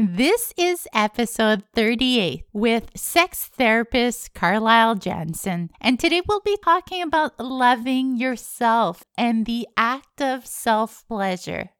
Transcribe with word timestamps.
This 0.00 0.54
is 0.56 0.86
episode 0.94 1.64
38 1.74 2.44
with 2.52 2.92
sex 2.94 3.46
therapist 3.46 4.32
Carlyle 4.32 4.94
Jansen. 4.94 5.70
And 5.80 5.98
today 5.98 6.22
we'll 6.24 6.38
be 6.38 6.56
talking 6.64 7.02
about 7.02 7.32
loving 7.40 8.16
yourself 8.16 9.02
and 9.16 9.44
the 9.44 9.66
act 9.76 10.22
of 10.22 10.46
self 10.46 11.02
pleasure. 11.08 11.70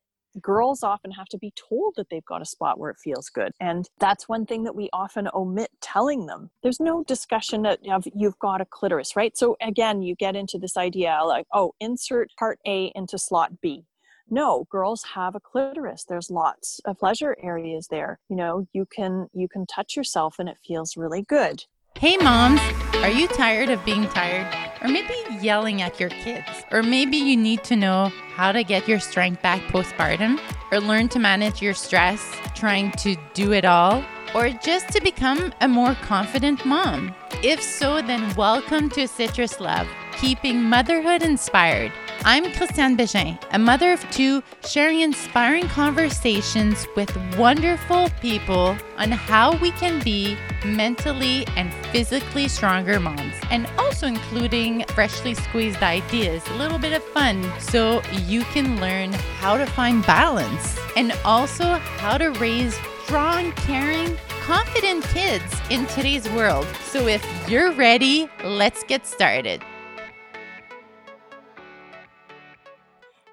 Girls 0.42 0.82
often 0.82 1.12
have 1.12 1.28
to 1.28 1.38
be 1.38 1.52
told 1.54 1.94
that 1.96 2.10
they've 2.10 2.24
got 2.24 2.42
a 2.42 2.44
spot 2.44 2.80
where 2.80 2.90
it 2.90 2.96
feels 2.98 3.28
good. 3.28 3.52
And 3.60 3.86
that's 4.00 4.28
one 4.28 4.46
thing 4.46 4.64
that 4.64 4.74
we 4.74 4.90
often 4.92 5.28
omit 5.32 5.70
telling 5.80 6.26
them. 6.26 6.50
There's 6.64 6.80
no 6.80 7.04
discussion 7.04 7.66
of 7.66 8.04
you've 8.16 8.38
got 8.40 8.60
a 8.60 8.64
clitoris, 8.64 9.14
right? 9.14 9.36
So 9.38 9.56
again, 9.62 10.02
you 10.02 10.16
get 10.16 10.34
into 10.34 10.58
this 10.58 10.76
idea 10.76 11.20
like, 11.24 11.46
oh, 11.54 11.72
insert 11.78 12.30
part 12.36 12.58
A 12.66 12.90
into 12.96 13.16
slot 13.16 13.60
B 13.60 13.84
no 14.30 14.66
girls 14.70 15.02
have 15.14 15.34
a 15.34 15.40
clitoris. 15.40 16.04
There's 16.04 16.30
lots 16.30 16.80
of 16.84 16.98
pleasure 16.98 17.36
areas 17.42 17.88
there. 17.88 18.18
You 18.28 18.36
know 18.36 18.66
you 18.72 18.86
can 18.86 19.28
you 19.32 19.48
can 19.48 19.66
touch 19.66 19.96
yourself 19.96 20.38
and 20.38 20.48
it 20.48 20.58
feels 20.66 20.96
really 20.96 21.22
good. 21.22 21.64
Hey 21.96 22.16
moms. 22.18 22.60
Are 22.96 23.10
you 23.10 23.26
tired 23.28 23.70
of 23.70 23.84
being 23.84 24.06
tired? 24.08 24.46
Or 24.82 24.88
maybe 24.88 25.14
yelling 25.40 25.82
at 25.82 25.98
your 25.98 26.10
kids. 26.10 26.46
Or 26.70 26.82
maybe 26.82 27.16
you 27.16 27.36
need 27.36 27.64
to 27.64 27.76
know 27.76 28.12
how 28.34 28.52
to 28.52 28.62
get 28.62 28.86
your 28.86 29.00
strength 29.00 29.42
back 29.42 29.60
postpartum? 29.72 30.40
Or 30.70 30.80
learn 30.80 31.08
to 31.08 31.18
manage 31.18 31.60
your 31.60 31.74
stress 31.74 32.24
trying 32.54 32.92
to 32.92 33.16
do 33.34 33.52
it 33.52 33.64
all? 33.64 34.04
Or 34.34 34.50
just 34.50 34.90
to 34.90 35.00
become 35.00 35.52
a 35.60 35.68
more 35.68 35.94
confident 35.94 36.64
mom? 36.64 37.14
If 37.42 37.62
so 37.62 38.02
then 38.02 38.34
welcome 38.36 38.90
to 38.90 39.08
citrus 39.08 39.58
love 39.60 39.88
keeping 40.20 40.60
motherhood 40.60 41.22
inspired 41.22 41.92
I'm 42.24 42.52
Christiane 42.52 42.96
Bégin, 42.96 43.38
a 43.52 43.58
mother 43.58 43.92
of 43.92 44.10
two, 44.10 44.42
sharing 44.66 45.00
inspiring 45.00 45.68
conversations 45.68 46.86
with 46.96 47.16
wonderful 47.36 48.10
people 48.20 48.76
on 48.98 49.12
how 49.12 49.56
we 49.58 49.70
can 49.70 50.02
be 50.02 50.36
mentally 50.64 51.46
and 51.56 51.72
physically 51.86 52.48
stronger 52.48 52.98
moms, 52.98 53.34
and 53.50 53.66
also 53.78 54.08
including 54.08 54.84
freshly 54.94 55.34
squeezed 55.34 55.82
ideas, 55.82 56.46
a 56.48 56.54
little 56.54 56.78
bit 56.78 56.92
of 56.92 57.02
fun, 57.04 57.50
so 57.60 58.02
you 58.26 58.42
can 58.52 58.80
learn 58.80 59.12
how 59.12 59.56
to 59.56 59.64
find 59.64 60.04
balance 60.04 60.76
and 60.96 61.12
also 61.24 61.64
how 61.64 62.18
to 62.18 62.30
raise 62.32 62.76
strong, 63.04 63.52
caring, 63.52 64.18
confident 64.42 65.04
kids 65.04 65.44
in 65.70 65.86
today's 65.86 66.28
world. 66.30 66.66
So 66.82 67.06
if 67.06 67.24
you're 67.48 67.72
ready, 67.72 68.28
let's 68.44 68.82
get 68.84 69.06
started. 69.06 69.62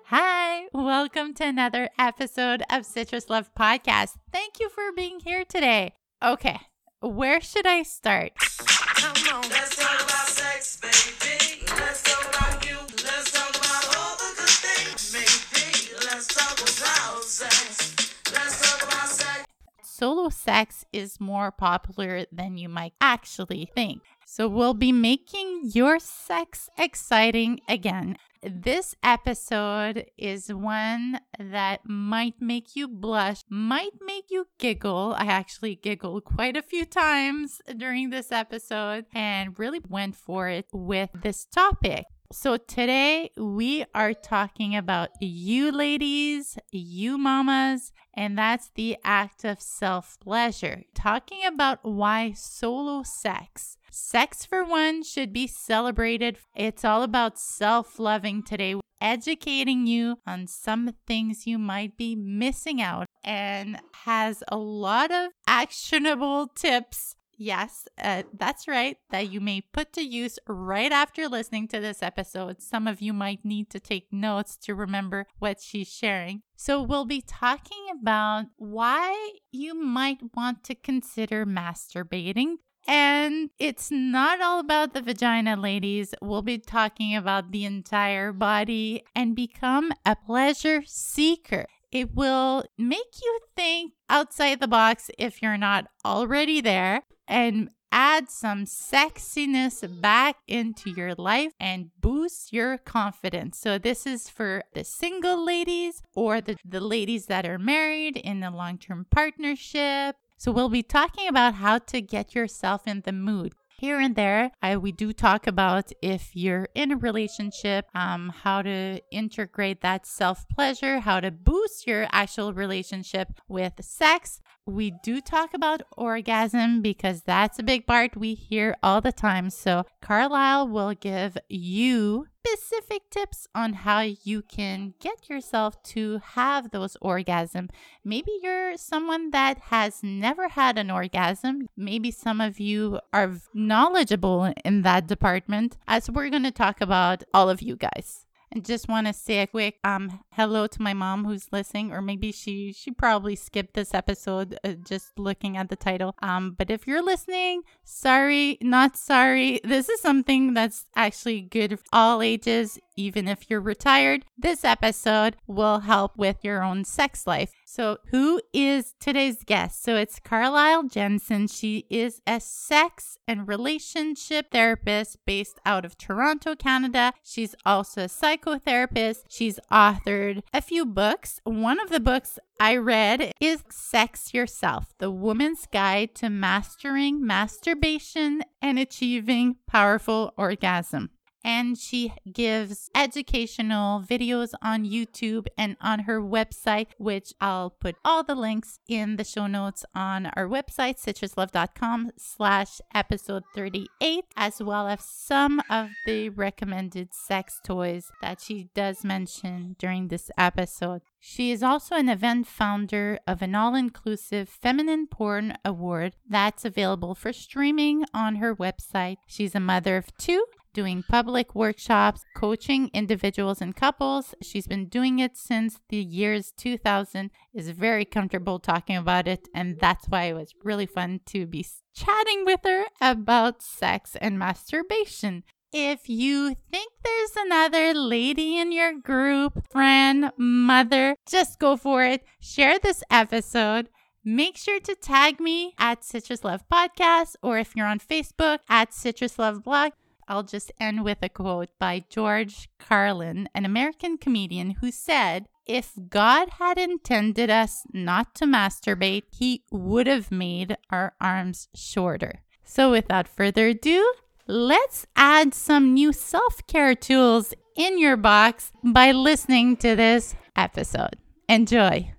Hi, 0.10 0.68
welcome 0.72 1.34
to 1.34 1.46
another 1.46 1.90
episode 1.98 2.62
of 2.70 2.86
Citrus 2.86 3.28
Love 3.28 3.50
Podcast. 3.56 4.12
Thank 4.32 4.60
you 4.60 4.70
for 4.70 4.92
being 4.96 5.20
here 5.20 5.44
today. 5.44 5.94
Okay, 6.24 6.60
where 7.02 7.42
should 7.42 7.66
I 7.66 7.82
start? 7.82 8.34
Come 8.38 9.16
on, 9.34 9.50
let's 9.50 9.76
talk 9.76 10.04
about 10.04 10.28
sex, 10.28 10.80
baby. 10.80 11.66
Let's 11.80 12.04
talk 12.04 12.36
about 12.36 12.64
you. 12.64 12.78
Let's 13.04 13.32
talk 13.32 13.50
about 13.50 13.98
all 13.98 14.16
the 14.18 14.32
good 14.38 14.48
things, 14.48 15.12
maybe. 15.12 15.96
Let's 16.06 16.28
talk 16.28 16.54
about 16.54 17.24
sex. 17.24 17.96
Let's 18.32 18.62
talk 18.62 18.88
about 18.88 19.10
sex. 19.10 19.46
Solo 19.82 20.30
sex 20.30 20.86
is 20.94 21.20
more 21.20 21.50
popular 21.50 22.28
than 22.32 22.60
you 22.60 22.70
might 22.70 22.94
actually 23.02 23.72
think. 23.74 24.04
So, 24.24 24.48
we'll 24.48 24.76
be 24.76 24.92
making 24.92 25.72
your 25.74 25.98
sex 25.98 26.70
exciting 26.78 27.60
again. 27.68 28.18
This 28.48 28.94
episode 29.02 30.06
is 30.20 30.54
one 30.54 31.20
that 31.40 31.80
might 31.84 32.36
make 32.40 32.76
you 32.76 32.88
blush, 32.88 33.42
might 33.50 33.94
make 34.06 34.26
you 34.30 34.46
giggle. 34.60 35.16
I 35.18 35.26
actually 35.26 35.78
giggled 35.78 36.26
quite 36.26 36.56
a 36.56 36.62
few 36.62 36.86
times 36.86 37.60
during 37.76 38.12
this 38.12 38.32
episode 38.32 39.06
and 39.16 39.58
really 39.58 39.82
went 39.90 40.16
for 40.16 40.48
it 40.48 40.68
with 40.72 41.10
this 41.24 41.46
topic. 41.46 42.06
So, 42.32 42.58
today 42.58 43.32
we 43.36 43.84
are 43.96 44.14
talking 44.14 44.76
about 44.76 45.10
you 45.20 45.72
ladies, 45.72 46.56
you 46.72 47.18
mamas, 47.18 47.94
and 48.14 48.38
that's 48.38 48.70
the 48.76 48.98
act 49.04 49.44
of 49.44 49.60
self 49.60 50.20
pleasure. 50.20 50.84
Talking 50.94 51.46
about 51.46 51.80
why 51.82 52.34
solo 52.34 53.02
sex 53.02 53.78
Sex 53.98 54.46
for 54.46 54.66
one 54.66 55.04
should 55.04 55.32
be 55.32 55.48
celebrated. 55.48 56.38
It's 56.54 56.84
all 56.84 57.02
about 57.02 57.40
self 57.40 57.98
loving 57.98 58.44
today, 58.44 58.76
educating 59.00 59.88
you 59.88 60.18
on 60.28 60.48
some 60.48 60.92
things 61.08 61.48
you 61.48 61.58
might 61.58 61.96
be 61.96 62.14
missing 62.14 62.82
out, 62.82 63.06
and 63.24 63.80
has 64.04 64.44
a 64.50 64.58
lot 64.58 65.12
of 65.12 65.32
actionable 65.48 66.48
tips. 66.48 67.16
Yes, 67.38 67.88
uh, 67.98 68.24
that's 68.38 68.68
right, 68.68 68.98
that 69.12 69.32
you 69.32 69.40
may 69.40 69.62
put 69.62 69.94
to 69.94 70.02
use 70.02 70.40
right 70.46 70.92
after 70.92 71.30
listening 71.30 71.70
to 71.70 71.80
this 71.80 72.04
episode. 72.04 72.62
Some 72.62 72.88
of 72.88 73.00
you 73.00 73.14
might 73.14 73.46
need 73.46 73.70
to 73.70 73.80
take 73.80 74.12
notes 74.12 74.58
to 74.64 74.76
remember 74.76 75.26
what 75.40 75.62
she's 75.62 75.88
sharing. 75.88 76.42
So, 76.58 76.82
we'll 76.82 77.06
be 77.06 77.22
talking 77.22 77.86
about 77.98 78.48
why 78.58 79.32
you 79.54 79.74
might 79.74 80.20
want 80.36 80.66
to 80.66 80.76
consider 80.76 81.46
masturbating 81.46 82.56
and 82.88 83.50
it's 83.58 83.90
not 83.92 84.42
all 84.42 84.60
about 84.60 84.94
the 84.94 85.02
vagina, 85.02 85.56
ladies. 85.56 86.14
We'll 86.22 86.42
be 86.42 86.58
talking 86.58 87.16
about 87.16 87.52
the 87.52 87.66
entire 87.66 88.32
body 88.32 89.04
and 89.16 89.36
become 89.36 89.92
a 90.06 90.16
pleasure 90.16 90.84
seeker. 90.86 91.66
It 91.92 92.14
will 92.14 92.66
make 92.78 93.22
you 93.24 93.40
think 93.56 93.94
outside 94.10 94.60
the 94.60 94.68
box 94.68 95.10
if 95.18 95.42
you're 95.42 95.58
not 95.58 95.88
already 96.04 96.62
there 96.62 97.04
and 97.28 97.70
add 97.92 98.30
some 98.30 98.66
sexiness 98.66 99.82
back 100.02 100.36
into 100.48 100.90
your 100.92 101.16
life 101.16 101.54
and 101.60 101.90
boost 102.02 102.52
your 102.52 102.78
confidence. 102.78 103.58
So, 103.58 103.78
this 103.78 104.06
is 104.06 104.30
for 104.30 104.64
the 104.74 104.84
single 104.84 105.44
ladies 105.44 106.02
or 106.14 106.42
the, 106.42 106.58
the 106.66 106.82
ladies 106.82 107.28
that 107.28 107.46
are 107.46 107.58
married 107.58 108.18
in 108.18 108.44
a 108.44 108.56
long 108.56 108.78
term 108.78 109.06
partnership 109.10 110.18
so, 110.38 110.52
we'll 110.52 110.70
be 110.70 110.84
talking 110.84 111.28
about 111.28 111.56
how 111.56 111.80
to 111.80 112.02
get 112.02 112.36
yourself 112.36 112.88
in 112.88 113.02
the 113.02 113.14
mood. 113.14 113.54
Here 113.78 114.00
and 114.00 114.16
there, 114.16 114.52
I, 114.62 114.78
we 114.78 114.94
do 114.94 115.12
talk 115.12 115.48
about 115.48 115.92
if 116.02 116.34
you're 116.34 116.70
in 116.76 116.94
a 116.94 116.98
relationship, 116.98 117.88
um, 117.94 118.30
how 118.44 118.62
to 118.62 119.02
integrate 119.12 119.82
that 119.82 120.06
self 120.06 120.48
pleasure, 120.48 121.00
how 121.02 121.20
to 121.20 121.30
boost 121.30 121.86
your 121.86 122.08
actual 122.12 122.54
relationship 122.54 123.34
with 123.50 123.74
sex. 123.82 124.42
We 124.68 124.90
do 125.04 125.22
talk 125.22 125.54
about 125.54 125.84
orgasm 125.96 126.82
because 126.82 127.22
that's 127.22 127.60
a 127.60 127.64
big 127.64 127.86
part 127.86 128.18
we 128.18 128.34
hear 128.34 128.76
all 128.82 129.00
the 129.00 129.12
time. 129.12 129.52
So, 129.52 129.86
Carlyle 130.02 130.68
will 130.68 130.96
give 130.96 131.38
you 131.48 132.26
specific 132.44 133.12
tips 133.12 133.48
on 133.54 133.74
how 133.74 134.00
you 134.00 134.42
can 134.42 134.96
get 135.00 135.30
yourself 135.30 135.82
to 135.84 136.20
have 136.34 136.72
those 136.72 136.98
orgasms. 137.04 137.70
Maybe 138.04 138.32
you're 138.42 138.76
someone 138.76 139.30
that 139.32 139.60
has 139.70 140.02
never 140.02 140.50
had 140.50 140.80
an 140.80 140.90
orgasm. 140.90 141.68
Maybe 141.78 142.10
some 142.10 142.42
of 142.42 142.60
you 142.60 143.00
are 143.14 143.34
knowledgeable 143.54 144.52
in 144.64 144.82
that 144.82 145.06
department, 145.06 145.78
as 145.88 146.10
we're 146.10 146.32
going 146.32 146.44
to 146.44 146.50
talk 146.50 146.82
about 146.82 147.24
all 147.36 147.52
of 147.52 147.62
you 147.62 147.76
guys. 147.76 148.26
Just 148.62 148.88
want 148.88 149.08
to 149.08 149.14
say 149.14 149.42
a 149.42 149.48
quick 149.48 149.80
um 149.84 150.20
hello 150.32 150.66
to 150.66 150.82
my 150.82 150.94
mom 150.94 151.26
who's 151.26 151.48
listening, 151.52 151.92
or 151.92 152.02
maybe 152.02 152.32
she 152.32 152.72
she 152.72 152.90
probably 152.92 153.36
skipped 153.36 153.74
this 153.74 153.94
episode 153.94 154.58
uh, 154.64 154.74
just 154.88 155.20
looking 155.20 155.58
at 155.58 155.70
the 155.70 155.76
title. 155.76 156.16
Um, 156.22 156.56
but 156.58 156.72
if 156.72 156.88
you're 156.88 157.04
listening, 157.04 157.64
sorry, 157.84 158.58
not 158.62 158.96
sorry. 158.96 159.60
This 159.64 159.90
is 159.90 160.00
something 160.00 160.54
that's 160.54 160.86
actually 160.96 161.42
good 161.42 161.80
for 161.80 161.86
all 161.92 162.22
ages, 162.22 162.80
even 162.96 163.28
if 163.28 163.50
you're 163.50 163.62
retired. 163.62 164.26
This 164.38 164.64
episode 164.64 165.36
will 165.48 165.80
help 165.80 166.18
with 166.18 166.38
your 166.44 166.64
own 166.64 166.84
sex 166.86 167.28
life. 167.28 167.52
So, 167.66 167.98
who 168.12 168.42
is 168.54 168.94
today's 169.00 169.44
guest? 169.44 169.84
So, 169.84 169.96
it's 169.96 170.20
Carlyle 170.20 170.84
Jansen. 170.84 171.48
She 171.48 171.86
is 171.90 172.22
a 172.26 172.40
sex 172.40 173.18
and 173.28 173.48
relationship 173.48 174.52
therapist 174.52 175.18
based 175.26 175.60
out 175.66 175.86
of 175.86 175.98
Toronto, 175.98 176.56
Canada. 176.56 177.14
She's 177.24 177.56
also 177.66 178.04
a 178.04 178.06
psychotherapist. 178.06 179.24
She's 179.30 179.60
authored 179.72 180.42
a 180.54 180.62
few 180.62 180.86
books. 180.86 181.40
One 181.44 181.80
of 181.80 181.90
the 181.90 182.00
books 182.00 182.40
I 182.60 182.78
read 182.78 183.34
is 183.42 183.64
Sex 183.70 184.34
Yourself 184.34 184.94
The 185.00 185.12
Woman's 185.12 185.66
Guide 185.66 186.16
to 186.16 186.30
Mastering 186.30 187.26
Masturbation 187.26 188.44
and 188.62 188.80
Achieving 188.80 189.58
Powerful 189.68 190.34
Orgasm 190.38 191.10
and 191.46 191.78
she 191.78 192.12
gives 192.34 192.90
educational 192.96 194.02
videos 194.02 194.50
on 194.64 194.84
YouTube 194.84 195.46
and 195.56 195.78
on 195.80 196.00
her 196.00 196.20
website, 196.20 196.88
which 196.98 197.34
I'll 197.40 197.70
put 197.70 197.96
all 198.04 198.24
the 198.24 198.34
links 198.34 198.80
in 198.88 199.18
the 199.18 199.24
show 199.24 199.46
notes 199.46 199.86
on 199.94 200.26
our 200.36 200.48
website, 200.48 201.00
citruslove.com 201.00 202.14
slash 202.18 202.82
episode 202.96 203.44
38, 203.54 204.26
as 204.36 204.62
well 204.62 204.88
as 204.88 205.06
some 205.06 205.62
of 205.70 205.90
the 206.08 206.30
recommended 206.30 207.14
sex 207.14 207.60
toys 207.64 208.12
that 208.24 208.42
she 208.42 208.70
does 208.74 209.04
mention 209.04 209.76
during 209.78 210.08
this 210.08 210.32
episode. 210.40 211.04
She 211.20 211.52
is 211.52 211.62
also 211.62 211.96
an 211.96 212.10
event 212.10 212.48
founder 212.48 213.20
of 213.28 213.44
an 213.44 213.54
all 213.54 213.76
inclusive 213.76 214.50
feminine 214.50 215.06
porn 215.06 215.58
award 215.64 216.16
that's 216.28 216.66
available 216.66 217.14
for 217.14 217.32
streaming 217.32 218.04
on 218.16 218.38
her 218.38 218.56
website. 218.56 219.18
She's 219.28 219.54
a 219.54 219.60
mother 219.60 219.96
of 219.98 220.16
two 220.18 220.44
doing 220.76 221.04
public 221.08 221.56
workshops, 221.56 222.22
coaching 222.36 222.92
individuals 222.94 223.62
and 223.62 223.76
couples. 223.76 224.36
She's 224.42 224.68
been 224.68 224.88
doing 224.88 225.20
it 225.20 225.38
since 225.38 225.80
the 225.90 225.98
years 225.98 226.52
2000, 226.58 227.32
is 227.54 227.70
very 227.70 228.06
comfortable 228.06 228.60
talking 228.60 228.98
about 228.98 229.28
it, 229.28 229.48
and 229.56 229.80
that's 229.80 230.08
why 230.08 230.26
it 230.26 230.34
was 230.34 230.54
really 230.64 230.86
fun 230.86 231.22
to 231.28 231.48
be 231.48 231.66
chatting 231.96 232.44
with 232.46 232.60
her 232.66 232.84
about 233.00 233.64
sex 233.64 234.18
and 234.20 234.38
masturbation. 234.38 235.44
If 235.72 236.10
you 236.10 236.56
think 236.72 236.92
there's 237.04 237.36
another 237.38 237.94
lady 237.94 238.58
in 238.58 238.72
your 238.72 238.94
group, 239.00 239.66
friend, 239.72 240.32
mother, 240.38 241.16
just 241.28 241.58
go 241.60 241.78
for 241.78 242.04
it. 242.04 242.24
Share 242.40 242.80
this 242.80 243.02
episode. 243.10 243.90
Make 244.24 244.58
sure 244.58 244.80
to 244.80 244.96
tag 244.96 245.40
me 245.40 245.74
at 245.78 246.04
Citrus 246.04 246.44
Love 246.44 246.64
Podcast 246.72 247.36
or 247.44 247.60
if 247.60 247.76
you're 247.76 247.86
on 247.86 248.00
Facebook 248.00 248.60
at 248.68 248.94
Citrus 248.94 249.38
Love 249.38 249.64
Blog. 249.64 249.92
I'll 250.28 250.44
just 250.44 250.72
end 250.80 251.04
with 251.04 251.20
a 251.22 251.30
quote 251.30 251.70
by 251.80 252.06
George 252.10 252.70
Carlin, 252.80 253.48
an 253.54 253.66
American 253.66 254.18
comedian 254.18 254.72
who 254.82 254.92
said, 254.92 255.46
If 255.68 255.94
God 256.10 256.50
had 256.58 256.78
intended 256.78 257.50
us 257.50 257.84
not 257.94 258.34
to 258.36 258.46
masturbate, 258.46 259.24
he 259.32 259.64
would 259.72 260.08
have 260.08 260.32
made 260.32 260.78
our 260.90 261.14
arms 261.22 261.68
shorter. 261.76 262.42
So, 262.64 262.92
without 262.92 263.28
further 263.28 263.68
ado, 263.68 264.14
let's 264.48 265.06
add 265.16 265.54
some 265.54 265.94
new 265.94 266.12
self 266.12 266.66
care 266.68 266.96
tools 266.96 267.54
in 267.76 268.00
your 268.00 268.18
box 268.18 268.72
by 268.84 269.12
listening 269.12 269.78
to 269.78 269.96
this 269.96 270.36
episode. 270.56 271.18
Enjoy. 271.48 272.12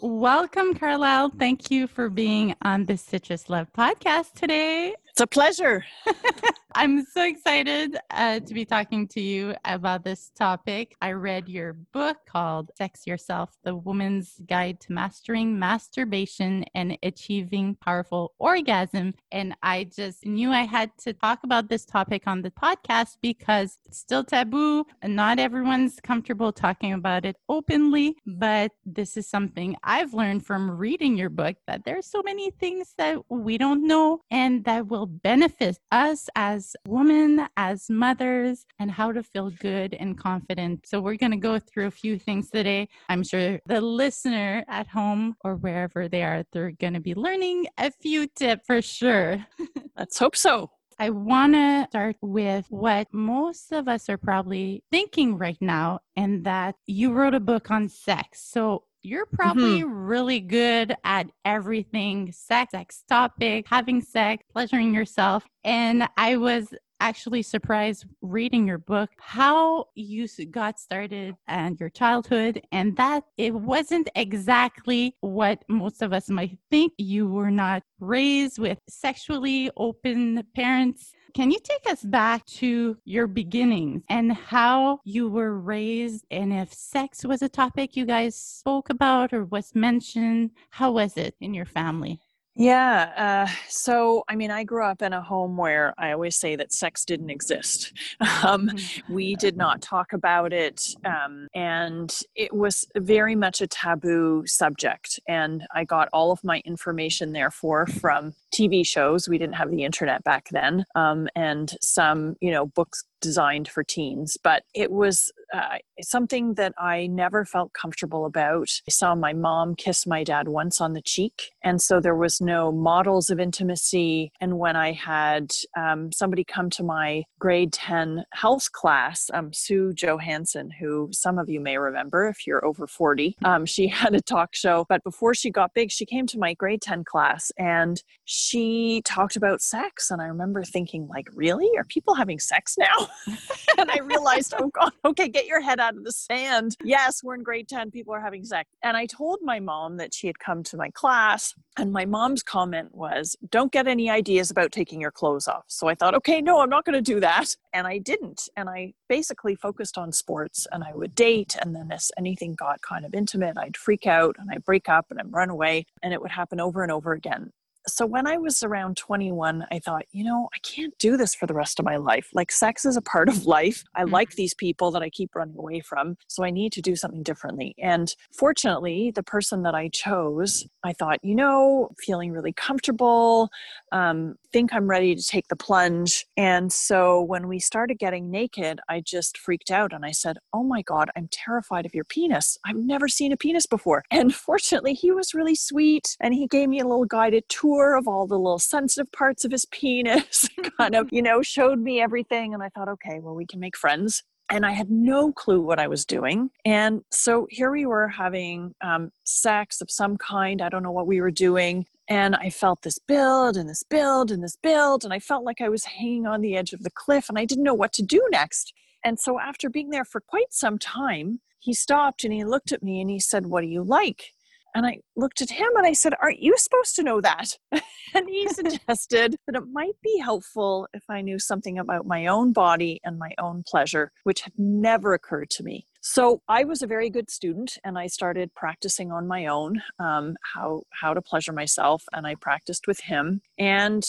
Welcome, 0.00 0.74
Carlyle. 0.74 1.32
Thank 1.36 1.72
you 1.72 1.88
for 1.88 2.08
being 2.08 2.54
on 2.62 2.84
the 2.84 2.96
Citrus 2.96 3.50
Love 3.50 3.66
podcast 3.76 4.34
today. 4.34 4.94
It's 5.18 5.22
a 5.24 5.26
pleasure. 5.26 5.84
I'm 6.78 7.04
so 7.04 7.24
excited 7.24 7.96
uh, 8.10 8.38
to 8.38 8.54
be 8.54 8.64
talking 8.64 9.08
to 9.08 9.20
you 9.20 9.52
about 9.64 10.04
this 10.04 10.30
topic. 10.38 10.94
I 11.02 11.10
read 11.10 11.48
your 11.48 11.72
book 11.72 12.18
called 12.24 12.70
Sex 12.76 13.04
Yourself 13.04 13.56
The 13.64 13.74
Woman's 13.74 14.38
Guide 14.46 14.78
to 14.82 14.92
Mastering 14.92 15.58
Masturbation 15.58 16.64
and 16.76 16.96
Achieving 17.02 17.76
Powerful 17.84 18.34
Orgasm. 18.38 19.14
And 19.32 19.56
I 19.60 19.90
just 19.92 20.24
knew 20.24 20.52
I 20.52 20.66
had 20.66 20.92
to 20.98 21.14
talk 21.14 21.40
about 21.42 21.68
this 21.68 21.84
topic 21.84 22.28
on 22.28 22.42
the 22.42 22.52
podcast 22.52 23.16
because 23.20 23.80
it's 23.86 23.98
still 23.98 24.22
taboo. 24.22 24.84
Not 25.02 25.40
everyone's 25.40 25.98
comfortable 26.00 26.52
talking 26.52 26.92
about 26.92 27.24
it 27.24 27.34
openly. 27.48 28.18
But 28.24 28.70
this 28.86 29.16
is 29.16 29.28
something 29.28 29.74
I've 29.82 30.14
learned 30.14 30.46
from 30.46 30.70
reading 30.70 31.16
your 31.16 31.30
book 31.30 31.56
that 31.66 31.84
there's 31.84 32.06
so 32.06 32.22
many 32.22 32.52
things 32.52 32.94
that 32.98 33.18
we 33.28 33.58
don't 33.58 33.84
know 33.84 34.20
and 34.30 34.64
that 34.66 34.86
will 34.86 35.07
benefit 35.08 35.78
us 35.90 36.28
as 36.36 36.76
women, 36.86 37.46
as 37.56 37.88
mothers, 37.90 38.66
and 38.78 38.90
how 38.90 39.12
to 39.12 39.22
feel 39.22 39.50
good 39.50 39.94
and 39.94 40.18
confident. 40.18 40.86
So, 40.86 41.00
we're 41.00 41.16
going 41.16 41.32
to 41.32 41.38
go 41.38 41.58
through 41.58 41.86
a 41.86 41.90
few 41.90 42.18
things 42.18 42.50
today. 42.50 42.88
I'm 43.08 43.24
sure 43.24 43.60
the 43.66 43.80
listener 43.80 44.64
at 44.68 44.86
home 44.86 45.36
or 45.44 45.56
wherever 45.56 46.08
they 46.08 46.22
are, 46.22 46.44
they're 46.52 46.72
going 46.72 46.94
to 46.94 47.00
be 47.00 47.14
learning 47.14 47.66
a 47.78 47.90
few 47.90 48.26
tips 48.26 48.66
for 48.66 48.82
sure. 48.82 49.44
Let's 49.96 50.18
hope 50.18 50.36
so. 50.36 50.70
I 51.00 51.10
want 51.10 51.54
to 51.54 51.86
start 51.90 52.16
with 52.20 52.66
what 52.70 53.06
most 53.12 53.70
of 53.72 53.86
us 53.86 54.08
are 54.08 54.18
probably 54.18 54.82
thinking 54.90 55.38
right 55.38 55.56
now, 55.60 56.00
and 56.16 56.42
that 56.44 56.74
you 56.86 57.12
wrote 57.12 57.34
a 57.34 57.40
book 57.40 57.70
on 57.70 57.88
sex. 57.88 58.42
So, 58.42 58.82
you're 59.02 59.26
probably 59.26 59.82
mm-hmm. 59.82 59.92
really 59.92 60.40
good 60.40 60.94
at 61.04 61.30
everything 61.44 62.32
sex, 62.32 62.72
sex 62.72 63.04
topic, 63.08 63.66
having 63.68 64.00
sex, 64.00 64.42
pleasuring 64.52 64.94
yourself. 64.94 65.44
And 65.64 66.08
I 66.16 66.36
was 66.36 66.74
actually 67.00 67.42
surprised 67.42 68.06
reading 68.22 68.66
your 68.66 68.78
book 68.78 69.10
how 69.18 69.86
you 69.94 70.26
got 70.50 70.78
started 70.78 71.34
and 71.46 71.78
your 71.78 71.88
childhood 71.90 72.60
and 72.72 72.96
that 72.96 73.22
it 73.36 73.54
wasn't 73.54 74.08
exactly 74.16 75.14
what 75.20 75.62
most 75.68 76.02
of 76.02 76.12
us 76.12 76.28
might 76.28 76.58
think 76.70 76.92
you 76.98 77.28
were 77.28 77.50
not 77.50 77.82
raised 78.00 78.58
with 78.58 78.78
sexually 78.88 79.70
open 79.76 80.42
parents 80.54 81.12
can 81.34 81.50
you 81.50 81.58
take 81.62 81.90
us 81.90 82.02
back 82.02 82.44
to 82.46 82.96
your 83.04 83.26
beginnings 83.26 84.02
and 84.08 84.32
how 84.32 85.00
you 85.04 85.28
were 85.28 85.58
raised 85.58 86.26
and 86.30 86.52
if 86.52 86.72
sex 86.72 87.24
was 87.24 87.42
a 87.42 87.48
topic 87.48 87.96
you 87.96 88.06
guys 88.06 88.34
spoke 88.34 88.90
about 88.90 89.32
or 89.32 89.44
was 89.44 89.74
mentioned? 89.74 90.50
How 90.70 90.92
was 90.92 91.16
it 91.16 91.34
in 91.40 91.54
your 91.54 91.66
family? 91.66 92.20
Yeah. 92.58 93.46
Uh, 93.46 93.52
so, 93.68 94.24
I 94.28 94.34
mean, 94.34 94.50
I 94.50 94.64
grew 94.64 94.84
up 94.84 95.00
in 95.00 95.12
a 95.12 95.22
home 95.22 95.56
where 95.56 95.94
I 95.96 96.10
always 96.10 96.34
say 96.34 96.56
that 96.56 96.72
sex 96.72 97.04
didn't 97.04 97.30
exist. 97.30 97.92
Um, 98.44 98.68
mm-hmm. 98.68 99.12
we 99.12 99.34
did 99.36 99.56
not 99.56 99.82
talk 99.82 100.12
about 100.12 100.52
it. 100.52 100.94
Um, 101.04 101.48
and 101.54 102.16
it 102.36 102.52
was 102.54 102.86
very 102.96 103.34
much 103.34 103.60
a 103.60 103.66
taboo 103.66 104.44
subject. 104.46 105.18
And 105.26 105.66
I 105.74 105.84
got 105.84 106.08
all 106.12 106.30
of 106.30 106.42
my 106.44 106.62
information, 106.64 107.32
therefore, 107.32 107.86
from 107.86 108.34
TV 108.52 108.86
shows. 108.86 109.28
We 109.28 109.38
didn't 109.38 109.54
have 109.54 109.70
the 109.70 109.84
internet 109.84 110.22
back 110.24 110.48
then, 110.50 110.84
um, 110.94 111.28
and 111.34 111.74
some, 111.80 112.36
you 112.40 112.50
know, 112.50 112.66
books 112.66 113.04
designed 113.20 113.68
for 113.68 113.82
teens. 113.82 114.36
But 114.42 114.64
it 114.74 114.90
was 114.90 115.32
uh, 115.52 115.78
something 116.00 116.54
that 116.54 116.74
I 116.78 117.06
never 117.06 117.44
felt 117.44 117.72
comfortable 117.72 118.26
about. 118.26 118.68
I 118.86 118.90
saw 118.90 119.14
my 119.14 119.32
mom 119.32 119.74
kiss 119.74 120.06
my 120.06 120.24
dad 120.24 120.48
once 120.48 120.80
on 120.80 120.92
the 120.92 121.02
cheek, 121.02 121.52
and 121.62 121.80
so 121.80 122.00
there 122.00 122.16
was 122.16 122.40
no 122.40 122.70
models 122.72 123.30
of 123.30 123.40
intimacy. 123.40 124.30
And 124.40 124.58
when 124.58 124.76
I 124.76 124.92
had 124.92 125.52
um, 125.76 126.12
somebody 126.12 126.44
come 126.44 126.70
to 126.70 126.82
my 126.82 127.24
grade 127.38 127.72
10 127.72 128.24
health 128.32 128.72
class, 128.72 129.30
um, 129.32 129.52
Sue 129.52 129.92
Johanson, 129.92 130.70
who 130.70 131.08
some 131.12 131.38
of 131.38 131.48
you 131.48 131.60
may 131.60 131.78
remember 131.78 132.28
if 132.28 132.46
you're 132.46 132.64
over 132.64 132.86
40, 132.86 133.36
um, 133.44 133.66
she 133.66 133.88
had 133.98 134.14
a 134.14 134.20
talk 134.20 134.54
show. 134.54 134.86
But 134.88 135.02
before 135.04 135.34
she 135.34 135.50
got 135.50 135.74
big, 135.74 135.90
she 135.90 136.06
came 136.06 136.26
to 136.28 136.38
my 136.38 136.54
grade 136.54 136.82
10 136.82 137.04
class 137.04 137.50
and 137.58 138.02
she 138.24 139.02
talked 139.04 139.36
about 139.36 139.62
sex. 139.62 140.10
And 140.10 140.20
I 140.20 140.26
remember 140.26 140.62
thinking, 140.62 141.08
like, 141.08 141.28
really? 141.34 141.70
Are 141.76 141.84
people 141.84 142.14
having 142.14 142.38
sex 142.38 142.76
now? 142.78 143.07
and 143.78 143.90
I 143.90 143.98
realized, 143.98 144.54
oh 144.58 144.68
God, 144.68 144.92
okay, 145.04 145.28
get 145.28 145.46
your 145.46 145.60
head 145.60 145.80
out 145.80 145.96
of 145.96 146.04
the 146.04 146.12
sand. 146.12 146.76
Yes, 146.82 147.22
we're 147.22 147.34
in 147.34 147.42
grade 147.42 147.68
10, 147.68 147.90
people 147.90 148.14
are 148.14 148.20
having 148.20 148.44
sex. 148.44 148.68
And 148.82 148.96
I 148.96 149.06
told 149.06 149.40
my 149.42 149.60
mom 149.60 149.96
that 149.98 150.14
she 150.14 150.26
had 150.26 150.38
come 150.38 150.62
to 150.64 150.76
my 150.76 150.90
class. 150.90 151.54
And 151.76 151.92
my 151.92 152.04
mom's 152.04 152.42
comment 152.42 152.94
was, 152.94 153.36
don't 153.50 153.70
get 153.70 153.86
any 153.86 154.10
ideas 154.10 154.50
about 154.50 154.72
taking 154.72 155.00
your 155.00 155.12
clothes 155.12 155.46
off. 155.46 155.64
So 155.68 155.88
I 155.88 155.94
thought, 155.94 156.14
okay, 156.16 156.40
no, 156.40 156.60
I'm 156.60 156.70
not 156.70 156.84
going 156.84 157.02
to 157.02 157.12
do 157.12 157.20
that. 157.20 157.54
And 157.72 157.86
I 157.86 157.98
didn't. 157.98 158.48
And 158.56 158.68
I 158.68 158.94
basically 159.08 159.54
focused 159.54 159.96
on 159.96 160.10
sports 160.10 160.66
and 160.72 160.82
I 160.82 160.92
would 160.94 161.14
date. 161.14 161.56
And 161.60 161.74
then 161.74 161.92
as 161.92 162.10
anything 162.18 162.54
got 162.54 162.82
kind 162.82 163.04
of 163.04 163.14
intimate, 163.14 163.56
I'd 163.56 163.76
freak 163.76 164.06
out 164.06 164.36
and 164.38 164.50
I'd 164.50 164.64
break 164.64 164.88
up 164.88 165.06
and 165.10 165.20
I'd 165.20 165.32
run 165.32 165.50
away. 165.50 165.86
And 166.02 166.12
it 166.12 166.20
would 166.20 166.32
happen 166.32 166.60
over 166.60 166.82
and 166.82 166.90
over 166.90 167.12
again 167.12 167.52
so 167.88 168.06
when 168.06 168.26
I 168.26 168.36
was 168.36 168.62
around 168.62 168.96
21, 168.96 169.66
I 169.70 169.78
thought, 169.78 170.04
you 170.12 170.24
know, 170.24 170.48
I 170.54 170.58
can't 170.58 170.96
do 170.98 171.16
this 171.16 171.34
for 171.34 171.46
the 171.46 171.54
rest 171.54 171.78
of 171.78 171.84
my 171.84 171.96
life. 171.96 172.28
Like, 172.32 172.52
sex 172.52 172.84
is 172.84 172.96
a 172.96 173.02
part 173.02 173.28
of 173.28 173.46
life. 173.46 173.84
I 173.94 174.02
mm-hmm. 174.02 174.12
like 174.12 174.30
these 174.32 174.54
people 174.54 174.90
that 174.92 175.02
I 175.02 175.10
keep 175.10 175.34
running 175.34 175.56
away 175.58 175.80
from. 175.80 176.16
So 176.28 176.44
I 176.44 176.50
need 176.50 176.72
to 176.72 176.82
do 176.82 176.96
something 176.96 177.22
differently. 177.22 177.74
And 177.78 178.14
fortunately, 178.32 179.10
the 179.10 179.22
person 179.22 179.62
that 179.62 179.74
I 179.74 179.88
chose, 179.88 180.66
I 180.84 180.92
thought, 180.92 181.18
you 181.22 181.34
know, 181.34 181.90
feeling 181.98 182.32
really 182.32 182.52
comfortable, 182.52 183.50
um, 183.92 184.36
think 184.52 184.72
I'm 184.72 184.88
ready 184.88 185.14
to 185.14 185.22
take 185.22 185.48
the 185.48 185.56
plunge. 185.56 186.26
And 186.36 186.72
so 186.72 187.22
when 187.22 187.48
we 187.48 187.58
started 187.58 187.98
getting 187.98 188.30
naked, 188.30 188.80
I 188.88 189.00
just 189.00 189.38
freaked 189.38 189.70
out 189.70 189.92
and 189.92 190.04
I 190.04 190.12
said, 190.12 190.38
oh 190.52 190.62
my 190.62 190.82
God, 190.82 191.10
I'm 191.16 191.28
terrified 191.30 191.86
of 191.86 191.94
your 191.94 192.04
penis. 192.04 192.58
I've 192.64 192.76
never 192.76 193.08
seen 193.08 193.32
a 193.32 193.36
penis 193.36 193.66
before. 193.66 194.04
And 194.18 194.34
fortunately, 194.34 194.94
he 194.94 195.12
was 195.12 195.32
really 195.32 195.54
sweet 195.54 196.16
and 196.20 196.34
he 196.34 196.48
gave 196.48 196.68
me 196.68 196.80
a 196.80 196.84
little 196.84 197.04
guided 197.04 197.44
tour 197.48 197.96
of 197.96 198.08
all 198.08 198.26
the 198.26 198.36
little 198.36 198.58
sensitive 198.58 199.12
parts 199.12 199.44
of 199.44 199.52
his 199.52 199.64
penis, 199.70 200.48
kind 200.76 200.96
of, 200.96 201.08
you 201.12 201.22
know, 201.22 201.40
showed 201.40 201.78
me 201.78 202.00
everything. 202.00 202.52
And 202.52 202.62
I 202.62 202.68
thought, 202.70 202.88
okay, 202.88 203.20
well, 203.20 203.36
we 203.36 203.46
can 203.46 203.60
make 203.60 203.76
friends. 203.76 204.24
And 204.50 204.66
I 204.66 204.72
had 204.72 204.90
no 204.90 205.30
clue 205.30 205.60
what 205.60 205.78
I 205.78 205.86
was 205.86 206.04
doing. 206.04 206.50
And 206.64 207.02
so 207.10 207.46
here 207.50 207.70
we 207.70 207.86
were 207.86 208.08
having 208.08 208.74
um, 208.82 209.12
sex 209.24 209.80
of 209.80 209.90
some 209.90 210.16
kind. 210.16 210.62
I 210.62 210.68
don't 210.68 210.82
know 210.82 210.90
what 210.90 211.06
we 211.06 211.20
were 211.20 211.30
doing. 211.30 211.86
And 212.08 212.34
I 212.36 212.48
felt 212.48 212.82
this 212.82 212.98
build 212.98 213.56
and 213.56 213.68
this 213.68 213.82
build 213.82 214.30
and 214.30 214.42
this 214.42 214.56
build. 214.62 215.04
And 215.04 215.12
I 215.12 215.18
felt 215.18 215.44
like 215.44 215.60
I 215.60 215.68
was 215.68 215.84
hanging 215.84 216.26
on 216.26 216.40
the 216.40 216.56
edge 216.56 216.72
of 216.72 216.82
the 216.82 216.90
cliff 216.90 217.28
and 217.28 217.38
I 217.38 217.44
didn't 217.44 217.64
know 217.64 217.74
what 217.74 217.92
to 217.94 218.02
do 218.02 218.26
next. 218.30 218.72
And 219.04 219.18
so 219.18 219.38
after 219.38 219.68
being 219.68 219.90
there 219.90 220.04
for 220.04 220.20
quite 220.20 220.52
some 220.52 220.78
time, 220.78 221.40
he 221.58 221.74
stopped 221.74 222.24
and 222.24 222.32
he 222.32 222.44
looked 222.44 222.72
at 222.72 222.82
me 222.82 223.00
and 223.00 223.10
he 223.10 223.20
said, 223.20 223.46
What 223.46 223.60
do 223.60 223.66
you 223.66 223.82
like? 223.82 224.32
And 224.74 224.86
I 224.86 224.98
looked 225.16 225.40
at 225.42 225.50
him 225.50 225.68
and 225.76 225.86
I 225.86 225.92
said, 225.92 226.14
Aren't 226.22 226.40
you 226.40 226.54
supposed 226.56 226.94
to 226.96 227.02
know 227.02 227.20
that? 227.20 227.56
and 227.72 228.28
he 228.28 228.48
suggested 228.48 229.36
that 229.46 229.56
it 229.56 229.68
might 229.72 230.00
be 230.02 230.18
helpful 230.18 230.88
if 230.94 231.04
I 231.08 231.20
knew 231.20 231.38
something 231.38 231.78
about 231.78 232.06
my 232.06 232.26
own 232.26 232.52
body 232.52 233.00
and 233.04 233.18
my 233.18 233.32
own 233.38 233.64
pleasure, 233.66 234.12
which 234.24 234.42
had 234.42 234.52
never 234.56 235.14
occurred 235.14 235.50
to 235.50 235.62
me. 235.62 235.86
So 236.10 236.40
I 236.48 236.64
was 236.64 236.80
a 236.80 236.86
very 236.86 237.10
good 237.10 237.30
student, 237.30 237.76
and 237.84 237.98
I 237.98 238.06
started 238.06 238.54
practicing 238.54 239.12
on 239.12 239.28
my 239.28 239.44
own 239.44 239.82
um, 239.98 240.36
how 240.54 240.84
how 240.90 241.12
to 241.12 241.20
pleasure 241.20 241.52
myself, 241.52 242.02
and 242.14 242.26
I 242.26 242.34
practiced 242.34 242.86
with 242.86 243.00
him. 243.00 243.42
And 243.58 244.02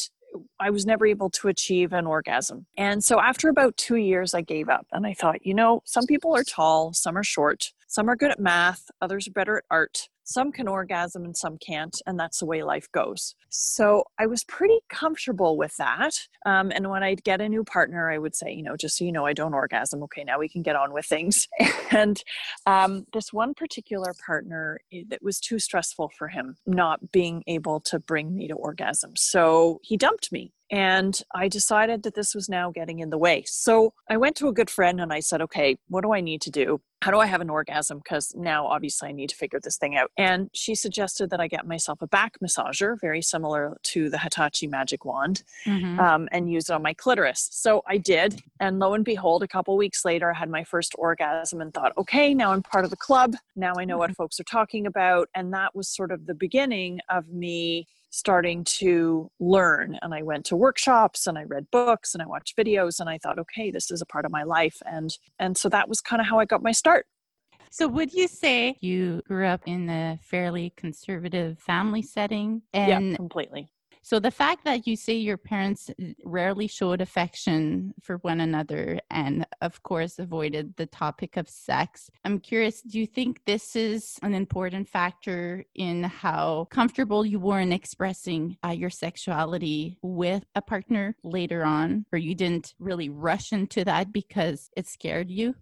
I 0.62 0.70
was 0.70 0.86
never 0.86 1.06
able 1.06 1.30
to 1.32 1.50
achieve 1.50 1.92
an 1.92 2.08
orgasm. 2.08 2.68
And 2.78 3.04
so 3.04 3.20
after 3.20 3.50
about 3.50 3.76
two 3.76 3.98
years, 3.98 4.34
I 4.34 4.42
gave 4.42 4.70
up 4.70 4.86
and 4.94 5.06
I 5.06 5.14
thought, 5.14 5.46
you 5.46 5.54
know, 5.54 5.82
some 5.86 6.06
people 6.06 6.36
are 6.36 6.44
tall, 6.44 6.94
some 6.94 7.18
are 7.18 7.24
short, 7.24 7.74
some 7.88 8.10
are 8.10 8.16
good 8.16 8.32
at 8.32 8.40
math, 8.40 8.92
others 9.02 9.28
are 9.28 9.32
better 9.32 9.58
at 9.58 9.64
art 9.70 10.08
some 10.30 10.52
can 10.52 10.68
orgasm 10.68 11.26
and 11.26 11.36
some 11.36 11.58
can't, 11.58 12.00
and 12.06 12.20
that's 12.20 12.40
the 12.40 12.46
way 12.46 12.62
life 12.62 12.88
goes. 12.92 13.36
So 13.50 14.04
I 14.20 14.28
was 14.28 14.44
pretty 14.44 14.80
comfortable 14.88 15.58
with 15.58 15.76
that. 15.78 16.12
Um, 16.46 16.72
and 16.72 16.90
when 16.90 17.02
I'd 17.02 17.24
get 17.24 17.42
a 17.42 17.50
new 17.50 17.64
partner, 17.64 18.12
I 18.12 18.20
would 18.20 18.36
say, 18.36 18.52
you 18.52 18.62
know, 18.62 18.78
just 18.78 18.98
so 18.98 19.06
you 19.06 19.12
know, 19.12 19.26
I 19.26 19.34
don't 19.34 19.56
orgasm. 19.56 20.04
Okay, 20.04 20.24
now 20.24 20.38
we 20.38 20.48
can 20.48 20.62
get 20.62 20.76
on 20.76 20.94
with 20.94 21.06
things. 21.06 21.48
and 21.92 22.22
um, 22.68 23.06
this 23.12 23.34
one 23.34 23.56
particular 23.56 24.14
partner, 24.24 24.80
it 24.92 25.22
was 25.24 25.40
too 25.40 25.58
stressful 25.58 26.12
for 26.18 26.28
him 26.28 26.58
not 26.68 27.12
being 27.12 27.44
able 27.48 27.80
to 27.82 28.00
bring 28.00 28.36
me 28.36 28.48
to 28.48 28.54
orgasm. 28.54 29.16
So 29.16 29.80
he 29.82 29.98
dumped 29.98 30.32
me. 30.32 30.54
And 30.72 31.20
I 31.34 31.48
decided 31.48 32.04
that 32.04 32.16
this 32.16 32.36
was 32.36 32.48
now 32.48 32.72
getting 32.72 33.00
in 33.00 33.10
the 33.10 33.18
way. 33.18 33.44
So 33.48 33.94
I 34.10 34.18
went 34.18 34.36
to 34.38 34.48
a 34.48 34.54
good 34.54 34.70
friend 34.70 35.02
and 35.02 35.12
I 35.12 35.20
said, 35.20 35.42
okay, 35.42 35.78
what 35.88 36.02
do 36.02 36.14
I 36.14 36.22
need 36.22 36.42
to 36.42 36.52
do? 36.52 36.82
How 37.02 37.12
do 37.12 37.18
I 37.18 37.28
have 37.28 37.40
an 37.40 37.50
orgasm? 37.50 38.00
Because 38.00 38.34
now 38.36 38.68
obviously 38.68 39.08
I 39.08 39.14
need 39.14 39.30
to 39.30 39.36
figure 39.36 39.60
this 39.64 39.78
thing 39.78 39.96
out. 39.96 40.12
And 40.18 40.50
she 40.54 40.76
suggested 40.76 41.30
that 41.30 41.40
I 41.40 41.48
get 41.48 41.66
myself 41.66 42.02
a 42.02 42.08
back 42.08 42.38
massager, 42.44 43.00
very 43.00 43.22
similar 43.22 43.78
to 43.84 44.10
the 44.10 44.20
Hitachi 44.20 44.68
Magic 44.68 45.06
Wand, 45.06 45.44
mm-hmm. 45.66 45.98
um, 45.98 46.28
and 46.34 46.52
use 46.52 46.70
it 46.70 46.74
on 46.74 46.84
my 46.84 46.94
clitoris. 46.94 47.48
So 47.52 47.82
I 47.88 47.98
did. 47.98 48.42
And 48.60 48.80
lo 48.80 48.94
and 48.94 49.06
behold, 49.06 49.44
a 49.44 49.48
couple 49.48 49.78
weeks 49.78 50.04
later, 50.04 50.30
I 50.30 50.38
had 50.38 50.50
my 50.50 50.66
first 50.66 50.94
orgasm 50.98 51.62
and 51.62 51.74
thought, 51.74 51.94
okay, 51.98 52.34
now 52.34 52.52
I'm 52.52 52.62
part 52.62 52.84
of 52.84 52.92
the 52.92 52.98
club. 52.98 53.36
Now 53.56 53.74
I 53.78 53.86
know 53.86 53.94
mm-hmm. 53.94 54.00
what 54.00 54.18
folks 54.18 54.40
are 54.40 54.44
talking 54.44 54.86
about. 54.86 55.30
And 55.34 55.54
that 55.54 55.74
was 55.74 55.88
sort 55.88 56.12
of 56.12 56.26
the 56.26 56.36
beginning 56.36 57.00
of 57.10 57.30
me 57.30 57.88
starting 58.10 58.64
to 58.64 59.30
learn. 59.40 59.98
And 60.02 60.14
i 60.14 60.22
went 60.22 60.46
to 60.48 60.56
workshops 60.56 61.28
and 61.28 61.38
i 61.38 61.44
read 61.44 61.70
books 61.72 62.14
and 62.14 62.22
i 62.22 62.26
watched 62.26 62.58
videos 62.58 63.00
and 63.00 63.10
i 63.10 63.18
thought 63.18 63.40
okay 63.40 63.72
this 63.72 63.92
is 63.92 64.02
a 64.02 64.06
part 64.06 64.26
of 64.26 64.32
my 64.32 64.44
life. 64.44 64.82
And 64.86 65.16
and 65.40 65.58
so 65.58 65.70
that 65.70 65.90
was 65.90 66.02
kind 66.02 66.22
of 66.22 66.28
how 66.28 66.40
i 66.40 66.46
got 66.46 66.64
my 66.64 66.72
start. 66.72 67.06
So 67.72 67.88
would 67.88 68.14
you 68.14 68.28
say 68.28 68.78
you 68.82 69.22
grew 69.28 69.46
up 69.46 69.62
in 69.68 69.90
a 69.90 70.20
fairly 70.24 70.74
conservative 70.76 71.60
family 71.60 72.02
setting? 72.02 72.64
And 72.74 73.12
yeah, 73.12 73.16
completely 73.16 73.70
so 74.02 74.20
the 74.20 74.32
fact 74.32 74.64
that 74.66 74.88
you 74.88 74.96
say 74.96 75.14
your 75.14 75.38
parents 75.38 75.90
rarely 76.26 76.68
showed 76.68 77.02
affection 77.02 77.94
for 78.02 78.18
one 78.18 78.40
another 78.40 79.00
and 79.12 79.46
of 79.62 79.84
course 79.84 80.20
avoided 80.20 80.76
the 80.78 80.86
topic 80.86 81.38
of 81.38 81.50
sex, 81.50 82.10
I'm 82.26 82.40
curious, 82.40 82.82
do 82.82 83.00
you 83.00 83.06
think 83.06 83.42
this 83.46 83.76
is 83.76 84.18
an 84.24 84.34
important 84.34 84.88
factor 84.88 85.66
in 85.76 86.04
how 86.04 86.68
comfortable 86.70 87.26
you 87.26 87.40
were 87.40 87.60
in 87.60 87.72
expressing 87.72 88.58
uh, 88.66 88.70
your 88.70 88.90
sexuality 88.90 89.98
with 90.02 90.44
a 90.56 90.62
partner 90.62 91.16
later 91.24 91.64
on 91.64 92.06
or 92.12 92.18
you 92.20 92.36
didn't 92.36 92.74
really 92.80 93.10
rush 93.10 93.52
into 93.52 93.84
that 93.86 94.12
because 94.14 94.70
it 94.76 94.88
scared 94.88 95.30
you? 95.30 95.56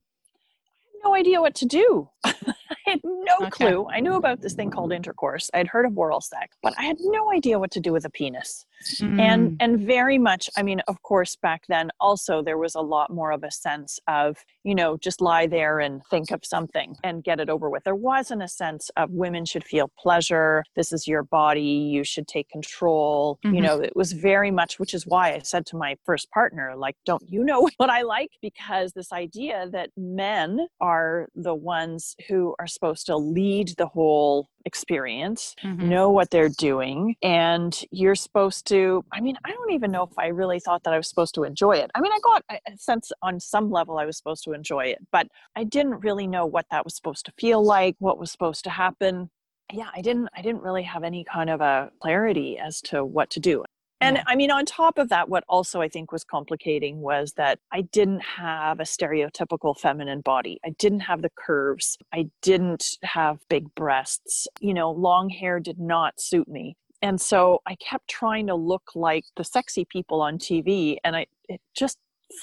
no 1.07 1.15
idea 1.15 1.41
what 1.41 1.55
to 1.55 1.65
do. 1.65 2.09
I 2.87 2.91
had 2.91 3.01
no 3.03 3.35
okay. 3.41 3.49
clue. 3.49 3.87
I 3.91 3.99
knew 3.99 4.13
about 4.13 4.41
this 4.41 4.53
thing 4.53 4.71
called 4.71 4.93
intercourse. 4.93 5.49
I'd 5.53 5.67
heard 5.67 5.85
of 5.85 5.97
oral 5.97 6.21
sex, 6.21 6.57
but 6.63 6.73
I 6.77 6.83
had 6.83 6.97
no 6.99 7.31
idea 7.31 7.59
what 7.59 7.71
to 7.71 7.79
do 7.79 7.91
with 7.91 8.05
a 8.05 8.09
penis. 8.09 8.65
Mm. 9.01 9.19
And 9.19 9.57
and 9.59 9.79
very 9.79 10.17
much, 10.17 10.49
I 10.57 10.63
mean, 10.63 10.81
of 10.87 11.01
course, 11.01 11.35
back 11.35 11.63
then 11.67 11.89
also 11.99 12.41
there 12.41 12.57
was 12.57 12.75
a 12.75 12.81
lot 12.81 13.11
more 13.11 13.31
of 13.31 13.43
a 13.43 13.51
sense 13.51 13.99
of, 14.07 14.37
you 14.63 14.75
know, 14.75 14.97
just 14.97 15.21
lie 15.21 15.47
there 15.47 15.79
and 15.79 16.01
think 16.09 16.31
of 16.31 16.45
something 16.45 16.95
and 17.03 17.23
get 17.23 17.39
it 17.39 17.49
over 17.49 17.69
with. 17.69 17.83
There 17.83 17.95
wasn't 17.95 18.43
a 18.43 18.47
sense 18.47 18.89
of 18.97 19.09
women 19.11 19.45
should 19.45 19.63
feel 19.63 19.91
pleasure. 19.97 20.63
This 20.75 20.93
is 20.93 21.07
your 21.07 21.23
body. 21.23 21.61
You 21.61 22.03
should 22.03 22.27
take 22.27 22.49
control. 22.49 23.39
Mm-hmm. 23.43 23.55
You 23.55 23.61
know, 23.61 23.79
it 23.79 23.95
was 23.95 24.13
very 24.13 24.51
much, 24.51 24.79
which 24.79 24.93
is 24.93 25.05
why 25.05 25.33
I 25.33 25.39
said 25.39 25.65
to 25.67 25.77
my 25.77 25.95
first 26.05 26.29
partner, 26.31 26.75
like, 26.75 26.95
don't 27.05 27.23
you 27.27 27.43
know 27.43 27.69
what 27.77 27.89
I 27.89 28.01
like? 28.03 28.31
Because 28.41 28.93
this 28.93 29.11
idea 29.11 29.67
that 29.71 29.89
men 29.97 30.67
are 30.79 31.27
the 31.35 31.55
ones 31.55 32.15
who 32.27 32.55
are 32.59 32.67
supposed 32.67 33.05
to 33.07 33.17
lead 33.17 33.69
the 33.77 33.87
whole 33.87 34.49
experience, 34.67 35.55
mm-hmm. 35.63 35.89
know 35.89 36.11
what 36.11 36.29
they're 36.29 36.49
doing, 36.49 37.15
and 37.23 37.81
you're 37.89 38.15
supposed 38.15 38.67
to. 38.67 39.03
I 39.11 39.21
mean, 39.21 39.37
I 39.43 39.51
don't 39.51 39.71
even 39.71 39.89
know 39.91 40.03
if 40.03 40.17
I 40.19 40.27
really 40.27 40.59
thought 40.59 40.83
that 40.83 40.93
I 40.93 40.97
was 40.97 41.09
supposed 41.09 41.33
to 41.35 41.43
enjoy 41.43 41.77
it. 41.77 41.89
I 41.95 42.01
mean, 42.01 42.11
I 42.11 42.19
got 42.21 42.43
a 42.51 42.77
sense 42.77 43.11
on 43.23 43.39
some 43.39 43.71
level 43.71 43.97
I 43.97 44.05
was 44.05 44.17
supposed 44.17 44.43
to 44.43 44.53
enjoy 44.53 44.85
it, 44.85 44.99
but 45.11 45.27
I 45.55 45.63
didn't 45.63 46.01
really 46.01 46.27
know 46.27 46.45
what 46.45 46.67
that 46.69 46.85
was 46.85 46.95
supposed 46.95 47.25
to 47.25 47.33
feel 47.39 47.63
like, 47.63 47.95
what 47.97 48.19
was 48.19 48.31
supposed 48.31 48.63
to 48.65 48.69
happen 48.69 49.31
yeah 49.73 49.89
i 49.93 50.01
didn't 50.01 50.29
i 50.35 50.41
didn't 50.41 50.61
really 50.61 50.83
have 50.83 51.03
any 51.03 51.25
kind 51.25 51.49
of 51.49 51.59
a 51.59 51.91
clarity 51.99 52.57
as 52.57 52.81
to 52.81 53.03
what 53.03 53.29
to 53.29 53.39
do 53.39 53.63
and 53.99 54.17
yeah. 54.17 54.23
I 54.27 54.35
mean, 54.35 54.51
on 54.51 54.65
top 54.65 54.97
of 54.97 55.09
that, 55.09 55.29
what 55.29 55.43
also 55.47 55.81
I 55.81 55.89
think 55.89 56.11
was 56.11 56.23
complicating 56.23 57.01
was 57.01 57.33
that 57.33 57.59
I 57.71 57.81
didn't 57.81 58.21
have 58.21 58.79
a 58.79 58.83
stereotypical 58.83 59.77
feminine 59.77 60.21
body. 60.21 60.59
I 60.65 60.69
didn't 60.77 61.01
have 61.01 61.21
the 61.21 61.31
curves. 61.35 61.97
I 62.13 62.29
didn't 62.41 62.97
have 63.03 63.39
big 63.49 63.73
breasts. 63.75 64.47
You 64.59 64.73
know, 64.73 64.91
long 64.91 65.29
hair 65.29 65.59
did 65.59 65.79
not 65.79 66.21
suit 66.21 66.47
me. 66.47 66.75
And 67.01 67.19
so 67.21 67.61
I 67.65 67.75
kept 67.75 68.07
trying 68.07 68.47
to 68.47 68.55
look 68.55 68.83
like 68.95 69.25
the 69.35 69.43
sexy 69.43 69.85
people 69.85 70.21
on 70.21 70.37
TV, 70.37 70.97
and 71.03 71.15
I 71.15 71.27
it 71.49 71.61
just 71.75 71.97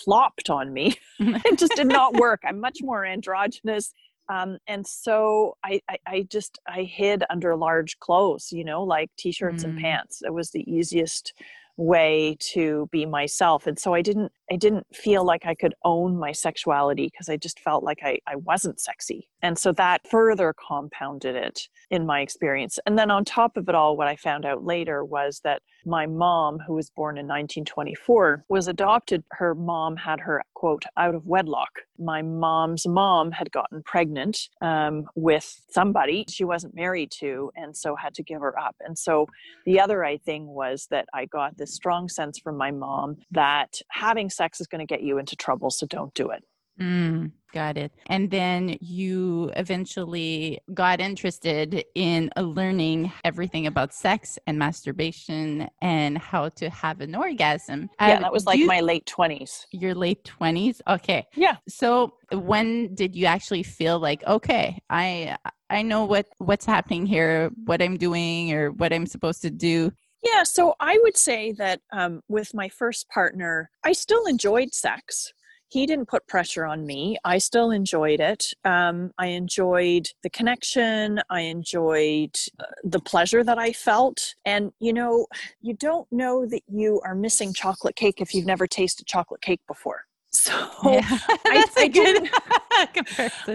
flopped 0.05 0.51
on 0.51 0.73
me. 0.73 0.97
it 1.19 1.59
just 1.59 1.75
did 1.77 1.87
not 1.87 2.15
work. 2.15 2.41
I'm 2.45 2.61
much 2.61 2.79
more 2.83 3.05
androgynous 3.05 3.93
um, 4.29 4.59
and 4.67 4.87
so 4.87 5.57
I, 5.65 5.81
I, 5.89 5.99
I, 6.07 6.23
just 6.31 6.59
i 6.67 6.83
hid 6.83 7.25
under 7.31 7.57
large 7.57 7.99
clothes 8.01 8.53
you 8.53 8.65
know 8.65 8.83
like 8.83 9.11
t-shirts 9.17 9.65
mm. 9.65 9.69
and 9.69 9.79
pants 9.79 10.23
it 10.25 10.33
was 10.33 10.51
the 10.51 10.71
easiest 10.71 11.35
way 11.77 12.37
to 12.41 12.89
be 12.93 13.05
myself 13.05 13.67
and 13.67 13.79
so 13.79 13.95
i 13.95 14.01
didn't 14.01 14.31
i 14.51 14.57
didn't 14.57 14.87
feel 14.95 15.25
like 15.25 15.45
i 15.45 15.55
could 15.55 15.75
own 15.85 16.17
my 16.17 16.31
sexuality 16.31 17.07
because 17.11 17.29
i 17.29 17.37
just 17.37 17.59
felt 17.61 17.83
like 17.83 17.99
I, 18.03 18.19
I 18.27 18.37
wasn't 18.37 18.81
sexy 18.81 19.29
and 19.43 19.59
so 19.59 19.73
that 19.73 20.09
further 20.09 20.55
compounded 20.69 21.35
it 21.35 21.69
in 21.91 22.07
my 22.07 22.21
experience 22.21 22.79
and 22.87 22.99
then 22.99 23.11
on 23.11 23.25
top 23.25 23.57
of 23.57 23.69
it 23.69 23.75
all 23.75 23.97
what 23.97 24.07
i 24.07 24.17
found 24.17 24.45
out 24.45 24.65
later 24.65 25.05
was 25.05 25.41
that 25.43 25.63
my 25.85 26.07
mom 26.07 26.59
who 26.67 26.75
was 26.75 26.91
born 26.91 27.17
in 27.17 27.27
1924 27.27 28.45
was 28.49 28.69
adopted 28.69 29.25
her 29.33 29.55
mom 29.55 29.97
had 29.97 30.21
her 30.21 30.43
quote 30.65 30.85
out 30.97 31.15
of 31.15 31.27
wedlock. 31.27 31.81
My 31.99 32.23
mom's 32.23 32.87
mom 32.87 33.33
had 33.33 33.53
gotten 33.53 33.83
pregnant 33.83 34.49
um, 34.63 35.05
with 35.15 35.61
somebody 35.69 36.25
she 36.29 36.45
wasn't 36.45 36.75
married 36.75 37.11
to 37.21 37.51
and 37.55 37.77
so 37.77 37.95
had 37.97 38.15
to 38.15 38.23
give 38.23 38.41
her 38.41 38.59
up 38.59 38.75
and 38.81 38.99
so 38.99 39.27
the 39.67 39.79
other 39.79 39.99
right 39.99 40.23
thing 40.23 40.47
was 40.47 40.87
that 40.91 41.07
i 41.13 41.27
got 41.27 41.57
this 41.57 41.64
strong 41.67 42.09
sense 42.09 42.39
from 42.39 42.57
my 42.57 42.71
mom 42.71 43.17
that 43.31 43.81
having 43.91 44.31
sex 44.31 44.61
is 44.61 44.67
going 44.67 44.87
to 44.87 44.87
get 44.87 45.03
you 45.03 45.19
into 45.19 45.37
trouble 45.37 45.71
so 45.71 45.87
don't 45.87 46.15
do 46.15 46.31
it 46.31 46.45
Mm, 46.81 47.31
got 47.53 47.77
it. 47.77 47.93
And 48.07 48.31
then 48.31 48.77
you 48.81 49.53
eventually 49.57 50.59
got 50.73 51.01
interested 51.01 51.85
in 51.95 52.31
learning 52.37 53.13
everything 53.25 53.67
about 53.67 53.95
sex 53.95 54.39
and 54.47 54.59
masturbation 54.59 55.69
and 55.81 56.19
how 56.19 56.49
to 56.51 56.69
have 56.71 57.01
an 57.01 57.15
orgasm. 57.15 57.91
Yeah, 58.01 58.17
uh, 58.17 58.21
that 58.21 58.33
was 58.33 58.47
like 58.47 58.59
you, 58.59 58.67
my 58.67 58.81
late 58.81 59.07
20s. 59.07 59.67
Your 59.71 59.95
late 59.95 60.25
20s? 60.25 60.81
Okay. 60.89 61.27
Yeah. 61.37 61.57
So 61.69 62.15
when 62.33 62.95
did 62.95 63.15
you 63.15 63.27
actually 63.27 63.63
feel 63.63 64.01
like, 64.01 64.25
okay, 64.27 64.83
I 64.91 65.37
I 65.71 65.83
know 65.83 66.05
what 66.05 66.27
what's 66.39 66.67
happening 66.67 67.07
here, 67.07 67.51
what 67.65 67.81
I'm 67.81 67.97
doing 67.97 68.53
or 68.53 68.73
what 68.73 68.93
I'm 68.93 69.07
supposed 69.07 69.43
to 69.43 69.51
do? 69.51 69.93
Yeah, 70.25 70.43
so 70.43 70.75
I 70.81 70.99
would 71.03 71.17
say 71.17 71.53
that 71.53 71.81
um, 71.93 72.23
with 72.29 72.55
my 72.55 72.69
first 72.69 73.09
partner, 73.09 73.71
I 73.85 73.93
still 73.93 74.25
enjoyed 74.27 74.73
sex 74.75 75.33
he 75.75 75.87
didn't 75.87 76.07
put 76.07 76.25
pressure 76.29 76.65
on 76.65 76.87
me. 76.87 77.19
I 77.25 77.39
still 77.39 77.73
enjoyed 77.73 78.21
it. 78.21 78.53
Um, 78.65 79.11
I 79.19 79.27
enjoyed 79.27 80.07
the 80.23 80.31
connection. 80.31 81.21
I 81.31 81.41
enjoyed 81.41 82.37
uh, 82.61 82.67
the 82.85 83.01
pleasure 83.01 83.43
that 83.43 83.59
I 83.59 83.73
felt. 83.73 84.37
And, 84.45 84.71
you 84.79 84.93
know, 84.93 85.27
you 85.61 85.75
don't 85.75 86.07
know 86.13 86.47
that 86.47 86.63
you 86.69 87.01
are 87.05 87.17
missing 87.17 87.53
chocolate 87.53 87.97
cake 87.97 88.21
if 88.21 88.35
you've 88.35 88.47
never 88.47 88.69
tasted 88.69 89.09
chocolate 89.09 89.41
cake 89.41 89.63
before. 89.67 90.05
So 90.35 90.53
yeah, 90.85 91.01
I, 91.47 91.65
I 91.77 91.89
didn't, 91.89 92.29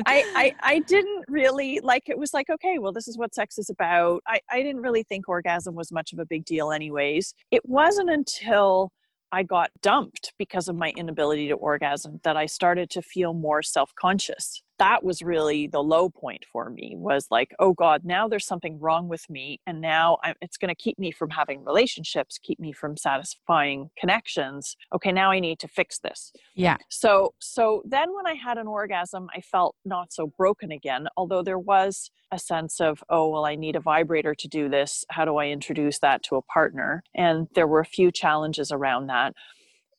I, 0.05 0.24
I, 0.36 0.55
I 0.62 0.79
didn't 0.79 1.25
really 1.27 1.79
like 1.83 2.07
it 2.07 2.17
was 2.17 2.33
like, 2.33 2.50
okay, 2.50 2.79
well, 2.79 2.93
this 2.93 3.07
is 3.07 3.17
what 3.17 3.36
sex 3.36 3.57
is 3.57 3.69
about. 3.69 4.24
I, 4.25 4.39
I 4.50 4.63
didn't 4.63 4.81
really 4.81 5.03
think 5.03 5.27
orgasm 5.27 5.75
was 5.75 5.91
much 5.91 6.13
of 6.13 6.19
a 6.19 6.25
big 6.25 6.45
deal 6.45 6.71
anyways. 6.71 7.33
It 7.51 7.62
wasn't 7.67 8.09
until 8.09 8.91
I 9.31 9.43
got 9.43 9.69
dumped 9.81 10.33
because 10.39 10.67
of 10.67 10.75
my 10.75 10.89
inability 10.95 11.50
to 11.50 11.55
orgasm 11.55 12.19
that 12.24 12.38
I 12.38 12.45
started 12.45 12.89
to 12.91 13.01
feel 13.01 13.33
more 13.33 13.62
self 13.62 13.93
conscious. 14.00 14.63
That 14.79 15.03
was 15.03 15.21
really 15.21 15.67
the 15.67 15.83
low 15.83 16.09
point 16.09 16.45
for 16.51 16.69
me 16.69 16.93
was 16.98 17.27
like 17.29 17.53
oh 17.59 17.74
god 17.74 18.01
now 18.03 18.27
there's 18.27 18.45
something 18.45 18.79
wrong 18.79 19.07
with 19.07 19.29
me 19.29 19.59
and 19.67 19.79
now 19.81 20.17
I'm, 20.24 20.36
it's 20.41 20.57
going 20.57 20.74
to 20.74 20.81
keep 20.81 20.98
me 20.98 21.12
from 21.12 21.29
having 21.29 21.63
relationships 21.63 22.39
keep 22.41 22.59
me 22.59 22.71
from 22.71 22.98
satisfying 22.98 23.89
connections. 23.98 24.75
Okay 24.95 25.12
now 25.12 25.31
i 25.31 25.39
need 25.39 25.59
to 25.59 25.67
fix 25.67 26.00
this. 26.00 26.31
Yeah. 26.55 26.77
So 26.89 27.33
so 27.39 27.83
then 27.86 28.13
when 28.15 28.25
i 28.25 28.33
had 28.33 28.57
an 28.57 28.67
orgasm 28.67 29.27
i 29.36 29.41
felt 29.41 29.75
not 29.86 30.12
so 30.13 30.27
broken 30.38 30.71
again 30.71 31.07
although 31.17 31.43
there 31.43 31.59
was 31.59 32.09
a 32.31 32.39
sense 32.39 32.79
of 32.79 33.03
oh 33.09 33.29
well 33.29 33.45
i 33.45 33.55
need 33.55 33.75
a 33.75 33.81
vibrator 33.81 34.33
to 34.33 34.48
do 34.48 34.69
this. 34.69 35.03
How 35.09 35.25
do 35.25 35.38
i 35.38 35.48
introduce 35.48 36.00
that 36.00 36.24
to 36.24 36.36
a 36.38 36.41
partner? 36.41 37.03
And 37.13 37.48
there 37.53 37.67
were 37.67 37.81
a 37.81 37.86
few 37.86 38.12
challenges 38.12 38.71
around 38.71 39.07
that. 39.07 39.33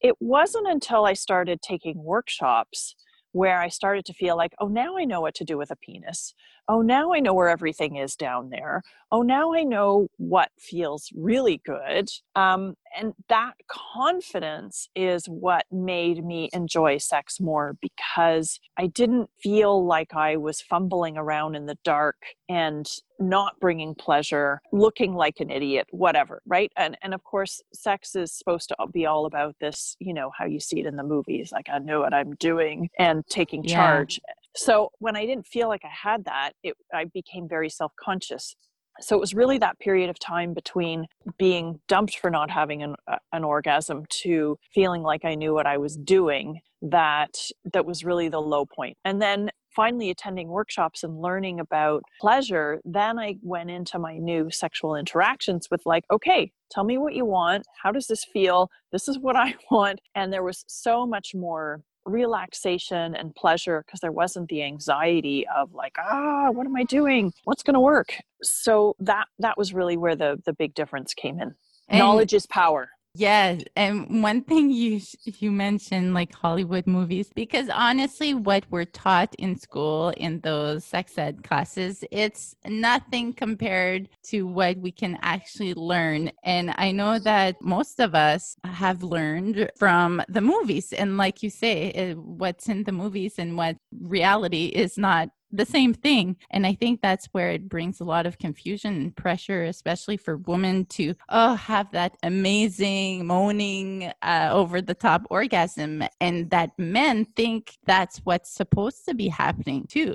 It 0.01 0.17
wasn't 0.21 0.67
until 0.69 1.05
i 1.05 1.13
started 1.13 1.61
taking 1.61 2.03
workshops 2.03 2.95
where 3.33 3.61
I 3.61 3.69
started 3.69 4.05
to 4.07 4.13
feel 4.13 4.37
like, 4.37 4.55
oh, 4.59 4.69
now 4.69 4.97
I 4.97 5.05
know 5.05 5.21
what 5.21 5.35
to 5.37 5.45
do 5.45 5.57
with 5.57 5.71
a 5.71 5.77
penis. 5.77 6.35
Oh, 6.69 6.83
now 6.83 7.13
I 7.13 7.21
know 7.21 7.35
where 7.35 7.49
everything 7.49 7.97
is 7.97 8.17
down 8.17 8.51
there. 8.51 8.83
Oh, 9.13 9.23
now 9.23 9.53
I 9.53 9.65
know 9.65 10.09
what 10.19 10.51
feels 10.59 11.11
really 11.17 11.61
good. 11.65 12.09
Um, 12.37 12.75
and 12.97 13.13
that 13.29 13.55
confidence 13.69 14.89
is 14.95 15.27
what 15.27 15.65
made 15.71 16.25
me 16.25 16.49
enjoy 16.53 16.99
sex 16.99 17.41
more 17.41 17.77
because 17.81 18.61
I 18.77 18.87
didn't 18.87 19.31
feel 19.43 19.85
like 19.85 20.15
I 20.15 20.37
was 20.37 20.61
fumbling 20.61 21.17
around 21.17 21.57
in 21.57 21.67
the 21.67 21.79
dark 21.85 22.17
and 22.49 22.89
not 23.19 23.59
bringing 23.61 23.95
pleasure, 23.95 24.61
looking 24.73 25.15
like 25.15 25.41
an 25.41 25.51
idiot, 25.51 25.87
whatever, 25.91 26.41
right? 26.47 26.73
And 26.77 26.97
and 27.03 27.15
of 27.15 27.23
course, 27.23 27.63
sex 27.73 28.17
is 28.17 28.33
supposed 28.33 28.69
to 28.69 28.77
be 28.93 29.07
all 29.07 29.27
about 29.27 29.57
this, 29.61 29.97
you 30.01 30.15
know, 30.15 30.31
how 30.37 30.47
you 30.47 30.61
see 30.61 30.81
it 30.81 30.87
in 30.87 30.97
the 30.97 31.05
movies, 31.05 31.53
like 31.53 31.69
I 31.69 31.79
know 31.79 32.01
what 32.01 32.15
I'm 32.15 32.35
doing 32.37 32.89
and 32.99 33.25
taking 33.29 33.65
yeah. 33.65 33.77
charge. 33.77 34.21
So 34.57 34.91
when 34.99 35.17
I 35.17 35.27
didn't 35.27 35.47
feel 35.47 35.69
like 35.69 35.85
I 35.85 36.09
had 36.09 36.25
that, 36.25 36.53
it, 36.63 36.75
I 36.93 37.05
became 37.05 37.49
very 37.49 37.69
self 37.69 37.93
conscious. 38.03 38.57
So 39.01 39.17
it 39.17 39.21
was 39.21 39.35
really 39.35 39.59
that 39.59 39.79
period 39.79 40.11
of 40.11 40.19
time 40.19 40.55
between 40.55 41.07
being 41.39 41.81
dumped 41.89 42.19
for 42.19 42.31
not 42.31 42.51
having 42.51 42.83
an, 42.83 42.97
uh, 43.07 43.17
an 43.33 43.45
orgasm 43.45 44.05
to 44.23 44.59
feeling 44.75 45.03
like 45.03 45.25
I 45.25 45.35
knew 45.35 45.55
what 45.55 45.67
I 45.67 45.79
was 45.79 45.97
doing 45.97 46.61
that 46.83 47.37
that 47.73 47.85
was 47.85 48.05
really 48.05 48.29
the 48.29 48.41
low 48.41 48.65
point. 48.65 48.97
And 49.05 49.21
then 49.21 49.51
finally 49.75 50.11
attending 50.11 50.49
workshops 50.49 51.05
and 51.05 51.21
learning 51.21 51.61
about 51.61 52.03
pleasure, 52.21 52.81
then 52.85 53.19
I 53.19 53.37
went 53.43 53.71
into 53.71 53.99
my 53.99 54.17
new 54.19 54.51
sexual 54.51 54.97
interactions 54.97 55.69
with 55.71 55.83
like, 55.85 56.05
okay, 56.11 56.53
tell 56.71 56.85
me 56.85 56.99
what 56.99 57.15
you 57.15 57.25
want. 57.25 57.65
How 57.83 57.93
does 57.93 58.07
this 58.07 58.25
feel? 58.25 58.71
This 58.93 59.09
is 59.09 59.19
what 59.19 59.37
I 59.37 59.55
want. 59.71 60.01
And 60.15 60.33
there 60.33 60.43
was 60.43 60.65
so 60.67 61.07
much 61.07 61.35
more 61.35 61.83
relaxation 62.05 63.15
and 63.15 63.35
pleasure 63.35 63.83
because 63.87 64.01
there 64.01 64.13
wasn't 64.13 64.49
the 64.49 64.63
anxiety 64.63 65.47
of 65.55 65.73
like 65.75 65.97
ah 65.99 66.51
what 66.51 66.67
am 66.67 66.77
i 66.77 66.85
doing? 66.85 67.33
What's 67.45 67.63
going 67.63 67.75
to 67.75 67.81
work? 67.81 68.17
So 68.43 68.97
that 69.01 69.27
that 69.39 69.59
was 69.59 69.73
really 69.75 69.97
where 69.97 70.17
the 70.17 70.41
the 70.45 70.53
big 70.53 70.75
difference 70.75 71.15
came 71.15 71.41
in. 71.41 71.55
And 71.89 71.99
knowledge 71.99 72.35
is 72.35 72.47
power 72.47 72.91
Yes, 73.15 73.63
and 73.75 74.23
one 74.23 74.45
thing 74.45 74.71
you 74.71 75.01
you 75.25 75.51
mentioned 75.51 76.15
like 76.15 76.33
Hollywood 76.33 76.87
movies 76.87 77.29
because 77.35 77.69
honestly 77.69 78.35
what 78.35 78.65
we're 78.71 78.85
taught 78.85 79.35
in 79.37 79.57
school 79.59 80.11
in 80.11 80.39
those 80.41 80.85
sex 80.85 81.19
ed 81.19 81.43
classes 81.43 82.05
it's 82.13 82.55
nothing 82.67 83.33
compared 83.33 84.09
to 84.27 84.47
what 84.47 84.77
we 84.79 84.93
can 84.93 85.19
actually 85.23 85.75
learn 85.75 86.31
and 86.45 86.73
I 86.79 86.93
know 86.93 87.19
that 87.19 87.61
most 87.61 87.99
of 87.99 88.15
us 88.15 88.55
have 88.65 89.03
learned 89.03 89.71
from 89.77 90.23
the 90.29 90.41
movies 90.41 90.93
and 90.93 91.17
like 91.17 91.43
you 91.43 91.51
say 91.51 91.89
it, 91.89 92.17
what's 92.17 92.69
in 92.69 92.85
the 92.85 92.93
movies 92.93 93.35
and 93.41 93.57
what 93.57 93.77
reality 94.01 94.67
is 94.67 94.97
not 94.97 95.31
the 95.53 95.67
same 95.67 95.95
thing. 95.95 96.37
And 96.51 96.67
I 96.67 96.75
think 96.75 97.01
that's 97.01 97.27
where 97.27 97.51
it 97.51 97.69
brings 97.69 98.01
a 98.01 98.05
lot 98.05 98.27
of 98.27 98.39
confusion 98.39 98.95
and 98.95 99.17
pressure, 99.17 99.65
especially 99.65 100.17
for 100.17 100.37
women 100.37 100.85
to 100.87 101.15
oh 101.29 101.55
have 101.55 101.91
that 101.93 102.17
amazing 102.23 103.27
moaning 103.27 104.13
uh, 104.23 104.51
over 104.53 104.81
the 104.81 104.95
top 104.95 105.23
orgasm, 105.31 106.03
and 106.21 106.51
that 106.51 106.71
men 106.79 107.25
think 107.25 107.79
that's 107.85 108.19
what's 108.19 108.51
supposed 108.51 109.05
to 109.09 109.15
be 109.15 109.29
happening 109.29 109.87
too. 109.89 110.15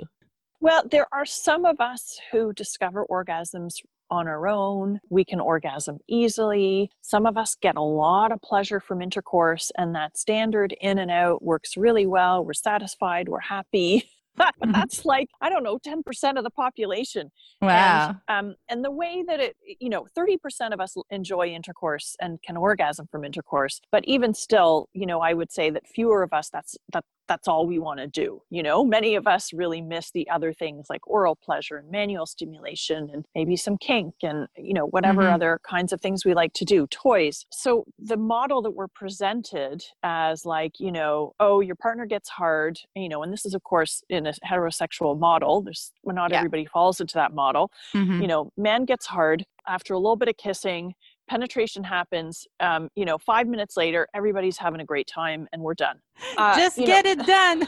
Well, 0.60 0.84
there 0.90 1.06
are 1.12 1.26
some 1.26 1.64
of 1.64 1.80
us 1.80 2.18
who 2.32 2.52
discover 2.52 3.06
orgasms 3.10 3.74
on 4.10 4.28
our 4.28 4.46
own. 4.46 5.00
We 5.10 5.24
can 5.24 5.40
orgasm 5.40 5.98
easily. 6.08 6.90
Some 7.02 7.26
of 7.26 7.36
us 7.36 7.56
get 7.60 7.76
a 7.76 7.82
lot 7.82 8.32
of 8.32 8.40
pleasure 8.40 8.80
from 8.80 9.02
intercourse, 9.02 9.70
and 9.76 9.94
that 9.94 10.16
standard 10.16 10.74
in 10.80 10.98
and 10.98 11.10
out 11.10 11.42
works 11.42 11.76
really 11.76 12.06
well. 12.06 12.44
We're 12.44 12.54
satisfied, 12.54 13.28
we're 13.28 13.40
happy. 13.40 14.10
Mm-hmm. 14.56 14.72
that's 14.72 15.04
like 15.04 15.28
i 15.42 15.50
don't 15.50 15.62
know 15.62 15.78
10% 15.78 16.38
of 16.38 16.44
the 16.44 16.50
population 16.50 17.30
wow 17.60 18.14
and, 18.28 18.48
um, 18.48 18.54
and 18.70 18.84
the 18.84 18.90
way 18.90 19.22
that 19.26 19.38
it 19.38 19.56
you 19.80 19.90
know 19.90 20.06
30% 20.16 20.72
of 20.72 20.80
us 20.80 20.94
enjoy 21.10 21.48
intercourse 21.48 22.16
and 22.20 22.40
can 22.42 22.56
orgasm 22.56 23.06
from 23.10 23.24
intercourse 23.24 23.80
but 23.92 24.04
even 24.06 24.32
still 24.32 24.88
you 24.94 25.04
know 25.04 25.20
i 25.20 25.34
would 25.34 25.52
say 25.52 25.68
that 25.68 25.86
fewer 25.86 26.22
of 26.22 26.32
us 26.32 26.48
that's 26.48 26.76
that 26.92 27.04
that's 27.28 27.48
all 27.48 27.66
we 27.66 27.78
want 27.78 28.00
to 28.00 28.06
do. 28.06 28.42
You 28.50 28.62
know, 28.62 28.84
many 28.84 29.14
of 29.14 29.26
us 29.26 29.52
really 29.52 29.80
miss 29.80 30.10
the 30.10 30.28
other 30.30 30.52
things 30.52 30.86
like 30.88 31.06
oral 31.06 31.36
pleasure 31.36 31.76
and 31.76 31.90
manual 31.90 32.26
stimulation 32.26 33.10
and 33.12 33.24
maybe 33.34 33.56
some 33.56 33.76
kink 33.78 34.14
and, 34.22 34.46
you 34.56 34.74
know, 34.74 34.86
whatever 34.86 35.22
mm-hmm. 35.22 35.34
other 35.34 35.60
kinds 35.68 35.92
of 35.92 36.00
things 36.00 36.24
we 36.24 36.34
like 36.34 36.52
to 36.54 36.64
do, 36.64 36.86
toys. 36.88 37.46
So 37.50 37.84
the 37.98 38.16
model 38.16 38.62
that 38.62 38.72
we're 38.72 38.88
presented 38.88 39.84
as 40.02 40.44
like, 40.44 40.78
you 40.78 40.92
know, 40.92 41.34
oh, 41.40 41.60
your 41.60 41.76
partner 41.76 42.06
gets 42.06 42.28
hard, 42.28 42.78
you 42.94 43.08
know, 43.08 43.22
and 43.22 43.32
this 43.32 43.44
is, 43.44 43.54
of 43.54 43.62
course, 43.64 44.02
in 44.08 44.26
a 44.26 44.32
heterosexual 44.44 45.18
model. 45.18 45.62
There's 45.62 45.92
well, 46.02 46.16
not 46.16 46.30
yeah. 46.30 46.38
everybody 46.38 46.66
falls 46.66 47.00
into 47.00 47.14
that 47.14 47.34
model. 47.34 47.70
Mm-hmm. 47.94 48.22
You 48.22 48.28
know, 48.28 48.52
man 48.56 48.84
gets 48.84 49.06
hard 49.06 49.44
after 49.68 49.94
a 49.94 49.98
little 49.98 50.16
bit 50.16 50.28
of 50.28 50.36
kissing 50.36 50.94
penetration 51.28 51.84
happens 51.84 52.46
um, 52.60 52.88
you 52.94 53.04
know 53.04 53.18
five 53.18 53.46
minutes 53.46 53.76
later 53.76 54.06
everybody's 54.14 54.58
having 54.58 54.80
a 54.80 54.84
great 54.84 55.06
time 55.06 55.46
and 55.52 55.62
we're 55.62 55.74
done 55.74 55.98
uh, 56.38 56.56
just 56.56 56.76
get 56.76 57.04
know, 57.04 57.10
it 57.10 57.26
done 57.26 57.66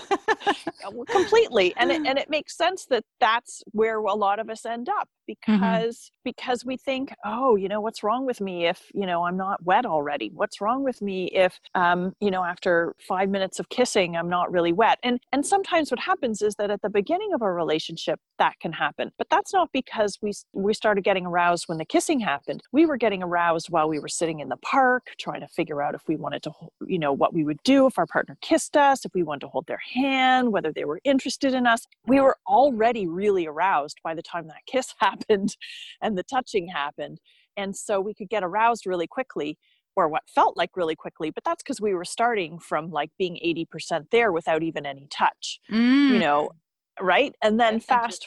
completely 1.09 1.75
and 1.77 1.91
it, 1.91 2.03
and 2.07 2.19
it 2.19 2.31
makes 2.31 2.57
sense 2.57 2.87
that 2.87 3.05
that's 3.21 3.63
where 3.73 3.99
a 3.99 4.15
lot 4.15 4.39
of 4.39 4.49
us 4.49 4.65
end 4.65 4.89
up 4.89 5.09
mm-hmm. 5.31 5.53
because 5.53 5.97
mm-hmm. 5.97 6.21
because 6.25 6.65
we 6.65 6.77
think 6.77 7.13
oh 7.25 7.57
you 7.57 7.69
know 7.69 7.81
what's 7.81 8.03
wrong 8.03 8.25
with 8.25 8.41
me 8.41 8.67
if 8.67 8.91
you 8.95 9.07
know 9.07 9.25
i'm 9.25 9.37
not 9.37 9.63
wet 9.65 9.85
already 9.85 10.31
what's 10.35 10.61
wrong 10.61 10.85
with 10.85 11.03
me 11.03 11.27
if 11.27 11.59
um, 11.75 12.13
you 12.21 12.31
know 12.31 12.45
after 12.45 12.95
five 13.07 13.29
minutes 13.29 13.59
of 13.59 13.69
kissing 13.69 14.17
i'm 14.17 14.29
not 14.29 14.51
really 14.51 14.73
wet 14.73 14.99
and 15.03 15.19
and 15.33 15.45
sometimes 15.45 15.91
what 15.91 16.01
happens 16.01 16.43
is 16.43 16.55
that 16.57 16.71
at 16.71 16.81
the 16.83 16.91
beginning 16.91 17.33
of 17.35 17.43
a 17.43 17.53
relationship 17.53 18.19
that 18.39 18.55
can 18.61 18.73
happen 18.73 19.11
but 19.19 19.27
that's 19.31 19.53
not 19.53 19.69
because 19.73 20.19
we 20.23 20.33
we 20.53 20.73
started 20.73 21.05
getting 21.05 21.27
aroused 21.27 21.65
when 21.67 21.79
the 21.79 21.85
kissing 21.85 22.21
happened 22.21 22.63
we 22.73 22.87
were 22.87 22.97
getting 22.97 23.23
aroused 23.23 23.48
while 23.69 23.89
we 23.89 23.99
were 23.99 24.09
sitting 24.09 24.41
in 24.41 24.49
the 24.49 24.57
park 24.59 25.09
trying 25.19 25.41
to 25.41 25.49
figure 25.49 25.83
out 25.83 25.95
if 25.95 26.03
we 26.09 26.17
wanted 26.17 26.43
to 26.43 26.53
you 26.87 26.99
know 26.99 27.13
what 27.13 27.33
we 27.33 27.45
would 27.45 27.63
do 27.65 27.87
if 27.87 27.99
our 27.99 28.07
partner 28.07 28.37
kissed 28.41 28.77
us 28.77 29.05
if 29.05 29.13
we 29.15 29.23
wanted 29.23 29.41
to 29.41 29.49
hold 29.49 29.67
their 29.67 29.81
hand 29.95 30.53
whether 30.53 30.73
they 30.73 30.85
were 30.85 31.01
interested 31.05 31.55
in 31.55 31.67
us. 31.67 31.87
We 32.07 32.21
were 32.21 32.37
already 32.47 33.07
really 33.07 33.47
aroused 33.47 33.99
by 34.03 34.15
the 34.15 34.23
time 34.23 34.47
that 34.49 34.57
kiss 34.67 34.95
happened 34.99 35.57
and 36.03 36.17
the 36.17 36.23
touching 36.23 36.69
happened. 36.69 37.19
And 37.57 37.77
so 37.77 38.01
we 38.01 38.15
could 38.15 38.29
get 38.29 38.45
aroused 38.45 38.87
really 38.87 39.07
quickly 39.07 39.59
or 39.97 40.09
what 40.09 40.23
felt 40.33 40.57
like 40.57 40.71
really 40.77 40.95
quickly 40.95 41.31
but 41.31 41.43
that's 41.43 41.61
because 41.61 41.81
we 41.81 41.93
were 41.93 42.05
starting 42.05 42.61
from 42.61 42.91
like 42.91 43.11
being 43.19 43.37
80% 43.45 44.11
there 44.13 44.31
without 44.31 44.63
even 44.63 44.87
any 44.87 45.09
touch 45.11 45.59
mm. 45.69 46.11
you 46.11 46.21
know 46.21 46.51
right? 47.01 47.35
And 47.43 47.59
then 47.59 47.75
that's 47.75 47.87
fast 47.87 48.27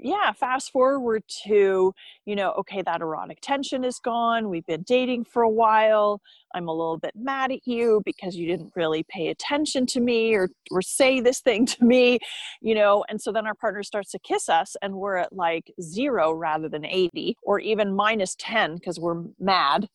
yeah, 0.00 0.32
fast 0.32 0.70
forward 0.70 1.22
to, 1.44 1.92
you 2.24 2.36
know, 2.36 2.52
okay, 2.52 2.82
that 2.82 3.00
erotic 3.00 3.38
tension 3.40 3.84
is 3.84 3.98
gone. 3.98 4.48
We've 4.48 4.66
been 4.66 4.82
dating 4.82 5.24
for 5.24 5.42
a 5.42 5.50
while. 5.50 6.20
I'm 6.54 6.68
a 6.68 6.72
little 6.72 6.98
bit 6.98 7.12
mad 7.14 7.52
at 7.52 7.60
you 7.66 8.02
because 8.04 8.36
you 8.36 8.46
didn't 8.46 8.72
really 8.74 9.04
pay 9.08 9.28
attention 9.28 9.86
to 9.86 10.00
me 10.00 10.34
or, 10.34 10.48
or 10.70 10.82
say 10.82 11.20
this 11.20 11.40
thing 11.40 11.66
to 11.66 11.84
me, 11.84 12.18
you 12.60 12.74
know. 12.74 13.04
And 13.08 13.20
so 13.20 13.32
then 13.32 13.46
our 13.46 13.54
partner 13.54 13.82
starts 13.82 14.10
to 14.12 14.18
kiss 14.20 14.48
us 14.48 14.76
and 14.82 14.94
we're 14.94 15.16
at 15.16 15.32
like 15.32 15.72
zero 15.80 16.32
rather 16.32 16.68
than 16.68 16.84
80 16.84 17.36
or 17.42 17.60
even 17.60 17.94
minus 17.94 18.34
10 18.38 18.76
because 18.76 18.98
we're 18.98 19.22
mad. 19.38 19.88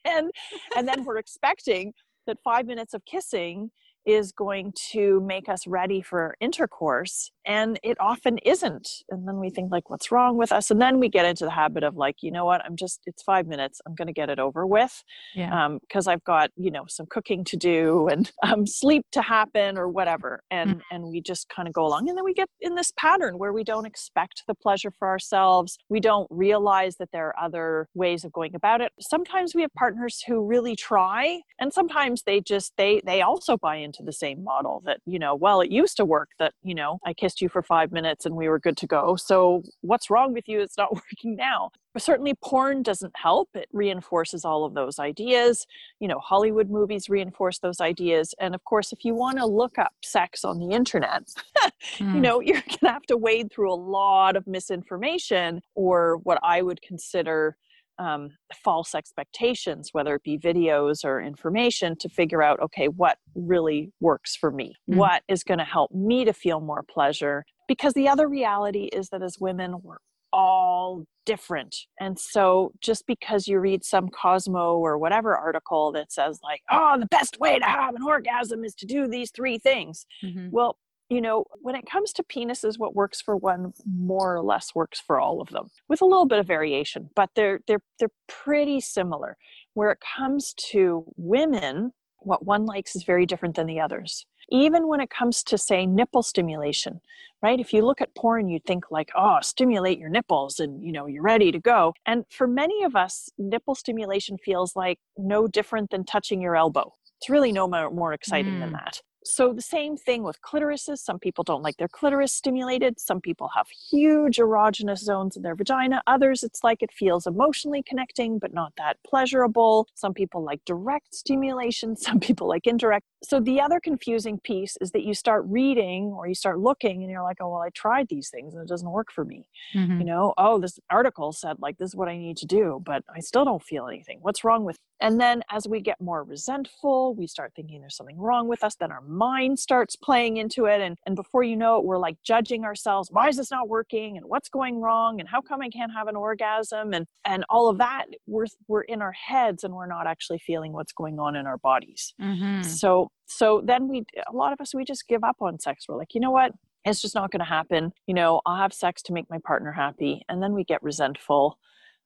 and 0.04 0.30
and 0.76 0.88
then 0.88 1.04
we're 1.04 1.18
expecting 1.18 1.92
that 2.26 2.38
five 2.44 2.66
minutes 2.66 2.94
of 2.94 3.04
kissing 3.04 3.70
is 4.06 4.32
going 4.32 4.72
to 4.92 5.20
make 5.20 5.48
us 5.48 5.66
ready 5.66 6.02
for 6.02 6.34
intercourse 6.40 7.30
and 7.46 7.78
it 7.82 7.96
often 8.00 8.38
isn't 8.38 8.88
and 9.10 9.26
then 9.26 9.38
we 9.40 9.50
think 9.50 9.70
like 9.72 9.88
what's 9.90 10.10
wrong 10.12 10.36
with 10.36 10.52
us? 10.52 10.70
And 10.70 10.80
then 10.80 10.98
we 10.98 11.08
get 11.08 11.24
into 11.26 11.44
the 11.44 11.50
habit 11.50 11.82
of 11.82 11.96
like 11.96 12.16
you 12.22 12.30
know 12.30 12.44
what? 12.44 12.64
I'm 12.64 12.76
just 12.76 13.00
it's 13.06 13.22
five 13.22 13.46
minutes. 13.46 13.80
I'm 13.86 13.94
going 13.94 14.06
to 14.08 14.12
get 14.12 14.28
it 14.30 14.38
over 14.38 14.66
with 14.66 15.02
Yeah. 15.34 15.68
because 15.80 16.06
i've 16.06 16.24
got 16.24 16.50
you 16.56 16.70
know 16.70 16.84
some 16.88 17.06
cooking 17.06 17.44
to 17.44 17.56
do 17.56 18.08
and 18.08 18.30
um, 18.42 18.66
sleep 18.66 19.04
to 19.12 19.22
happen 19.22 19.78
or 19.78 19.88
whatever 19.88 20.42
and 20.50 20.70
Mm. 20.70 20.80
and 20.92 21.04
we 21.04 21.20
just 21.20 21.48
kind 21.48 21.66
of 21.66 21.74
go 21.74 21.84
along 21.86 22.08
and 22.08 22.16
then 22.16 22.24
we 22.24 22.34
get 22.34 22.48
in 22.60 22.74
this 22.74 22.92
pattern 22.96 23.38
where 23.38 23.52
we 23.52 23.64
don't 23.64 23.86
expect 23.86 24.44
the 24.46 24.54
pleasure 24.54 24.92
for 24.98 25.08
ourselves. 25.08 25.78
We 25.88 26.00
don't 26.00 26.28
realize 26.30 26.96
that 26.98 27.08
there 27.12 27.26
are 27.28 27.38
other 27.46 27.88
ways 27.94 28.24
of 28.24 28.32
going 28.32 28.54
about 28.54 28.80
it. 28.80 28.92
Sometimes 29.00 29.54
we 29.54 29.62
have 29.62 29.72
partners 29.74 30.22
who 30.26 30.44
really 30.46 30.76
try 30.76 31.40
and 31.58 31.72
sometimes 31.72 32.22
they 32.24 32.40
just 32.40 32.72
they 32.76 33.00
they 33.04 33.22
also 33.22 33.56
buy 33.56 33.76
into 33.90 34.02
the 34.04 34.12
same 34.12 34.44
model 34.44 34.82
that 34.86 34.98
you 35.04 35.18
know 35.18 35.34
well 35.34 35.60
it 35.60 35.70
used 35.70 35.96
to 35.96 36.04
work 36.04 36.28
that 36.38 36.52
you 36.62 36.74
know 36.74 36.98
i 37.04 37.12
kissed 37.12 37.40
you 37.40 37.48
for 37.48 37.62
five 37.62 37.90
minutes 37.98 38.24
and 38.26 38.34
we 38.36 38.48
were 38.48 38.58
good 38.66 38.76
to 38.76 38.86
go. 38.86 39.16
So 39.16 39.62
what's 39.80 40.08
wrong 40.10 40.32
with 40.32 40.46
you? 40.48 40.60
It's 40.60 40.78
not 40.78 40.94
working 41.00 41.34
now. 41.36 41.70
But 41.92 42.02
certainly 42.02 42.34
porn 42.50 42.84
doesn't 42.84 43.16
help. 43.16 43.48
It 43.54 43.68
reinforces 43.72 44.44
all 44.44 44.64
of 44.64 44.74
those 44.74 44.98
ideas. 45.00 45.66
You 45.98 46.08
know 46.08 46.20
hollywood 46.20 46.70
movies 46.70 47.08
reinforce 47.08 47.58
those 47.58 47.80
ideas. 47.80 48.26
And 48.38 48.54
of 48.54 48.62
course 48.64 48.92
if 48.92 49.04
you 49.04 49.14
want 49.14 49.38
to 49.38 49.46
look 49.46 49.76
up 49.78 49.92
sex 50.04 50.44
on 50.44 50.56
the 50.60 50.70
internet 50.80 51.24
you 51.98 52.20
Mm. 52.20 52.22
know 52.26 52.40
you're 52.46 52.64
going 52.72 52.84
to 52.88 52.92
have 52.96 53.06
to 53.12 53.16
wade 53.16 53.48
through 53.52 53.72
a 53.72 53.80
lot 53.98 54.36
of 54.36 54.46
misinformation 54.46 55.60
or 55.74 56.18
what 56.28 56.38
i 56.42 56.62
would 56.62 56.80
consider 56.82 57.56
um, 58.00 58.30
false 58.64 58.94
expectations 58.94 59.90
whether 59.92 60.14
it 60.16 60.22
be 60.22 60.38
videos 60.38 61.04
or 61.04 61.20
information 61.20 61.94
to 61.98 62.08
figure 62.08 62.42
out 62.42 62.58
okay 62.60 62.88
what 62.88 63.18
really 63.34 63.92
works 64.00 64.34
for 64.34 64.50
me 64.50 64.74
Mm. 64.90 64.96
what 64.96 65.22
is 65.28 65.44
going 65.44 65.58
to 65.58 65.64
help 65.64 65.90
me 65.92 66.24
to 66.24 66.32
feel 66.32 66.60
more 66.60 66.82
pleasure 66.96 67.44
because 67.68 67.92
the 67.94 68.08
other 68.08 68.26
reality 68.28 68.84
is 68.92 69.08
that 69.10 69.22
as 69.22 69.36
women 69.38 69.76
we're 69.82 69.98
all 70.32 71.04
different 71.26 71.74
and 72.00 72.18
so 72.18 72.72
just 72.80 73.04
because 73.06 73.46
you 73.46 73.58
read 73.58 73.84
some 73.84 74.08
cosmo 74.08 74.76
or 74.78 74.96
whatever 74.96 75.36
article 75.36 75.92
that 75.92 76.10
says 76.10 76.38
like 76.42 76.60
oh 76.70 76.96
the 76.98 77.06
best 77.06 77.38
way 77.38 77.58
to 77.58 77.64
have 77.64 77.94
an 77.94 78.02
orgasm 78.02 78.64
is 78.64 78.74
to 78.74 78.86
do 78.86 79.06
these 79.06 79.30
three 79.30 79.58
things 79.58 80.06
Mhm. 80.24 80.50
well, 80.50 80.76
you 81.10 81.20
know, 81.20 81.44
when 81.60 81.74
it 81.74 81.86
comes 81.90 82.12
to 82.14 82.22
penises, 82.22 82.78
what 82.78 82.94
works 82.94 83.20
for 83.20 83.36
one 83.36 83.72
more 83.84 84.36
or 84.36 84.42
less 84.42 84.74
works 84.74 85.00
for 85.00 85.20
all 85.20 85.40
of 85.40 85.48
them, 85.50 85.68
with 85.88 86.00
a 86.00 86.06
little 86.06 86.26
bit 86.26 86.38
of 86.38 86.46
variation, 86.46 87.10
but 87.16 87.30
they're 87.34 87.60
they're 87.66 87.82
they're 87.98 88.08
pretty 88.28 88.80
similar. 88.80 89.36
Where 89.74 89.90
it 89.90 89.98
comes 90.16 90.54
to 90.70 91.04
women, 91.16 91.92
what 92.20 92.44
one 92.46 92.64
likes 92.66 92.94
is 92.96 93.02
very 93.04 93.26
different 93.26 93.56
than 93.56 93.66
the 93.66 93.80
others. 93.80 94.24
Even 94.50 94.88
when 94.88 95.00
it 95.00 95.10
comes 95.10 95.42
to 95.44 95.56
say 95.58 95.86
nipple 95.86 96.22
stimulation, 96.22 97.00
right? 97.42 97.60
If 97.60 97.72
you 97.72 97.82
look 97.82 98.00
at 98.00 98.14
porn, 98.16 98.48
you 98.48 98.58
think 98.66 98.90
like, 98.90 99.10
oh, 99.16 99.38
stimulate 99.42 99.98
your 99.98 100.08
nipples 100.10 100.58
and 100.60 100.82
you 100.82 100.92
know, 100.92 101.06
you're 101.06 101.22
ready 101.22 101.52
to 101.52 101.60
go. 101.60 101.92
And 102.06 102.24
for 102.30 102.46
many 102.48 102.82
of 102.84 102.96
us, 102.96 103.28
nipple 103.38 103.74
stimulation 103.74 104.38
feels 104.38 104.74
like 104.76 104.98
no 105.16 105.46
different 105.48 105.90
than 105.90 106.04
touching 106.04 106.40
your 106.42 106.56
elbow. 106.56 106.94
It's 107.20 107.30
really 107.30 107.52
no 107.52 107.68
more, 107.68 107.90
more 107.90 108.12
exciting 108.12 108.58
than 108.58 108.70
Mm. 108.70 108.72
that. 108.72 109.02
So 109.24 109.52
the 109.52 109.60
same 109.62 109.96
thing 109.96 110.22
with 110.22 110.40
clitorises. 110.42 110.98
Some 110.98 111.18
people 111.18 111.44
don't 111.44 111.62
like 111.62 111.76
their 111.76 111.88
clitoris 111.88 112.32
stimulated. 112.32 112.98
Some 112.98 113.20
people 113.20 113.48
have 113.54 113.66
huge 113.90 114.36
erogenous 114.38 114.98
zones 114.98 115.36
in 115.36 115.42
their 115.42 115.54
vagina. 115.54 116.02
Others, 116.06 116.42
it's 116.42 116.64
like 116.64 116.82
it 116.82 116.90
feels 116.92 117.26
emotionally 117.26 117.82
connecting, 117.82 118.38
but 118.38 118.54
not 118.54 118.72
that 118.78 118.96
pleasurable. 119.06 119.86
Some 119.94 120.14
people 120.14 120.42
like 120.42 120.64
direct 120.64 121.14
stimulation. 121.14 121.96
Some 122.10 122.18
people 122.20 122.48
like 122.48 122.66
indirect. 122.66 123.04
So 123.22 123.40
the 123.40 123.60
other 123.60 123.78
confusing 123.80 124.38
piece 124.38 124.78
is 124.80 124.92
that 124.92 125.04
you 125.04 125.12
start 125.12 125.44
reading 125.46 126.06
or 126.16 126.26
you 126.26 126.34
start 126.34 126.58
looking 126.58 127.02
and 127.02 127.10
you're 127.10 127.22
like, 127.22 127.36
oh, 127.40 127.50
well, 127.50 127.60
I 127.60 127.68
tried 127.70 128.08
these 128.08 128.30
things 128.30 128.54
and 128.54 128.62
it 128.62 128.68
doesn't 128.68 128.90
work 128.90 129.12
for 129.12 129.24
me 129.24 129.48
Mhm. 129.74 129.98
you 129.98 130.04
know 130.04 130.32
oh 130.38 130.58
this 130.58 130.78
article 130.88 131.32
said 131.32 131.56
like 131.60 131.76
this 131.78 131.90
is 131.90 131.96
what 131.96 132.08
i 132.08 132.16
need 132.16 132.36
to 132.38 132.46
do 132.46 132.80
but 132.84 133.04
i 133.14 133.20
still 133.20 133.44
don't 133.44 133.62
feel 133.62 133.86
anything 133.88 134.18
what's 134.22 134.42
wrong 134.44 134.64
with 134.64 134.78
and 135.00 135.20
then 135.20 135.42
as 135.50 135.66
we 135.68 135.80
get 135.80 136.00
more 136.00 136.24
resentful 136.24 137.14
we 137.14 137.26
start 137.26 137.52
thinking 137.54 137.80
there's 137.80 137.96
something 137.96 138.18
wrong 138.18 138.48
with 138.48 138.62
us 138.64 138.74
then 138.76 138.92
our 138.92 139.02
mind 139.02 139.58
starts 139.58 139.96
playing 139.96 140.36
into 140.36 140.64
it 140.66 140.80
and 140.80 140.96
and 141.06 141.16
before 141.16 141.42
you 141.42 141.56
know 141.56 141.78
it 141.78 141.84
we're 141.84 141.98
like 141.98 142.16
judging 142.24 142.64
ourselves 142.64 143.08
why 143.10 143.28
is 143.28 143.36
this 143.36 143.50
not 143.50 143.68
working? 143.68 144.16
And 144.16 144.26
what's 144.26 144.48
going 144.48 144.80
wrong? 144.80 145.20
And 145.20 145.28
how 145.28 145.40
come 145.40 145.62
i 145.62 145.68
can't 145.68 145.92
have 145.92 146.08
an 146.08 146.16
orgasm? 146.16 146.92
And 146.92 147.06
and 147.24 147.44
all 147.48 147.68
of 147.68 147.78
that 147.78 148.06
we're 148.26 148.46
we're 148.68 148.82
in 148.82 149.02
our 149.02 149.12
heads 149.12 149.64
and 149.64 149.74
we're 149.74 149.86
not 149.86 150.06
actually 150.06 150.38
feeling 150.38 150.72
what's 150.72 150.92
going 150.92 151.18
on 151.18 151.36
in 151.36 151.46
our 151.46 151.58
bodies. 151.58 152.14
Mhm. 152.20 152.64
so 152.64 153.10
so 153.26 153.62
then 153.64 153.88
we 153.88 154.04
a 154.30 154.36
lot 154.36 154.52
of 154.52 154.60
us 154.60 154.74
we 154.74 154.84
just 154.84 155.06
give 155.08 155.24
up 155.24 155.36
on 155.40 155.58
sex. 155.58 155.86
We're 155.88 155.96
like 155.96 156.14
you 156.14 156.20
know 156.20 156.30
what? 156.30 156.52
It's 156.84 157.02
just 157.02 157.14
not 157.14 157.30
going 157.30 157.40
to 157.40 157.44
happen. 157.44 157.92
You 158.06 158.14
know 158.14 158.40
i'll 158.46 158.56
have 158.56 158.72
sex 158.72 159.02
to 159.02 159.12
make 159.12 159.28
my 159.30 159.38
partner 159.44 159.72
happy. 159.72 160.22
And 160.28 160.42
then 160.42 160.54
we 160.54 160.64
get 160.64 160.82
resentful 160.82 161.58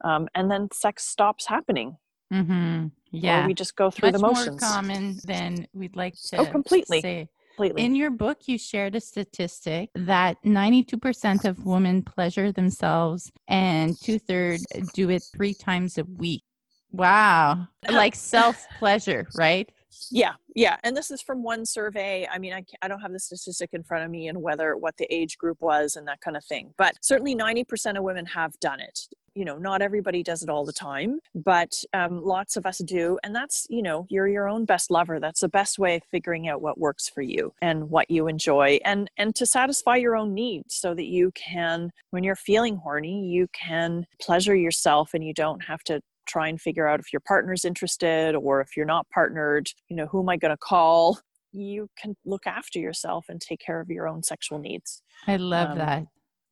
um, 0.02 0.28
and 0.34 0.50
then 0.50 0.68
sex 0.72 1.04
stops 1.06 1.46
happening 1.46 1.96
Mhm. 2.32 2.86
or 2.86 2.90
Yeah. 3.12 3.46
we 3.46 3.54
just 3.54 3.76
go 3.76 3.90
through 3.90 4.08
Much 4.10 4.20
the 4.20 4.26
motions 4.26 4.60
more 4.62 4.70
common 4.70 5.20
than 5.24 5.66
we'd 5.72 5.96
like 5.96 6.14
to 6.30 6.38
Oh, 6.40 6.46
completely. 6.46 7.00
say. 7.00 7.28
completely 7.56 7.84
In 7.84 7.94
your 7.94 8.10
book, 8.10 8.48
you 8.48 8.58
shared 8.58 8.96
a 8.96 9.00
statistic 9.00 9.90
that 9.94 10.44
92% 10.44 11.44
of 11.44 11.64
women 11.64 12.02
pleasure 12.02 12.50
themselves 12.50 13.30
and 13.46 13.96
two 14.00 14.18
thirds 14.18 14.66
do 14.92 15.10
it 15.10 15.22
three 15.32 15.54
times 15.54 15.96
a 15.98 16.04
week. 16.04 16.42
Wow. 16.90 17.68
Like 17.88 18.14
self 18.14 18.66
pleasure, 18.78 19.28
right? 19.36 19.70
Yeah 20.10 20.32
yeah 20.54 20.76
and 20.84 20.96
this 20.96 21.10
is 21.10 21.20
from 21.22 21.42
one 21.42 21.64
survey 21.64 22.26
i 22.32 22.38
mean 22.38 22.52
I, 22.52 22.64
I 22.82 22.88
don't 22.88 23.00
have 23.00 23.12
the 23.12 23.20
statistic 23.20 23.70
in 23.72 23.82
front 23.82 24.04
of 24.04 24.10
me 24.10 24.28
and 24.28 24.40
whether 24.42 24.76
what 24.76 24.96
the 24.96 25.06
age 25.14 25.38
group 25.38 25.60
was 25.60 25.96
and 25.96 26.06
that 26.08 26.20
kind 26.20 26.36
of 26.36 26.44
thing 26.44 26.72
but 26.76 26.94
certainly 27.00 27.34
90% 27.34 27.96
of 27.96 28.04
women 28.04 28.26
have 28.26 28.58
done 28.60 28.80
it. 28.80 29.00
You 29.34 29.44
know 29.44 29.58
not 29.58 29.82
everybody 29.82 30.22
does 30.22 30.44
it 30.44 30.48
all 30.48 30.64
the 30.64 30.72
time 30.72 31.18
but 31.34 31.72
um, 31.92 32.22
lots 32.22 32.56
of 32.56 32.66
us 32.66 32.78
do 32.78 33.18
and 33.24 33.34
that's 33.34 33.66
you 33.68 33.82
know 33.82 34.06
you're 34.08 34.28
your 34.28 34.48
own 34.48 34.64
best 34.64 34.92
lover 34.92 35.18
that's 35.18 35.40
the 35.40 35.48
best 35.48 35.76
way 35.76 35.96
of 35.96 36.02
figuring 36.08 36.46
out 36.46 36.62
what 36.62 36.78
works 36.78 37.08
for 37.08 37.20
you 37.20 37.52
and 37.60 37.90
what 37.90 38.08
you 38.08 38.28
enjoy 38.28 38.78
and 38.84 39.10
and 39.16 39.34
to 39.34 39.44
satisfy 39.44 39.96
your 39.96 40.14
own 40.14 40.34
needs 40.34 40.76
so 40.76 40.94
that 40.94 41.06
you 41.06 41.32
can 41.34 41.90
when 42.10 42.22
you're 42.22 42.36
feeling 42.36 42.76
horny 42.76 43.26
you 43.26 43.48
can 43.52 44.06
pleasure 44.20 44.54
yourself 44.54 45.14
and 45.14 45.24
you 45.24 45.34
don't 45.34 45.64
have 45.64 45.82
to 45.82 46.00
try 46.26 46.48
and 46.48 46.60
figure 46.60 46.86
out 46.86 47.00
if 47.00 47.12
your 47.12 47.20
partner's 47.20 47.64
interested 47.64 48.34
or 48.34 48.60
if 48.60 48.76
you're 48.76 48.86
not 48.86 49.06
partnered 49.10 49.68
you 49.88 49.96
know 49.96 50.06
who 50.06 50.20
am 50.20 50.28
i 50.28 50.36
going 50.36 50.50
to 50.50 50.56
call 50.56 51.18
you 51.52 51.88
can 51.96 52.16
look 52.24 52.46
after 52.46 52.78
yourself 52.80 53.26
and 53.28 53.40
take 53.40 53.60
care 53.60 53.80
of 53.80 53.88
your 53.88 54.08
own 54.08 54.22
sexual 54.22 54.58
needs 54.58 55.02
I 55.28 55.36
love 55.36 55.70
Um, 55.70 55.78
that. 55.78 56.02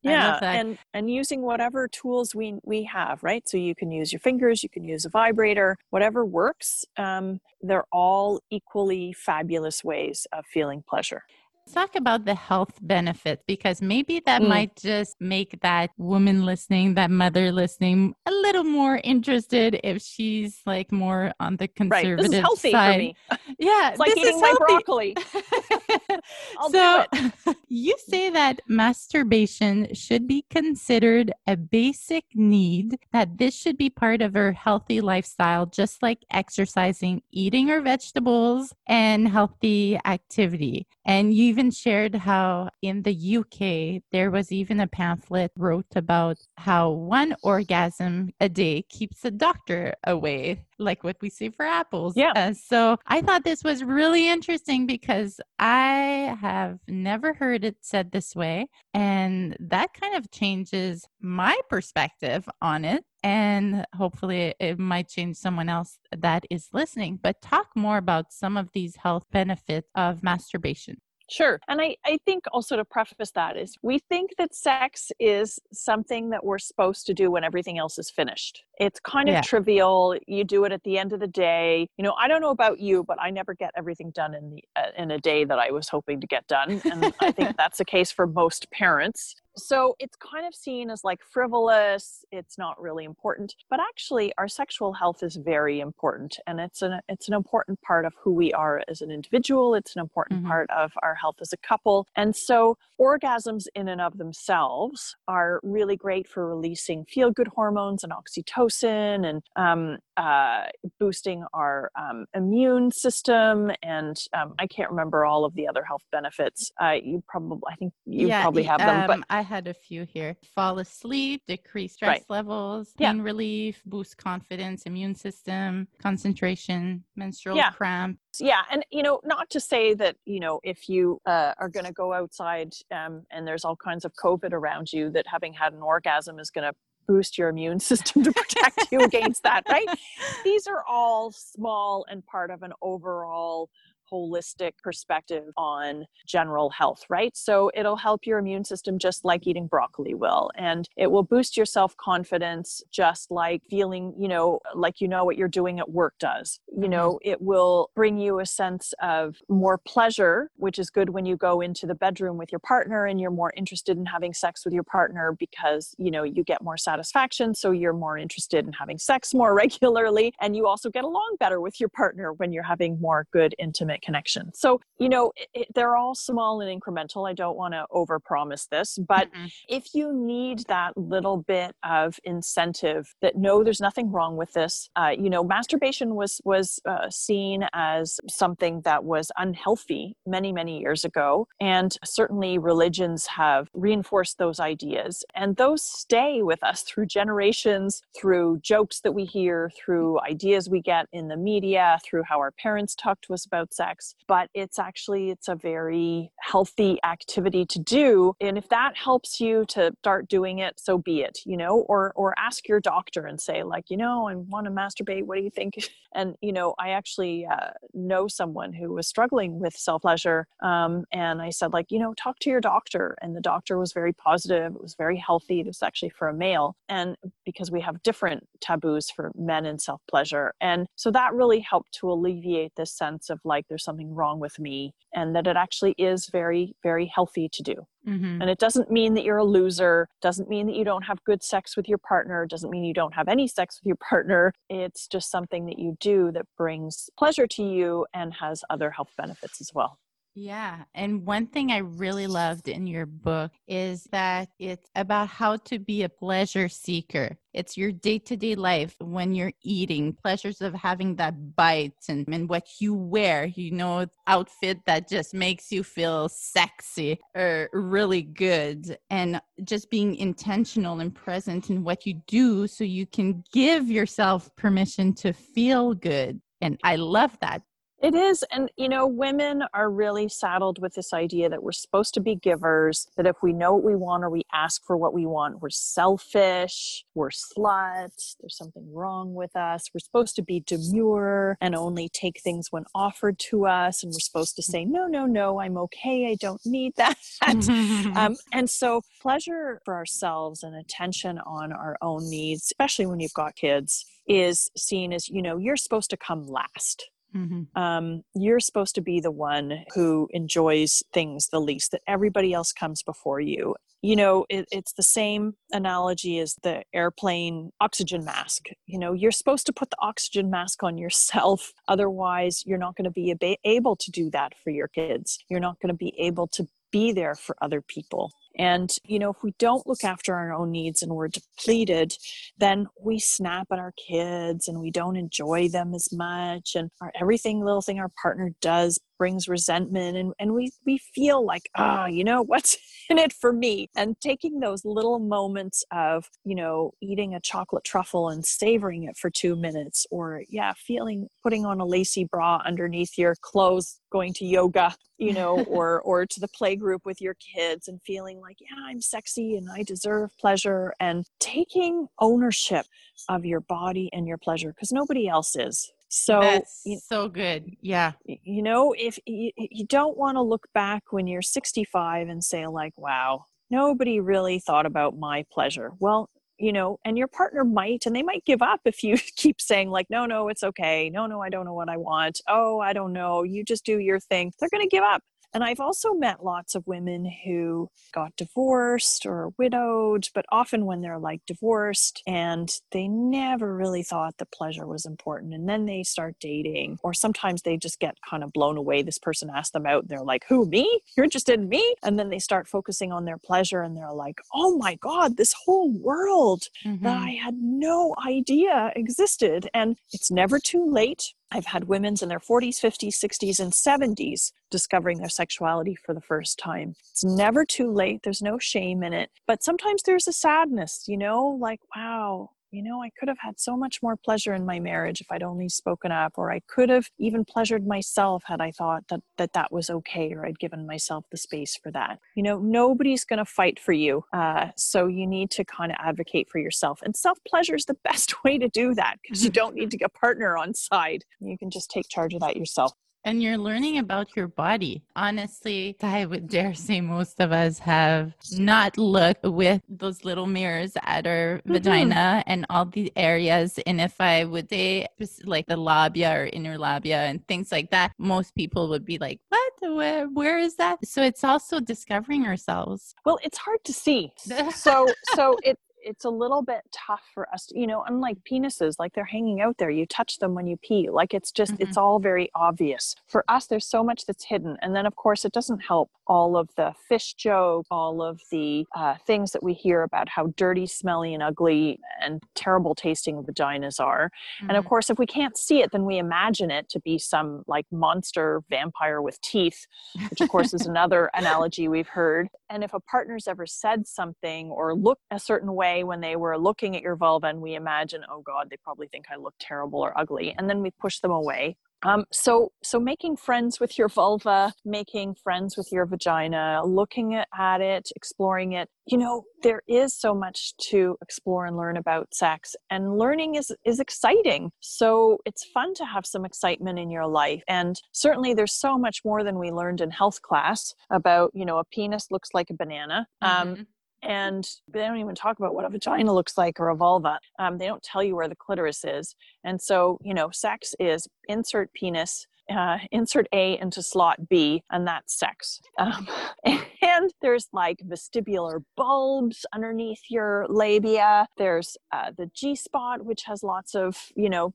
Yeah 0.01 0.31
love 0.31 0.39
that. 0.41 0.55
and 0.59 0.77
and 0.93 1.09
using 1.11 1.41
whatever 1.41 1.87
tools 1.87 2.33
we 2.35 2.55
we 2.63 2.83
have 2.85 3.21
right 3.23 3.47
so 3.47 3.57
you 3.57 3.73
can 3.75 3.89
use 3.91 4.11
your 4.13 4.19
fingers 4.19 4.61
you 4.63 4.69
can 4.69 4.83
use 4.83 5.05
a 5.05 5.09
vibrator 5.09 5.77
whatever 5.91 6.25
works 6.25 6.85
um, 6.97 7.39
they're 7.61 7.85
all 7.91 8.39
equally 8.51 9.13
fabulous 9.13 9.83
ways 9.83 10.27
of 10.33 10.45
feeling 10.45 10.83
pleasure 10.87 11.23
talk 11.71 11.95
about 11.95 12.25
the 12.25 12.35
health 12.35 12.77
benefits 12.81 13.43
because 13.47 13.81
maybe 13.81 14.19
that 14.25 14.41
Mm. 14.41 14.47
might 14.47 14.75
just 14.75 15.15
make 15.19 15.59
that 15.61 15.91
woman 15.97 16.45
listening, 16.45 16.95
that 16.95 17.09
mother 17.11 17.51
listening, 17.51 18.13
a 18.25 18.31
little 18.31 18.63
more 18.63 18.99
interested 19.03 19.79
if 19.83 20.01
she's 20.01 20.61
like 20.65 20.91
more 20.91 21.33
on 21.39 21.57
the 21.57 21.63
right 21.65 21.75
conservative 21.75 22.31
this 22.31 22.33
is 22.37 22.41
healthy 22.41 22.71
side. 22.71 22.93
for 22.93 22.99
me 22.99 23.15
Yeah, 23.59 23.89
it's 23.91 23.99
like 23.99 24.09
this 24.15 24.23
eating 24.23 24.35
is 24.35 24.41
my 24.41 24.53
broccoli 24.57 25.15
so 26.71 27.05
you 27.69 27.95
say 28.07 28.29
that 28.29 28.61
masturbation 28.67 29.93
should 29.93 30.27
be 30.27 30.45
considered 30.49 31.31
a 31.47 31.55
basic 31.57 32.25
need, 32.33 32.97
that 33.11 33.37
this 33.37 33.55
should 33.55 33.77
be 33.77 33.89
part 33.89 34.21
of 34.21 34.35
our 34.35 34.51
healthy 34.51 35.01
lifestyle, 35.01 35.65
just 35.65 36.01
like 36.01 36.19
exercising, 36.31 37.21
eating 37.31 37.69
our 37.71 37.81
vegetables, 37.81 38.73
and 38.87 39.27
healthy 39.27 39.99
activity. 40.05 40.87
And 41.05 41.33
you 41.33 41.52
even 41.53 41.69
shared 41.69 42.15
how 42.15 42.67
in 42.81 43.03
the 43.03 43.37
UK 43.37 44.01
there 44.11 44.31
was 44.31 44.51
even 44.51 44.79
a 44.79 44.87
pamphlet 44.87 45.51
wrote 45.55 45.95
about 45.95 46.37
how 46.57 46.89
one 46.89 47.35
orgasm 47.43 48.31
a 48.39 48.49
day 48.49 48.81
keeps 48.89 49.23
a 49.23 49.29
doctor 49.29 49.93
away, 50.03 50.65
like 50.79 51.03
what 51.03 51.17
we 51.21 51.29
say 51.29 51.49
for 51.49 51.63
apples. 51.63 52.17
Yeah. 52.17 52.33
Uh, 52.35 52.53
so 52.55 52.97
I 53.05 53.21
thought 53.21 53.43
this 53.43 53.63
was 53.63 53.83
really 53.83 54.27
interesting 54.27 54.87
because 54.87 55.39
I 55.59 56.35
have 56.41 56.79
never 56.87 57.35
heard 57.35 57.63
it 57.63 57.77
said 57.81 58.11
this 58.11 58.35
way. 58.35 58.67
And 58.95 59.55
that 59.59 59.89
kind 59.93 60.15
of 60.15 60.31
changes 60.31 61.05
my 61.21 61.55
perspective 61.69 62.49
on 62.63 62.83
it. 62.83 63.03
And 63.21 63.85
hopefully 63.95 64.55
it 64.59 64.79
might 64.79 65.07
change 65.07 65.37
someone 65.37 65.69
else 65.69 65.99
that 66.11 66.45
is 66.49 66.69
listening. 66.73 67.19
But 67.21 67.43
talk 67.43 67.67
more 67.75 67.97
about 67.97 68.33
some 68.33 68.57
of 68.57 68.71
these 68.73 68.95
health 68.97 69.25
benefits 69.31 69.87
of 69.95 70.23
masturbation. 70.23 70.97
Sure. 71.29 71.59
And 71.67 71.81
I, 71.81 71.95
I 72.05 72.17
think 72.25 72.43
also 72.51 72.75
to 72.75 72.85
preface 72.85 73.31
that 73.31 73.57
is 73.57 73.75
we 73.81 73.99
think 73.99 74.31
that 74.37 74.53
sex 74.53 75.11
is 75.19 75.59
something 75.71 76.29
that 76.29 76.43
we're 76.43 76.59
supposed 76.59 77.05
to 77.07 77.13
do 77.13 77.31
when 77.31 77.43
everything 77.43 77.77
else 77.77 77.97
is 77.97 78.09
finished. 78.09 78.63
It's 78.79 78.99
kind 78.99 79.29
of 79.29 79.33
yeah. 79.33 79.41
trivial. 79.41 80.17
You 80.27 80.43
do 80.43 80.65
it 80.65 80.71
at 80.71 80.83
the 80.83 80.97
end 80.97 81.13
of 81.13 81.19
the 81.19 81.27
day. 81.27 81.87
You 81.97 82.03
know, 82.03 82.13
I 82.19 82.27
don't 82.27 82.41
know 82.41 82.49
about 82.49 82.79
you, 82.79 83.03
but 83.03 83.17
I 83.21 83.29
never 83.29 83.53
get 83.53 83.71
everything 83.77 84.11
done 84.11 84.33
in 84.33 84.49
the 84.49 84.63
uh, 84.75 84.91
in 84.97 85.11
a 85.11 85.19
day 85.19 85.45
that 85.45 85.59
I 85.59 85.71
was 85.71 85.87
hoping 85.89 86.19
to 86.21 86.27
get 86.27 86.45
done. 86.47 86.81
And 86.83 87.13
I 87.19 87.31
think 87.31 87.55
that's 87.57 87.77
the 87.77 87.85
case 87.85 88.11
for 88.11 88.27
most 88.27 88.69
parents 88.71 89.35
so 89.55 89.95
it's 89.99 90.17
kind 90.17 90.45
of 90.45 90.55
seen 90.55 90.89
as 90.89 91.03
like 91.03 91.19
frivolous 91.29 92.25
it's 92.31 92.57
not 92.57 92.79
really 92.81 93.05
important 93.05 93.55
but 93.69 93.79
actually 93.79 94.33
our 94.37 94.47
sexual 94.47 94.93
health 94.93 95.21
is 95.21 95.35
very 95.35 95.79
important 95.79 96.37
and 96.47 96.59
it's 96.59 96.81
an 96.81 96.99
it's 97.07 97.27
an 97.27 97.33
important 97.33 97.79
part 97.81 98.05
of 98.05 98.13
who 98.21 98.31
we 98.31 98.51
are 98.53 98.81
as 98.87 99.01
an 99.01 99.11
individual 99.11 99.75
it's 99.75 99.95
an 99.95 100.01
important 100.01 100.39
mm-hmm. 100.39 100.49
part 100.49 100.69
of 100.71 100.91
our 101.03 101.15
health 101.15 101.35
as 101.41 101.53
a 101.53 101.57
couple 101.57 102.07
and 102.15 102.35
so 102.35 102.77
orgasms 102.99 103.65
in 103.75 103.87
and 103.89 104.01
of 104.01 104.17
themselves 104.17 105.15
are 105.27 105.59
really 105.63 105.95
great 105.95 106.27
for 106.27 106.47
releasing 106.47 107.05
feel 107.05 107.31
good 107.31 107.47
hormones 107.49 108.03
and 108.03 108.11
oxytocin 108.11 109.27
and 109.27 109.43
um, 109.55 109.97
uh, 110.17 110.63
boosting 110.99 111.43
our 111.53 111.91
um, 111.99 112.25
immune 112.35 112.91
system 112.91 113.71
and 113.83 114.17
um, 114.33 114.53
i 114.59 114.65
can't 114.65 114.89
remember 114.89 115.25
all 115.25 115.45
of 115.45 115.53
the 115.53 115.67
other 115.67 115.83
health 115.83 116.03
benefits 116.11 116.71
uh, 116.81 116.95
you 117.03 117.23
probably 117.27 117.59
i 117.71 117.75
think 117.75 117.93
you 118.05 118.27
yeah, 118.27 118.41
probably 118.41 118.63
have 118.63 118.79
them 118.79 119.07
but 119.07 119.19
I 119.29 119.42
had 119.43 119.67
a 119.67 119.73
few 119.73 120.05
here. 120.05 120.35
Fall 120.55 120.79
asleep, 120.79 121.43
decrease 121.47 121.93
stress 121.93 122.09
right. 122.09 122.23
levels, 122.29 122.93
pain 122.97 123.17
yeah. 123.17 123.23
relief, 123.23 123.81
boost 123.85 124.17
confidence, 124.17 124.83
immune 124.83 125.15
system, 125.15 125.87
concentration, 126.01 127.03
menstrual 127.15 127.57
yeah. 127.57 127.71
cramp. 127.71 128.19
Yeah, 128.39 128.61
and 128.71 128.83
you 128.91 129.03
know, 129.03 129.21
not 129.23 129.49
to 129.51 129.59
say 129.59 129.93
that 129.95 130.15
you 130.25 130.39
know 130.39 130.59
if 130.63 130.89
you 130.89 131.21
uh, 131.25 131.53
are 131.59 131.69
going 131.69 131.85
to 131.85 131.93
go 131.93 132.13
outside 132.13 132.73
um, 132.91 133.23
and 133.31 133.47
there's 133.47 133.65
all 133.65 133.75
kinds 133.75 134.05
of 134.05 134.13
COVID 134.15 134.53
around 134.53 134.91
you, 134.91 135.09
that 135.11 135.27
having 135.27 135.53
had 135.53 135.73
an 135.73 135.81
orgasm 135.81 136.39
is 136.39 136.49
going 136.49 136.69
to 136.69 136.75
boost 137.07 137.37
your 137.37 137.49
immune 137.49 137.79
system 137.91 138.23
to 138.23 138.31
protect 138.31 138.91
you 138.91 139.01
against 139.01 139.43
that, 139.43 139.63
right? 139.69 139.87
These 140.43 140.67
are 140.67 140.83
all 140.87 141.31
small 141.31 142.05
and 142.09 142.25
part 142.25 142.51
of 142.51 142.63
an 142.63 142.73
overall 142.81 143.69
holistic 144.11 144.71
perspective 144.81 145.45
on 145.57 146.05
general 146.27 146.69
health, 146.69 147.03
right? 147.09 147.35
So 147.35 147.71
it'll 147.73 147.95
help 147.95 148.25
your 148.25 148.39
immune 148.39 148.63
system 148.63 148.97
just 148.97 149.25
like 149.25 149.47
eating 149.47 149.67
broccoli 149.67 150.13
will. 150.13 150.51
And 150.55 150.87
it 150.97 151.11
will 151.11 151.23
boost 151.23 151.57
your 151.57 151.65
self 151.65 151.95
confidence 151.97 152.81
just 152.91 153.31
like 153.31 153.61
feeling, 153.69 154.13
you 154.17 154.27
know, 154.27 154.59
like 154.75 155.01
you 155.01 155.07
know 155.07 155.25
what 155.25 155.37
you're 155.37 155.47
doing 155.47 155.79
at 155.79 155.89
work 155.89 156.15
does. 156.19 156.59
You 156.67 156.83
mm-hmm. 156.83 156.91
know, 156.91 157.19
it 157.23 157.41
will 157.41 157.89
bring 157.95 158.17
you 158.17 158.39
a 158.39 158.45
sense 158.45 158.93
of 159.01 159.37
more 159.49 159.77
pleasure, 159.77 160.49
which 160.55 160.79
is 160.79 160.89
good 160.89 161.09
when 161.09 161.25
you 161.25 161.35
go 161.37 161.61
into 161.61 161.85
the 161.85 161.95
bedroom 161.95 162.37
with 162.37 162.51
your 162.51 162.59
partner 162.59 163.05
and 163.05 163.19
you're 163.19 163.31
more 163.31 163.53
interested 163.55 163.97
in 163.97 164.05
having 164.05 164.33
sex 164.33 164.65
with 164.65 164.73
your 164.73 164.83
partner 164.83 165.35
because, 165.39 165.95
you 165.97 166.11
know, 166.11 166.23
you 166.23 166.43
get 166.43 166.61
more 166.61 166.77
satisfaction. 166.77 167.55
So 167.55 167.71
you're 167.71 167.93
more 167.93 168.17
interested 168.17 168.65
in 168.65 168.73
having 168.73 168.97
sex 168.97 169.33
more 169.33 169.53
regularly. 169.63 170.33
And 170.41 170.55
you 170.55 170.67
also 170.67 170.89
get 170.89 171.03
along 171.03 171.37
better 171.39 171.61
with 171.61 171.79
your 171.79 171.89
partner 171.89 172.33
when 172.33 172.51
you're 172.51 172.63
having 172.63 172.99
more 172.99 173.27
good, 173.31 173.55
intimate 173.59 173.92
connection. 174.01 174.51
So, 174.53 174.79
you 174.99 175.09
know, 175.09 175.31
it, 175.35 175.49
it, 175.53 175.67
they're 175.75 175.95
all 175.95 176.15
small 176.15 176.61
and 176.61 176.81
incremental. 176.81 177.29
I 177.29 177.33
don't 177.33 177.57
want 177.57 177.73
to 177.73 177.85
overpromise 177.91 178.67
this, 178.69 178.97
but 178.97 179.31
mm-hmm. 179.31 179.45
if 179.67 179.93
you 179.93 180.13
need 180.13 180.65
that 180.67 180.97
little 180.97 181.37
bit 181.37 181.75
of 181.83 182.19
incentive 182.23 183.13
that 183.21 183.35
no, 183.35 183.63
there's 183.63 183.81
nothing 183.81 184.11
wrong 184.11 184.37
with 184.37 184.53
this. 184.53 184.89
Uh, 184.95 185.11
you 185.17 185.29
know, 185.29 185.43
masturbation 185.43 186.15
was 186.15 186.41
was 186.43 186.79
uh, 186.87 187.09
seen 187.09 187.65
as 187.73 188.19
something 188.29 188.81
that 188.81 189.03
was 189.03 189.31
unhealthy 189.37 190.15
many 190.25 190.51
many 190.51 190.79
years 190.79 191.03
ago, 191.03 191.47
and 191.59 191.97
certainly 192.03 192.57
religions 192.57 193.27
have 193.27 193.69
reinforced 193.73 194.37
those 194.37 194.59
ideas, 194.59 195.23
and 195.35 195.57
those 195.57 195.83
stay 195.83 196.41
with 196.41 196.63
us 196.63 196.81
through 196.83 197.05
generations, 197.05 198.01
through 198.17 198.59
jokes 198.61 199.01
that 199.01 199.11
we 199.11 199.25
hear, 199.25 199.71
through 199.77 200.19
ideas 200.21 200.69
we 200.69 200.81
get 200.81 201.07
in 201.11 201.27
the 201.27 201.37
media, 201.37 201.99
through 202.03 202.23
how 202.23 202.39
our 202.39 202.51
parents 202.51 202.95
talk 202.95 203.21
to 203.21 203.33
us 203.33 203.45
about 203.45 203.73
sex 203.73 203.82
sex 203.83 204.15
but 204.27 204.49
it's 204.53 204.79
actually 204.79 205.29
it's 205.29 205.47
a 205.47 205.55
very 205.55 206.31
healthy 206.39 206.97
activity 207.03 207.65
to 207.65 207.79
do 207.79 208.33
and 208.39 208.57
if 208.57 208.67
that 208.69 208.95
helps 208.95 209.39
you 209.39 209.65
to 209.67 209.91
start 209.99 210.27
doing 210.27 210.59
it 210.59 210.79
so 210.79 210.97
be 210.97 211.21
it 211.21 211.39
you 211.45 211.57
know 211.57 211.79
or 211.89 212.13
or 212.15 212.33
ask 212.37 212.67
your 212.67 212.79
doctor 212.79 213.25
and 213.25 213.39
say 213.41 213.63
like 213.63 213.85
you 213.89 213.97
know 213.97 214.27
i 214.27 214.35
want 214.35 214.65
to 214.65 214.71
masturbate 214.71 215.23
what 215.25 215.37
do 215.37 215.43
you 215.43 215.49
think? 215.49 215.73
And 216.15 216.35
you 216.41 216.53
know 216.53 216.75
i 216.77 216.89
actually 216.89 217.47
uh, 217.47 217.71
know 217.95 218.27
someone 218.27 218.71
who 218.71 218.93
was 218.93 219.07
struggling 219.07 219.59
with 219.59 219.73
self 219.75 220.03
pleasure 220.03 220.45
um, 220.61 221.05
and 221.11 221.41
i 221.41 221.49
said 221.49 221.73
like 221.73 221.87
you 221.89 221.97
know 221.97 222.13
talk 222.13 222.37
to 222.41 222.51
your 222.51 222.61
doctor 222.61 223.15
and 223.21 223.35
the 223.35 223.41
doctor 223.41 223.79
was 223.79 223.93
very 223.93 224.13
positive 224.13 224.75
it 224.75 224.81
was 224.81 224.93
very 224.93 225.17
healthy 225.17 225.61
it 225.61 225.65
was 225.65 225.81
actually 225.81 226.09
for 226.09 226.27
a 226.27 226.33
male 226.33 226.75
and 226.87 227.15
because 227.45 227.71
we 227.71 227.81
have 227.81 228.03
different 228.03 228.47
taboos 228.61 229.09
for 229.09 229.31
men 229.35 229.65
and 229.65 229.81
self 229.81 230.01
pleasure 230.07 230.53
and 230.61 230.85
so 230.95 231.09
that 231.09 231.33
really 231.33 231.61
helped 231.61 231.91
to 231.93 232.11
alleviate 232.11 232.73
this 232.75 232.91
sense 232.91 233.31
of 233.31 233.39
like 233.43 233.65
there's 233.73 233.83
something 233.83 234.13
wrong 234.13 234.39
with 234.39 234.59
me 234.59 234.93
and 235.13 235.35
that 235.35 235.47
it 235.47 235.57
actually 235.57 235.95
is 235.97 236.27
very 236.27 236.75
very 236.83 237.05
healthy 237.07 237.49
to 237.49 237.63
do. 237.63 237.75
Mm-hmm. 238.07 238.41
and 238.41 238.49
it 238.49 238.59
doesn't 238.59 238.91
mean 238.91 239.13
that 239.13 239.23
you're 239.23 239.37
a 239.37 239.45
loser 239.45 240.09
doesn't 240.21 240.49
mean 240.49 240.67
that 240.67 240.75
you 240.75 240.83
don't 240.83 241.03
have 241.03 241.23
good 241.23 241.41
sex 241.41 241.77
with 241.77 241.87
your 241.87 241.97
partner 241.97 242.45
doesn't 242.45 242.69
mean 242.69 242.83
you 242.83 242.93
don't 242.93 243.13
have 243.13 243.29
any 243.29 243.47
sex 243.47 243.79
with 243.79 243.87
your 243.87 243.95
partner. 244.09 244.53
It's 244.69 245.07
just 245.07 245.31
something 245.31 245.65
that 245.67 245.79
you 245.79 245.97
do 245.99 246.31
that 246.33 246.45
brings 246.57 247.09
pleasure 247.17 247.47
to 247.47 247.63
you 247.63 248.05
and 248.13 248.33
has 248.33 248.63
other 248.69 248.91
health 248.91 249.11
benefits 249.17 249.61
as 249.61 249.71
well 249.73 249.97
yeah. 250.35 250.83
And 250.95 251.25
one 251.25 251.45
thing 251.45 251.71
I 251.71 251.77
really 251.77 252.25
loved 252.25 252.67
in 252.67 252.87
your 252.87 253.05
book 253.05 253.51
is 253.67 254.05
that 254.11 254.49
it's 254.57 254.89
about 254.95 255.27
how 255.27 255.57
to 255.57 255.77
be 255.77 256.03
a 256.03 256.09
pleasure 256.09 256.67
seeker. 256.67 257.37
It's 257.53 257.77
your 257.77 257.91
day 257.91 258.17
to 258.19 258.35
day 258.35 258.55
life 258.55 258.95
when 258.99 259.35
you're 259.35 259.53
eating, 259.61 260.13
pleasures 260.13 260.59
of 260.61 260.73
having 260.73 261.15
that 261.17 261.55
bite 261.55 261.93
and, 262.09 262.27
and 262.27 262.49
what 262.49 262.67
you 262.79 262.95
wear, 262.95 263.45
you 263.45 263.69
know, 263.71 264.07
outfit 264.25 264.79
that 264.87 265.07
just 265.07 265.35
makes 265.35 265.71
you 265.71 265.83
feel 265.83 266.29
sexy 266.29 267.19
or 267.35 267.69
really 267.71 268.23
good. 268.23 268.97
And 269.11 269.39
just 269.63 269.91
being 269.91 270.15
intentional 270.15 270.99
and 270.99 271.13
present 271.13 271.69
in 271.69 271.83
what 271.83 272.07
you 272.07 272.21
do 272.25 272.65
so 272.65 272.83
you 272.83 273.05
can 273.05 273.43
give 273.53 273.87
yourself 273.87 274.49
permission 274.55 275.13
to 275.15 275.31
feel 275.31 275.93
good. 275.93 276.41
And 276.59 276.79
I 276.83 276.95
love 276.95 277.37
that 277.41 277.61
it 278.03 278.13
is. 278.15 278.43
And, 278.51 278.69
you 278.75 278.89
know, 278.89 279.07
women 279.07 279.63
are 279.73 279.89
really 279.89 280.27
saddled 280.27 280.81
with 280.81 280.93
this 280.93 281.13
idea 281.13 281.47
that 281.47 281.63
we're 281.63 281.71
supposed 281.71 282.13
to 282.15 282.19
be 282.19 282.35
givers, 282.35 283.07
that 283.15 283.25
if 283.25 283.37
we 283.41 283.53
know 283.53 283.75
what 283.75 283.85
we 283.85 283.95
want 283.95 284.25
or 284.25 284.29
we 284.29 284.43
ask 284.53 284.83
for 284.85 284.97
what 284.97 285.13
we 285.13 285.25
want, 285.25 285.61
we're 285.61 285.69
selfish, 285.69 287.05
we're 287.15 287.29
sluts, 287.29 288.35
there's 288.41 288.57
something 288.57 288.85
wrong 288.93 289.33
with 289.33 289.55
us. 289.55 289.89
We're 289.93 289.99
supposed 289.99 290.35
to 290.35 290.41
be 290.41 290.59
demure 290.59 291.57
and 291.61 291.73
only 291.75 292.09
take 292.09 292.41
things 292.41 292.67
when 292.71 292.83
offered 292.93 293.39
to 293.49 293.67
us. 293.67 294.03
And 294.03 294.11
we're 294.11 294.19
supposed 294.19 294.57
to 294.57 294.61
say, 294.61 294.83
no, 294.83 295.07
no, 295.07 295.25
no, 295.25 295.61
I'm 295.61 295.77
okay. 295.77 296.29
I 296.29 296.35
don't 296.35 296.61
need 296.65 296.95
that. 296.97 297.17
um, 298.17 298.35
and 298.51 298.69
so, 298.69 299.01
pleasure 299.21 299.79
for 299.85 299.95
ourselves 299.95 300.63
and 300.63 300.75
attention 300.75 301.39
on 301.39 301.71
our 301.71 301.97
own 302.01 302.29
needs, 302.29 302.63
especially 302.63 303.05
when 303.05 303.21
you've 303.21 303.33
got 303.33 303.55
kids, 303.55 304.05
is 304.27 304.69
seen 304.75 305.13
as, 305.13 305.29
you 305.29 305.41
know, 305.41 305.55
you're 305.55 305.77
supposed 305.77 306.09
to 306.09 306.17
come 306.17 306.45
last 306.47 307.09
Mm-hmm. 307.35 307.81
Um, 307.81 308.21
you're 308.35 308.59
supposed 308.59 308.95
to 308.95 309.01
be 309.01 309.19
the 309.19 309.31
one 309.31 309.83
who 309.93 310.27
enjoys 310.31 311.03
things 311.13 311.49
the 311.49 311.61
least, 311.61 311.91
that 311.91 312.01
everybody 312.07 312.53
else 312.53 312.71
comes 312.71 313.01
before 313.03 313.39
you. 313.39 313.75
You 314.01 314.17
know, 314.17 314.45
it, 314.49 314.67
it's 314.69 314.91
the 314.93 315.03
same 315.03 315.53
analogy 315.71 316.37
as 316.39 316.55
the 316.61 316.83
airplane 316.93 317.71
oxygen 317.79 318.25
mask. 318.25 318.65
You 318.85 318.99
know, 318.99 319.13
you're 319.13 319.31
supposed 319.31 319.65
to 319.67 319.73
put 319.73 319.91
the 319.91 319.97
oxygen 320.01 320.49
mask 320.49 320.83
on 320.83 320.97
yourself. 320.97 321.71
Otherwise, 321.87 322.63
you're 322.65 322.77
not 322.77 322.97
going 322.97 323.05
to 323.05 323.11
be 323.11 323.33
able 323.63 323.95
to 323.95 324.11
do 324.11 324.29
that 324.31 324.53
for 324.61 324.71
your 324.71 324.89
kids. 324.89 325.39
You're 325.49 325.61
not 325.61 325.79
going 325.79 325.93
to 325.93 325.97
be 325.97 326.13
able 326.19 326.47
to 326.47 326.67
be 326.91 327.13
there 327.13 327.33
for 327.33 327.55
other 327.61 327.81
people. 327.81 328.31
And, 328.57 328.95
you 329.05 329.19
know, 329.19 329.31
if 329.31 329.37
we 329.43 329.53
don't 329.57 329.87
look 329.87 330.03
after 330.03 330.35
our 330.35 330.53
own 330.53 330.71
needs 330.71 331.01
and 331.01 331.11
we're 331.11 331.27
depleted, 331.27 332.15
then 332.57 332.87
we 333.01 333.19
snap 333.19 333.67
at 333.71 333.79
our 333.79 333.93
kids 334.07 334.67
and 334.67 334.79
we 334.79 334.91
don't 334.91 335.15
enjoy 335.15 335.69
them 335.69 335.93
as 335.93 336.11
much. 336.11 336.75
And 336.75 336.91
our, 337.01 337.11
everything 337.19 337.63
little 337.63 337.81
thing 337.81 337.99
our 337.99 338.11
partner 338.21 338.51
does 338.61 338.99
brings 339.23 339.47
resentment 339.47 340.17
and, 340.17 340.33
and 340.37 340.53
we, 340.53 340.69
we 340.85 340.97
feel 340.97 341.45
like, 341.45 341.69
ah, 341.77 342.03
oh, 342.03 342.05
you 342.07 342.25
know, 342.25 342.41
what's 342.41 342.77
in 343.09 343.17
it 343.17 343.31
for 343.31 343.53
me? 343.53 343.89
And 343.95 344.19
taking 344.19 344.59
those 344.59 344.83
little 344.83 345.17
moments 345.17 345.81
of, 345.93 346.29
you 346.43 346.53
know, 346.53 346.91
eating 347.01 347.33
a 347.33 347.39
chocolate 347.39 347.85
truffle 347.85 348.27
and 348.27 348.45
savoring 348.45 349.05
it 349.05 349.15
for 349.15 349.29
two 349.29 349.55
minutes, 349.55 350.05
or 350.11 350.43
yeah, 350.49 350.73
feeling 350.75 351.29
putting 351.41 351.65
on 351.65 351.79
a 351.79 351.85
lacy 351.85 352.25
bra 352.25 352.61
underneath 352.65 353.17
your 353.17 353.35
clothes, 353.41 354.01
going 354.11 354.33
to 354.33 354.45
yoga, 354.45 354.93
you 355.17 355.31
know, 355.31 355.63
or 355.69 356.01
or 356.01 356.25
to 356.25 356.41
the 356.41 356.49
play 356.49 356.75
group 356.75 357.03
with 357.05 357.21
your 357.21 357.35
kids 357.55 357.87
and 357.87 358.01
feeling 358.05 358.41
like, 358.41 358.57
yeah, 358.59 358.83
I'm 358.89 358.99
sexy 358.99 359.55
and 359.55 359.69
I 359.71 359.83
deserve 359.83 360.31
pleasure 360.37 360.93
and 360.99 361.23
taking 361.39 362.07
ownership 362.19 362.87
of 363.29 363.45
your 363.45 363.61
body 363.61 364.09
and 364.11 364.27
your 364.27 364.37
pleasure 364.37 364.73
because 364.73 364.91
nobody 364.91 365.29
else 365.29 365.55
is 365.55 365.89
So 366.15 366.41
That's 366.41 366.81
you, 366.85 366.99
so 366.99 367.27
good. 367.27 367.75
Yeah. 367.81 368.11
You 368.25 368.61
know, 368.61 368.93
if 368.95 369.17
you, 369.25 369.49
you 369.57 369.83
don't 369.87 370.15
want 370.15 370.35
to 370.35 370.43
look 370.43 370.67
back 370.71 371.05
when 371.09 371.25
you're 371.25 371.41
65 371.41 372.29
and 372.29 372.43
say 372.43 372.67
like, 372.67 372.93
wow, 372.95 373.45
nobody 373.71 374.19
really 374.19 374.59
thought 374.59 374.85
about 374.85 375.17
my 375.17 375.43
pleasure. 375.51 375.89
Well, 375.99 376.29
you 376.59 376.71
know, 376.71 376.99
and 377.03 377.17
your 377.17 377.27
partner 377.27 377.63
might, 377.63 378.05
and 378.05 378.15
they 378.15 378.21
might 378.21 378.45
give 378.45 378.61
up 378.61 378.81
if 378.85 379.03
you 379.03 379.17
keep 379.35 379.59
saying, 379.59 379.89
like, 379.89 380.05
no, 380.11 380.27
no, 380.27 380.49
it's 380.49 380.61
okay. 380.61 381.09
No, 381.09 381.25
no, 381.25 381.41
I 381.41 381.49
don't 381.49 381.65
know 381.65 381.73
what 381.73 381.89
I 381.89 381.97
want. 381.97 382.41
Oh, 382.47 382.79
I 382.79 382.93
don't 382.93 383.11
know. 383.11 383.41
You 383.41 383.63
just 383.63 383.83
do 383.83 383.97
your 383.97 384.19
thing. 384.19 384.53
They're 384.59 384.69
going 384.69 384.87
to 384.87 384.95
give 384.95 385.03
up. 385.03 385.23
And 385.53 385.63
I've 385.63 385.79
also 385.79 386.13
met 386.13 386.43
lots 386.43 386.73
of 386.73 386.87
women 386.87 387.31
who 387.45 387.89
got 388.11 388.35
divorced 388.35 389.25
or 389.25 389.53
widowed, 389.57 390.29
but 390.33 390.45
often 390.51 390.85
when 390.85 391.01
they're 391.01 391.19
like 391.19 391.41
divorced 391.45 392.23
and 392.25 392.69
they 392.91 393.07
never 393.07 393.75
really 393.75 394.03
thought 394.03 394.37
the 394.37 394.47
pleasure 394.47 394.87
was 394.87 395.05
important. 395.05 395.53
And 395.53 395.69
then 395.69 395.85
they 395.85 396.03
start 396.03 396.35
dating, 396.39 396.97
or 397.03 397.13
sometimes 397.13 397.61
they 397.61 397.77
just 397.77 397.99
get 397.99 398.17
kind 398.27 398.43
of 398.43 398.51
blown 398.51 398.77
away. 398.77 399.03
This 399.03 399.19
person 399.19 399.51
asked 399.53 399.73
them 399.73 399.85
out 399.85 400.03
and 400.03 400.09
they're 400.09 400.23
like, 400.23 400.45
Who, 400.49 400.65
me? 400.65 401.01
You're 401.15 401.23
interested 401.23 401.59
in 401.59 401.69
me? 401.69 401.95
And 402.03 402.17
then 402.17 402.29
they 402.29 402.39
start 402.39 402.67
focusing 402.67 403.11
on 403.11 403.25
their 403.25 403.37
pleasure 403.37 403.81
and 403.81 403.95
they're 403.95 404.11
like, 404.11 404.39
Oh 404.53 404.77
my 404.77 404.95
God, 404.95 405.37
this 405.37 405.53
whole 405.53 405.91
world 405.91 406.63
mm-hmm. 406.83 407.03
that 407.03 407.17
I 407.17 407.31
had 407.31 407.55
no 407.61 408.15
idea 408.25 408.91
existed. 408.95 409.69
And 409.73 409.97
it's 410.11 410.31
never 410.31 410.59
too 410.59 410.85
late 410.89 411.33
I've 411.53 411.67
had 411.67 411.85
women 411.85 412.15
in 412.21 412.29
their 412.29 412.39
40s, 412.39 412.79
50s, 412.79 413.13
60s, 413.23 413.59
and 413.59 413.71
70s 413.71 414.51
discovering 414.71 415.19
their 415.19 415.29
sexuality 415.29 415.95
for 415.95 416.13
the 416.13 416.21
first 416.21 416.57
time. 416.57 416.95
It's 417.11 417.23
never 417.23 417.63
too 417.63 417.91
late. 417.91 418.21
There's 418.23 418.41
no 418.41 418.57
shame 418.57 419.03
in 419.03 419.13
it. 419.13 419.29
But 419.45 419.63
sometimes 419.63 420.01
there's 420.03 420.27
a 420.27 420.33
sadness, 420.33 421.05
you 421.07 421.17
know, 421.17 421.57
like, 421.61 421.79
wow, 421.95 422.49
you 422.73 422.81
know, 422.81 423.03
I 423.03 423.11
could 423.17 423.27
have 423.27 423.37
had 423.39 423.59
so 423.59 423.77
much 423.77 424.01
more 424.01 424.17
pleasure 424.17 424.53
in 424.53 424.65
my 424.65 424.79
marriage 424.79 425.21
if 425.21 425.27
I'd 425.31 425.43
only 425.43 425.69
spoken 425.69 426.11
up, 426.11 426.33
or 426.37 426.51
I 426.51 426.61
could 426.67 426.89
have 426.89 427.07
even 427.19 427.45
pleasured 427.45 427.85
myself 427.85 428.43
had 428.47 428.61
I 428.61 428.71
thought 428.71 429.03
that 429.09 429.21
that, 429.37 429.53
that 429.53 429.71
was 429.71 429.91
okay, 429.91 430.33
or 430.33 430.45
I'd 430.45 430.57
given 430.57 430.87
myself 430.87 431.25
the 431.29 431.37
space 431.37 431.77
for 431.81 431.91
that. 431.91 432.17
You 432.35 432.41
know, 432.41 432.57
nobody's 432.57 433.25
going 433.25 433.37
to 433.37 433.45
fight 433.45 433.79
for 433.79 433.93
you. 433.93 434.23
Uh, 434.33 434.69
so 434.75 435.05
you 435.05 435.27
need 435.27 435.51
to 435.51 435.63
kind 435.63 435.91
of 435.91 435.97
advocate 435.99 436.49
for 436.49 436.57
yourself. 436.57 436.99
And 437.03 437.15
self 437.15 437.37
pleasure 437.47 437.75
is 437.75 437.85
the 437.85 437.97
best 438.03 438.43
way 438.43 438.57
to 438.57 438.67
do 438.67 438.95
that 438.95 439.17
because 439.21 439.43
you 439.43 439.51
don't 439.51 439.75
need 439.75 439.91
to 439.91 439.97
get 439.97 440.11
a 440.13 440.19
partner 440.19 440.57
on 440.57 440.73
side. 440.73 441.23
You 441.39 441.57
can 441.57 441.69
just 441.69 441.91
take 441.91 442.07
charge 442.09 442.33
of 442.33 442.39
that 442.39 442.57
yourself 442.57 442.93
and 443.25 443.41
you're 443.41 443.57
learning 443.57 443.97
about 443.97 444.35
your 444.35 444.47
body. 444.47 445.03
Honestly, 445.15 445.95
I 446.01 446.25
would 446.25 446.47
dare 446.47 446.73
say 446.73 447.01
most 447.01 447.39
of 447.39 447.51
us 447.51 447.79
have 447.79 448.33
not 448.51 448.97
looked 448.97 449.43
with 449.43 449.81
those 449.87 450.25
little 450.25 450.47
mirrors 450.47 450.93
at 451.03 451.25
our 451.27 451.59
mm-hmm. 451.59 451.73
vagina 451.73 452.43
and 452.47 452.65
all 452.69 452.85
the 452.85 453.11
areas. 453.15 453.79
And 453.85 454.01
if 454.01 454.19
I 454.19 454.45
would 454.45 454.69
say 454.69 455.07
like 455.43 455.65
the 455.67 455.77
labia 455.77 456.33
or 456.33 456.45
inner 456.45 456.77
labia 456.77 457.23
and 457.23 457.45
things 457.47 457.71
like 457.71 457.91
that, 457.91 458.11
most 458.17 458.55
people 458.55 458.89
would 458.89 459.05
be 459.05 459.17
like, 459.17 459.39
what? 459.49 459.73
Where, 459.81 460.27
where 460.27 460.57
is 460.57 460.75
that? 460.77 461.05
So 461.05 461.21
it's 461.21 461.43
also 461.43 461.79
discovering 461.79 462.45
ourselves. 462.45 463.15
Well, 463.25 463.39
it's 463.43 463.57
hard 463.57 463.83
to 463.85 463.93
see. 463.93 464.31
so, 464.73 465.07
so 465.35 465.57
it, 465.63 465.77
it's 466.03 466.25
a 466.25 466.29
little 466.29 466.61
bit 466.61 466.81
tough 466.91 467.21
for 467.33 467.47
us 467.53 467.67
to, 467.67 467.79
you 467.79 467.87
know 467.87 468.03
unlike 468.07 468.37
penises 468.49 468.95
like 468.99 469.13
they're 469.13 469.25
hanging 469.25 469.61
out 469.61 469.77
there 469.77 469.89
you 469.89 470.05
touch 470.05 470.39
them 470.39 470.53
when 470.53 470.67
you 470.67 470.77
pee 470.77 471.09
like 471.09 471.33
it's 471.33 471.51
just 471.51 471.73
mm-hmm. 471.73 471.83
it's 471.83 471.97
all 471.97 472.19
very 472.19 472.49
obvious 472.55 473.15
for 473.27 473.43
us 473.47 473.67
there's 473.67 473.87
so 473.87 474.03
much 474.03 474.25
that's 474.25 474.45
hidden 474.45 474.77
and 474.81 474.95
then 474.95 475.05
of 475.05 475.15
course 475.15 475.45
it 475.45 475.51
doesn't 475.51 475.79
help 475.79 476.09
all 476.27 476.55
of 476.55 476.69
the 476.75 476.93
fish 477.07 477.33
joke 477.33 477.85
all 477.89 478.21
of 478.21 478.39
the 478.51 478.85
uh, 478.95 479.15
things 479.25 479.51
that 479.51 479.63
we 479.63 479.73
hear 479.73 480.03
about 480.03 480.29
how 480.29 480.47
dirty 480.57 480.85
smelly 480.85 481.33
and 481.33 481.43
ugly 481.43 481.99
and 482.21 482.41
terrible 482.55 482.95
tasting 482.95 483.43
vaginas 483.43 483.99
are 483.99 484.27
mm-hmm. 484.27 484.69
and 484.69 484.77
of 484.77 484.83
mm-hmm. 484.83 484.89
course 484.89 485.09
if 485.09 485.17
we 485.17 485.25
can't 485.25 485.57
see 485.57 485.81
it 485.81 485.91
then 485.91 486.05
we 486.05 486.17
imagine 486.17 486.69
it 486.69 486.89
to 486.89 486.99
be 486.99 487.17
some 487.17 487.63
like 487.67 487.85
monster 487.91 488.61
vampire 488.69 489.21
with 489.21 489.39
teeth 489.41 489.85
which 490.29 490.41
of 490.41 490.49
course 490.49 490.73
is 490.73 490.85
another 490.93 491.29
analogy 491.33 491.87
we've 491.87 492.07
heard 492.07 492.47
and 492.69 492.83
if 492.83 492.93
a 492.93 492.99
partner's 492.99 493.47
ever 493.47 493.65
said 493.65 494.07
something 494.07 494.69
or 494.69 494.95
looked 494.95 495.21
a 495.31 495.39
certain 495.39 495.73
way 495.73 495.92
when 496.01 496.21
they 496.21 496.35
were 496.35 496.57
looking 496.57 496.95
at 496.95 497.03
your 497.03 497.15
vulva 497.15 497.45
and 497.45 497.61
we 497.61 497.75
imagine, 497.75 498.23
oh 498.27 498.41
God, 498.41 498.69
they 498.71 498.77
probably 498.83 499.07
think 499.09 499.25
I 499.31 499.35
look 499.35 499.53
terrible 499.59 499.99
or 499.99 500.17
ugly. 500.17 500.55
And 500.57 500.67
then 500.67 500.81
we 500.81 500.89
push 500.99 501.19
them 501.19 501.29
away. 501.29 501.77
Um, 502.05 502.25
so, 502.31 502.71
so 502.83 502.99
making 502.99 503.37
friends 503.37 503.79
with 503.79 503.97
your 503.97 504.09
vulva, 504.09 504.73
making 504.83 505.35
friends 505.35 505.77
with 505.77 505.89
your 505.91 506.05
vagina, 506.05 506.81
looking 506.85 507.35
at 507.35 507.81
it, 507.81 508.09
exploring 508.15 508.73
it. 508.73 508.89
You 509.05 509.17
know, 509.17 509.43
there 509.63 509.81
is 509.87 510.13
so 510.13 510.33
much 510.33 510.73
to 510.89 511.17
explore 511.21 511.65
and 511.65 511.77
learn 511.77 511.97
about 511.97 512.33
sex, 512.33 512.75
and 512.89 513.17
learning 513.17 513.55
is 513.55 513.71
is 513.85 513.99
exciting. 513.99 514.71
So 514.79 515.37
it's 515.45 515.65
fun 515.73 515.93
to 515.95 516.05
have 516.05 516.25
some 516.25 516.45
excitement 516.45 516.99
in 516.99 517.09
your 517.09 517.27
life. 517.27 517.63
And 517.67 517.95
certainly, 518.13 518.53
there's 518.53 518.73
so 518.73 518.97
much 518.97 519.19
more 519.25 519.43
than 519.43 519.59
we 519.59 519.71
learned 519.71 520.01
in 520.01 520.11
health 520.11 520.41
class 520.41 520.93
about. 521.09 521.51
You 521.53 521.65
know, 521.65 521.79
a 521.79 521.85
penis 521.85 522.27
looks 522.31 522.49
like 522.53 522.69
a 522.69 522.73
banana. 522.73 523.27
Um, 523.41 523.67
mm-hmm. 523.67 523.83
And 524.23 524.67
they 524.91 525.01
don't 525.01 525.17
even 525.17 525.35
talk 525.35 525.59
about 525.59 525.75
what 525.75 525.85
a 525.85 525.89
vagina 525.89 526.33
looks 526.33 526.57
like 526.57 526.79
or 526.79 526.89
a 526.89 526.95
vulva. 526.95 527.39
Um, 527.59 527.77
they 527.77 527.85
don't 527.85 528.03
tell 528.03 528.23
you 528.23 528.35
where 528.35 528.47
the 528.47 528.55
clitoris 528.55 529.03
is. 529.03 529.35
And 529.63 529.81
so, 529.81 530.17
you 530.21 530.33
know, 530.33 530.49
sex 530.51 530.95
is 530.99 531.27
insert 531.47 531.91
penis, 531.93 532.47
uh, 532.73 532.99
insert 533.11 533.47
A 533.53 533.77
into 533.79 534.01
slot 534.01 534.47
B, 534.49 534.83
and 534.91 535.05
that's 535.07 535.37
sex. 535.37 535.81
Um, 535.97 536.27
and 536.65 537.33
there's 537.41 537.67
like 537.73 537.99
vestibular 538.07 538.83
bulbs 538.95 539.65
underneath 539.73 540.21
your 540.29 540.65
labia. 540.69 541.47
There's 541.57 541.97
uh, 542.11 542.31
the 542.37 542.49
G 542.53 542.75
spot, 542.75 543.25
which 543.25 543.43
has 543.43 543.63
lots 543.63 543.95
of, 543.95 544.17
you 544.35 544.49
know, 544.49 544.73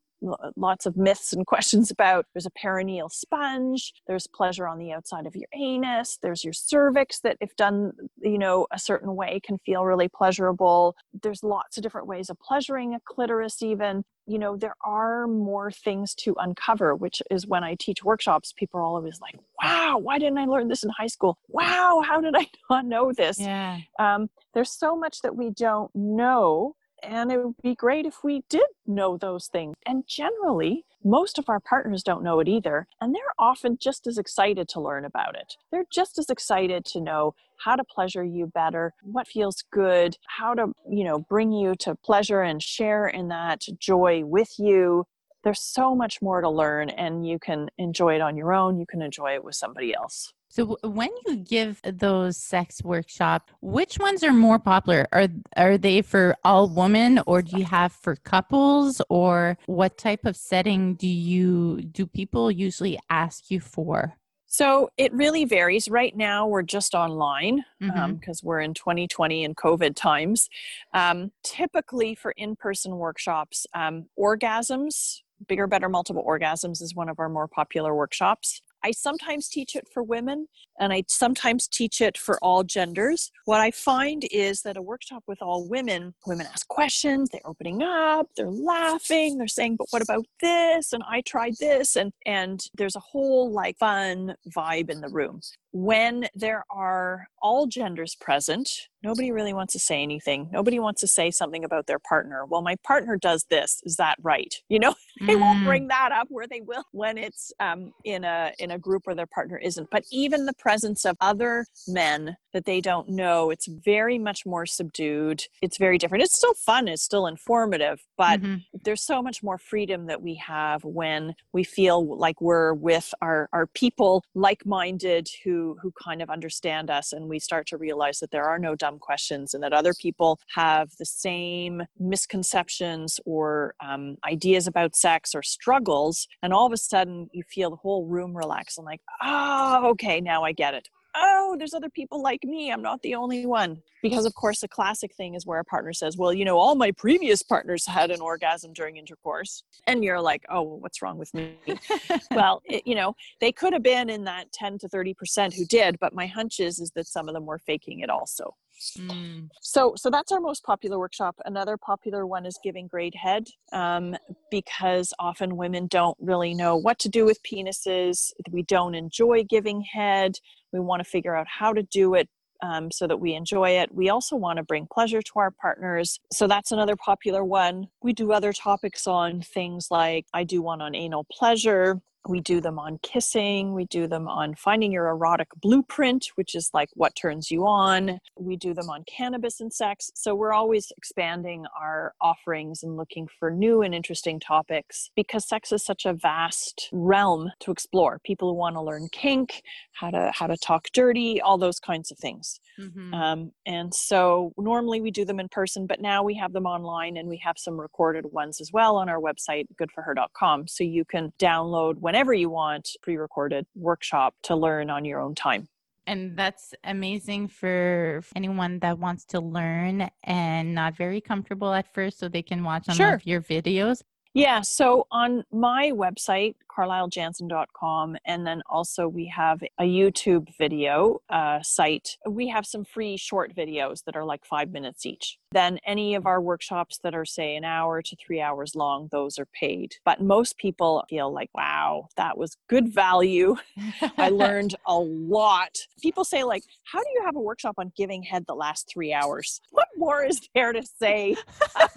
lots 0.57 0.87
of 0.87 0.97
myths 0.97 1.33
and 1.33 1.47
questions 1.47 1.91
about 1.91 2.27
there's 2.35 2.47
a 2.47 2.51
perineal 2.51 3.11
sponge 3.11 3.93
there's 4.07 4.27
pleasure 4.27 4.67
on 4.67 4.79
the 4.79 4.93
outside 4.93 5.27
of 5.27 5.37
your 5.37 5.49
anus 5.55 6.19
there's 6.23 6.45
your 6.45 6.53
cervix 6.53 7.21
that 7.21 7.37
if 7.41 7.55
done 7.57 7.93
you 8.21 8.39
know 8.39 8.67
a 8.73 8.79
certain 8.79 9.15
way 9.15 9.41
can 9.45 9.59
feel 9.59 9.85
really 9.85 10.09
pleasurable. 10.09 10.97
There's 11.23 11.43
lots 11.43 11.77
of 11.77 11.83
different 11.83 12.07
ways 12.07 12.31
of 12.31 12.39
pleasuring 12.39 12.95
a 12.95 13.01
clitoris 13.05 13.63
even. 13.63 14.05
You 14.27 14.39
know 14.39 14.57
there 14.57 14.75
are 14.85 15.27
more 15.27 15.71
things 15.71 16.15
to 16.17 16.35
uncover 16.39 16.95
which 16.95 17.23
is 17.31 17.47
when 17.47 17.65
i 17.65 17.77
teach 17.81 18.05
workshops 18.05 18.53
people 18.55 18.79
are 18.79 18.83
always 18.83 19.19
like 19.23 19.37
wow 19.63 19.97
why 19.97 20.19
didn't 20.19 20.37
i 20.37 20.45
learn 20.45 20.69
this 20.69 20.83
in 20.83 20.91
high 20.91 21.07
school? 21.07 21.39
Wow 21.49 22.03
how 22.07 22.21
did 22.21 22.35
i 22.37 22.47
not 22.71 22.85
know 22.85 23.13
this? 23.13 23.41
Yeah. 23.41 23.79
Um, 23.99 24.29
there's 24.55 24.71
so 24.71 24.97
much 24.97 25.23
that 25.23 25.35
we 25.35 25.51
don't 25.51 25.91
know 25.95 26.75
and 27.03 27.33
it 27.33 27.45
would 27.45 27.57
be 27.63 27.75
great 27.75 28.07
if 28.07 28.23
we 28.25 28.43
did 28.49 28.67
know 28.87 29.17
those 29.17 29.47
things. 29.47 29.75
And 29.87 30.05
generally, 30.07 30.85
most 31.05 31.39
of 31.39 31.49
our 31.49 31.61
partners 31.61 32.03
don't 32.03 32.23
know 32.23 32.41
it 32.41 32.49
either. 32.49 32.87
And 33.01 33.15
they're 33.15 33.23
often 33.39 33.79
just 33.81 34.07
as 34.07 34.19
excited 34.19 34.69
to 34.71 34.81
learn 34.81 35.05
about 35.05 35.37
it. 35.37 35.55
They're 35.71 35.85
just 35.93 36.19
as 36.19 36.31
excited 36.31 36.85
to 36.87 37.01
know 37.01 37.35
how 37.59 37.77
to 37.77 37.85
pleasure 37.85 38.25
you 38.25 38.47
better, 38.47 38.95
what 39.03 39.27
feels 39.27 39.65
good, 39.73 40.17
how 40.27 40.55
to, 40.55 40.73
you 40.89 41.05
know, 41.05 41.19
bring 41.29 41.53
you 41.53 41.75
to 41.81 41.95
pleasure 41.97 42.43
and 42.43 42.63
share 42.63 43.07
in 43.07 43.29
that 43.29 43.63
joy 43.79 44.25
with 44.25 44.55
you. 44.59 45.07
There's 45.49 45.63
so 45.63 45.95
much 45.95 46.21
more 46.21 46.43
to 46.43 46.51
learn, 46.51 46.91
and 46.91 47.27
you 47.27 47.39
can 47.39 47.71
enjoy 47.79 48.17
it 48.17 48.21
on 48.21 48.37
your 48.37 48.53
own. 48.53 48.79
You 48.79 48.85
can 48.85 49.01
enjoy 49.01 49.33
it 49.33 49.43
with 49.43 49.55
somebody 49.55 49.95
else. 49.95 50.35
So 50.51 50.77
when 50.85 51.09
you 51.25 51.37
give 51.37 51.81
those 51.85 52.37
sex 52.37 52.85
workshop, 52.85 53.51
which 53.63 53.99
ones 53.99 54.23
are 54.23 54.35
more 54.35 54.59
popular? 54.59 55.07
Are 55.11 55.29
are 55.57 55.79
they 55.79 56.03
for 56.03 56.37
all 56.45 56.69
women 56.69 57.23
or 57.27 57.41
do 57.41 57.57
you 57.57 57.65
have 57.65 57.93
for 57.93 58.17
couples 58.17 59.01
or 59.09 59.57
what 59.65 59.97
type 59.97 60.27
of 60.27 60.37
setting 60.37 60.97
do 60.97 61.09
you 61.09 61.81
do 61.81 62.07
people 62.07 62.51
usually 62.51 62.99
ask 63.09 63.51
you 63.51 63.59
for? 63.59 64.19
So 64.49 64.91
it 64.99 65.15
really 65.15 65.47
varies. 65.47 65.89
Right 65.89 66.15
now, 66.15 66.47
we're 66.47 66.63
just 66.63 66.95
online 66.95 67.65
because 67.81 67.95
mm-hmm. 67.95 68.29
um, 68.31 68.35
we're 68.43 68.61
in 68.61 68.75
2020 68.75 69.45
and 69.45 69.57
COVID 69.57 69.95
times. 69.95 70.51
Um, 70.93 71.33
typically, 71.43 72.15
for 72.15 72.33
in 72.33 72.55
person 72.55 72.97
workshops, 72.97 73.67
um, 73.75 74.07
orgasms, 74.19 75.21
bigger, 75.47 75.67
better, 75.67 75.89
multiple 75.89 76.25
orgasms 76.27 76.83
is 76.83 76.95
one 76.95 77.09
of 77.09 77.19
our 77.19 77.29
more 77.29 77.49
popular 77.49 77.95
workshops. 77.95 78.63
I 78.85 78.93
sometimes 78.93 79.49
teach 79.49 79.75
it 79.75 79.89
for 79.93 80.03
women 80.03 80.47
and 80.79 80.93
I 80.93 81.05
sometimes 81.09 81.67
teach 81.67 82.01
it 82.01 82.17
for 82.17 82.39
all 82.43 82.63
genders. 82.63 83.33
What 83.45 83.61
I 83.61 83.71
find 83.71 84.25
is 84.31 84.63
that 84.63 84.77
a 84.77 84.83
workshop 84.83 85.25
with 85.27 85.43
all 85.43 85.69
women, 85.69 86.15
women 86.27 86.47
ask 86.47 86.67
questions, 86.69 87.29
they're 87.31 87.41
opening 87.45 87.83
up, 87.83 88.29
they're 88.37 88.51
laughing, 88.51 89.39
they're 89.39 89.49
saying, 89.49 89.77
"But 89.77 89.89
what 89.91 90.03
about 90.03 90.27
this?" 90.41 90.93
and 90.93 91.03
"I 91.09 91.23
tried 91.23 91.55
this." 91.59 91.97
And 91.97 92.13
and 92.27 92.65
there's 92.75 92.97
a 92.97 93.01
whole 93.01 93.51
like 93.51 93.77
fun 93.79 94.37
vibe 94.57 94.91
in 94.91 95.01
the 95.01 95.09
room. 95.09 95.41
When 95.73 96.29
there 96.35 96.65
are 96.71 97.29
all 97.41 97.67
genders 97.67 98.15
present, 98.15 98.89
nobody 99.03 99.31
really 99.31 99.53
wants 99.53 99.73
to 99.73 99.79
say 99.79 100.03
anything. 100.03 100.49
Nobody 100.53 100.79
wants 100.79 101.01
to 101.03 101.07
say 101.07 101.31
something 101.31 101.65
about 101.65 101.87
their 101.87 101.99
partner. 101.99 102.45
Well, 102.47 102.63
my 102.63 102.77
partner 102.85 103.17
does 103.17 103.45
this. 103.51 103.81
Is 103.85 103.97
that 103.97 104.17
right? 104.23 104.55
You 104.71 104.79
know, 104.79 104.95
they 105.27 105.35
mm. 105.35 105.41
won't 105.41 105.65
bring 105.65 105.89
that 105.89 106.13
up 106.13 106.29
where 106.31 106.47
they 106.47 106.61
will 106.61 106.85
when 106.93 107.17
it's 107.17 107.53
um, 107.59 107.93
in 108.05 108.23
a 108.23 108.53
in 108.59 108.71
a 108.71 108.79
group 108.79 109.07
where 109.07 109.17
their 109.17 109.27
partner 109.27 109.57
isn't. 109.57 109.89
But 109.91 110.05
even 110.13 110.45
the 110.45 110.53
presence 110.53 111.05
of 111.07 111.17
other 111.21 111.65
men 111.89 112.37
that 112.53 112.67
they 112.67 112.81
don't 112.81 113.09
know, 113.09 113.51
it's 113.51 113.67
very 113.67 114.19
much 114.19 114.45
more 114.45 114.67
subdued. 114.67 115.43
It's 115.63 115.79
very 115.79 115.97
different. 115.97 116.23
It's 116.23 116.37
still 116.37 116.55
fun. 116.55 116.87
It's 116.87 117.03
still 117.03 117.27
informative, 117.27 118.05
but 118.17 118.41
mm-hmm. 118.41 118.57
there's 118.85 119.03
so 119.03 119.23
much 119.23 119.43
more 119.43 119.59
freedom 119.59 120.07
that 120.07 120.23
we 120.23 120.35
have 120.35 120.85
when 120.85 121.35
we 121.53 121.65
feel 121.65 122.17
like 122.19 122.41
we're 122.41 122.75
with 122.75 123.13
our 123.23 123.49
our 123.53 123.67
people, 123.67 124.23
like 124.35 124.67
minded, 124.67 125.29
who 125.45 125.58
who 125.81 125.93
kind 126.03 126.23
of 126.23 126.31
understand 126.31 126.91
us, 126.91 127.13
and 127.13 127.29
we 127.29 127.39
start 127.39 127.67
to 127.69 127.77
realize 127.77 128.19
that 128.21 128.31
there 128.31 128.45
are 128.45 128.59
no 128.59 128.75
dumb 128.75 128.99
questions 128.99 129.55
and 129.55 129.63
that 129.63 129.73
other 129.73 129.95
people 129.95 130.39
have 130.55 130.91
the 130.99 131.07
same 131.07 131.83
misconceptions 131.99 133.21
or 133.25 133.75
um, 133.85 134.17
ideas 134.29 134.67
about 134.67 134.97
sex 134.97 135.35
or 135.35 135.43
struggles. 135.43 136.27
And 136.43 136.53
all 136.53 136.67
of 136.67 136.73
a 136.73 136.77
sudden, 136.77 137.29
you 137.33 137.43
feel 137.49 137.71
the 137.71 137.77
whole 137.77 138.07
room 138.07 138.37
relax 138.37 138.79
and 138.79 138.85
like, 138.85 139.01
oh, 139.23 139.89
okay, 139.91 140.21
now 140.21 140.45
I 140.45 140.53
get 140.53 140.75
it 140.75 140.89
oh, 141.19 141.57
there's 141.59 141.75
other 141.75 141.91
people 141.91 142.23
like 142.23 142.45
me. 142.45 142.73
I'm 142.73 142.83
not 142.83 143.03
the 143.03 143.15
only 143.15 143.47
one. 143.47 143.83
Because, 144.03 144.27
of 144.27 144.35
course, 144.35 144.61
the 144.61 144.69
classic 144.69 145.15
thing 145.15 145.35
is 145.35 145.45
where 145.45 145.59
a 145.59 145.65
partner 145.65 145.93
says, 145.93 146.17
well, 146.17 146.33
you 146.33 146.45
know, 146.45 146.59
all 146.59 146.75
my 146.75 146.93
previous 146.93 147.43
partners 147.43 147.85
had 147.87 148.11
an 148.11 148.21
orgasm 148.21 148.73
during 148.73 148.97
intercourse. 148.97 149.65
And 149.87 150.05
you're 150.05 150.21
like, 150.21 150.45
oh, 150.49 150.63
well, 150.63 150.81
what's 150.81 151.03
wrong 151.03 151.19
with 151.19 151.35
me? 151.35 151.57
well, 152.31 152.63
it, 152.65 152.87
you 152.87 152.95
know, 152.95 153.15
they 153.41 153.51
could 153.51 153.73
have 153.73 153.83
been 153.83 154.09
in 154.09 154.25
that 154.25 154.53
10 154.53 154.79
to 154.79 154.89
30% 154.89 155.55
who 155.55 155.65
did, 155.65 155.99
but 156.01 156.15
my 156.15 156.27
hunch 156.27 156.61
is, 156.61 156.79
is 156.79 156.93
that 156.93 157.09
some 157.09 157.29
of 157.29 157.35
them 157.35 157.47
were 157.47 157.59
faking 157.59 158.01
it 158.01 158.11
also. 158.11 158.55
Mm. 158.99 159.49
So, 159.61 159.95
so 159.97 160.11
that's 160.11 160.33
our 160.33 160.41
most 160.41 160.65
popular 160.65 160.99
workshop. 160.99 161.37
Another 161.45 161.77
popular 161.77 162.27
one 162.27 162.47
is 162.47 162.59
giving 162.63 162.87
grade 162.87 163.15
head, 163.15 163.49
um, 163.73 164.17
because 164.51 165.13
often 165.19 165.57
women 165.57 165.87
don't 165.87 166.17
really 166.21 166.55
know 166.55 166.77
what 166.77 166.99
to 167.01 167.09
do 167.09 167.25
with 167.25 167.43
penises. 167.43 168.33
We 168.51 168.63
don't 168.63 168.95
enjoy 168.95 169.45
giving 169.45 169.81
head. 169.81 170.37
We 170.73 170.81
want 170.81 171.03
to 171.03 171.09
figure 171.09 171.35
out 171.37 171.47
how 171.49 171.73
to 171.73 171.83
do 171.83 172.15
it 172.15 172.29
um, 172.63 172.91
so 172.91 173.07
that 173.07 173.19
we 173.19 173.35
enjoy 173.35 173.71
it. 173.71 173.95
We 173.95 174.09
also 174.11 174.37
want 174.37 174.59
to 174.59 174.63
bring 174.63 174.87
pleasure 174.93 175.23
to 175.23 175.33
our 175.37 175.51
partners. 175.51 176.19
So 176.33 176.47
that's 176.47 176.73
another 176.73 176.97
popular 176.97 177.45
one. 177.45 177.89
We 178.03 178.13
do 178.13 178.33
other 178.33 178.53
topics 178.53 179.07
on 179.07 179.43
things 179.43 179.89
like 179.91 180.27
I 180.35 180.45
do 180.45 180.63
one 180.63 180.81
on 180.81 180.95
anal 180.95 181.27
pleasure. 181.31 182.01
We 182.29 182.41
do 182.41 182.61
them 182.61 182.79
on 182.79 182.99
kissing. 183.03 183.73
We 183.73 183.87
do 183.87 184.07
them 184.07 184.29
on 184.29 184.55
finding 184.55 184.93
your 184.93 185.09
erotic 185.09 185.49
blueprint, 185.61 186.29
which 186.35 186.55
is 186.55 186.71
like 186.75 186.91
what 186.95 187.15
turns 187.15 187.51
you 187.51 187.67
on. 187.67 188.21
We 188.37 188.57
do 188.57 188.75
them 188.75 188.91
on 188.91 189.05
cannabis 189.05 189.61
and 189.61 189.73
sex. 189.73 190.11
So 190.15 190.35
we're 190.35 190.53
always 190.53 190.93
expanding 190.97 191.65
our 191.81 192.15
offerings 192.21 192.83
and 192.83 192.97
looking 192.97 193.29
for 193.39 193.51
new 193.51 193.83
and 193.83 193.95
interesting 193.95 194.39
topics 194.39 195.11
because 195.17 195.49
sex 195.49 195.73
is 195.73 195.85
such 195.85 196.05
a 196.05 196.13
vast 196.13 196.89
realm 196.93 197.51
to 197.61 197.71
explore. 197.71 198.21
People 198.25 198.51
who 198.51 198.55
want 198.55 198.77
to 198.77 198.83
learn 198.83 199.09
kink, 199.11 199.63
how 199.93 200.11
to 200.11 200.31
how 200.35 200.47
to 200.47 200.57
talk 200.59 200.89
dirty, 200.93 201.41
all 201.41 201.57
those 201.57 201.81
kinds 201.81 202.11
of 202.11 202.19
things. 202.19 202.61
Mm-hmm. 202.79 203.15
Um, 203.15 203.53
and 203.67 203.93
so 203.93 204.53
normally 204.57 205.01
we 205.01 205.11
do 205.11 205.25
them 205.25 205.41
in 205.41 205.49
person, 205.49 205.87
but 205.87 206.01
now 206.01 206.23
we 206.23 206.35
have 206.35 206.53
them 206.53 206.67
online 206.67 207.17
and 207.17 207.29
we 207.29 207.39
have 207.39 207.57
some 207.59 207.81
recorded 207.81 208.27
ones 208.27 208.61
as 208.61 208.71
well 208.73 208.97
on 208.97 209.09
our 209.09 209.21
website, 209.21 209.67
goodforher.com. 209.81 210.69
So 210.69 210.85
you 210.85 211.05
can 211.05 211.33
download 211.39 211.97
whenever 211.99 212.18
you 212.35 212.51
want 212.51 212.91
pre-recorded 213.03 213.67
workshop 213.75 214.35
to 214.43 214.57
learn 214.57 214.91
on 214.91 215.05
your 215.05 215.21
own 215.21 215.35
time 215.35 215.69
and 216.07 216.37
that's 216.37 216.75
amazing 216.85 217.49
for 217.49 218.23
anyone 218.35 218.79
that 218.79 218.99
wants 218.99 219.27
to 219.27 219.41
learn 219.41 220.11
and 220.25 220.75
not 220.75 220.97
very 220.97 221.21
comfortable 221.21 221.73
at 221.73 221.93
first 221.93 222.19
so 222.19 222.29
they 222.29 222.43
can 222.43 222.65
watch 222.65 222.87
some 222.87 222.97
sure. 222.97 223.15
of 223.15 223.27
your 223.27 223.41
videos 223.41 224.03
yeah 224.35 224.61
so 224.61 225.07
on 225.11 225.45
my 225.53 225.93
website 225.95 226.55
carlylejansen.com. 226.79 228.17
And 228.25 228.47
then 228.47 228.63
also 228.69 229.09
we 229.09 229.27
have 229.27 229.63
a 229.79 229.85
YouTube 229.85 230.57
video 230.57 231.21
uh, 231.29 231.61
site. 231.63 232.17
We 232.29 232.49
have 232.49 232.67
some 232.67 232.85
free 232.85 233.17
short 233.17 233.55
videos 233.55 234.05
that 234.05 234.17
are 234.17 234.25
like 234.25 234.45
five 234.45 234.71
minutes 234.71 235.05
each. 235.05 235.39
Then 235.51 235.79
any 235.87 236.15
of 236.15 236.27
our 236.27 236.41
workshops 236.41 236.99
that 237.03 237.15
are, 237.15 237.25
say, 237.25 237.57
an 237.57 237.65
hour 237.65 238.03
to 238.03 238.17
three 238.17 238.41
hours 238.41 238.75
long, 238.75 239.09
those 239.11 239.39
are 239.39 239.47
paid. 239.47 239.95
But 240.05 240.21
most 240.21 240.59
people 240.59 241.05
feel 241.09 241.33
like, 241.33 241.51
wow, 241.55 242.09
that 242.17 242.37
was 242.37 242.57
good 242.69 242.93
value. 242.93 243.57
I 244.19 244.29
learned 244.29 244.75
a 244.87 244.95
lot. 244.95 245.79
People 246.03 246.25
say, 246.25 246.45
like, 246.45 246.65
how 246.85 247.01
do 247.01 247.09
you 247.15 247.23
have 247.25 247.35
a 247.35 247.41
workshop 247.41 247.77
on 247.79 247.93
giving 247.97 248.23
head 248.23 248.45
the 248.47 248.55
last 248.55 248.89
three 248.93 249.13
hours? 249.13 249.61
What 249.71 249.89
more 249.97 250.23
is 250.23 250.49
there 250.55 250.73
to 250.73 250.83
say 250.83 251.35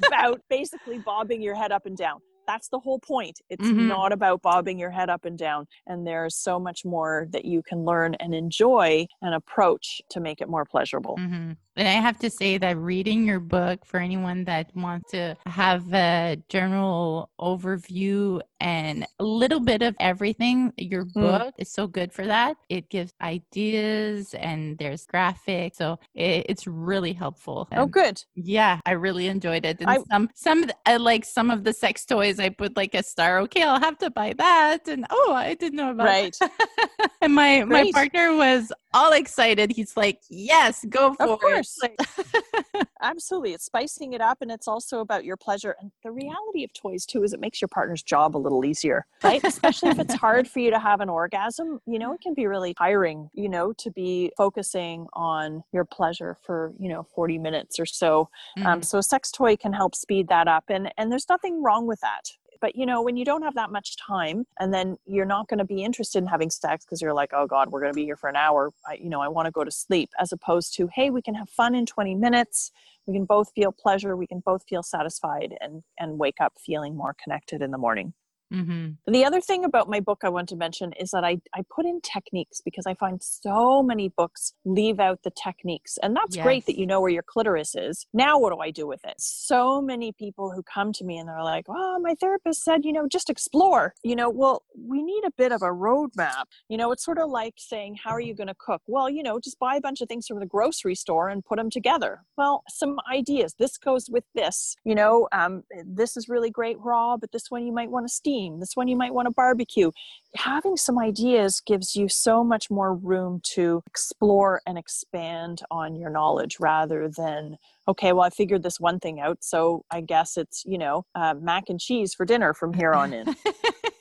about 0.08 0.42
basically 0.50 1.00
bobbing 1.00 1.42
your 1.42 1.56
head 1.56 1.72
up 1.72 1.86
and 1.86 1.98
down? 1.98 2.22
That's 2.52 2.68
the 2.68 2.80
whole 2.80 3.00
point. 3.00 3.40
It's 3.50 3.66
mm-hmm. 3.66 3.88
not 3.88 4.12
about 4.12 4.42
bobbing 4.42 4.78
your 4.78 4.92
head 4.92 5.10
up 5.10 5.24
and 5.24 5.38
down. 5.38 5.68
And 5.88 6.06
there's 6.06 6.36
so 6.36 6.60
much 6.60 6.84
more 6.84 7.28
that 7.32 7.46
you 7.46 7.64
can 7.64 7.86
learn 7.86 8.16
and 8.16 8.36
enjoy 8.36 9.08
and 9.22 9.34
approach 9.34 10.02
to 10.10 10.20
make 10.20 10.42
it 10.42 10.50
more 10.50 10.66
pleasurable. 10.66 11.18
Mm-hmm. 11.18 11.52
And 11.76 11.88
I 11.88 11.94
have 11.94 12.20
to 12.20 12.30
say 12.30 12.58
that 12.58 12.78
reading 12.78 13.26
your 13.26 13.40
book 13.40 13.86
for 13.86 14.00
anyone 14.00 14.44
that 14.46 14.76
wants 14.76 15.12
to 15.12 15.38
have 15.46 15.94
a 15.94 16.38
general 16.50 17.30
overview 17.40 18.42
and 18.60 19.08
a 19.20 19.24
little 19.24 19.60
bit 19.60 19.82
of 19.82 19.96
everything, 20.00 20.74
your 20.78 21.06
mm. 21.06 21.14
book 21.14 21.42
mm. 21.42 21.52
is 21.58 21.72
so 21.72 21.88
good 21.88 22.12
for 22.12 22.28
that. 22.28 22.58
It 22.70 22.90
gives 22.90 23.14
ideas 23.22 24.34
and 24.34 24.78
there's 24.78 25.08
graphics. 25.08 25.78
So 25.78 25.98
it, 26.14 26.46
it's 26.50 26.68
really 26.68 27.14
helpful. 27.14 27.68
Oh, 27.72 27.72
and 27.72 27.80
oh, 27.82 27.86
good. 27.88 28.24
Yeah, 28.36 28.80
I 28.86 28.92
really 28.92 29.28
enjoyed 29.28 29.66
it. 29.66 29.80
And 29.80 29.90
I, 29.90 29.98
some, 30.12 30.30
some, 30.36 30.70
I 30.86 30.98
like 30.98 31.26
some 31.26 31.50
of 31.50 31.64
the 31.64 31.74
sex 31.74 32.06
toys, 32.06 32.40
I 32.40 32.50
put 32.50 32.76
like 32.76 32.94
a 32.94 33.04
star. 33.04 33.40
Okay, 33.40 33.64
I'll 33.64 33.80
have 33.80 33.98
to 34.00 34.12
buy 34.12 34.34
that. 34.38 34.88
And 34.88 35.06
oh, 35.10 35.34
I 35.34 35.56
didn't 35.56 35.78
know 35.78 35.92
about 35.92 36.06
right. 36.06 36.38
and 37.22 37.34
my, 37.34 37.64
my 37.64 37.90
partner 37.94 38.36
was 38.36 38.74
all 38.94 39.14
excited. 39.14 39.72
He's 39.72 39.96
like, 39.96 40.20
yes, 40.30 40.86
go 40.90 41.14
for 41.14 41.61
of 41.61 41.61
course. 41.64 42.84
Absolutely. 43.02 43.54
It's 43.54 43.66
spicing 43.66 44.14
it 44.14 44.22
up 44.22 44.42
and 44.42 44.52
it's 44.52 44.68
also 44.68 45.00
about 45.00 45.26
your 45.26 45.38
pleasure. 45.38 45.76
And 45.80 45.92
the 46.04 46.12
reality 46.12 46.64
of 46.64 46.72
toys 46.74 47.06
too 47.06 47.24
is 47.24 47.34
it 47.34 47.40
makes 47.40 47.62
your 47.62 47.68
partner's 47.68 48.04
job 48.04 48.36
a 48.36 48.40
little 48.40 48.64
easier, 48.64 49.06
right? 49.24 49.44
Especially 49.44 49.90
if 49.90 50.00
it's 50.00 50.14
hard 50.14 50.48
for 50.48 50.60
you 50.60 50.70
to 50.70 50.80
have 50.80 51.02
an 51.02 51.10
orgasm, 51.10 51.80
you 51.86 51.98
know, 51.98 52.14
it 52.14 52.22
can 52.22 52.34
be 52.34 52.46
really 52.46 52.74
tiring, 52.76 53.30
you 53.34 53.50
know, 53.50 53.74
to 53.74 53.92
be 53.92 54.32
focusing 54.38 55.08
on 55.14 55.64
your 55.72 55.86
pleasure 55.86 56.38
for, 56.44 56.74
you 56.80 56.90
know, 56.90 57.04
40 57.16 57.40
minutes 57.40 57.80
or 57.80 57.86
so. 57.86 58.30
Um, 58.58 58.64
mm-hmm. 58.64 58.68
Um, 58.72 58.84
so 58.84 59.00
a 59.00 59.04
sex 59.04 59.32
toy 59.32 59.58
can 59.58 59.74
help 59.74 59.96
speed 59.96 60.28
that 60.30 60.48
up. 60.48 60.66
And, 60.70 60.94
and 60.98 61.12
there's 61.12 61.28
nothing 61.28 61.64
wrong 61.64 61.88
with 61.88 62.00
that 62.02 62.32
but 62.62 62.76
you 62.76 62.86
know, 62.86 63.02
when 63.02 63.18
you 63.18 63.26
don't 63.26 63.42
have 63.42 63.56
that 63.56 63.72
much 63.72 63.98
time 63.98 64.46
and 64.60 64.74
then 64.74 64.98
you're 65.06 65.26
not 65.26 65.48
going 65.48 65.58
to 65.58 65.66
be 65.66 65.84
interested 65.84 66.20
in 66.20 66.28
having 66.28 66.50
sex 66.50 66.86
because 66.86 67.02
you're 67.02 67.14
like, 67.14 67.32
oh 67.34 67.48
God, 67.48 67.72
we're 67.72 67.82
going 67.82 67.92
to 67.92 67.96
be 67.96 68.06
here 68.06 68.16
for 68.16 68.30
an 68.30 68.36
hour. 68.36 68.72
I, 68.88 68.94
you 68.94 69.10
know, 69.10 69.20
I 69.20 69.28
want 69.28 69.48
to 69.48 69.52
go 69.52 69.64
to 69.64 69.72
sleep 69.72 70.12
as 70.20 70.32
opposed 70.32 70.76
to, 70.76 70.88
hey, 70.94 71.10
we 71.10 71.22
can 71.22 71.34
have 71.34 71.50
fun 71.50 71.76
in 71.76 71.86
20 71.86 72.16
minutes. 72.16 72.72
We 73.08 73.16
can 73.16 73.26
both 73.26 73.52
feel 73.54 73.72
pleasure. 73.72 74.16
We 74.16 74.28
can 74.28 74.40
both 74.40 74.64
feel 74.70 74.84
satisfied 74.84 75.58
and, 75.60 75.84
and 76.00 76.20
wake 76.20 76.40
up 76.40 76.54
feeling 76.64 76.96
more 76.96 77.16
connected 77.22 77.62
in 77.62 77.72
the 77.72 77.78
morning. 77.78 78.14
Mm-hmm. 78.52 79.12
The 79.12 79.26
other 79.26 79.40
thing 79.40 79.64
about 79.64 79.90
my 79.90 80.00
book 80.00 80.20
I 80.24 80.30
want 80.30 80.50
to 80.50 80.56
mention 80.56 80.94
is 80.94 81.12
that 81.12 81.24
I, 81.24 81.40
I 81.56 81.64
put 81.74 81.86
in 81.86 82.02
techniques 82.02 82.62
because 82.64 82.86
I 82.86 82.94
find 82.96 83.22
so 83.22 83.82
many 83.82 84.10
books 84.10 84.54
leave 84.66 85.00
out 85.00 85.24
the 85.24 85.32
techniques. 85.32 85.98
And 86.04 86.16
that's 86.16 86.36
yes. 86.36 86.44
great 86.44 86.66
that 86.66 86.78
you 86.78 86.86
know 86.86 87.00
where 87.00 87.10
your 87.10 87.24
clitoris 87.24 87.76
is. 87.76 88.06
Now, 88.14 88.38
what 88.40 88.52
do 88.52 88.60
I 88.60 88.72
do 88.72 88.88
with 88.88 89.02
it? 89.06 89.16
So 89.20 89.82
many 89.82 90.12
people 90.12 90.52
who 90.52 90.64
come 90.64 90.92
to 90.94 91.06
me 91.06 91.18
and 91.18 91.30
they're 91.30 91.44
like, 91.44 91.66
oh, 91.70 92.00
my 92.02 92.16
therapist 92.16 92.64
said, 92.64 92.84
you 92.84 92.94
know, 92.94 93.08
just 93.08 93.30
explore. 93.30 93.94
You 94.04 94.16
know, 94.16 94.30
well, 94.30 94.64
we 94.78 95.02
need 95.02 95.24
a 95.26 95.32
bit 95.38 95.52
of 95.52 95.62
a 95.62 95.70
roadmap. 95.70 96.46
You 96.68 96.78
know, 96.78 96.92
it's 96.92 97.06
sort 97.06 97.20
of 97.20 97.30
like 97.30 97.54
saying, 97.58 97.98
how 98.04 98.12
are 98.12 98.22
you 98.22 98.36
going 98.36 98.48
to 98.48 98.56
cook? 98.60 98.82
Well, 98.88 99.10
you 99.10 99.24
know, 99.24 99.40
just 99.40 99.60
buy 99.60 99.76
a 99.76 99.82
bunch 99.82 100.02
of 100.02 100.10
things 100.10 100.28
from 100.28 100.40
the 100.40 100.46
grocery 100.46 100.96
store 100.96 101.30
and 101.30 101.46
put 101.46 101.58
them 101.58 101.70
together. 101.70 102.22
Well, 102.38 102.64
some 102.68 102.98
ideas. 103.12 103.56
This 103.58 103.78
goes 103.78 104.10
with 104.10 104.26
this. 104.36 104.76
You 104.84 104.96
know, 104.96 105.28
um, 105.32 105.64
this 105.86 106.18
is 106.18 106.28
really 106.28 106.50
great 106.50 106.78
raw, 106.80 107.16
but 107.16 107.32
this 107.32 107.50
one 107.50 107.66
you 107.66 107.72
might 107.72 107.90
want 107.90 108.08
to 108.08 108.14
steam 108.14 108.41
this 108.50 108.76
one 108.76 108.88
you 108.88 108.96
might 108.96 109.14
want 109.14 109.28
to 109.28 109.34
barbecue. 109.34 109.92
Having 110.36 110.78
some 110.78 110.98
ideas 110.98 111.62
gives 111.66 111.96
you 111.96 112.08
so 112.10 112.44
much 112.44 112.70
more 112.70 112.96
room 112.96 113.42
to 113.54 113.84
explore 113.88 114.62
and 114.66 114.78
expand 114.78 115.62
on 115.70 115.96
your 115.96 116.10
knowledge 116.10 116.58
rather 116.60 117.10
than, 117.10 117.58
okay, 117.88 118.14
well, 118.14 118.24
I 118.24 118.30
figured 118.30 118.64
this 118.64 118.80
one 118.80 119.00
thing 119.00 119.20
out. 119.20 119.40
So 119.42 119.86
I 119.92 120.02
guess 120.02 120.38
it's, 120.38 120.64
you 120.66 120.78
know, 120.78 121.06
uh, 121.16 121.36
mac 121.40 121.66
and 121.70 121.80
cheese 121.80 122.14
for 122.14 122.26
dinner 122.26 122.54
from 122.54 122.74
here 122.74 122.94
on 122.94 123.14
in. 123.14 123.36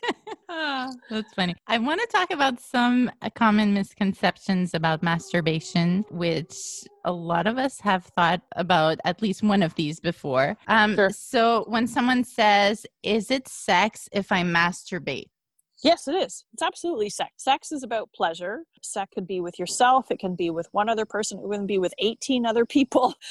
oh, 0.50 0.92
that's 1.08 1.32
funny. 1.34 1.54
I 1.66 1.78
want 1.78 2.00
to 2.00 2.06
talk 2.06 2.30
about 2.30 2.60
some 2.60 3.10
uh, 3.22 3.30
common 3.30 3.72
misconceptions 3.72 4.74
about 4.74 5.02
masturbation, 5.02 6.04
which 6.10 6.84
a 7.04 7.12
lot 7.12 7.46
of 7.46 7.56
us 7.56 7.80
have 7.80 8.04
thought 8.04 8.42
about 8.56 8.98
at 9.04 9.22
least 9.22 9.42
one 9.42 9.62
of 9.62 9.74
these 9.76 10.00
before. 10.00 10.56
Um, 10.68 10.96
sure. 10.96 11.10
So, 11.10 11.64
when 11.68 11.86
someone 11.86 12.24
says, 12.24 12.86
Is 13.02 13.30
it 13.30 13.48
sex 13.48 14.08
if 14.12 14.32
I 14.32 14.42
masturbate? 14.42 15.28
Yes, 15.82 16.08
it 16.08 16.14
is. 16.14 16.44
It's 16.52 16.62
absolutely 16.62 17.08
sex. 17.08 17.30
Sex 17.38 17.72
is 17.72 17.82
about 17.82 18.12
pleasure. 18.12 18.64
Sex 18.82 19.10
could 19.14 19.26
be 19.26 19.40
with 19.40 19.58
yourself, 19.58 20.10
it 20.10 20.18
can 20.18 20.34
be 20.34 20.50
with 20.50 20.68
one 20.72 20.88
other 20.88 21.06
person, 21.06 21.38
it 21.38 21.50
can 21.50 21.66
be 21.66 21.78
with 21.78 21.94
18 21.98 22.44
other 22.44 22.66
people. 22.66 23.14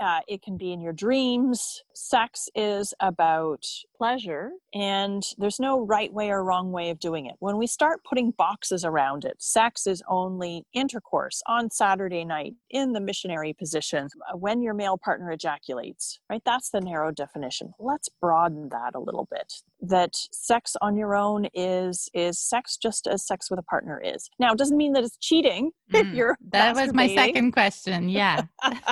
Uh, 0.00 0.20
it 0.26 0.40
can 0.40 0.56
be 0.56 0.72
in 0.72 0.80
your 0.80 0.94
dreams. 0.94 1.84
Sex 1.92 2.48
is 2.54 2.94
about 3.00 3.66
pleasure, 4.00 4.52
and 4.72 5.22
there's 5.36 5.60
no 5.60 5.78
right 5.78 6.10
way 6.10 6.30
or 6.30 6.42
wrong 6.42 6.72
way 6.72 6.88
of 6.88 6.98
doing 6.98 7.26
it. 7.26 7.34
When 7.38 7.58
we 7.58 7.66
start 7.66 8.00
putting 8.08 8.30
boxes 8.30 8.82
around 8.82 9.26
it, 9.26 9.34
sex 9.40 9.86
is 9.86 10.02
only 10.08 10.64
intercourse 10.72 11.42
on 11.46 11.70
Saturday 11.70 12.24
night 12.24 12.54
in 12.70 12.94
the 12.94 13.00
missionary 13.00 13.52
position 13.52 14.08
uh, 14.32 14.38
when 14.38 14.62
your 14.62 14.72
male 14.72 14.96
partner 14.96 15.30
ejaculates, 15.30 16.18
right? 16.30 16.40
That's 16.46 16.70
the 16.70 16.80
narrow 16.80 17.10
definition. 17.10 17.74
Let's 17.78 18.08
broaden 18.08 18.70
that 18.70 18.94
a 18.94 19.00
little 19.00 19.28
bit. 19.30 19.52
That 19.82 20.14
sex 20.32 20.76
on 20.80 20.96
your 20.96 21.14
own 21.14 21.48
is 21.52 22.08
is 22.14 22.38
sex 22.38 22.78
just 22.78 23.06
as 23.06 23.26
sex 23.26 23.50
with 23.50 23.58
a 23.58 23.64
partner 23.64 24.00
is. 24.02 24.30
Now, 24.38 24.52
it 24.52 24.58
doesn't 24.58 24.78
mean 24.78 24.94
that 24.94 25.04
it's 25.04 25.18
cheating 25.18 25.72
mm, 25.92 26.00
if 26.00 26.14
you're 26.14 26.38
That 26.52 26.74
was 26.74 26.94
my 26.94 27.14
second 27.14 27.52
question. 27.52 28.08
Yeah. 28.08 28.44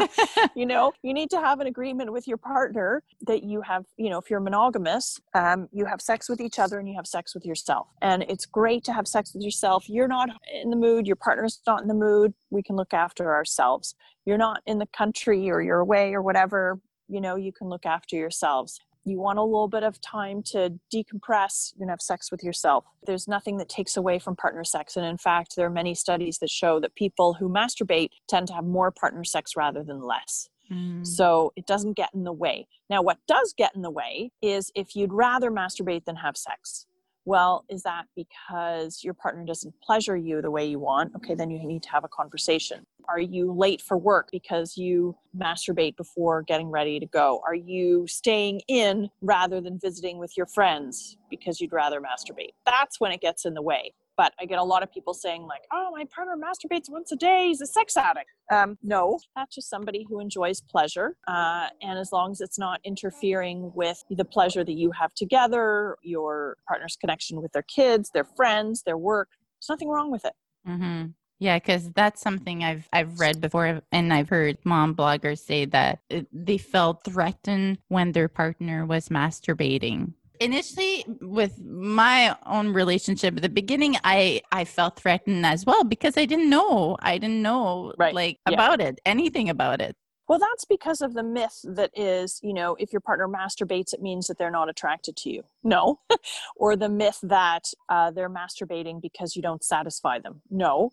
you 0.54 0.66
know, 0.66 0.92
you 1.02 1.14
need 1.14 1.30
to 1.30 1.40
have 1.40 1.60
an 1.60 1.66
agreement 1.66 2.12
with 2.12 2.28
your 2.28 2.36
partner 2.36 3.02
that 3.26 3.42
you 3.42 3.62
have, 3.62 3.86
you 3.96 4.10
know, 4.10 4.18
if 4.18 4.28
you're 4.28 4.40
monogamous, 4.40 4.97
um, 5.34 5.68
you 5.72 5.84
have 5.86 6.00
sex 6.00 6.28
with 6.28 6.40
each 6.40 6.58
other 6.58 6.78
and 6.78 6.88
you 6.88 6.94
have 6.96 7.06
sex 7.06 7.34
with 7.34 7.44
yourself. 7.44 7.88
And 8.02 8.24
it's 8.28 8.46
great 8.46 8.84
to 8.84 8.92
have 8.92 9.06
sex 9.06 9.34
with 9.34 9.42
yourself. 9.42 9.88
You're 9.88 10.08
not 10.08 10.30
in 10.62 10.70
the 10.70 10.76
mood, 10.76 11.06
your 11.06 11.16
partner's 11.16 11.60
not 11.66 11.82
in 11.82 11.88
the 11.88 11.94
mood. 11.94 12.34
We 12.50 12.62
can 12.62 12.76
look 12.76 12.94
after 12.94 13.34
ourselves. 13.34 13.94
You're 14.24 14.38
not 14.38 14.60
in 14.66 14.78
the 14.78 14.86
country 14.86 15.50
or 15.50 15.60
you're 15.60 15.80
away 15.80 16.14
or 16.14 16.22
whatever, 16.22 16.80
you 17.08 17.20
know, 17.20 17.36
you 17.36 17.52
can 17.52 17.68
look 17.68 17.86
after 17.86 18.16
yourselves 18.16 18.80
you 19.08 19.18
want 19.18 19.38
a 19.38 19.42
little 19.42 19.68
bit 19.68 19.82
of 19.82 20.00
time 20.00 20.42
to 20.42 20.78
decompress, 20.92 21.76
going 21.78 21.88
to 21.88 21.92
have 21.92 22.00
sex 22.00 22.30
with 22.30 22.42
yourself. 22.42 22.84
There's 23.06 23.26
nothing 23.26 23.56
that 23.58 23.68
takes 23.68 23.96
away 23.96 24.18
from 24.18 24.36
partner 24.36 24.64
sex. 24.64 24.96
And 24.96 25.06
in 25.06 25.18
fact, 25.18 25.56
there 25.56 25.66
are 25.66 25.70
many 25.70 25.94
studies 25.94 26.38
that 26.38 26.50
show 26.50 26.78
that 26.80 26.94
people 26.94 27.34
who 27.34 27.48
masturbate 27.48 28.10
tend 28.28 28.48
to 28.48 28.54
have 28.54 28.64
more 28.64 28.90
partner 28.90 29.24
sex 29.24 29.56
rather 29.56 29.82
than 29.82 30.02
less. 30.02 30.48
Mm. 30.72 31.06
So 31.06 31.52
it 31.56 31.66
doesn't 31.66 31.94
get 31.94 32.10
in 32.14 32.24
the 32.24 32.32
way. 32.32 32.66
Now, 32.90 33.02
what 33.02 33.18
does 33.26 33.54
get 33.56 33.74
in 33.74 33.82
the 33.82 33.90
way 33.90 34.30
is 34.42 34.70
if 34.74 34.94
you'd 34.94 35.12
rather 35.12 35.50
masturbate 35.50 36.04
than 36.04 36.16
have 36.16 36.36
sex. 36.36 36.86
Well, 37.24 37.66
is 37.68 37.82
that 37.82 38.06
because 38.16 39.04
your 39.04 39.12
partner 39.12 39.44
doesn't 39.44 39.74
pleasure 39.82 40.16
you 40.16 40.40
the 40.40 40.50
way 40.50 40.64
you 40.64 40.78
want? 40.78 41.14
Okay, 41.16 41.34
then 41.34 41.50
you 41.50 41.62
need 41.66 41.82
to 41.82 41.90
have 41.90 42.02
a 42.02 42.08
conversation. 42.08 42.86
Are 43.06 43.20
you 43.20 43.52
late 43.52 43.82
for 43.82 43.98
work 43.98 44.30
because 44.32 44.78
you 44.78 45.14
masturbate 45.36 45.94
before 45.96 46.42
getting 46.42 46.68
ready 46.68 46.98
to 46.98 47.04
go? 47.04 47.42
Are 47.46 47.54
you 47.54 48.06
staying 48.06 48.62
in 48.66 49.10
rather 49.20 49.60
than 49.60 49.78
visiting 49.78 50.16
with 50.16 50.38
your 50.38 50.46
friends 50.46 51.18
because 51.28 51.60
you'd 51.60 51.72
rather 51.72 52.00
masturbate? 52.00 52.52
That's 52.64 52.98
when 52.98 53.12
it 53.12 53.20
gets 53.20 53.44
in 53.44 53.52
the 53.52 53.62
way. 53.62 53.92
But 54.18 54.34
I 54.38 54.44
get 54.44 54.58
a 54.58 54.64
lot 54.64 54.82
of 54.82 54.92
people 54.92 55.14
saying, 55.14 55.46
like, 55.46 55.62
oh, 55.72 55.90
my 55.94 56.04
partner 56.14 56.34
masturbates 56.36 56.90
once 56.90 57.12
a 57.12 57.16
day. 57.16 57.46
He's 57.48 57.62
a 57.62 57.66
sex 57.66 57.96
addict. 57.96 58.28
Um, 58.52 58.76
no, 58.82 59.18
that's 59.34 59.54
just 59.54 59.70
somebody 59.70 60.04
who 60.08 60.20
enjoys 60.20 60.60
pleasure. 60.60 61.16
Uh, 61.26 61.68
and 61.80 61.98
as 61.98 62.12
long 62.12 62.32
as 62.32 62.40
it's 62.40 62.58
not 62.58 62.80
interfering 62.84 63.72
with 63.74 64.02
the 64.10 64.24
pleasure 64.24 64.64
that 64.64 64.72
you 64.72 64.90
have 64.90 65.14
together, 65.14 65.96
your 66.02 66.56
partner's 66.66 66.96
connection 66.96 67.40
with 67.40 67.52
their 67.52 67.62
kids, 67.62 68.10
their 68.12 68.24
friends, 68.24 68.82
their 68.82 68.98
work, 68.98 69.28
there's 69.60 69.68
nothing 69.70 69.88
wrong 69.88 70.10
with 70.10 70.24
it. 70.24 70.34
Mm-hmm. 70.68 71.06
Yeah, 71.40 71.56
because 71.56 71.90
that's 71.90 72.20
something 72.20 72.64
I've 72.64 72.88
I've 72.92 73.20
read 73.20 73.40
before, 73.40 73.80
and 73.92 74.12
I've 74.12 74.28
heard 74.28 74.58
mom 74.64 74.96
bloggers 74.96 75.38
say 75.38 75.66
that 75.66 76.00
they 76.32 76.58
felt 76.58 77.04
threatened 77.04 77.78
when 77.86 78.10
their 78.10 78.28
partner 78.28 78.84
was 78.84 79.08
masturbating 79.08 80.14
initially 80.40 81.04
with 81.20 81.60
my 81.62 82.36
own 82.46 82.72
relationship 82.72 83.36
at 83.36 83.42
the 83.42 83.48
beginning 83.48 83.96
i 84.04 84.40
i 84.52 84.64
felt 84.64 84.96
threatened 84.96 85.44
as 85.44 85.64
well 85.66 85.84
because 85.84 86.16
i 86.16 86.24
didn't 86.24 86.50
know. 86.50 86.96
I 87.00 87.18
didn't 87.18 87.42
know 87.42 87.92
right. 87.98 88.14
like 88.14 88.38
yeah. 88.48 88.54
about 88.54 88.80
it 88.80 89.00
anything 89.04 89.48
about 89.48 89.80
it. 89.80 89.96
Well 90.28 90.38
that's 90.38 90.64
because 90.64 91.00
of 91.00 91.14
the 91.14 91.22
myth 91.22 91.60
that 91.64 91.90
is 91.94 92.38
you 92.42 92.54
know 92.54 92.76
if 92.78 92.92
your 92.92 93.00
partner 93.00 93.28
masturbates 93.28 93.92
it 93.92 94.02
means 94.02 94.26
that 94.26 94.38
they're 94.38 94.50
not 94.50 94.68
attracted 94.68 95.16
to 95.16 95.30
you. 95.30 95.42
No. 95.62 96.00
Or 96.56 96.76
the 96.76 96.88
myth 96.88 97.20
that 97.22 97.64
uh, 97.88 98.10
they're 98.10 98.30
masturbating 98.30 99.00
because 99.00 99.36
you 99.36 99.42
don't 99.42 99.64
satisfy 99.64 100.18
them. 100.18 100.42
No 100.50 100.90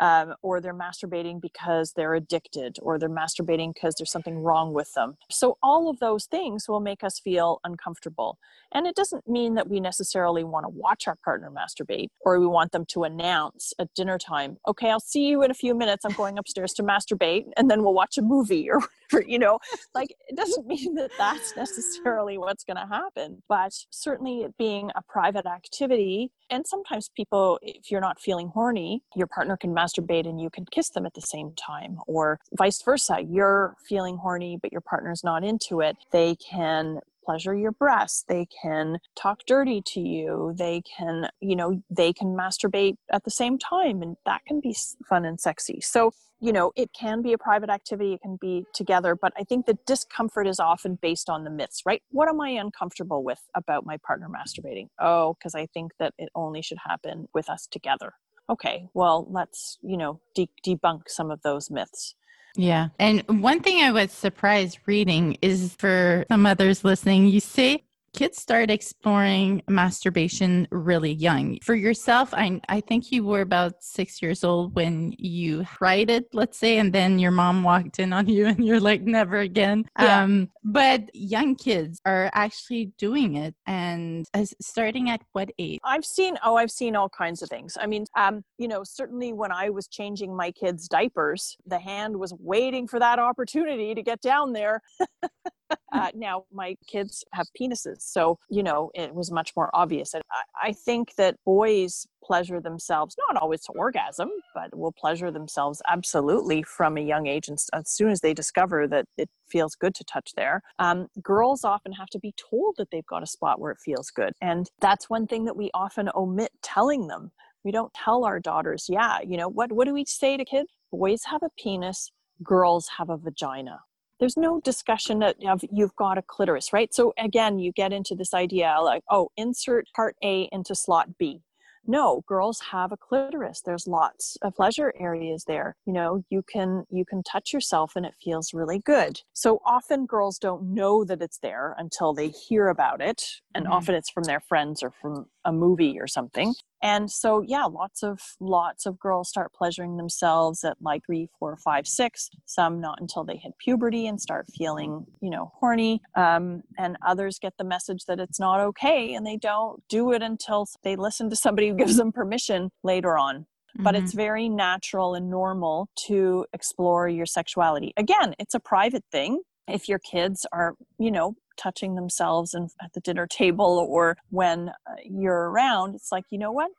um, 0.00 0.34
or 0.42 0.60
they're 0.60 0.74
masturbating 0.74 1.40
because 1.40 1.92
they're 1.92 2.14
addicted, 2.14 2.78
or 2.82 2.98
they're 2.98 3.08
masturbating 3.08 3.72
because 3.74 3.94
there's 3.96 4.10
something 4.10 4.38
wrong 4.38 4.72
with 4.72 4.92
them. 4.94 5.16
So, 5.30 5.58
all 5.62 5.88
of 5.88 5.98
those 6.00 6.26
things 6.26 6.68
will 6.68 6.80
make 6.80 7.04
us 7.04 7.18
feel 7.18 7.60
uncomfortable. 7.64 8.38
And 8.72 8.86
it 8.86 8.96
doesn't 8.96 9.28
mean 9.28 9.54
that 9.54 9.68
we 9.68 9.78
necessarily 9.80 10.42
want 10.42 10.64
to 10.64 10.68
watch 10.68 11.06
our 11.06 11.16
partner 11.24 11.50
masturbate 11.50 12.08
or 12.24 12.40
we 12.40 12.46
want 12.46 12.72
them 12.72 12.84
to 12.86 13.04
announce 13.04 13.72
at 13.78 13.92
dinner 13.94 14.18
time, 14.18 14.56
okay, 14.66 14.90
I'll 14.90 15.00
see 15.00 15.26
you 15.26 15.42
in 15.42 15.50
a 15.50 15.54
few 15.54 15.74
minutes. 15.74 16.04
I'm 16.04 16.12
going 16.12 16.38
upstairs 16.38 16.72
to 16.74 16.82
masturbate, 16.82 17.44
and 17.56 17.70
then 17.70 17.82
we'll 17.82 17.94
watch 17.94 18.18
a 18.18 18.22
movie 18.22 18.68
or 18.70 18.80
whatever, 18.80 19.28
you 19.28 19.38
know. 19.38 19.58
Like, 19.94 20.14
it 20.28 20.36
doesn't 20.36 20.66
mean 20.66 20.94
that 20.96 21.10
that's 21.18 21.56
necessarily 21.56 22.38
what's 22.38 22.64
going 22.64 22.76
to 22.76 22.86
happen. 22.86 23.42
But 23.48 23.72
certainly, 23.90 24.42
it 24.42 24.56
being 24.58 24.90
a 24.96 25.02
private 25.02 25.46
activity, 25.46 26.32
and 26.50 26.66
sometimes 26.66 27.10
people, 27.16 27.58
if 27.62 27.90
you're 27.90 28.00
not 28.00 28.20
feeling 28.20 28.48
horny, 28.48 29.02
your 29.14 29.26
partner 29.26 29.56
can 29.56 29.74
masturbate 29.74 29.83
and 30.26 30.40
you 30.40 30.50
can 30.50 30.64
kiss 30.70 30.90
them 30.90 31.06
at 31.06 31.14
the 31.14 31.20
same 31.20 31.52
time, 31.56 31.98
or 32.06 32.38
vice 32.56 32.82
versa. 32.82 33.20
You're 33.26 33.76
feeling 33.88 34.16
horny, 34.16 34.58
but 34.60 34.72
your 34.72 34.80
partner's 34.80 35.24
not 35.24 35.44
into 35.44 35.80
it. 35.80 35.96
They 36.12 36.36
can 36.36 37.00
pleasure 37.24 37.54
your 37.56 37.72
breasts. 37.72 38.24
They 38.28 38.46
can 38.62 38.98
talk 39.16 39.40
dirty 39.46 39.82
to 39.86 40.00
you. 40.00 40.54
They 40.56 40.82
can 40.82 41.28
you 41.40 41.56
know 41.56 41.82
they 41.90 42.12
can 42.12 42.36
masturbate 42.36 42.96
at 43.12 43.24
the 43.24 43.30
same 43.30 43.58
time 43.58 44.02
and 44.02 44.16
that 44.26 44.42
can 44.46 44.60
be 44.60 44.76
fun 45.08 45.24
and 45.24 45.40
sexy. 45.40 45.80
So 45.80 46.12
you 46.40 46.52
know 46.52 46.72
it 46.76 46.90
can 46.92 47.22
be 47.22 47.32
a 47.32 47.38
private 47.38 47.70
activity. 47.70 48.14
It 48.14 48.20
can 48.20 48.36
be 48.40 48.64
together 48.74 49.14
but 49.14 49.32
i 49.38 49.44
think 49.44 49.66
the 49.66 49.78
discomfort 49.86 50.46
is 50.46 50.60
often 50.60 50.98
based 51.00 51.30
on 51.30 51.44
the 51.44 51.50
myths 51.50 51.82
right? 51.86 52.02
What 52.10 52.28
am 52.28 52.40
i 52.40 52.50
uncomfortable 52.50 53.24
with 53.24 53.40
about 53.54 53.86
my 53.86 53.96
partner 54.06 54.28
masturbating? 54.28 54.88
Oh 55.00 55.34
because 55.38 55.54
i 55.54 55.66
think 55.66 55.92
that 55.98 56.12
it 56.18 56.28
only 56.34 56.60
should 56.62 56.78
happen 56.86 57.28
with 57.34 57.48
us 57.48 57.66
together 57.70 58.12
okay 58.48 58.88
well 58.94 59.26
let's 59.30 59.78
you 59.82 59.96
know 59.96 60.20
de- 60.34 60.50
debunk 60.66 61.02
some 61.08 61.30
of 61.30 61.40
those 61.42 61.70
myths 61.70 62.14
yeah. 62.56 62.88
And 62.98 63.24
one 63.42 63.60
thing 63.60 63.82
I 63.82 63.90
was 63.90 64.12
surprised 64.12 64.78
reading 64.86 65.36
is 65.42 65.74
for 65.76 66.24
some 66.30 66.46
others 66.46 66.84
listening, 66.84 67.26
you 67.26 67.40
say 67.40 67.82
kids 68.14 68.40
start 68.40 68.70
exploring 68.70 69.62
masturbation 69.68 70.66
really 70.70 71.12
young. 71.12 71.58
For 71.62 71.74
yourself, 71.74 72.32
I 72.32 72.60
I 72.68 72.80
think 72.80 73.12
you 73.12 73.24
were 73.24 73.42
about 73.42 73.82
six 73.82 74.22
years 74.22 74.44
old 74.44 74.74
when 74.74 75.14
you 75.18 75.64
tried 75.64 76.10
it, 76.10 76.26
let's 76.32 76.58
say, 76.58 76.78
and 76.78 76.92
then 76.92 77.18
your 77.18 77.32
mom 77.32 77.62
walked 77.62 77.98
in 77.98 78.12
on 78.12 78.28
you 78.34 78.46
and 78.46 78.64
you're 78.64 78.80
like, 78.80 79.02
never 79.02 79.38
again. 79.38 79.84
Yeah. 79.98 80.22
Um, 80.22 80.50
but 80.62 81.14
young 81.14 81.56
kids 81.56 82.00
are 82.06 82.30
actually 82.32 82.92
doing 82.98 83.36
it 83.36 83.54
and 83.66 84.26
starting 84.60 85.10
at 85.10 85.20
what 85.32 85.50
age? 85.58 85.80
I've 85.84 86.04
seen 86.04 86.36
oh, 86.44 86.56
I've 86.56 86.70
seen 86.70 86.96
all 86.96 87.08
kinds 87.08 87.42
of 87.42 87.48
things. 87.48 87.76
I 87.80 87.86
mean, 87.86 88.04
um, 88.16 88.44
you 88.58 88.68
know, 88.68 88.82
certainly 88.84 89.32
when 89.32 89.52
I 89.52 89.70
was 89.70 89.88
changing 89.88 90.34
my 90.36 90.50
kids' 90.52 90.88
diapers, 90.88 91.56
the 91.66 91.78
hand 91.78 92.16
was 92.16 92.32
waiting 92.38 92.86
for 92.86 92.98
that 93.00 93.18
opportunity 93.18 93.94
to 93.94 94.02
get 94.02 94.20
down 94.20 94.52
there. 94.52 94.80
uh, 95.92 96.10
now 96.14 96.44
my 96.52 96.76
kids 96.86 97.24
have 97.32 97.46
penises 97.58 98.00
so 98.00 98.38
you 98.50 98.62
know 98.62 98.90
it 98.94 99.14
was 99.14 99.30
much 99.30 99.52
more 99.56 99.70
obvious 99.74 100.14
and 100.14 100.22
I, 100.30 100.68
I, 100.68 100.72
think 100.72 101.14
that 101.16 101.36
boys 101.44 102.06
pleasure 102.22 102.60
themselves 102.60 103.16
not 103.28 103.40
always 103.40 103.62
to 103.62 103.72
orgasm 103.72 104.30
but 104.54 104.76
will 104.76 104.92
pleasure 104.92 105.30
themselves 105.30 105.80
absolutely 105.88 106.62
from 106.62 106.96
a 106.96 107.00
young 107.00 107.26
age 107.26 107.48
and 107.48 107.58
as 107.72 107.90
soon 107.90 108.10
as 108.10 108.20
they 108.20 108.34
discover 108.34 108.86
that 108.88 109.06
it 109.16 109.28
feels 109.48 109.74
good 109.74 109.94
to 109.94 110.04
touch 110.04 110.32
there. 110.36 110.62
Um, 110.78 111.08
girls 111.22 111.64
often 111.64 111.92
have 111.92 112.08
to 112.08 112.18
be 112.18 112.34
told 112.36 112.74
that 112.78 112.90
they've 112.90 113.06
got 113.06 113.22
a 113.22 113.26
spot 113.26 113.60
where 113.60 113.72
it 113.72 113.78
feels 113.84 114.10
good 114.10 114.32
and 114.40 114.70
that's 114.80 115.08
one 115.08 115.26
thing 115.26 115.44
that 115.44 115.56
we 115.56 115.70
often 115.74 116.10
omit 116.14 116.50
telling 116.62 117.08
them. 117.08 117.30
We 117.64 117.70
don't 117.70 117.94
tell 117.94 118.24
our 118.24 118.40
daughters 118.40 118.86
yeah 118.88 119.20
you 119.26 119.36
know 119.36 119.48
what 119.48 119.72
what 119.72 119.86
do 119.86 119.94
we 119.94 120.04
say 120.04 120.36
to 120.36 120.44
kids 120.44 120.68
boys 120.92 121.22
have 121.24 121.42
a 121.42 121.48
penis 121.58 122.10
girls 122.42 122.88
have 122.98 123.08
a 123.08 123.16
vagina 123.16 123.80
there's 124.24 124.38
no 124.38 124.58
discussion 124.62 125.22
of 125.22 125.62
you've 125.70 125.94
got 125.96 126.16
a 126.16 126.22
clitoris, 126.22 126.72
right? 126.72 126.94
So 126.94 127.12
again, 127.18 127.58
you 127.58 127.72
get 127.72 127.92
into 127.92 128.14
this 128.14 128.32
idea 128.32 128.74
like, 128.82 129.02
oh, 129.10 129.28
insert 129.36 129.86
part 129.94 130.16
A 130.24 130.48
into 130.50 130.74
slot 130.74 131.18
B. 131.18 131.42
No, 131.86 132.22
girls 132.26 132.58
have 132.72 132.90
a 132.90 132.96
clitoris. 132.96 133.60
There's 133.60 133.86
lots 133.86 134.38
of 134.40 134.54
pleasure 134.54 134.94
areas 134.98 135.44
there. 135.46 135.76
You 135.84 135.92
know, 135.92 136.24
you 136.30 136.42
can 136.50 136.84
you 136.90 137.04
can 137.04 137.22
touch 137.22 137.52
yourself 137.52 137.96
and 137.96 138.06
it 138.06 138.14
feels 138.24 138.54
really 138.54 138.78
good. 138.78 139.20
So 139.34 139.60
often 139.66 140.06
girls 140.06 140.38
don't 140.38 140.72
know 140.72 141.04
that 141.04 141.20
it's 141.20 141.40
there 141.40 141.74
until 141.76 142.14
they 142.14 142.28
hear 142.28 142.68
about 142.68 143.02
it, 143.02 143.22
and 143.54 143.64
mm-hmm. 143.66 143.74
often 143.74 143.94
it's 143.94 144.08
from 144.08 144.24
their 144.24 144.40
friends 144.40 144.82
or 144.82 144.90
from 144.90 145.26
a 145.44 145.52
movie 145.52 145.98
or 145.98 146.06
something. 146.06 146.54
And 146.82 147.10
so, 147.10 147.40
yeah, 147.40 147.64
lots 147.64 148.02
of 148.02 148.20
lots 148.40 148.84
of 148.84 148.98
girls 148.98 149.28
start 149.28 149.52
pleasuring 149.54 149.96
themselves 149.96 150.64
at 150.64 150.76
like 150.80 151.02
three, 151.06 151.28
four, 151.38 151.56
five, 151.56 151.86
six. 151.86 152.28
Some 152.44 152.80
not 152.80 153.00
until 153.00 153.24
they 153.24 153.36
hit 153.36 153.52
puberty 153.58 154.06
and 154.06 154.20
start 154.20 154.46
feeling, 154.54 155.06
you 155.22 155.30
know, 155.30 155.50
horny. 155.54 156.02
Um, 156.14 156.62
and 156.76 156.96
others 157.06 157.38
get 157.38 157.54
the 157.56 157.64
message 157.64 158.04
that 158.06 158.20
it's 158.20 158.38
not 158.38 158.60
okay, 158.60 159.14
and 159.14 159.26
they 159.26 159.36
don't 159.36 159.82
do 159.88 160.12
it 160.12 160.22
until 160.22 160.66
they 160.82 160.96
listen 160.96 161.30
to 161.30 161.36
somebody 161.36 161.68
who 161.68 161.76
gives 161.76 161.96
them 161.96 162.12
permission 162.12 162.70
later 162.82 163.16
on 163.16 163.46
but 163.78 163.94
mm-hmm. 163.94 164.04
it's 164.04 164.14
very 164.14 164.48
natural 164.48 165.14
and 165.14 165.28
normal 165.30 165.88
to 165.96 166.46
explore 166.52 167.08
your 167.08 167.26
sexuality. 167.26 167.92
Again, 167.96 168.34
it's 168.38 168.54
a 168.54 168.60
private 168.60 169.04
thing. 169.10 169.40
If 169.68 169.88
your 169.88 169.98
kids 169.98 170.46
are, 170.52 170.74
you 170.98 171.10
know, 171.10 171.36
touching 171.56 171.94
themselves 171.94 172.54
and 172.54 172.70
at 172.82 172.92
the 172.92 173.00
dinner 173.00 173.26
table 173.26 173.86
or 173.88 174.16
when 174.30 174.70
uh, 174.70 174.94
you're 175.04 175.50
around 175.50 175.94
it's 175.94 176.10
like 176.10 176.24
you 176.30 176.38
know 176.38 176.52
what? 176.52 176.70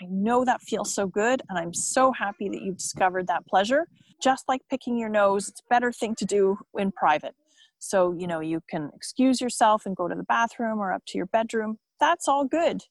I 0.00 0.06
know 0.08 0.44
that 0.44 0.62
feels 0.62 0.94
so 0.94 1.06
good 1.06 1.42
and 1.48 1.58
i'm 1.58 1.74
so 1.74 2.12
happy 2.12 2.48
that 2.48 2.62
you've 2.62 2.78
discovered 2.78 3.26
that 3.26 3.46
pleasure. 3.46 3.86
Just 4.22 4.44
like 4.48 4.62
picking 4.70 4.98
your 4.98 5.08
nose 5.08 5.48
it's 5.48 5.60
a 5.60 5.68
better 5.68 5.92
thing 5.92 6.14
to 6.16 6.24
do 6.24 6.58
in 6.78 6.92
private. 6.92 7.34
So 7.78 8.14
you 8.18 8.26
know 8.26 8.40
you 8.40 8.62
can 8.70 8.90
excuse 8.94 9.40
yourself 9.40 9.86
and 9.86 9.96
go 9.96 10.08
to 10.08 10.14
the 10.14 10.24
bathroom 10.24 10.78
or 10.78 10.92
up 10.92 11.02
to 11.08 11.18
your 11.18 11.26
bedroom. 11.26 11.78
That's 12.00 12.28
all 12.28 12.44
good. 12.44 12.82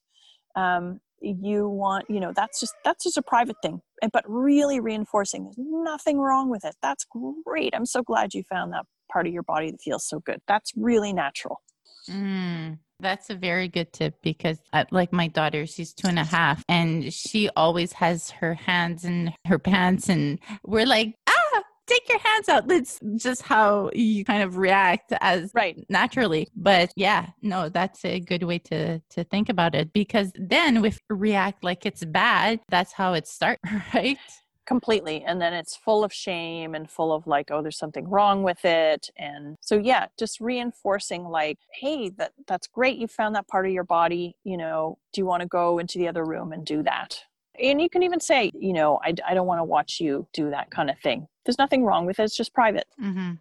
Um, 0.54 1.00
you 1.20 1.68
want 1.68 2.04
you 2.08 2.20
know 2.20 2.32
that's 2.34 2.60
just 2.60 2.74
that's 2.84 3.04
just 3.04 3.16
a 3.16 3.22
private 3.22 3.56
thing 3.62 3.80
but 4.12 4.24
really 4.26 4.80
reinforcing 4.80 5.44
there's 5.44 5.54
nothing 5.56 6.18
wrong 6.18 6.50
with 6.50 6.64
it. 6.64 6.74
That's 6.82 7.06
great. 7.44 7.74
I'm 7.74 7.86
so 7.86 8.02
glad 8.02 8.34
you 8.34 8.42
found 8.42 8.72
that 8.72 8.84
part 9.12 9.26
of 9.26 9.32
your 9.32 9.42
body 9.42 9.70
that 9.70 9.80
feels 9.80 10.06
so 10.06 10.20
good. 10.20 10.40
That's 10.48 10.72
really 10.76 11.12
natural. 11.12 11.60
Mm, 12.08 12.78
that's 13.00 13.30
a 13.30 13.34
very 13.34 13.68
good 13.68 13.92
tip 13.92 14.14
because, 14.22 14.58
uh, 14.72 14.84
like 14.90 15.12
my 15.12 15.28
daughter, 15.28 15.66
she's 15.66 15.92
two 15.92 16.08
and 16.08 16.18
a 16.18 16.24
half, 16.24 16.64
and 16.68 17.12
she 17.12 17.48
always 17.56 17.92
has 17.92 18.30
her 18.30 18.54
hands 18.54 19.04
in 19.04 19.32
her 19.46 19.58
pants, 19.58 20.08
and 20.08 20.38
we're 20.64 20.86
like, 20.86 21.14
ah, 21.28 21.62
take 21.86 22.08
your 22.08 22.18
hands 22.18 22.48
out. 22.48 22.68
That's 22.68 22.98
just 23.16 23.42
how 23.42 23.90
you 23.92 24.24
kind 24.24 24.42
of 24.42 24.56
react 24.56 25.12
as 25.20 25.50
right 25.54 25.84
naturally. 25.88 26.48
But 26.56 26.92
yeah, 26.96 27.28
no, 27.42 27.68
that's 27.68 28.04
a 28.04 28.20
good 28.20 28.42
way 28.44 28.58
to 28.60 29.00
to 29.00 29.24
think 29.24 29.48
about 29.48 29.74
it 29.74 29.92
because 29.92 30.32
then 30.34 30.84
if 30.84 30.98
react 31.08 31.64
like 31.64 31.86
it's 31.86 32.04
bad, 32.04 32.60
that's 32.68 32.92
how 32.92 33.14
it 33.14 33.26
starts, 33.26 33.62
right? 33.94 34.18
Completely 34.66 35.24
and 35.26 35.40
then 35.40 35.52
it's 35.52 35.76
full 35.76 36.04
of 36.04 36.12
shame 36.12 36.74
and 36.74 36.90
full 36.90 37.12
of 37.12 37.26
like 37.26 37.50
oh 37.50 37.62
there's 37.62 37.78
something 37.78 38.08
wrong 38.08 38.42
with 38.42 38.64
it 38.64 39.10
and 39.16 39.56
so 39.60 39.76
yeah 39.76 40.06
just 40.18 40.40
reinforcing 40.40 41.24
like 41.24 41.58
hey 41.72 42.08
that 42.10 42.32
that's 42.46 42.66
great 42.66 42.96
you 42.98 43.08
found 43.08 43.34
that 43.34 43.48
part 43.48 43.66
of 43.66 43.72
your 43.72 43.84
body 43.84 44.36
you 44.44 44.56
know 44.56 44.98
do 45.12 45.20
you 45.20 45.26
want 45.26 45.42
to 45.42 45.48
go 45.48 45.78
into 45.78 45.98
the 45.98 46.08
other 46.08 46.24
room 46.24 46.52
and 46.52 46.64
do 46.64 46.82
that? 46.82 47.22
And 47.62 47.82
you 47.82 47.90
can 47.90 48.02
even 48.02 48.20
say 48.20 48.50
you 48.54 48.72
know 48.72 48.98
i, 49.04 49.14
I 49.26 49.34
don't 49.34 49.46
want 49.46 49.60
to 49.60 49.64
watch 49.64 50.00
you 50.00 50.26
do 50.32 50.50
that 50.50 50.70
kind 50.70 50.90
of 50.90 50.98
thing. 51.00 51.26
There's 51.44 51.58
nothing 51.58 51.84
wrong 51.84 52.06
with 52.06 52.18
it 52.18 52.24
it's 52.24 52.36
just 52.36 52.54
private. 52.54 52.86
Mm-hmm. 53.02 53.32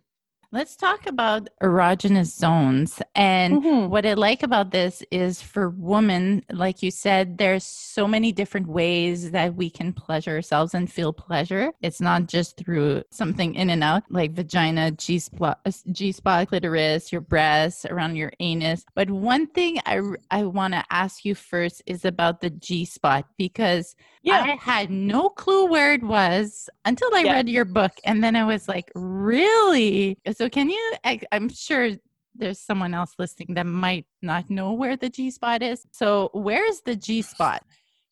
Let's 0.53 0.75
talk 0.75 1.07
about 1.07 1.47
erogenous 1.63 2.25
zones. 2.25 3.01
And 3.15 3.63
mm-hmm. 3.63 3.89
what 3.89 4.05
I 4.05 4.15
like 4.15 4.43
about 4.43 4.71
this 4.71 5.01
is 5.09 5.41
for 5.41 5.69
women, 5.69 6.43
like 6.51 6.83
you 6.83 6.91
said, 6.91 7.37
there's 7.37 7.63
so 7.63 8.05
many 8.05 8.33
different 8.33 8.67
ways 8.67 9.31
that 9.31 9.55
we 9.55 9.69
can 9.69 9.93
pleasure 9.93 10.31
ourselves 10.31 10.73
and 10.73 10.91
feel 10.91 11.13
pleasure. 11.13 11.71
It's 11.81 12.01
not 12.01 12.27
just 12.27 12.57
through 12.57 13.03
something 13.11 13.55
in 13.55 13.69
and 13.69 13.81
out 13.81 14.03
like 14.09 14.33
vagina, 14.33 14.91
G 14.91 15.19
spot, 15.19 15.65
G 15.89 16.11
spot, 16.11 16.49
clitoris, 16.49 17.13
your 17.13 17.21
breasts, 17.21 17.85
around 17.85 18.17
your 18.17 18.33
anus. 18.41 18.83
But 18.93 19.09
one 19.09 19.47
thing 19.47 19.79
I, 19.85 20.01
I 20.31 20.43
want 20.43 20.73
to 20.73 20.83
ask 20.89 21.23
you 21.23 21.33
first 21.33 21.81
is 21.85 22.03
about 22.03 22.41
the 22.41 22.49
G 22.49 22.83
spot 22.83 23.25
because 23.37 23.95
yeah. 24.21 24.41
I 24.41 24.57
had 24.61 24.91
no 24.91 25.29
clue 25.29 25.67
where 25.67 25.93
it 25.93 26.03
was 26.03 26.69
until 26.83 27.09
I 27.15 27.21
yeah. 27.21 27.33
read 27.35 27.47
your 27.49 27.65
book. 27.65 27.93
And 28.03 28.21
then 28.21 28.35
I 28.35 28.45
was 28.45 28.67
like, 28.67 28.91
really? 28.95 30.19
So, 30.41 30.49
can 30.49 30.71
you? 30.71 30.93
I, 31.03 31.19
I'm 31.31 31.49
sure 31.49 31.91
there's 32.33 32.59
someone 32.59 32.95
else 32.95 33.13
listening 33.19 33.53
that 33.53 33.67
might 33.67 34.07
not 34.23 34.49
know 34.49 34.73
where 34.73 34.97
the 34.97 35.07
G 35.07 35.29
spot 35.29 35.61
is. 35.61 35.85
So, 35.91 36.31
where 36.33 36.67
is 36.67 36.81
the 36.81 36.95
G 36.95 37.21
spot? 37.21 37.63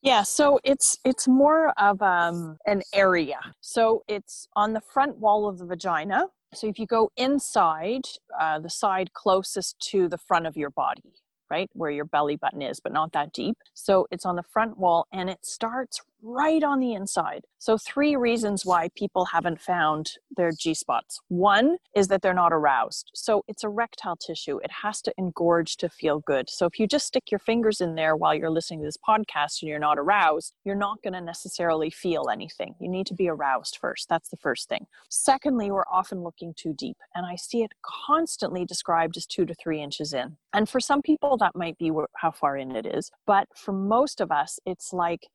Yeah, 0.03 0.21
so 0.21 0.59
it's 0.63 0.99
it's 1.03 1.27
more 1.27 1.73
of 1.79 2.03
um, 2.03 2.59
an 2.67 2.83
area. 2.93 3.39
So 3.61 4.03
it's 4.07 4.47
on 4.55 4.73
the 4.73 4.81
front 4.93 5.17
wall 5.17 5.49
of 5.49 5.57
the 5.57 5.65
vagina. 5.65 6.27
So 6.53 6.67
if 6.67 6.77
you 6.77 6.85
go 6.85 7.11
inside, 7.17 8.03
uh, 8.39 8.59
the 8.59 8.69
side 8.69 9.11
closest 9.13 9.79
to 9.89 10.07
the 10.07 10.19
front 10.19 10.45
of 10.45 10.55
your 10.55 10.69
body, 10.69 11.15
right 11.49 11.71
where 11.73 11.89
your 11.89 12.05
belly 12.05 12.35
button 12.35 12.61
is, 12.61 12.79
but 12.79 12.93
not 12.93 13.11
that 13.13 13.33
deep. 13.33 13.57
So 13.73 14.05
it's 14.11 14.27
on 14.27 14.35
the 14.35 14.43
front 14.43 14.77
wall, 14.77 15.07
and 15.11 15.31
it 15.31 15.43
starts 15.47 15.99
right 16.21 16.63
on 16.63 16.79
the 16.79 16.93
inside. 16.93 17.45
So, 17.59 17.77
three 17.77 18.15
reasons 18.15 18.65
why 18.65 18.89
people 18.95 19.25
haven't 19.25 19.59
found 19.61 20.13
their 20.35 20.51
G 20.51 20.73
spots. 20.73 21.19
One 21.27 21.77
is 21.95 22.07
that 22.07 22.21
they're 22.21 22.33
not 22.33 22.53
aroused. 22.53 23.11
So, 23.13 23.43
it's 23.47 23.63
erectile 23.63 24.15
tissue, 24.15 24.57
it 24.63 24.71
has 24.83 25.01
to 25.03 25.13
engorge 25.17 25.75
to 25.77 25.89
feel 25.89 26.19
good. 26.19 26.49
So, 26.49 26.65
if 26.65 26.79
you 26.79 26.87
just 26.87 27.07
stick 27.07 27.31
your 27.31 27.39
fingers 27.39 27.81
in 27.81 27.95
there 27.95 28.15
while 28.15 28.33
you're 28.33 28.49
listening 28.49 28.79
to 28.79 28.85
this 28.85 28.97
podcast 28.97 29.61
and 29.61 29.69
you're 29.69 29.79
not 29.79 29.99
aroused, 29.99 30.53
you're 30.63 30.75
not 30.75 31.01
going 31.01 31.13
to 31.13 31.21
necessarily 31.21 31.89
feel 31.89 32.29
anything. 32.29 32.75
You 32.79 32.89
need 32.89 33.07
to 33.07 33.13
be 33.13 33.29
aroused 33.29 33.77
first. 33.79 34.07
That's 34.09 34.29
the 34.29 34.37
first 34.37 34.69
thing. 34.69 34.87
Secondly, 35.09 35.71
we're 35.71 35.83
often 35.91 36.23
looking 36.23 36.53
too 36.55 36.73
deep, 36.77 36.97
and 37.15 37.25
I 37.25 37.35
see 37.35 37.63
it 37.63 37.71
constantly 37.81 38.65
described 38.65 39.17
as 39.17 39.25
two 39.25 39.45
to 39.45 39.53
three 39.55 39.81
inches 39.81 40.13
in. 40.13 40.37
And 40.53 40.67
for 40.67 40.79
some 40.79 41.01
people, 41.01 41.37
that 41.37 41.55
might 41.55 41.77
be 41.77 41.91
how 42.15 42.31
far 42.31 42.57
in 42.57 42.75
it 42.75 42.85
is. 42.85 43.11
But 43.25 43.47
for 43.55 43.71
most 43.71 44.21
of 44.21 44.31
us, 44.31 44.59
it's 44.65 44.93
like 44.93 45.27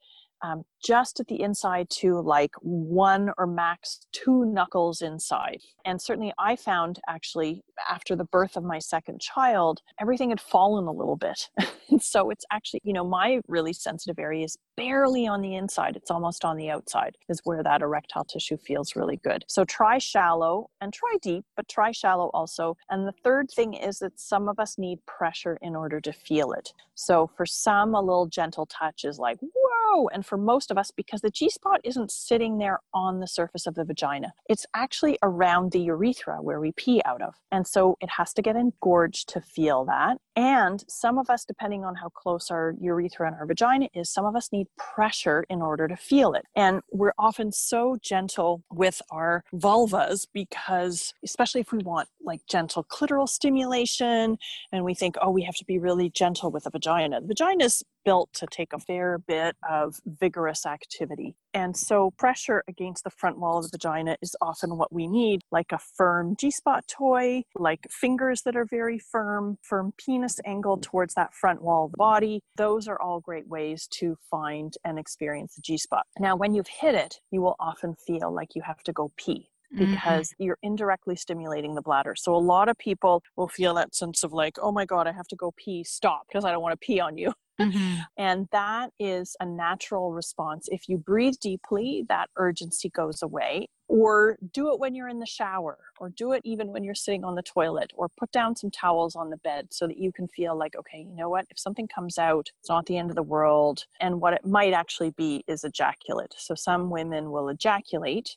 um, 0.45 0.65
just 0.85 1.21
at 1.21 1.27
the 1.29 1.41
inside 1.41 1.89
to 1.89 2.21
like 2.21 2.53
one 2.61 3.31
or 3.39 3.47
max 3.47 4.07
two 4.13 4.45
knuckles 4.45 5.01
inside. 5.01 5.61
And 5.87 6.01
certainly, 6.01 6.33
I 6.39 6.57
found 6.57 7.01
actually 7.09 7.63
after 7.91 8.15
the 8.15 8.25
birth 8.25 8.57
of 8.57 8.65
my 8.65 8.79
second 8.79 9.21
child, 9.21 9.81
everything 9.99 10.29
had 10.29 10.41
fallen 10.41 10.85
a 10.87 10.93
little 10.93 11.17
bit. 11.17 11.49
so 12.01 12.29
it's 12.29 12.45
actually, 12.53 12.81
you 12.85 12.93
know, 12.93 13.05
my 13.05 13.41
really 13.49 13.73
sensitive 13.73 14.19
area 14.19 14.45
is 14.45 14.59
barely 14.77 15.27
on 15.27 15.41
the 15.41 15.55
inside, 15.55 15.97
it's 15.97 16.11
almost 16.11 16.45
on 16.45 16.57
the 16.57 16.69
outside, 16.69 17.17
is 17.29 17.41
where 17.45 17.63
that 17.63 17.81
erectile 17.81 18.25
tissue 18.25 18.59
feels 18.59 18.97
really 18.97 19.19
good. 19.25 19.45
So 19.49 19.65
try 19.65 19.99
shallow 19.99 20.69
and 20.81 20.93
try 20.93 21.17
deep, 21.23 21.45
but 21.57 21.69
try 21.69 21.93
shallow 21.93 22.31
also. 22.35 22.77
And 22.91 23.07
the 23.07 23.15
third 23.23 23.51
thing 23.51 23.75
is 23.75 23.99
that 24.01 24.21
some 24.21 24.49
of 24.49 24.59
us 24.59 24.77
need 24.77 24.99
pressure 25.07 25.59
in 25.63 25.75
order 25.75 26.01
to 26.01 26.13
feel 26.13 26.53
it. 26.53 26.73
So 26.95 27.31
for 27.37 27.47
some, 27.47 27.95
a 27.95 28.01
little 28.01 28.27
gentle 28.27 28.67
touch 28.67 29.05
is 29.05 29.19
like, 29.19 29.39
whoa. 29.41 30.09
And 30.09 30.25
for 30.27 30.34
most 30.37 30.71
of 30.71 30.79
us, 30.79 30.91
because 30.91 31.21
the 31.21 31.31
G 31.31 31.49
spot 31.49 31.81
isn't 31.85 32.11
sitting 32.11 32.59
there 32.59 32.81
on 32.93 33.21
the 33.21 33.27
surface 33.27 33.67
of 33.67 33.75
the 33.75 33.85
vagina, 33.85 34.33
it's 34.49 34.67
actually 34.75 35.19
around 35.23 35.73
the 35.73 35.81
urethra 35.81 36.43
where 36.43 36.61
we 36.61 36.73
pee 36.73 37.03
out 37.05 37.23
of. 37.23 37.35
And 37.51 37.67
so 37.67 37.97
it 38.01 38.11
has 38.17 38.33
to 38.35 38.43
get 38.43 38.57
engorged 38.57 39.29
to 39.31 39.41
feel 39.41 39.85
that. 39.87 40.19
And 40.37 40.85
some 40.89 41.19
of 41.19 41.31
us, 41.31 41.45
depending 41.45 41.85
on 41.85 41.95
how 41.95 42.09
close 42.09 42.51
our 42.51 42.75
urethra 42.81 43.29
and 43.29 43.37
our 43.37 43.47
vagina 43.47 43.89
is, 43.95 44.11
some 44.11 44.25
of 44.25 44.35
us 44.35 44.51
need 44.53 44.67
pressure 44.77 45.45
in 45.49 45.63
order 45.63 45.87
to 45.87 45.97
feel 45.97 46.35
it. 46.35 46.45
And 46.57 46.81
we're 46.91 47.15
often 47.19 47.53
so 47.53 47.97
gentle 48.03 48.65
with 48.73 49.01
our 49.11 49.45
vulvas 49.55 50.27
because, 50.33 51.15
especially 51.25 51.61
if 51.61 51.71
we 51.73 51.79
want 51.79 52.09
like 52.23 52.41
gentle 52.49 52.85
clitoral 52.85 53.29
stimulation 53.29 54.39
and 54.73 54.85
we 54.85 54.95
think, 54.95 55.17
oh, 55.23 55.31
we 55.31 55.43
have 55.43 55.57
to 55.57 55.65
be 55.65 55.79
really 55.79 56.11
gentle 56.11 56.51
with 56.51 56.65
the 56.65 56.71
vagina. 56.71 57.21
The 57.21 57.29
vagina 57.29 57.65
is 57.65 57.85
built 58.05 58.33
to 58.35 58.47
take 58.47 58.73
a 58.73 58.81
fair 58.81 59.19
bit 59.19 59.57
of 59.69 60.01
vigorous 60.05 60.67
activity. 60.67 61.37
And 61.55 61.77
so, 61.77 62.11
pressure 62.19 62.65
against 62.69 63.05
the 63.05 63.11
front 63.11 63.39
wall 63.39 63.59
of 63.59 63.65
the 63.65 63.79
vagina 63.79 64.17
is 64.21 64.35
often 64.43 64.77
what 64.77 64.93
we 64.93 65.07
need, 65.07 65.41
like 65.53 65.71
a 65.73 65.79
firm 65.79 66.35
G 66.39 66.51
spot 66.51 66.85
toy, 66.89 67.45
like 67.55 67.87
fingers 67.91 68.43
that 68.43 68.57
are 68.57 68.67
very 68.69 68.99
firm, 68.99 69.57
firm 69.63 69.93
penis 69.97 70.41
angled 70.45 70.83
towards 70.83 71.15
that 71.15 71.33
front 71.33 71.63
wall 71.63 71.87
of 71.87 71.93
the 71.93 71.97
body. 71.97 72.41
Those 72.57 72.89
are 72.89 73.01
all 73.01 73.21
great 73.21 73.47
ways 73.47 73.87
to 73.99 74.17
find 74.31 74.75
and 74.85 74.99
experience 74.99 75.55
the 75.55 75.63
G 75.63 75.79
spot. 75.79 76.07
Now, 76.19 76.35
when 76.35 76.55
you've 76.55 76.69
hit 76.69 76.97
it, 76.97 77.21
you 77.31 77.41
will 77.41 77.57
often 77.61 77.95
feel 78.05 78.35
like 78.35 78.57
you 78.57 78.63
have 78.63 78.83
to 78.83 78.93
go 78.93 79.13
pee 79.17 79.49
mm-hmm. 79.75 79.93
because 79.93 80.31
mm-hmm. 80.31 80.43
you're 80.45 80.59
indirectly 80.63 81.17
stimulating 81.17 81.75
the 81.75 81.83
bladder. 81.83 82.15
So 82.17 82.35
a 82.35 82.39
lot 82.39 82.69
of 82.69 82.77
people 82.79 83.23
will 83.37 83.49
feel 83.49 83.75
that 83.75 83.95
sense 83.95 84.25
of 84.25 84.33
like, 84.33 84.57
oh 84.61 84.73
my 84.73 84.85
God, 84.85 85.07
I 85.07 85.13
have 85.13 85.29
to 85.29 85.37
go 85.37 85.53
pee, 85.57 85.85
stop, 85.85 86.23
because 86.29 86.45
I 86.45 86.51
don't 86.51 86.63
want 86.63 86.79
to 86.79 86.85
pee 86.85 87.01
on 87.01 87.17
you. 87.17 87.33
Mm-hmm. 87.61 88.01
And 88.17 88.49
that 88.53 88.91
is 88.99 89.37
a 89.41 89.47
natural 89.47 90.13
response. 90.13 90.69
If 90.71 90.89
you 90.89 90.99
breathe 90.99 91.35
deeply, 91.41 92.05
that 92.09 92.31
urgency 92.37 92.89
goes 92.89 93.23
away. 93.23 93.69
Or 93.87 94.39
do 94.53 94.73
it 94.73 94.81
when 94.81 94.95
you're 94.95 95.09
in 95.09 95.21
the 95.21 95.27
shower, 95.27 95.79
or 96.01 96.09
do 96.09 96.33
it 96.33 96.41
even 96.45 96.69
when 96.69 96.85
you're 96.85 96.95
sitting 96.95 97.23
on 97.23 97.35
the 97.35 97.43
toilet, 97.43 97.93
or 97.95 98.09
put 98.09 98.33
down 98.33 98.57
some 98.57 98.71
towels 98.71 99.15
on 99.15 99.29
the 99.29 99.37
bed 99.37 99.69
so 99.71 99.87
that 99.87 99.99
you 99.99 100.11
can 100.11 100.27
feel 100.29 100.57
like, 100.57 100.75
okay, 100.75 100.99
you 100.99 101.15
know 101.15 101.29
what? 101.29 101.47
If 101.51 101.59
something 101.59 101.87
comes 101.87 102.17
out, 102.17 102.51
it's 102.61 102.71
not 102.71 102.87
the 102.87 102.97
end 102.97 103.11
of 103.11 103.17
the 103.17 103.23
world. 103.23 103.85
And 104.01 104.23
what 104.23 104.33
it 104.33 104.47
might 104.47 104.73
actually 104.73 105.11
be 105.11 105.45
is 105.47 105.65
ejaculate. 105.65 106.35
So 106.39 106.55
some 106.55 106.89
women 106.89 107.31
will 107.31 107.49
ejaculate 107.51 108.37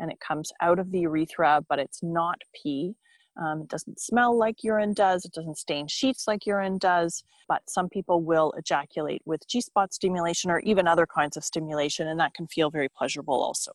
and 0.00 0.10
it 0.10 0.20
comes 0.20 0.52
out 0.60 0.78
of 0.78 0.90
the 0.90 1.00
urethra, 1.00 1.64
but 1.68 1.78
it's 1.78 2.02
not 2.02 2.42
pee 2.54 2.94
Um, 3.38 3.62
it 3.62 3.68
doesn't 3.68 4.00
smell 4.00 4.36
like 4.36 4.64
urine 4.64 4.94
does, 4.94 5.24
it 5.24 5.32
doesn't 5.32 5.58
stain 5.58 5.86
sheets 5.86 6.26
like 6.26 6.44
urine 6.44 6.78
does, 6.78 7.22
but 7.48 7.62
some 7.68 7.88
people 7.88 8.22
will 8.22 8.52
ejaculate 8.58 9.22
with 9.24 9.46
G 9.46 9.60
spot 9.60 9.94
stimulation 9.94 10.50
or 10.50 10.58
even 10.60 10.88
other 10.88 11.06
kinds 11.06 11.36
of 11.36 11.44
stimulation, 11.44 12.08
and 12.08 12.18
that 12.20 12.34
can 12.34 12.46
feel 12.48 12.70
very 12.70 12.88
pleasurable 12.88 13.40
also. 13.40 13.72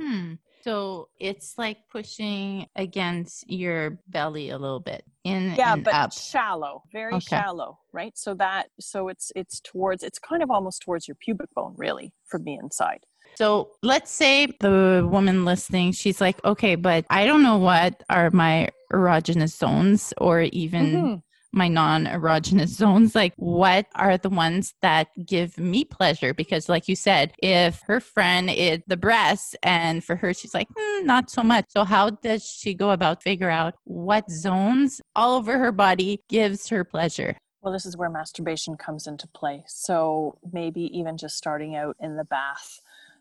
Hmm. 0.00 0.34
So 0.62 1.08
it's 1.18 1.58
like 1.58 1.78
pushing 1.90 2.68
against 2.76 3.50
your 3.50 3.98
belly 4.06 4.50
a 4.50 4.58
little 4.58 4.78
bit 4.78 5.04
in 5.24 5.54
yeah, 5.56 5.74
but 5.74 5.92
up. 5.92 6.12
shallow, 6.12 6.84
very 6.92 7.14
Okay. 7.14 7.36
shallow, 7.36 7.80
right? 7.92 8.16
So 8.16 8.34
that 8.34 8.68
so 8.78 9.08
it's 9.08 9.32
it's 9.34 9.60
towards 9.60 10.04
it's 10.04 10.20
kind 10.20 10.42
of 10.42 10.50
almost 10.50 10.82
towards 10.82 11.08
your 11.08 11.16
pubic 11.16 11.52
bone, 11.54 11.74
really, 11.76 12.12
from 12.26 12.44
the 12.44 12.54
inside. 12.54 13.00
So 13.34 13.70
let's 13.82 14.10
say 14.10 14.46
the 14.60 15.08
woman 15.10 15.44
listening, 15.44 15.92
she's 15.92 16.20
like, 16.20 16.42
okay, 16.44 16.74
but 16.76 17.06
I 17.10 17.24
don't 17.26 17.42
know 17.42 17.56
what 17.56 18.02
are 18.10 18.30
my 18.30 18.68
erogenous 18.92 19.56
zones 19.56 20.12
or 20.18 20.42
even 20.52 20.92
Mhm. 20.92 21.22
my 21.52 21.68
non 21.68 22.06
erogenous 22.06 22.68
zones. 22.82 23.14
Like, 23.14 23.34
what 23.36 23.86
are 23.94 24.16
the 24.18 24.30
ones 24.30 24.74
that 24.82 25.08
give 25.26 25.58
me 25.58 25.84
pleasure? 25.84 26.32
Because, 26.34 26.68
like 26.68 26.88
you 26.88 26.96
said, 26.96 27.32
if 27.42 27.80
her 27.86 28.00
friend 28.00 28.50
is 28.50 28.80
the 28.86 28.96
breasts 28.96 29.54
and 29.62 30.02
for 30.04 30.16
her, 30.16 30.32
she's 30.34 30.54
like, 30.54 30.68
"Hmm, 30.76 31.06
not 31.06 31.30
so 31.30 31.42
much. 31.42 31.66
So, 31.68 31.84
how 31.84 32.10
does 32.10 32.44
she 32.44 32.74
go 32.74 32.90
about 32.90 33.22
figure 33.22 33.50
out 33.50 33.74
what 33.84 34.30
zones 34.30 35.00
all 35.14 35.36
over 35.36 35.58
her 35.58 35.72
body 35.72 36.22
gives 36.28 36.68
her 36.68 36.84
pleasure? 36.84 37.36
Well, 37.60 37.72
this 37.72 37.86
is 37.86 37.96
where 37.96 38.10
masturbation 38.10 38.76
comes 38.76 39.06
into 39.06 39.28
play. 39.28 39.62
So 39.68 40.38
maybe 40.52 40.82
even 40.98 41.16
just 41.16 41.36
starting 41.36 41.76
out 41.76 41.96
in 42.00 42.16
the 42.16 42.24
bath. 42.24 42.80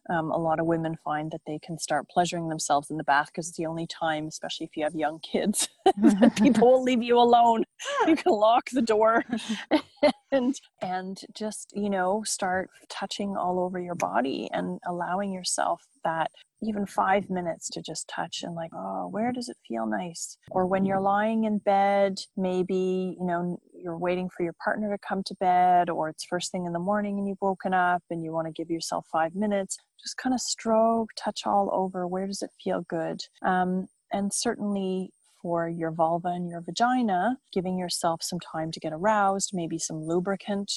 Um, 0.09 0.31
a 0.31 0.37
lot 0.37 0.59
of 0.59 0.65
women 0.65 0.97
find 1.03 1.31
that 1.31 1.41
they 1.45 1.59
can 1.59 1.77
start 1.77 2.09
pleasuring 2.09 2.49
themselves 2.49 2.89
in 2.89 2.97
the 2.97 3.03
bath 3.03 3.27
because 3.27 3.49
it's 3.49 3.57
the 3.57 3.67
only 3.67 3.85
time, 3.85 4.27
especially 4.27 4.65
if 4.65 4.75
you 4.75 4.83
have 4.83 4.95
young 4.95 5.19
kids, 5.19 5.69
that 5.97 6.35
people 6.35 6.71
will 6.71 6.83
leave 6.83 7.03
you 7.03 7.17
alone. 7.17 7.63
You 8.07 8.15
can 8.15 8.33
lock 8.33 8.69
the 8.71 8.81
door 8.81 9.23
and 10.31 10.55
and 10.81 11.21
just 11.33 11.71
you 11.75 11.89
know 11.89 12.23
start 12.23 12.69
touching 12.89 13.35
all 13.35 13.59
over 13.59 13.79
your 13.79 13.95
body 13.95 14.49
and 14.53 14.79
allowing 14.85 15.31
yourself 15.31 15.81
that 16.03 16.31
even 16.63 16.85
five 16.85 17.29
minutes 17.29 17.69
to 17.69 17.81
just 17.81 18.07
touch 18.07 18.43
and 18.43 18.55
like 18.55 18.71
oh 18.73 19.07
where 19.07 19.31
does 19.31 19.49
it 19.49 19.57
feel 19.67 19.85
nice? 19.85 20.37
Or 20.51 20.65
when 20.65 20.85
you're 20.85 21.01
lying 21.01 21.45
in 21.45 21.59
bed 21.59 22.19
maybe 22.37 23.15
you 23.19 23.25
know 23.25 23.59
you're 23.73 23.97
waiting 23.97 24.29
for 24.29 24.43
your 24.43 24.55
partner 24.63 24.91
to 24.91 25.07
come 25.07 25.23
to 25.23 25.35
bed 25.39 25.89
or 25.89 26.09
it's 26.09 26.23
first 26.23 26.51
thing 26.51 26.65
in 26.65 26.73
the 26.73 26.79
morning 26.79 27.17
and 27.17 27.27
you've 27.27 27.41
woken 27.41 27.73
up 27.73 28.03
and 28.09 28.23
you 28.23 28.31
want 28.31 28.47
to 28.47 28.53
give 28.53 28.69
yourself 28.69 29.05
five 29.11 29.33
minutes 29.35 29.77
just 30.01 30.17
kind 30.17 30.33
of 30.33 30.41
stroke 30.41 31.09
touch 31.15 31.41
all 31.45 31.69
over 31.73 32.07
where 32.07 32.27
does 32.27 32.41
it 32.41 32.51
feel 32.63 32.81
good? 32.89 33.21
Um, 33.43 33.87
and 34.11 34.33
certainly 34.33 35.11
for 35.41 35.67
your 35.67 35.91
vulva 35.91 36.29
and 36.29 36.49
your 36.49 36.61
vagina, 36.61 37.37
giving 37.51 37.77
yourself 37.77 38.21
some 38.21 38.39
time 38.39 38.71
to 38.71 38.79
get 38.79 38.93
aroused, 38.93 39.51
maybe 39.53 39.77
some 39.79 40.03
lubricant, 40.03 40.71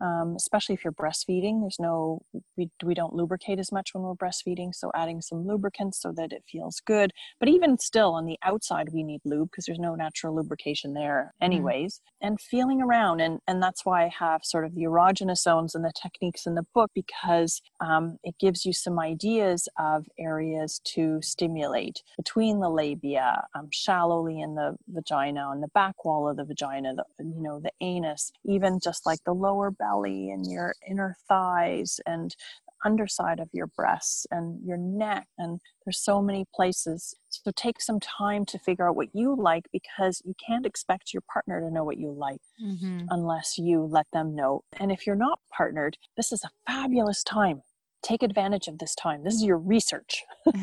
um, 0.00 0.34
especially 0.36 0.74
if 0.74 0.84
you're 0.84 0.92
breastfeeding. 0.92 1.60
There's 1.60 1.78
no, 1.78 2.22
we, 2.56 2.70
we 2.84 2.94
don't 2.94 3.14
lubricate 3.14 3.58
as 3.58 3.72
much 3.72 3.90
when 3.92 4.02
we're 4.02 4.14
breastfeeding, 4.14 4.74
so 4.74 4.90
adding 4.94 5.20
some 5.20 5.46
lubricant 5.46 5.94
so 5.94 6.12
that 6.12 6.32
it 6.32 6.44
feels 6.50 6.80
good. 6.80 7.12
But 7.38 7.48
even 7.48 7.78
still, 7.78 8.14
on 8.14 8.24
the 8.24 8.38
outside, 8.42 8.90
we 8.92 9.02
need 9.02 9.20
lube 9.24 9.50
because 9.50 9.66
there's 9.66 9.78
no 9.78 9.94
natural 9.94 10.34
lubrication 10.34 10.94
there, 10.94 11.34
anyways. 11.40 12.00
And 12.20 12.40
feeling 12.40 12.82
around, 12.82 13.20
and, 13.20 13.40
and 13.46 13.62
that's 13.62 13.84
why 13.84 14.04
I 14.04 14.10
have 14.18 14.44
sort 14.44 14.64
of 14.64 14.74
the 14.74 14.82
erogenous 14.82 15.38
zones 15.38 15.74
and 15.74 15.84
the 15.84 15.92
techniques 16.00 16.46
in 16.46 16.54
the 16.54 16.66
book 16.74 16.90
because 16.94 17.60
um, 17.80 18.18
it 18.22 18.34
gives 18.38 18.64
you 18.64 18.72
some 18.72 18.98
ideas 18.98 19.68
of 19.78 20.06
areas 20.18 20.80
to 20.84 21.20
stimulate 21.22 22.02
between 22.16 22.60
the 22.60 22.68
labia, 22.68 23.44
um, 23.54 23.68
shallowly 23.72 24.40
in 24.40 24.54
the 24.54 24.76
vagina, 24.88 25.40
on 25.40 25.60
the 25.60 25.68
back 25.68 26.04
wall 26.04 26.28
of 26.28 26.36
the 26.36 26.44
vagina, 26.44 26.94
the, 26.94 27.04
you 27.18 27.42
know, 27.42 27.60
the 27.60 27.72
anus, 27.80 28.32
even 28.44 28.78
just 28.82 29.06
like 29.06 29.18
the 29.24 29.32
lower 29.32 29.70
belly 29.86 30.30
and 30.30 30.50
your 30.50 30.74
inner 30.88 31.16
thighs 31.28 32.00
and 32.06 32.34
underside 32.84 33.40
of 33.40 33.48
your 33.52 33.66
breasts 33.68 34.26
and 34.30 34.60
your 34.64 34.76
neck 34.76 35.26
and 35.38 35.60
there's 35.84 35.98
so 35.98 36.20
many 36.20 36.44
places 36.54 37.14
so 37.30 37.50
take 37.56 37.80
some 37.80 37.98
time 38.00 38.44
to 38.44 38.58
figure 38.58 38.88
out 38.88 38.96
what 38.96 39.08
you 39.14 39.34
like 39.34 39.64
because 39.72 40.20
you 40.24 40.34
can't 40.44 40.66
expect 40.66 41.14
your 41.14 41.22
partner 41.32 41.60
to 41.60 41.70
know 41.70 41.84
what 41.84 41.98
you 41.98 42.12
like 42.12 42.40
Mm-hmm. 42.62 43.06
unless 43.10 43.58
you 43.58 43.82
let 43.82 44.06
them 44.14 44.34
know. 44.34 44.62
And 44.80 44.90
if 44.90 45.06
you're 45.06 45.14
not 45.14 45.40
partnered, 45.52 45.98
this 46.16 46.32
is 46.32 46.42
a 46.42 46.48
fabulous 46.66 47.22
time. 47.22 47.60
Take 48.06 48.22
advantage 48.22 48.68
of 48.68 48.78
this 48.78 48.94
time. 48.94 49.24
This 49.24 49.34
is 49.34 49.42
your 49.42 49.58
research. 49.58 50.22
you 50.46 50.54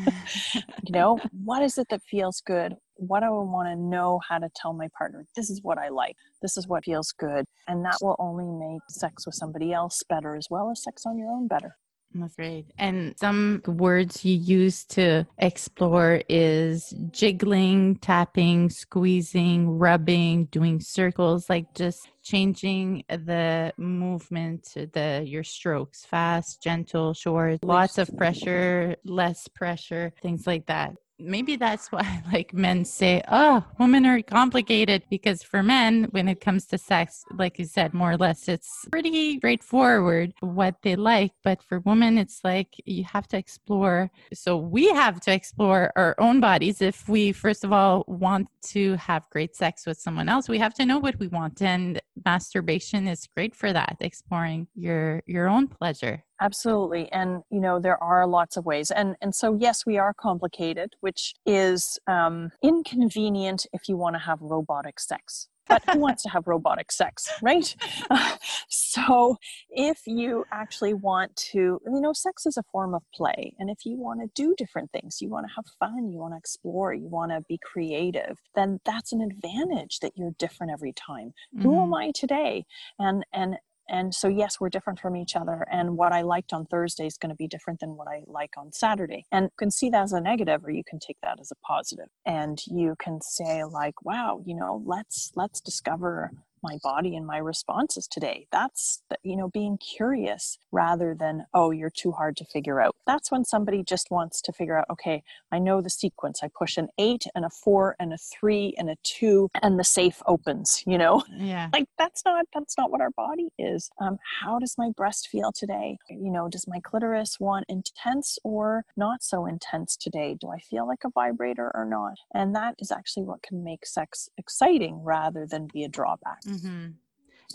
know, 0.88 1.18
what 1.44 1.62
is 1.62 1.76
it 1.76 1.88
that 1.90 2.00
feels 2.10 2.40
good? 2.40 2.74
What 2.94 3.20
do 3.20 3.26
I 3.26 3.28
want 3.28 3.68
to 3.68 3.76
know 3.76 4.18
how 4.26 4.38
to 4.38 4.48
tell 4.56 4.72
my 4.72 4.88
partner? 4.96 5.26
This 5.36 5.50
is 5.50 5.60
what 5.62 5.76
I 5.76 5.90
like. 5.90 6.16
This 6.40 6.56
is 6.56 6.66
what 6.66 6.86
feels 6.86 7.12
good. 7.12 7.44
And 7.68 7.84
that 7.84 7.98
will 8.00 8.16
only 8.18 8.46
make 8.46 8.80
sex 8.88 9.26
with 9.26 9.34
somebody 9.34 9.74
else 9.74 10.02
better 10.08 10.36
as 10.36 10.46
well 10.48 10.70
as 10.70 10.82
sex 10.82 11.04
on 11.04 11.18
your 11.18 11.28
own 11.28 11.46
better. 11.46 11.76
That's 12.14 12.36
great. 12.36 12.66
And 12.78 13.14
some 13.18 13.60
words 13.66 14.24
you 14.24 14.36
use 14.36 14.84
to 14.86 15.26
explore 15.38 16.22
is 16.28 16.94
jiggling, 17.10 17.96
tapping, 17.96 18.70
squeezing, 18.70 19.78
rubbing, 19.78 20.44
doing 20.46 20.80
circles, 20.80 21.50
like 21.50 21.74
just 21.74 22.08
changing 22.22 23.04
the 23.08 23.72
movement, 23.76 24.68
the 24.74 25.24
your 25.26 25.42
strokes, 25.42 26.04
fast, 26.04 26.62
gentle, 26.62 27.14
short, 27.14 27.64
lots 27.64 27.98
of 27.98 28.08
pressure, 28.16 28.96
less 29.04 29.48
pressure, 29.48 30.12
things 30.22 30.46
like 30.46 30.66
that. 30.66 30.94
Maybe 31.18 31.56
that's 31.56 31.92
why 31.92 32.22
like 32.32 32.52
men 32.52 32.84
say, 32.84 33.22
"Oh, 33.28 33.64
women 33.78 34.04
are 34.06 34.20
complicated," 34.22 35.04
because 35.10 35.42
for 35.42 35.62
men, 35.62 36.04
when 36.10 36.28
it 36.28 36.40
comes 36.40 36.66
to 36.66 36.78
sex, 36.78 37.24
like 37.36 37.58
you 37.58 37.66
said, 37.66 37.94
more 37.94 38.12
or 38.12 38.16
less, 38.16 38.48
it's 38.48 38.86
pretty 38.90 39.38
straightforward 39.38 40.32
what 40.40 40.76
they 40.82 40.96
like. 40.96 41.32
But 41.42 41.62
for 41.62 41.80
women, 41.80 42.18
it's 42.18 42.40
like 42.42 42.68
you 42.84 43.04
have 43.04 43.28
to 43.28 43.36
explore. 43.38 44.10
So 44.32 44.56
we 44.56 44.88
have 44.88 45.20
to 45.20 45.32
explore 45.32 45.92
our 45.96 46.14
own 46.18 46.40
bodies 46.40 46.82
if 46.82 47.08
we, 47.08 47.32
first 47.32 47.64
of 47.64 47.72
all, 47.72 48.04
want 48.08 48.48
to 48.72 48.96
have 48.96 49.22
great 49.30 49.54
sex 49.54 49.86
with 49.86 49.98
someone 49.98 50.28
else. 50.28 50.48
We 50.48 50.58
have 50.58 50.74
to 50.74 50.86
know 50.86 50.98
what 50.98 51.18
we 51.18 51.28
want, 51.28 51.62
and 51.62 52.00
masturbation 52.24 53.06
is 53.06 53.28
great 53.36 53.54
for 53.54 53.72
that, 53.72 53.96
exploring 54.00 54.66
your 54.74 55.22
your 55.26 55.48
own 55.48 55.68
pleasure. 55.68 56.24
Absolutely. 56.44 57.10
And, 57.10 57.42
you 57.50 57.58
know, 57.58 57.80
there 57.80 58.02
are 58.02 58.26
lots 58.26 58.58
of 58.58 58.66
ways. 58.66 58.90
And, 58.90 59.16
and 59.22 59.34
so, 59.34 59.56
yes, 59.58 59.86
we 59.86 59.96
are 59.96 60.12
complicated, 60.12 60.90
which 61.00 61.32
is 61.46 61.98
um, 62.06 62.50
inconvenient 62.62 63.66
if 63.72 63.88
you 63.88 63.96
want 63.96 64.14
to 64.16 64.20
have 64.20 64.38
robotic 64.42 65.00
sex. 65.00 65.48
But 65.66 65.82
who 65.88 65.98
wants 65.98 66.22
to 66.24 66.28
have 66.28 66.46
robotic 66.46 66.92
sex, 66.92 67.26
right? 67.40 67.74
so, 68.68 69.38
if 69.70 70.00
you 70.06 70.44
actually 70.52 70.92
want 70.92 71.34
to, 71.52 71.80
you 71.86 72.00
know, 72.02 72.12
sex 72.12 72.44
is 72.44 72.58
a 72.58 72.62
form 72.70 72.94
of 72.94 73.02
play. 73.14 73.54
And 73.58 73.70
if 73.70 73.86
you 73.86 73.96
want 73.96 74.20
to 74.20 74.28
do 74.34 74.54
different 74.58 74.92
things, 74.92 75.22
you 75.22 75.30
want 75.30 75.46
to 75.46 75.54
have 75.56 75.64
fun, 75.80 76.10
you 76.10 76.18
want 76.18 76.34
to 76.34 76.38
explore, 76.38 76.92
you 76.92 77.08
want 77.08 77.32
to 77.32 77.40
be 77.48 77.58
creative, 77.64 78.36
then 78.54 78.80
that's 78.84 79.14
an 79.14 79.22
advantage 79.22 80.00
that 80.00 80.12
you're 80.16 80.34
different 80.38 80.70
every 80.70 80.92
time. 80.92 81.32
Who 81.62 81.82
am 81.82 81.94
I 81.94 82.12
today? 82.14 82.66
And, 82.98 83.24
and, 83.32 83.56
and 83.88 84.14
so 84.14 84.28
yes 84.28 84.60
we're 84.60 84.68
different 84.68 84.98
from 84.98 85.16
each 85.16 85.36
other 85.36 85.66
and 85.70 85.96
what 85.96 86.12
i 86.12 86.22
liked 86.22 86.52
on 86.52 86.66
thursday 86.66 87.06
is 87.06 87.16
going 87.16 87.30
to 87.30 87.36
be 87.36 87.48
different 87.48 87.80
than 87.80 87.96
what 87.96 88.08
i 88.08 88.22
like 88.26 88.50
on 88.56 88.72
saturday. 88.72 89.24
And 89.32 89.44
you 89.44 89.50
can 89.58 89.70
see 89.70 89.90
that 89.90 90.02
as 90.02 90.12
a 90.12 90.20
negative 90.20 90.64
or 90.64 90.70
you 90.70 90.84
can 90.84 90.98
take 90.98 91.18
that 91.22 91.40
as 91.40 91.50
a 91.50 91.56
positive. 91.66 92.08
And 92.26 92.60
you 92.66 92.94
can 92.98 93.20
say 93.20 93.64
like 93.64 94.02
wow 94.04 94.42
you 94.44 94.54
know 94.54 94.82
let's 94.84 95.32
let's 95.34 95.60
discover 95.60 96.30
my 96.64 96.78
body 96.82 97.14
and 97.16 97.26
my 97.26 97.38
responses 97.38 98.08
today. 98.08 98.46
That's 98.50 99.02
the- 99.10 99.18
you 99.22 99.36
know 99.36 99.48
being 99.48 99.78
curious 99.78 100.58
rather 100.72 101.14
than 101.14 101.46
oh 101.54 101.70
you're 101.70 101.90
too 102.02 102.12
hard 102.12 102.36
to 102.38 102.44
figure 102.44 102.80
out. 102.80 102.94
That's 103.06 103.30
when 103.30 103.44
somebody 103.44 103.82
just 103.84 104.10
wants 104.10 104.40
to 104.42 104.52
figure 104.52 104.78
out 104.78 104.86
okay 104.90 105.22
i 105.52 105.58
know 105.58 105.80
the 105.80 105.90
sequence. 105.90 106.40
I 106.42 106.48
push 106.62 106.76
an 106.76 106.88
eight 106.98 107.24
and 107.34 107.44
a 107.44 107.50
four 107.50 107.94
and 108.00 108.12
a 108.12 108.18
three 108.18 108.74
and 108.78 108.88
a 108.90 108.96
two 109.04 109.48
and 109.62 109.78
the 109.78 109.84
safe 109.84 110.18
opens 110.26 110.82
you 110.86 110.98
know? 110.98 111.22
Yeah. 111.36 111.68
like 111.72 111.88
that's 111.98 112.22
not 112.24 112.46
that's 112.54 112.76
not 112.78 112.90
what 112.90 113.00
our 113.00 113.10
body 113.26 113.48
is. 113.58 113.90
Um, 114.00 114.18
how 114.40 114.58
does 114.58 114.74
my 114.78 114.90
breast 114.96 115.28
feel 115.28 115.52
today? 115.52 115.98
You 116.08 116.30
know 116.32 116.48
does 116.48 116.66
my 116.74 116.80
clitoris 116.80 117.38
want 117.40 117.64
intense 117.68 118.38
or 118.44 118.84
not 118.96 119.22
so 119.22 119.46
intense 119.46 119.96
today? 119.96 120.36
Do 120.40 120.48
i 120.48 120.58
feel 120.70 120.86
like 120.86 121.02
a 121.04 121.10
vibrator 121.10 121.70
or 121.74 121.84
not? 121.84 122.16
And 122.34 122.54
that 122.56 122.74
is 122.78 122.90
actually 122.90 123.24
what 123.24 123.42
can 123.42 123.62
make 123.70 123.84
sex 123.86 124.28
exciting 124.38 125.02
rather 125.02 125.46
than 125.46 125.68
be 125.72 125.84
a 125.84 125.88
drawback 125.88 126.40
hmm 126.60 126.86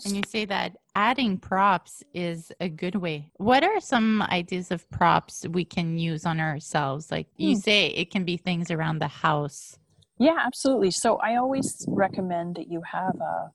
And 0.04 0.16
you 0.16 0.22
say 0.28 0.44
that 0.46 0.76
adding 0.94 1.38
props 1.38 2.02
is 2.14 2.52
a 2.60 2.68
good 2.68 2.96
way. 2.96 3.30
What 3.36 3.64
are 3.64 3.80
some 3.80 4.22
ideas 4.22 4.70
of 4.70 4.88
props 4.90 5.46
we 5.48 5.64
can 5.64 5.98
use 5.98 6.26
on 6.26 6.40
ourselves? 6.40 7.10
Like 7.10 7.28
you 7.36 7.54
Hmm. 7.54 7.60
say, 7.60 7.88
it 7.88 8.10
can 8.10 8.24
be 8.24 8.36
things 8.36 8.70
around 8.70 9.00
the 9.00 9.08
house. 9.08 9.78
Yeah, 10.18 10.36
absolutely. 10.38 10.90
So 10.90 11.16
I 11.16 11.36
always 11.36 11.84
recommend 11.88 12.56
that 12.56 12.68
you 12.70 12.82
have 12.82 13.18
a, 13.20 13.50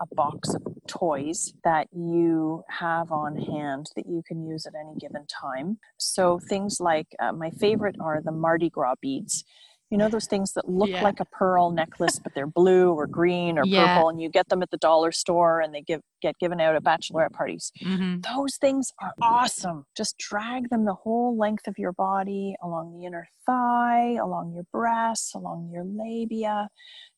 a 0.00 0.06
box 0.14 0.54
of 0.54 0.62
toys 0.86 1.52
that 1.64 1.88
you 1.92 2.64
have 2.70 3.12
on 3.12 3.36
hand 3.36 3.90
that 3.96 4.06
you 4.06 4.22
can 4.26 4.46
use 4.46 4.66
at 4.66 4.74
any 4.74 4.96
given 4.98 5.26
time. 5.26 5.78
So 5.98 6.38
things 6.38 6.78
like 6.80 7.08
uh, 7.18 7.32
my 7.32 7.50
favorite 7.50 7.96
are 8.00 8.22
the 8.22 8.32
Mardi 8.32 8.70
Gras 8.70 8.94
beads. 9.00 9.44
You 9.90 9.96
know 9.96 10.08
those 10.08 10.26
things 10.26 10.52
that 10.54 10.68
look 10.68 10.88
yeah. 10.88 11.02
like 11.02 11.20
a 11.20 11.24
pearl 11.26 11.70
necklace 11.70 12.18
but 12.18 12.34
they're 12.34 12.46
blue 12.46 12.92
or 12.92 13.06
green 13.06 13.58
or 13.58 13.64
yeah. 13.64 13.96
purple 13.96 14.08
and 14.08 14.20
you 14.20 14.28
get 14.28 14.48
them 14.48 14.62
at 14.62 14.70
the 14.70 14.76
dollar 14.78 15.12
store 15.12 15.60
and 15.60 15.74
they 15.74 15.82
give 15.82 16.00
get 16.22 16.36
given 16.38 16.60
out 16.60 16.74
at 16.74 16.82
bachelorette 16.82 17.32
parties. 17.32 17.72
Mm-hmm. 17.82 18.20
those 18.34 18.56
things 18.56 18.92
are 19.00 19.12
awesome. 19.22 19.84
Just 19.96 20.16
drag 20.18 20.70
them 20.70 20.84
the 20.84 20.94
whole 20.94 21.36
length 21.36 21.66
of 21.66 21.74
your 21.78 21.92
body 21.92 22.56
along 22.62 22.98
the 22.98 23.06
inner 23.06 23.28
thigh 23.46 24.16
along 24.22 24.52
your 24.54 24.64
breasts 24.72 25.34
along 25.34 25.70
your 25.72 25.84
labia. 25.84 26.68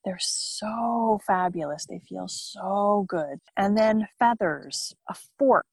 They're 0.05 0.19
so 0.21 1.21
fabulous. 1.27 1.87
They 1.87 2.01
feel 2.09 2.29
so 2.29 3.05
good. 3.09 3.39
And 3.57 3.77
then 3.77 4.09
feathers. 4.19 4.95
A 5.09 5.15
fork 5.39 5.67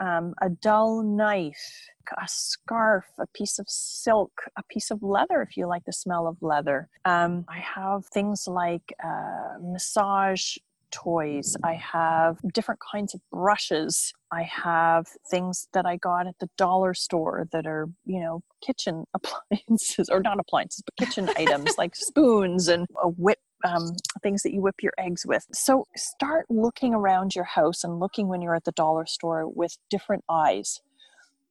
um, 0.00 0.34
a 0.40 0.48
dull 0.48 1.02
knife, 1.02 1.88
a 2.18 2.26
scarf, 2.26 3.04
a 3.18 3.26
piece 3.28 3.58
of 3.58 3.66
silk, 3.68 4.32
a 4.56 4.62
piece 4.64 4.90
of 4.90 5.02
leather 5.02 5.42
if 5.42 5.56
you 5.56 5.66
like 5.66 5.84
the 5.84 5.92
smell 5.92 6.26
of 6.26 6.36
leather. 6.40 6.88
Um, 7.04 7.44
I 7.48 7.60
have 7.60 8.06
things 8.06 8.48
like 8.48 8.92
uh, 9.04 9.58
massage 9.60 10.56
toys. 10.90 11.56
I 11.62 11.74
have 11.74 12.38
different 12.52 12.80
kinds 12.92 13.14
of 13.14 13.20
brushes. 13.30 14.12
I 14.32 14.42
have 14.42 15.06
things 15.30 15.68
that 15.72 15.86
I 15.86 15.96
got 15.96 16.26
at 16.26 16.38
the 16.40 16.48
dollar 16.56 16.94
store 16.94 17.46
that 17.52 17.66
are, 17.66 17.88
you 18.04 18.20
know, 18.20 18.42
kitchen 18.64 19.04
appliances 19.14 20.08
or 20.10 20.20
not 20.20 20.40
appliances, 20.40 20.82
but 20.84 20.96
kitchen 20.96 21.30
items 21.36 21.76
like 21.78 21.94
spoons 21.94 22.68
and 22.68 22.86
a 23.02 23.08
whip 23.08 23.38
um, 23.64 23.96
things 24.22 24.42
that 24.42 24.52
you 24.52 24.60
whip 24.60 24.82
your 24.82 24.92
eggs 24.98 25.26
with. 25.26 25.46
So 25.52 25.86
start 25.96 26.46
looking 26.48 26.94
around 26.94 27.34
your 27.34 27.44
house 27.44 27.84
and 27.84 28.00
looking 28.00 28.28
when 28.28 28.42
you're 28.42 28.54
at 28.54 28.64
the 28.64 28.72
dollar 28.72 29.06
store 29.06 29.48
with 29.48 29.76
different 29.88 30.24
eyes 30.28 30.80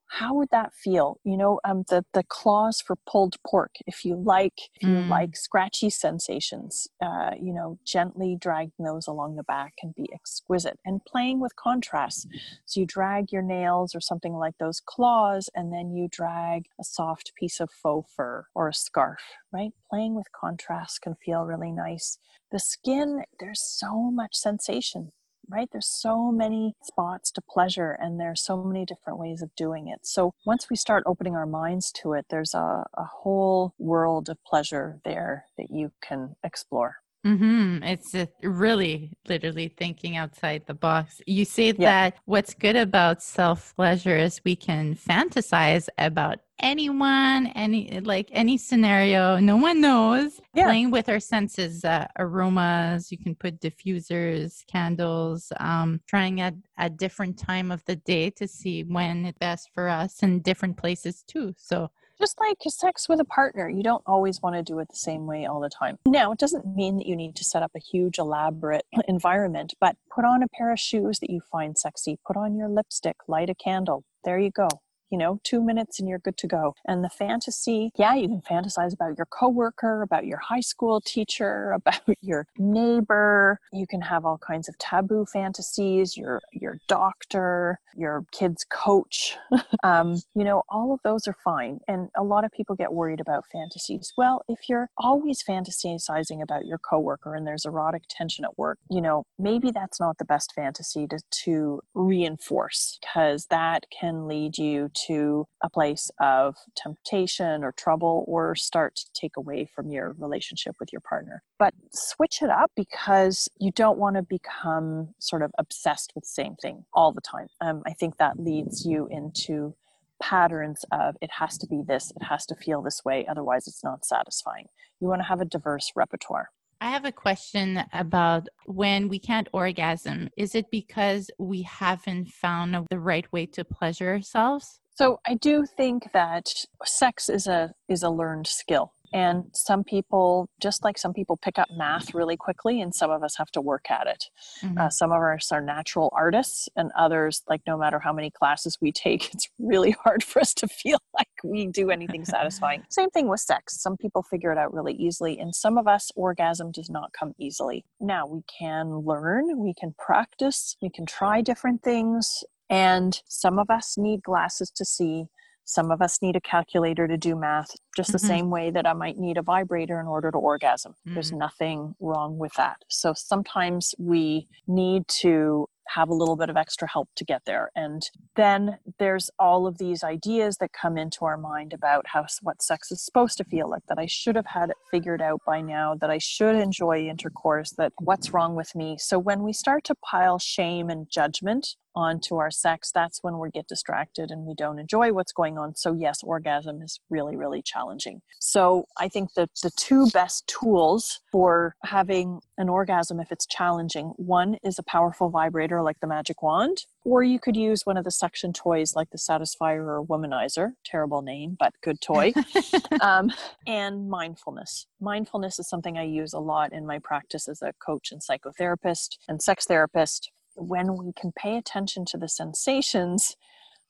how 0.09 0.33
would 0.35 0.49
that 0.51 0.73
feel? 0.73 1.19
You 1.23 1.37
know 1.37 1.59
um, 1.63 1.83
the 1.89 2.03
the 2.13 2.23
claws 2.23 2.81
for 2.81 2.95
pulled 3.07 3.35
pork 3.47 3.75
if 3.87 4.03
you 4.03 4.15
like 4.15 4.59
if 4.75 4.87
you 4.87 4.95
mm. 4.95 5.09
like 5.09 5.35
scratchy 5.35 5.89
sensations 5.89 6.87
uh, 7.01 7.31
you 7.39 7.53
know 7.53 7.77
gently 7.85 8.37
dragging 8.39 8.85
those 8.85 9.07
along 9.07 9.35
the 9.35 9.43
back 9.43 9.73
can 9.79 9.93
be 9.95 10.09
exquisite 10.13 10.79
and 10.85 11.03
playing 11.05 11.39
with 11.39 11.55
contrast. 11.55 12.27
So 12.65 12.81
you 12.81 12.85
drag 12.85 13.31
your 13.31 13.41
nails 13.41 13.95
or 13.95 14.01
something 14.01 14.33
like 14.33 14.57
those 14.59 14.81
claws 14.85 15.49
and 15.55 15.71
then 15.71 15.91
you 15.91 16.07
drag 16.11 16.65
a 16.79 16.83
soft 16.83 17.33
piece 17.35 17.59
of 17.59 17.69
faux 17.71 18.11
fur 18.15 18.45
or 18.55 18.67
a 18.67 18.73
scarf 18.73 19.19
right? 19.51 19.71
Playing 19.89 20.15
with 20.15 20.31
contrast 20.31 21.01
can 21.01 21.15
feel 21.15 21.45
really 21.45 21.71
nice. 21.71 22.17
The 22.51 22.59
skin 22.59 23.23
there's 23.39 23.61
so 23.61 24.11
much 24.11 24.35
sensation 24.35 25.11
right? 25.49 25.69
There's 25.71 25.87
so 25.89 26.31
many 26.31 26.75
spots 26.81 27.31
to 27.31 27.41
pleasure 27.41 27.91
and 27.91 28.19
there's 28.19 28.41
so 28.41 28.63
many 28.63 28.85
different 28.85 29.19
ways 29.19 29.41
of 29.41 29.55
doing 29.55 29.87
it. 29.87 29.99
So 30.03 30.33
once 30.45 30.69
we 30.69 30.75
start 30.75 31.03
opening 31.05 31.35
our 31.35 31.45
minds 31.45 31.91
to 32.03 32.13
it, 32.13 32.25
there's 32.29 32.53
a, 32.53 32.85
a 32.93 33.03
whole 33.03 33.73
world 33.77 34.29
of 34.29 34.37
pleasure 34.45 34.99
there 35.03 35.45
that 35.57 35.71
you 35.71 35.91
can 36.01 36.35
explore. 36.43 36.97
Mm-hmm. 37.25 37.83
It's 37.83 38.15
really 38.41 39.11
literally 39.27 39.67
thinking 39.67 40.15
outside 40.15 40.63
the 40.67 40.73
box. 40.73 41.21
You 41.27 41.43
say 41.43 41.67
yeah. 41.67 41.73
that 42.09 42.17
what's 42.25 42.53
good 42.53 42.77
about 42.77 43.21
self 43.21 43.75
pleasure 43.75 44.15
is 44.15 44.39
we 44.45 44.55
can 44.55 44.95
fantasize 44.95 45.89
about 45.97 46.39
anyone, 46.59 47.47
any 47.47 47.99
like 48.01 48.29
any 48.31 48.57
scenario. 48.57 49.37
No 49.37 49.57
one 49.57 49.81
knows. 49.81 50.39
Yeah. 50.53 50.65
Playing 50.65 50.91
with 50.91 51.09
our 51.09 51.19
senses, 51.19 51.83
uh, 51.85 52.07
aromas. 52.17 53.11
You 53.11 53.17
can 53.17 53.35
put 53.35 53.59
diffusers, 53.59 54.65
candles. 54.67 55.51
Um, 55.59 56.01
trying 56.07 56.41
at 56.41 56.55
a 56.77 56.89
different 56.89 57.37
time 57.37 57.71
of 57.71 57.83
the 57.85 57.95
day 57.95 58.29
to 58.31 58.47
see 58.47 58.83
when 58.83 59.25
it's 59.25 59.37
best 59.37 59.69
for 59.73 59.89
us, 59.89 60.21
and 60.21 60.43
different 60.43 60.77
places 60.77 61.23
too. 61.27 61.53
So 61.57 61.91
just 62.19 62.37
like 62.39 62.57
sex 62.67 63.07
with 63.07 63.21
a 63.21 63.25
partner, 63.25 63.69
you 63.69 63.81
don't 63.81 64.03
always 64.05 64.41
want 64.41 64.55
to 64.55 64.61
do 64.61 64.79
it 64.79 64.89
the 64.89 64.97
same 64.97 65.25
way 65.25 65.45
all 65.45 65.61
the 65.61 65.69
time. 65.69 65.97
Now, 66.05 66.33
it 66.33 66.39
doesn't 66.39 66.65
mean 66.75 66.97
that 66.97 67.05
you 67.05 67.15
need 67.15 67.35
to 67.37 67.45
set 67.45 67.63
up 67.63 67.71
a 67.75 67.79
huge, 67.79 68.17
elaborate 68.17 68.83
environment, 69.07 69.73
but 69.79 69.95
put 70.13 70.25
on 70.25 70.43
a 70.43 70.47
pair 70.49 70.73
of 70.73 70.79
shoes 70.79 71.19
that 71.19 71.29
you 71.29 71.39
find 71.49 71.77
sexy, 71.77 72.19
put 72.27 72.35
on 72.35 72.57
your 72.57 72.67
lipstick, 72.67 73.15
light 73.29 73.49
a 73.49 73.55
candle. 73.55 74.03
There 74.25 74.37
you 74.37 74.51
go 74.51 74.67
you 75.09 75.17
know, 75.17 75.39
two 75.43 75.63
minutes 75.63 75.99
and 75.99 76.07
you're 76.07 76.19
good 76.19 76.37
to 76.37 76.47
go. 76.47 76.75
And 76.87 77.03
the 77.03 77.09
fantasy, 77.09 77.91
yeah, 77.97 78.15
you 78.15 78.27
can 78.27 78.41
fantasize 78.41 78.93
about 78.93 79.17
your 79.17 79.27
coworker, 79.27 80.01
about 80.01 80.25
your 80.25 80.37
high 80.37 80.59
school 80.59 81.01
teacher, 81.01 81.71
about 81.75 82.01
your 82.21 82.47
neighbor. 82.57 83.59
You 83.73 83.87
can 83.87 84.01
have 84.01 84.25
all 84.25 84.37
kinds 84.37 84.67
of 84.69 84.77
taboo 84.77 85.25
fantasies, 85.31 86.17
your 86.17 86.41
your 86.51 86.77
doctor, 86.87 87.79
your 87.95 88.25
kid's 88.31 88.65
coach. 88.69 89.37
um, 89.83 90.15
you 90.35 90.43
know, 90.43 90.63
all 90.69 90.93
of 90.93 90.99
those 91.03 91.27
are 91.27 91.35
fine. 91.43 91.79
And 91.87 92.09
a 92.15 92.23
lot 92.23 92.45
of 92.45 92.51
people 92.51 92.75
get 92.75 92.93
worried 92.93 93.19
about 93.19 93.45
fantasies. 93.51 94.13
Well, 94.17 94.43
if 94.47 94.69
you're 94.69 94.89
always 94.97 95.43
fantasizing 95.43 96.41
about 96.41 96.65
your 96.65 96.77
coworker 96.77 97.35
and 97.35 97.45
there's 97.45 97.65
erotic 97.65 98.03
tension 98.09 98.45
at 98.45 98.57
work, 98.57 98.77
you 98.89 99.01
know, 99.01 99.23
maybe 99.37 99.71
that's 99.71 99.99
not 99.99 100.17
the 100.17 100.25
best 100.25 100.53
fantasy 100.55 101.07
to, 101.07 101.19
to 101.43 101.81
reinforce 101.93 102.99
because 103.01 103.47
that 103.47 103.85
can 103.97 104.27
lead 104.27 104.57
you 104.57 104.89
to 105.07 105.47
a 105.63 105.69
place 105.69 106.09
of 106.19 106.55
temptation 106.75 107.63
or 107.63 107.71
trouble 107.71 108.25
or 108.27 108.55
start 108.55 108.95
to 108.95 109.05
take 109.13 109.37
away 109.37 109.69
from 109.73 109.89
your 109.89 110.15
relationship 110.17 110.75
with 110.79 110.91
your 110.91 111.01
partner. 111.01 111.43
But 111.57 111.73
switch 111.91 112.41
it 112.41 112.49
up 112.49 112.71
because 112.75 113.49
you 113.59 113.71
don't 113.71 113.97
want 113.97 114.15
to 114.15 114.23
become 114.23 115.09
sort 115.19 115.41
of 115.41 115.51
obsessed 115.57 116.13
with 116.15 116.23
the 116.23 116.29
same 116.29 116.55
thing 116.55 116.85
all 116.93 117.11
the 117.11 117.21
time. 117.21 117.47
Um, 117.61 117.83
I 117.85 117.93
think 117.93 118.17
that 118.17 118.39
leads 118.39 118.85
you 118.85 119.07
into 119.09 119.75
patterns 120.21 120.83
of 120.91 121.15
it 121.21 121.31
has 121.31 121.57
to 121.57 121.67
be 121.67 121.81
this, 121.87 122.11
it 122.15 122.23
has 122.23 122.45
to 122.47 122.55
feel 122.55 122.81
this 122.81 123.03
way, 123.05 123.25
otherwise 123.27 123.67
it's 123.67 123.83
not 123.83 124.05
satisfying. 124.05 124.65
You 124.99 125.07
want 125.07 125.21
to 125.21 125.27
have 125.27 125.41
a 125.41 125.45
diverse 125.45 125.91
repertoire. 125.95 126.49
I 126.81 126.91
have 126.91 127.03
a 127.03 127.11
question 127.11 127.83
about 127.91 128.47
when 128.65 129.09
we 129.09 129.19
can't 129.19 129.49
orgasm. 129.51 130.29
Is 130.37 130.55
it 130.55 130.71
because 130.71 131.29
we 131.37 131.63
haven't 131.63 132.29
found 132.29 132.87
the 132.89 132.99
right 132.99 133.29
way 133.33 133.45
to 133.47 133.65
pleasure 133.65 134.09
ourselves? 134.09 134.79
So 134.99 135.21
I 135.25 135.35
do 135.35 135.65
think 135.65 136.11
that 136.11 136.49
sex 136.83 137.29
is 137.29 137.47
a 137.47 137.73
is 137.87 138.03
a 138.03 138.09
learned 138.09 138.47
skill. 138.47 138.91
And 139.13 139.45
some 139.53 139.85
people, 139.85 140.49
just 140.61 140.83
like 140.83 140.97
some 140.97 141.13
people 141.13 141.37
pick 141.37 141.57
up 141.57 141.69
math 141.75 142.13
really 142.13 142.35
quickly, 142.35 142.81
and 142.81 142.93
some 142.93 143.09
of 143.09 143.23
us 143.23 143.37
have 143.37 143.49
to 143.51 143.61
work 143.61 143.89
at 143.89 144.07
it. 144.07 144.25
Mm-hmm. 144.61 144.77
Uh, 144.77 144.89
some 144.89 145.13
of 145.13 145.21
us 145.21 145.53
are 145.53 145.61
natural 145.61 146.11
artists, 146.13 146.67
and 146.75 146.91
others, 146.97 147.41
like 147.47 147.61
no 147.65 147.77
matter 147.77 147.99
how 147.99 148.11
many 148.11 148.29
classes 148.29 148.77
we 148.81 148.91
take, 148.91 149.33
it's 149.33 149.47
really 149.57 149.91
hard 150.03 150.21
for 150.21 150.41
us 150.41 150.53
to 150.55 150.67
feel 150.67 150.99
like 151.17 151.29
we 151.45 151.67
do 151.67 151.89
anything 151.91 152.25
satisfying. 152.25 152.83
Same 152.89 153.09
thing 153.09 153.29
with 153.29 153.39
sex. 153.39 153.81
Some 153.81 153.95
people 153.95 154.21
figure 154.21 154.51
it 154.51 154.57
out 154.57 154.73
really 154.73 154.95
easily, 154.95 155.39
and 155.39 155.55
some 155.55 155.77
of 155.77 155.87
us, 155.87 156.11
orgasm 156.17 156.71
does 156.71 156.89
not 156.89 157.13
come 157.17 157.33
easily. 157.39 157.85
Now, 158.01 158.27
we 158.27 158.41
can 158.59 158.97
learn, 158.97 159.59
we 159.59 159.73
can 159.73 159.95
practice, 159.97 160.75
we 160.81 160.89
can 160.89 161.05
try 161.05 161.41
different 161.41 161.83
things, 161.83 162.43
and 162.69 163.21
some 163.27 163.59
of 163.59 163.69
us 163.69 163.97
need 163.97 164.23
glasses 164.23 164.71
to 164.71 164.85
see. 164.85 165.25
Some 165.65 165.91
of 165.91 166.01
us 166.01 166.19
need 166.23 166.35
a 166.35 166.41
calculator 166.41 167.07
to 167.07 167.15
do 167.15 167.35
math, 167.35 167.69
just 167.95 168.09
mm-hmm. 168.09 168.13
the 168.13 168.19
same 168.19 168.49
way 168.49 168.71
that 168.71 168.87
I 168.87 168.93
might 168.93 169.17
need 169.17 169.37
a 169.37 169.43
vibrator 169.43 169.99
in 169.99 170.07
order 170.07 170.31
to 170.31 170.37
orgasm. 170.37 170.93
Mm-hmm. 170.93 171.13
There's 171.13 171.31
nothing 171.31 171.93
wrong 171.99 172.39
with 172.39 172.53
that. 172.55 172.77
So 172.87 173.13
sometimes 173.15 173.93
we 173.99 174.47
need 174.65 175.07
to 175.19 175.67
have 175.89 176.09
a 176.09 176.13
little 176.13 176.35
bit 176.35 176.49
of 176.49 176.57
extra 176.57 176.87
help 176.87 177.09
to 177.15 177.25
get 177.25 177.41
there. 177.45 177.71
And 177.75 178.01
then 178.35 178.77
there's 178.99 179.29
all 179.39 179.67
of 179.67 179.77
these 179.77 180.03
ideas 180.03 180.57
that 180.57 180.71
come 180.71 180.97
into 180.97 181.25
our 181.25 181.37
mind 181.37 181.73
about 181.73 182.05
how 182.07 182.25
what 182.41 182.61
sex 182.61 182.91
is 182.91 183.03
supposed 183.03 183.37
to 183.37 183.43
feel 183.43 183.69
like, 183.69 183.83
that 183.89 183.99
I 183.99 184.05
should 184.05 184.35
have 184.35 184.45
had 184.45 184.69
it 184.69 184.77
figured 184.91 185.21
out 185.21 185.41
by 185.45 185.61
now, 185.61 185.95
that 185.95 186.09
I 186.09 186.19
should 186.19 186.55
enjoy 186.55 187.07
intercourse, 187.07 187.71
that 187.77 187.93
what's 187.99 188.33
wrong 188.33 188.55
with 188.55 188.75
me. 188.75 188.97
So 188.99 189.17
when 189.17 189.43
we 189.43 189.53
start 189.53 189.83
to 189.85 189.95
pile 189.95 190.39
shame 190.39 190.89
and 190.89 191.09
judgment 191.09 191.75
onto 191.99 192.37
our 192.37 192.49
sex, 192.49 192.91
that's 192.91 193.19
when 193.21 193.37
we 193.37 193.49
get 193.49 193.67
distracted 193.67 194.31
and 194.31 194.45
we 194.45 194.55
don't 194.55 194.79
enjoy 194.79 195.11
what's 195.11 195.33
going 195.33 195.57
on. 195.57 195.75
So, 195.75 195.93
yes, 195.93 196.23
orgasm 196.23 196.81
is 196.81 196.99
really, 197.09 197.35
really 197.35 197.61
challenging. 197.61 198.21
So, 198.39 198.85
I 198.97 199.09
think 199.09 199.33
that 199.35 199.49
the 199.61 199.71
two 199.75 200.09
best 200.11 200.47
tools 200.47 201.19
for 201.31 201.75
having 201.83 202.39
an 202.57 202.69
orgasm, 202.69 203.19
if 203.19 203.31
it's 203.31 203.45
challenging, 203.45 204.13
one 204.17 204.55
is 204.63 204.79
a 204.79 204.83
powerful 204.83 205.29
vibrator 205.29 205.81
like 205.81 205.99
the 205.99 206.07
magic 206.07 206.41
wand, 206.41 206.85
or 207.03 207.23
you 207.23 207.39
could 207.39 207.55
use 207.55 207.85
one 207.85 207.97
of 207.97 208.03
the 208.03 208.11
suction 208.11 208.53
toys 208.53 208.95
like 208.95 209.09
the 209.09 209.17
Satisfier 209.17 209.85
or 209.85 210.05
Womanizer. 210.05 210.71
Terrible 210.85 211.21
name, 211.21 211.57
but 211.59 211.73
good 211.83 211.99
toy. 212.01 212.33
um, 213.01 213.31
and 213.67 214.09
mindfulness. 214.09 214.87
Mindfulness 215.01 215.59
is 215.59 215.67
something 215.67 215.97
I 215.97 216.03
use 216.03 216.33
a 216.33 216.39
lot 216.39 216.73
in 216.73 216.85
my 216.85 216.99
practice 216.99 217.47
as 217.47 217.61
a 217.61 217.73
coach 217.85 218.11
and 218.11 218.21
psychotherapist 218.21 219.17
and 219.27 219.41
sex 219.41 219.65
therapist 219.65 220.31
when 220.59 220.97
we 220.97 221.13
can 221.13 221.31
pay 221.31 221.57
attention 221.57 222.05
to 222.05 222.17
the 222.17 222.29
sensations, 222.29 223.35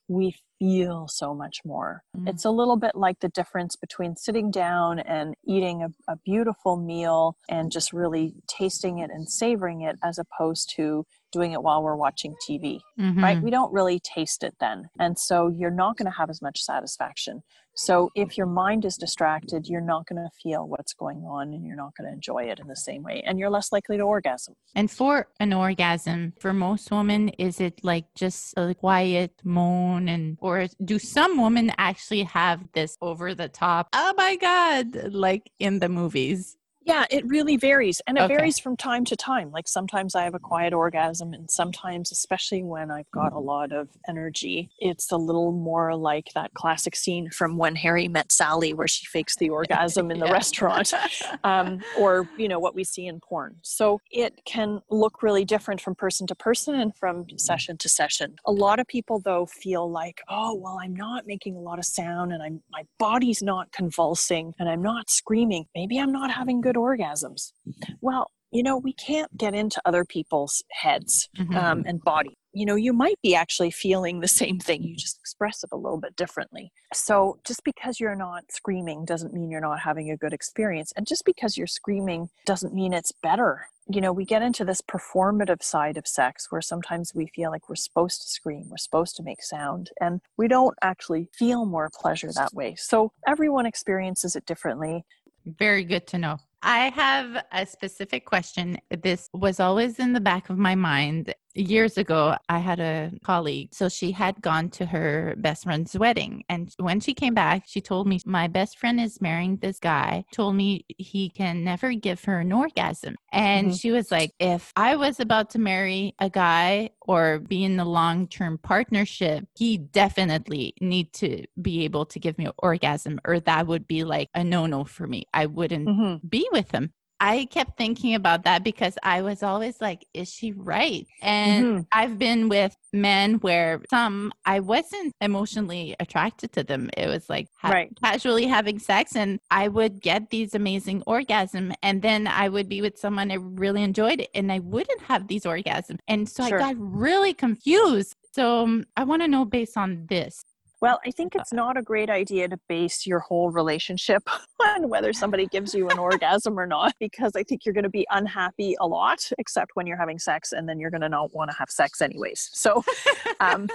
we 0.08 0.34
feel 0.58 1.08
so 1.08 1.34
much 1.34 1.60
more. 1.64 2.02
Mm. 2.16 2.28
It's 2.28 2.44
a 2.44 2.50
little 2.50 2.76
bit 2.76 2.94
like 2.94 3.20
the 3.20 3.28
difference 3.28 3.76
between 3.76 4.16
sitting 4.16 4.50
down 4.50 4.98
and 4.98 5.34
eating 5.46 5.82
a, 5.82 6.12
a, 6.12 6.16
beautiful 6.24 6.76
meal 6.76 7.36
and 7.48 7.72
just 7.72 7.92
really 7.92 8.34
tasting 8.46 8.98
it 8.98 9.10
and 9.10 9.28
savoring 9.28 9.80
it, 9.80 9.96
as 10.04 10.18
opposed 10.18 10.70
to 10.76 11.06
doing 11.32 11.52
it 11.52 11.62
while 11.62 11.82
we're 11.82 11.96
watching 11.96 12.34
TV, 12.46 12.80
Mhm. 12.98 13.22
right? 13.22 13.42
We 13.42 13.50
don't 13.50 13.72
really 13.72 14.00
taste 14.00 14.42
it 14.42 14.54
then. 14.60 14.90
And 14.98 15.18
so 15.18 15.48
you're 15.48 15.70
not 15.70 15.96
going 15.96 16.10
to 16.10 16.18
have 16.18 16.28
as 16.28 16.42
much 16.42 16.60
satisfaction. 16.60 17.42
So 17.80 18.10
if 18.14 18.36
your 18.36 18.46
mind 18.46 18.84
is 18.84 18.98
distracted, 18.98 19.66
you're 19.66 19.80
not 19.80 20.06
going 20.06 20.22
to 20.22 20.28
feel 20.42 20.68
what's 20.68 20.92
going 20.92 21.24
on 21.24 21.54
and 21.54 21.64
you're 21.64 21.76
not 21.76 21.96
going 21.96 22.06
to 22.06 22.12
enjoy 22.12 22.42
it 22.50 22.60
in 22.60 22.66
the 22.68 22.76
same 22.76 23.02
way. 23.02 23.22
And 23.24 23.38
you're 23.38 23.48
less 23.48 23.72
likely 23.72 23.96
to 23.96 24.02
orgasm. 24.02 24.54
And 24.74 24.90
for 24.90 25.28
an 25.40 25.54
orgasm, 25.54 26.34
for 26.38 26.52
most 26.52 26.90
women, 26.90 27.30
is 27.30 27.58
it 27.58 27.80
like 27.82 28.04
just 28.14 28.52
a 28.58 28.74
quiet 28.74 29.32
moan 29.44 30.10
and 30.10 30.36
or 30.42 30.66
do 30.84 30.98
some 30.98 31.40
women 31.40 31.72
actually 31.78 32.24
have 32.24 32.60
this 32.74 32.98
over 33.00 33.34
the 33.34 33.48
top, 33.48 33.88
oh 33.94 34.12
my 34.14 34.36
God, 34.36 35.14
like 35.14 35.50
in 35.58 35.78
the 35.78 35.88
movies? 35.88 36.58
Yeah, 36.90 37.04
it 37.08 37.24
really 37.28 37.56
varies. 37.56 38.02
And 38.08 38.18
it 38.18 38.22
Okay. 38.22 38.34
varies 38.34 38.58
from 38.58 38.76
time 38.76 39.04
to 39.04 39.16
time. 39.16 39.52
Like 39.52 39.68
sometimes 39.68 40.16
I 40.16 40.24
have 40.24 40.34
a 40.34 40.40
quiet 40.40 40.72
orgasm, 40.72 41.32
and 41.32 41.48
sometimes, 41.48 42.10
especially 42.10 42.64
when 42.64 42.90
I've 42.90 43.08
got 43.12 43.32
a 43.32 43.38
lot 43.38 43.70
of 43.72 43.88
energy, 44.08 44.70
it's 44.80 45.12
a 45.12 45.16
little 45.16 45.52
more 45.52 45.94
like 45.94 46.26
that 46.34 46.52
classic 46.54 46.96
scene 46.96 47.30
from 47.30 47.56
when 47.56 47.76
Harry 47.76 48.08
met 48.08 48.32
Sally, 48.32 48.72
where 48.74 48.88
she 48.88 49.06
fakes 49.06 49.36
the 49.36 49.50
orgasm 49.60 50.10
in 50.10 50.18
the 50.18 50.26
Yeah. 50.26 50.32
restaurant, 50.32 50.92
um, 51.44 51.84
or, 51.92 52.28
you 52.36 52.48
know, 52.48 52.58
what 52.58 52.74
we 52.74 52.82
see 52.82 53.06
in 53.06 53.20
porn. 53.20 53.56
So 53.62 54.00
it 54.10 54.34
can 54.44 54.80
look 54.90 55.22
really 55.22 55.44
different 55.44 55.80
from 55.80 55.94
person 55.94 56.26
to 56.26 56.34
person 56.34 56.74
and 56.74 56.92
from 56.96 57.26
session 57.36 57.76
to 57.78 57.88
session. 57.88 58.34
A 58.46 58.52
lot 58.52 58.80
of 58.80 58.86
people, 58.88 59.20
though, 59.20 59.46
feel 59.46 59.88
like, 59.88 60.20
oh, 60.28 60.54
well, 60.56 60.78
I'm 60.82 60.96
not 60.96 61.24
making 61.24 61.54
a 61.54 61.60
lot 61.60 61.78
of 61.78 61.84
sound 61.84 62.32
and 62.32 62.42
I'm, 62.42 62.62
my 62.72 62.82
body's 62.98 63.42
not 63.42 63.70
convulsing 63.70 64.54
and 64.58 64.68
I'm 64.68 64.82
not 64.82 65.08
screaming. 65.08 65.66
Maybe 65.76 65.98
I'm 66.00 66.10
not 66.10 66.32
having 66.32 66.60
good 66.60 66.76
orgasms. 66.80 67.52
Well, 68.00 68.30
you 68.52 68.62
know, 68.64 68.76
we 68.76 68.92
can't 68.92 69.36
get 69.36 69.54
into 69.54 69.80
other 69.84 70.04
people's 70.04 70.62
heads 70.72 71.28
Mhm. 71.38 71.54
um, 71.54 71.84
and 71.86 72.02
body. 72.02 72.36
You 72.52 72.66
know, 72.66 72.74
you 72.74 72.92
might 72.92 73.14
be 73.22 73.32
actually 73.36 73.70
feeling 73.70 74.18
the 74.18 74.26
same 74.26 74.58
thing, 74.58 74.82
you 74.82 74.96
just 74.96 75.18
express 75.20 75.62
it 75.62 75.70
a 75.72 75.76
little 75.76 76.00
bit 76.00 76.16
differently. 76.16 76.72
So, 76.92 77.38
just 77.46 77.62
because 77.62 78.00
you're 78.00 78.16
not 78.16 78.50
screaming 78.50 79.04
doesn't 79.04 79.32
mean 79.32 79.52
you're 79.52 79.60
not 79.60 79.78
having 79.78 80.10
a 80.10 80.16
good 80.16 80.32
experience. 80.32 80.92
And 80.96 81.06
just 81.06 81.24
because 81.24 81.56
you're 81.56 81.68
screaming 81.68 82.28
doesn't 82.46 82.74
mean 82.74 82.92
it's 82.92 83.12
better. 83.12 83.68
You 83.88 84.00
know, 84.00 84.12
we 84.12 84.24
get 84.24 84.42
into 84.42 84.64
this 84.64 84.80
performative 84.82 85.62
side 85.62 85.96
of 85.96 86.08
sex 86.08 86.50
where 86.50 86.60
sometimes 86.60 87.14
we 87.14 87.26
feel 87.28 87.50
like 87.52 87.68
we're 87.68 87.76
supposed 87.76 88.20
to 88.22 88.28
scream, 88.28 88.68
we're 88.68 88.76
supposed 88.78 89.14
to 89.16 89.22
make 89.22 89.42
sound, 89.44 89.90
and 90.00 90.20
we 90.36 90.48
don't 90.48 90.76
actually 90.82 91.28
feel 91.32 91.66
more 91.66 91.88
pleasure 91.94 92.32
that 92.32 92.52
way. 92.52 92.74
So, 92.74 93.12
everyone 93.28 93.66
experiences 93.66 94.34
it 94.34 94.44
differently. 94.44 95.04
Very 95.46 95.84
good 95.84 96.08
to 96.08 96.18
know. 96.18 96.38
I 96.62 96.90
have 96.90 97.44
a 97.52 97.64
specific 97.64 98.26
question. 98.26 98.78
This 98.90 99.30
was 99.32 99.60
always 99.60 99.98
in 99.98 100.12
the 100.12 100.20
back 100.20 100.50
of 100.50 100.58
my 100.58 100.74
mind. 100.74 101.34
Years 101.54 101.98
ago, 101.98 102.36
I 102.48 102.58
had 102.60 102.78
a 102.78 103.10
colleague. 103.24 103.70
So 103.74 103.88
she 103.88 104.12
had 104.12 104.40
gone 104.40 104.70
to 104.70 104.86
her 104.86 105.34
best 105.36 105.64
friend's 105.64 105.98
wedding. 105.98 106.44
And 106.48 106.72
when 106.78 107.00
she 107.00 107.12
came 107.12 107.34
back, 107.34 107.64
she 107.66 107.80
told 107.80 108.06
me, 108.06 108.20
My 108.24 108.46
best 108.46 108.78
friend 108.78 109.00
is 109.00 109.20
marrying 109.20 109.56
this 109.56 109.80
guy, 109.80 110.24
told 110.32 110.54
me 110.54 110.84
he 110.96 111.28
can 111.28 111.64
never 111.64 111.92
give 111.92 112.22
her 112.24 112.38
an 112.38 112.52
orgasm. 112.52 113.16
And 113.32 113.72
Mhm. 113.72 113.80
she 113.80 113.90
was 113.90 114.12
like, 114.12 114.30
If 114.38 114.72
I 114.76 114.94
was 114.94 115.18
about 115.18 115.50
to 115.50 115.58
marry 115.58 116.14
a 116.20 116.30
guy 116.30 116.90
or 117.00 117.40
be 117.40 117.64
in 117.64 117.80
a 117.80 117.84
long 117.84 118.28
term 118.28 118.56
partnership, 118.58 119.44
he 119.56 119.76
definitely 119.76 120.74
need 120.80 121.12
to 121.14 121.44
be 121.60 121.84
able 121.84 122.06
to 122.06 122.20
give 122.20 122.38
me 122.38 122.46
an 122.46 122.52
orgasm, 122.58 123.18
or 123.24 123.40
that 123.40 123.66
would 123.66 123.88
be 123.88 124.04
like 124.04 124.28
a 124.34 124.44
no 124.44 124.66
no 124.66 124.84
for 124.84 125.06
me. 125.08 125.24
I 125.34 125.46
wouldn't 125.46 125.90
Mhm. 125.90 126.20
be 126.30 126.48
with 126.52 126.70
him. 126.70 126.92
I 127.22 127.44
kept 127.50 127.76
thinking 127.76 128.14
about 128.14 128.44
that 128.44 128.64
because 128.64 128.96
I 129.02 129.20
was 129.20 129.42
always 129.42 129.78
like, 129.80 130.06
is 130.14 130.32
she 130.32 130.52
right? 130.52 131.06
And 131.20 131.64
Mhm. 131.64 131.86
I've 131.92 132.18
been 132.18 132.48
with 132.48 132.74
men 132.94 133.34
where 133.40 133.82
some 133.90 134.32
I 134.46 134.60
wasn't 134.60 135.12
emotionally 135.20 135.94
attracted 136.00 136.52
to 136.52 136.64
them. 136.64 136.88
It 136.96 137.06
was 137.08 137.28
like 137.28 137.48
ha- 137.60 137.70
Right. 137.70 137.90
casually 138.02 138.46
having 138.46 138.78
sex, 138.78 139.14
and 139.14 139.38
I 139.50 139.68
would 139.68 140.00
get 140.00 140.30
these 140.30 140.54
amazing 140.54 141.02
orgasms, 141.06 141.74
and 141.82 142.00
then 142.00 142.26
I 142.26 142.48
would 142.48 142.68
be 142.68 142.80
with 142.80 142.98
someone 142.98 143.30
I 143.30 143.34
really 143.34 143.82
enjoyed 143.82 144.20
it, 144.20 144.30
and 144.34 144.50
I 144.50 144.60
wouldn't 144.60 145.02
have 145.02 145.28
these 145.28 145.44
orgasms, 145.44 145.98
and 146.08 146.26
so 146.28 146.46
Sure. 146.48 146.56
I 146.60 146.72
got 146.72 146.76
really 146.78 147.34
confused. 147.34 148.16
So 148.32 148.62
um, 148.62 148.84
I 148.96 149.04
want 149.04 149.22
to 149.22 149.28
know 149.28 149.44
based 149.44 149.76
on 149.76 150.06
this. 150.08 150.42
Well, 150.80 150.98
I 151.04 151.10
think 151.10 151.34
it's 151.34 151.52
not 151.52 151.76
a 151.76 151.82
great 151.82 152.08
idea 152.08 152.48
to 152.48 152.58
base 152.66 153.06
your 153.06 153.18
whole 153.18 153.50
relationship 153.50 154.22
on 154.62 154.88
whether 154.88 155.12
somebody 155.12 155.46
gives 155.46 155.74
you 155.74 155.90
an 155.90 155.98
orgasm 155.98 156.58
or 156.58 156.66
not, 156.66 156.94
because 156.98 157.32
I 157.36 157.42
think 157.42 157.66
you're 157.66 157.74
going 157.74 157.84
to 157.84 157.90
be 157.90 158.06
unhappy 158.10 158.76
a 158.80 158.86
lot, 158.86 159.30
except 159.38 159.72
when 159.74 159.86
you're 159.86 159.98
having 159.98 160.18
sex, 160.18 160.52
and 160.52 160.66
then 160.66 160.80
you're 160.80 160.90
going 160.90 161.02
to 161.02 161.08
not 161.08 161.34
want 161.34 161.50
to 161.50 161.56
have 161.58 161.68
sex 161.68 162.00
anyways. 162.00 162.48
So, 162.54 162.82
um, 163.40 163.68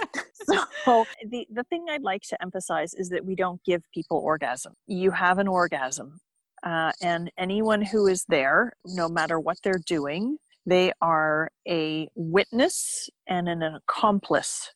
so 0.84 1.04
the 1.28 1.46
the 1.52 1.62
thing 1.64 1.86
I'd 1.88 2.02
like 2.02 2.22
to 2.22 2.42
emphasize 2.42 2.92
is 2.94 3.08
that 3.10 3.24
we 3.24 3.36
don't 3.36 3.62
give 3.64 3.82
people 3.94 4.18
orgasm. 4.18 4.74
You 4.88 5.12
have 5.12 5.38
an 5.38 5.46
orgasm, 5.46 6.18
uh, 6.64 6.90
and 7.00 7.30
anyone 7.38 7.82
who 7.82 8.08
is 8.08 8.24
there, 8.28 8.72
no 8.84 9.08
matter 9.08 9.38
what 9.38 9.58
they're 9.62 9.82
doing, 9.86 10.38
they 10.66 10.92
are 11.00 11.50
a 11.68 12.08
witness 12.16 13.08
and 13.28 13.48
an 13.48 13.62
accomplice 13.62 14.72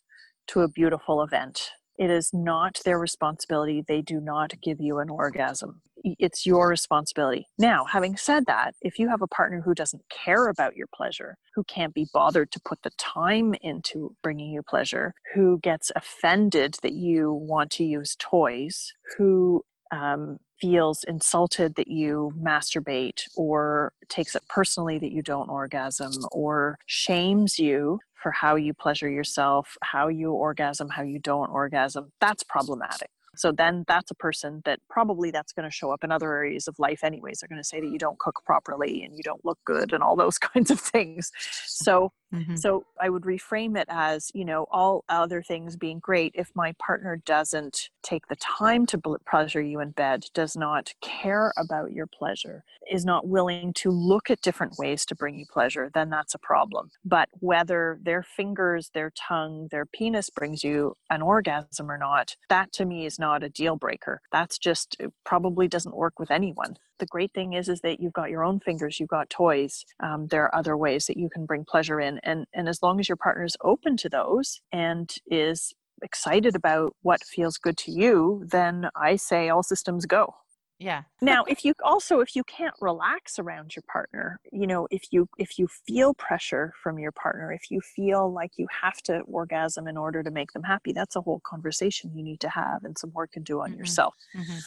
to 0.46 0.60
a 0.60 0.68
beautiful 0.68 1.22
event. 1.22 1.70
It 2.01 2.11
is 2.11 2.30
not 2.32 2.80
their 2.86 2.98
responsibility. 2.98 3.84
They 3.86 4.01
do 4.01 4.20
not 4.20 4.55
give 4.62 4.80
you 4.80 5.01
an 5.01 5.11
orgasm. 5.11 5.82
It's 6.03 6.46
your 6.46 6.66
responsibility. 6.66 7.46
Now, 7.59 7.84
having 7.84 8.16
said 8.16 8.46
that, 8.46 8.74
if 8.80 8.98
you 8.98 9.11
have 9.11 9.20
a 9.20 9.26
partner 9.26 9.61
who 9.61 9.74
doesn't 9.74 10.09
care 10.09 10.48
about 10.48 10.76
your 10.76 10.86
pleasure, 10.94 11.36
who 11.55 11.62
can't 11.64 11.92
be 11.92 12.07
bothered 12.14 12.53
to 12.53 12.61
put 12.64 12.80
the 12.82 12.90
time 12.96 13.55
into 13.61 14.16
bringing 14.22 14.51
you 14.51 14.62
pleasure, 14.62 15.12
who 15.34 15.59
gets 15.59 15.92
offended 15.94 16.76
that 16.82 16.94
you 16.94 17.34
want 17.34 17.70
to 17.72 17.84
use 17.84 18.16
toys, 18.18 18.94
who 19.18 19.62
um, 19.92 20.38
feels 20.59 21.05
insulted 21.05 21.74
that 21.74 21.88
you 21.88 22.32
masturbate 22.40 23.22
or 23.36 23.92
takes 24.09 24.34
it 24.34 24.42
personally 24.48 24.98
that 24.98 25.12
you 25.12 25.22
don't 25.22 25.48
orgasm 25.48 26.12
or 26.32 26.78
shames 26.86 27.59
you 27.59 27.98
for 28.22 28.30
how 28.32 28.56
you 28.56 28.74
pleasure 28.74 29.08
yourself, 29.08 29.76
how 29.82 30.08
you 30.08 30.32
orgasm, 30.32 30.88
how 30.88 31.02
you 31.02 31.18
don't 31.18 31.50
orgasm, 31.50 32.12
that's 32.20 32.42
problematic. 32.42 33.10
So 33.41 33.53
then 33.53 33.84
that's 33.88 34.11
a 34.11 34.14
person 34.14 34.62
that 34.64 34.80
probably 34.91 35.30
that's 35.30 35.53
going 35.53 35.68
to 35.68 35.74
show 35.74 35.93
up 35.93 36.05
in 36.05 36.12
other 36.12 36.32
areas 36.34 36.68
of 36.68 36.78
life 36.78 37.03
anyways. 37.05 37.41
They're 37.41 37.49
going 37.49 37.61
to 37.62 37.64
say 37.64 37.80
that 37.80 37.88
you 37.88 37.99
don't 37.99 38.18
cook 38.18 38.43
properly 38.45 39.03
and 39.03 39.16
you 39.16 39.22
don't 39.22 39.45
look 39.45 39.59
good 39.64 39.93
and 39.93 40.03
all 40.03 40.16
those 40.16 40.38
kinds 40.38 40.70
of 40.70 40.80
things. 40.80 41.30
So 41.66 42.12
Mhm. 42.32 42.61
so 42.61 42.84
I 43.01 43.09
would 43.09 43.22
reframe 43.22 43.78
it 43.80 43.86
as, 43.88 44.30
you 44.34 44.45
know, 44.45 44.66
all 44.72 45.05
other 45.09 45.41
things 45.41 45.76
being 45.76 46.01
great, 46.01 46.32
if 46.34 46.51
my 46.55 46.72
partner 46.78 47.16
doesn't 47.24 47.88
take 48.03 48.26
the 48.26 48.36
time 48.36 48.86
to 48.86 49.01
pleasure 49.26 49.62
you 49.62 49.80
in 49.80 49.93
bed, 49.93 50.24
does 50.34 50.57
not 50.57 50.93
care 51.01 51.53
about 51.57 51.93
your 51.93 52.09
pleasure, 52.09 52.64
is 52.91 53.05
not 53.05 53.28
willing 53.28 53.72
to 53.74 53.91
look 53.91 54.30
at 54.30 54.41
different 54.43 54.76
ways 54.78 55.07
to 55.07 55.14
bring 55.14 55.38
you 55.38 55.47
pleasure, 55.51 55.91
then 55.95 56.11
that's 56.11 56.34
a 56.34 56.38
problem. 56.41 56.91
But 57.05 57.28
whether 57.38 57.99
their 58.03 58.22
fingers, 58.24 58.91
their 58.95 59.11
tongue, 59.11 59.68
their 59.70 59.86
penis 59.86 60.28
brings 60.28 60.64
you 60.64 60.97
an 61.09 61.22
orgasm 61.22 61.91
or 61.91 61.99
not, 61.99 62.34
that 62.49 62.72
to 62.72 62.84
me 62.84 63.07
is 63.07 63.18
not 63.18 63.29
a 63.42 63.48
deal 63.48 63.76
breaker. 63.76 64.20
That's 64.32 64.58
just 64.58 64.96
probably 65.24 65.68
doesn't 65.68 65.96
work 65.96 66.18
with 66.18 66.30
anyone 66.30 66.76
the 67.00 67.06
great 67.06 67.32
thing 67.32 67.54
is 67.54 67.68
is 67.68 67.80
that 67.80 67.98
you've 67.98 68.12
got 68.12 68.30
your 68.30 68.44
own 68.44 68.60
fingers 68.60 69.00
you've 69.00 69.08
got 69.08 69.28
toys 69.28 69.84
um, 70.00 70.28
there 70.28 70.44
are 70.44 70.54
other 70.54 70.76
ways 70.76 71.06
that 71.06 71.16
you 71.16 71.28
can 71.28 71.44
bring 71.44 71.64
pleasure 71.64 72.00
in 72.00 72.20
and 72.22 72.46
and 72.54 72.68
as 72.68 72.82
long 72.82 73.00
as 73.00 73.08
your 73.08 73.16
partner 73.16 73.44
is 73.44 73.56
open 73.64 73.96
to 73.96 74.08
those 74.08 74.60
and 74.70 75.16
is 75.26 75.72
excited 76.02 76.54
about 76.54 76.94
what 77.02 77.24
feels 77.24 77.58
good 77.58 77.76
to 77.76 77.90
you 77.90 78.44
then 78.46 78.88
i 78.94 79.16
say 79.16 79.48
all 79.48 79.62
systems 79.62 80.06
go 80.06 80.32
Yeah. 80.80 81.02
now 81.20 81.44
if 81.44 81.62
you 81.64 81.74
also 81.84 82.20
if 82.20 82.34
you 82.34 82.42
can't 82.44 82.74
relax 82.80 83.38
around 83.38 83.76
your 83.76 83.82
partner 83.82 84.40
you 84.50 84.66
know 84.66 84.88
if 84.90 85.12
you 85.12 85.28
if 85.38 85.58
you 85.58 85.68
feel 85.68 86.14
pressure 86.14 86.72
from 86.82 86.98
your 86.98 87.12
partner 87.12 87.52
if 87.52 87.70
you 87.70 87.80
feel 87.82 88.32
like 88.32 88.52
you 88.56 88.66
have 88.82 88.96
to 89.02 89.20
orgasm 89.20 89.86
in 89.86 89.98
order 89.98 90.22
to 90.22 90.30
make 90.30 90.52
them 90.52 90.62
happy 90.62 90.92
that's 90.92 91.16
a 91.16 91.20
whole 91.20 91.40
conversation 91.44 92.10
you 92.16 92.22
need 92.24 92.40
to 92.40 92.48
have 92.48 92.82
and 92.84 92.96
some 92.98 93.12
work 93.12 93.30
to 93.32 93.40
do 93.40 93.60
on 93.60 93.72
Mhm. 93.72 93.76
yourself 93.76 94.14
Mhm. 94.34 94.64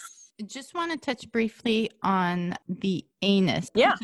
Just 0.48 0.74
want 0.74 0.92
to 0.92 0.98
touch 0.98 1.32
briefly 1.32 1.92
on 2.02 2.56
the 2.68 3.06
anus. 3.22 3.70
Yeah. 3.76 3.96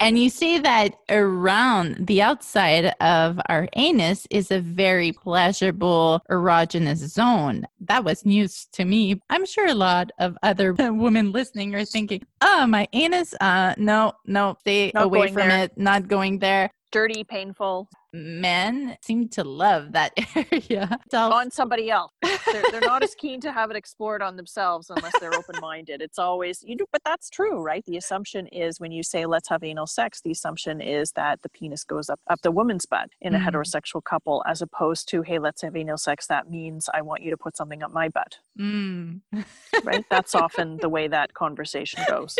And 0.00 0.18
you 0.18 0.30
say 0.30 0.58
that 0.58 0.94
around 1.08 2.06
the 2.06 2.20
outside 2.22 2.86
of 3.00 3.38
our 3.48 3.68
anus 3.74 4.26
is 4.30 4.50
a 4.50 4.60
very 4.60 5.12
pleasurable 5.12 6.22
erogenous 6.30 6.96
zone. 6.96 7.66
That 7.80 8.04
was 8.04 8.26
news 8.26 8.66
to 8.72 8.84
me. 8.84 9.20
I'm 9.30 9.46
sure 9.46 9.68
a 9.68 9.74
lot 9.74 10.10
of 10.18 10.36
other 10.42 10.72
women 10.78 11.30
listening 11.32 11.74
are 11.74 11.84
thinking, 11.84 12.22
oh, 12.40 12.66
my 12.66 12.88
anus? 12.92 13.34
Uh, 13.40 13.74
no, 13.78 14.12
no, 14.26 14.56
stay 14.60 14.90
Not 14.92 15.04
away 15.04 15.28
from 15.28 15.48
there. 15.48 15.64
it, 15.64 15.78
not 15.78 16.08
going 16.08 16.40
there. 16.40 16.70
dirty 16.92 17.24
painful 17.24 17.88
men 18.16 18.96
seem 19.02 19.28
to 19.28 19.44
love 19.44 19.92
that 19.92 20.12
area. 20.52 20.98
on 21.12 21.50
somebody 21.50 21.90
else. 21.90 22.12
They're, 22.22 22.62
they're, 22.70 22.80
not 22.80 23.02
as 23.02 23.14
keen 23.18 23.40
to 23.42 23.52
have 23.52 23.70
it 23.70 23.76
explored 23.76 24.22
on 24.22 24.36
themselves 24.36 24.90
unless 24.90 25.12
they're 25.20 25.34
open 25.34 25.56
minded. 25.60 26.00
It's 26.00 26.18
always, 26.18 26.62
you 26.62 26.76
know, 26.76 26.86
but 26.92 27.02
that's 27.04 27.28
true, 27.28 27.62
right? 27.62 27.84
The 27.86 27.96
assumption 27.96 28.46
is 28.48 28.80
when 28.80 28.92
you 28.92 29.02
say 29.02 29.26
let's 29.26 29.48
have 29.48 29.62
anal 29.62 29.86
sex, 29.86 30.20
the 30.22 30.30
assumption 30.30 30.80
is 30.80 31.12
that 31.12 31.42
the 31.42 31.50
penis 31.50 31.84
goes 31.84 32.08
up, 32.08 32.20
up 32.28 32.40
the 32.42 32.50
woman's 32.50 32.86
butt 32.86 33.10
in 33.20 33.34
a 33.34 33.38
mm. 33.38 33.46
heterosexual 33.46 34.02
couple, 34.02 34.42
as 34.46 34.62
opposed 34.62 35.08
to, 35.10 35.22
hey, 35.22 35.38
let's 35.38 35.62
have 35.62 35.76
anal 35.76 35.98
sex. 35.98 36.26
That 36.26 36.50
means 36.50 36.88
I 36.94 37.02
want 37.02 37.22
you 37.22 37.30
to 37.30 37.36
put 37.36 37.56
something 37.56 37.82
up 37.82 37.92
my 37.92 38.08
butt. 38.08 38.38
Mm. 38.58 39.20
right? 39.84 40.04
That's 40.10 40.34
often 40.34 40.78
the 40.78 40.88
way 40.88 41.08
that 41.08 41.34
conversation 41.34 42.02
goes. 42.08 42.36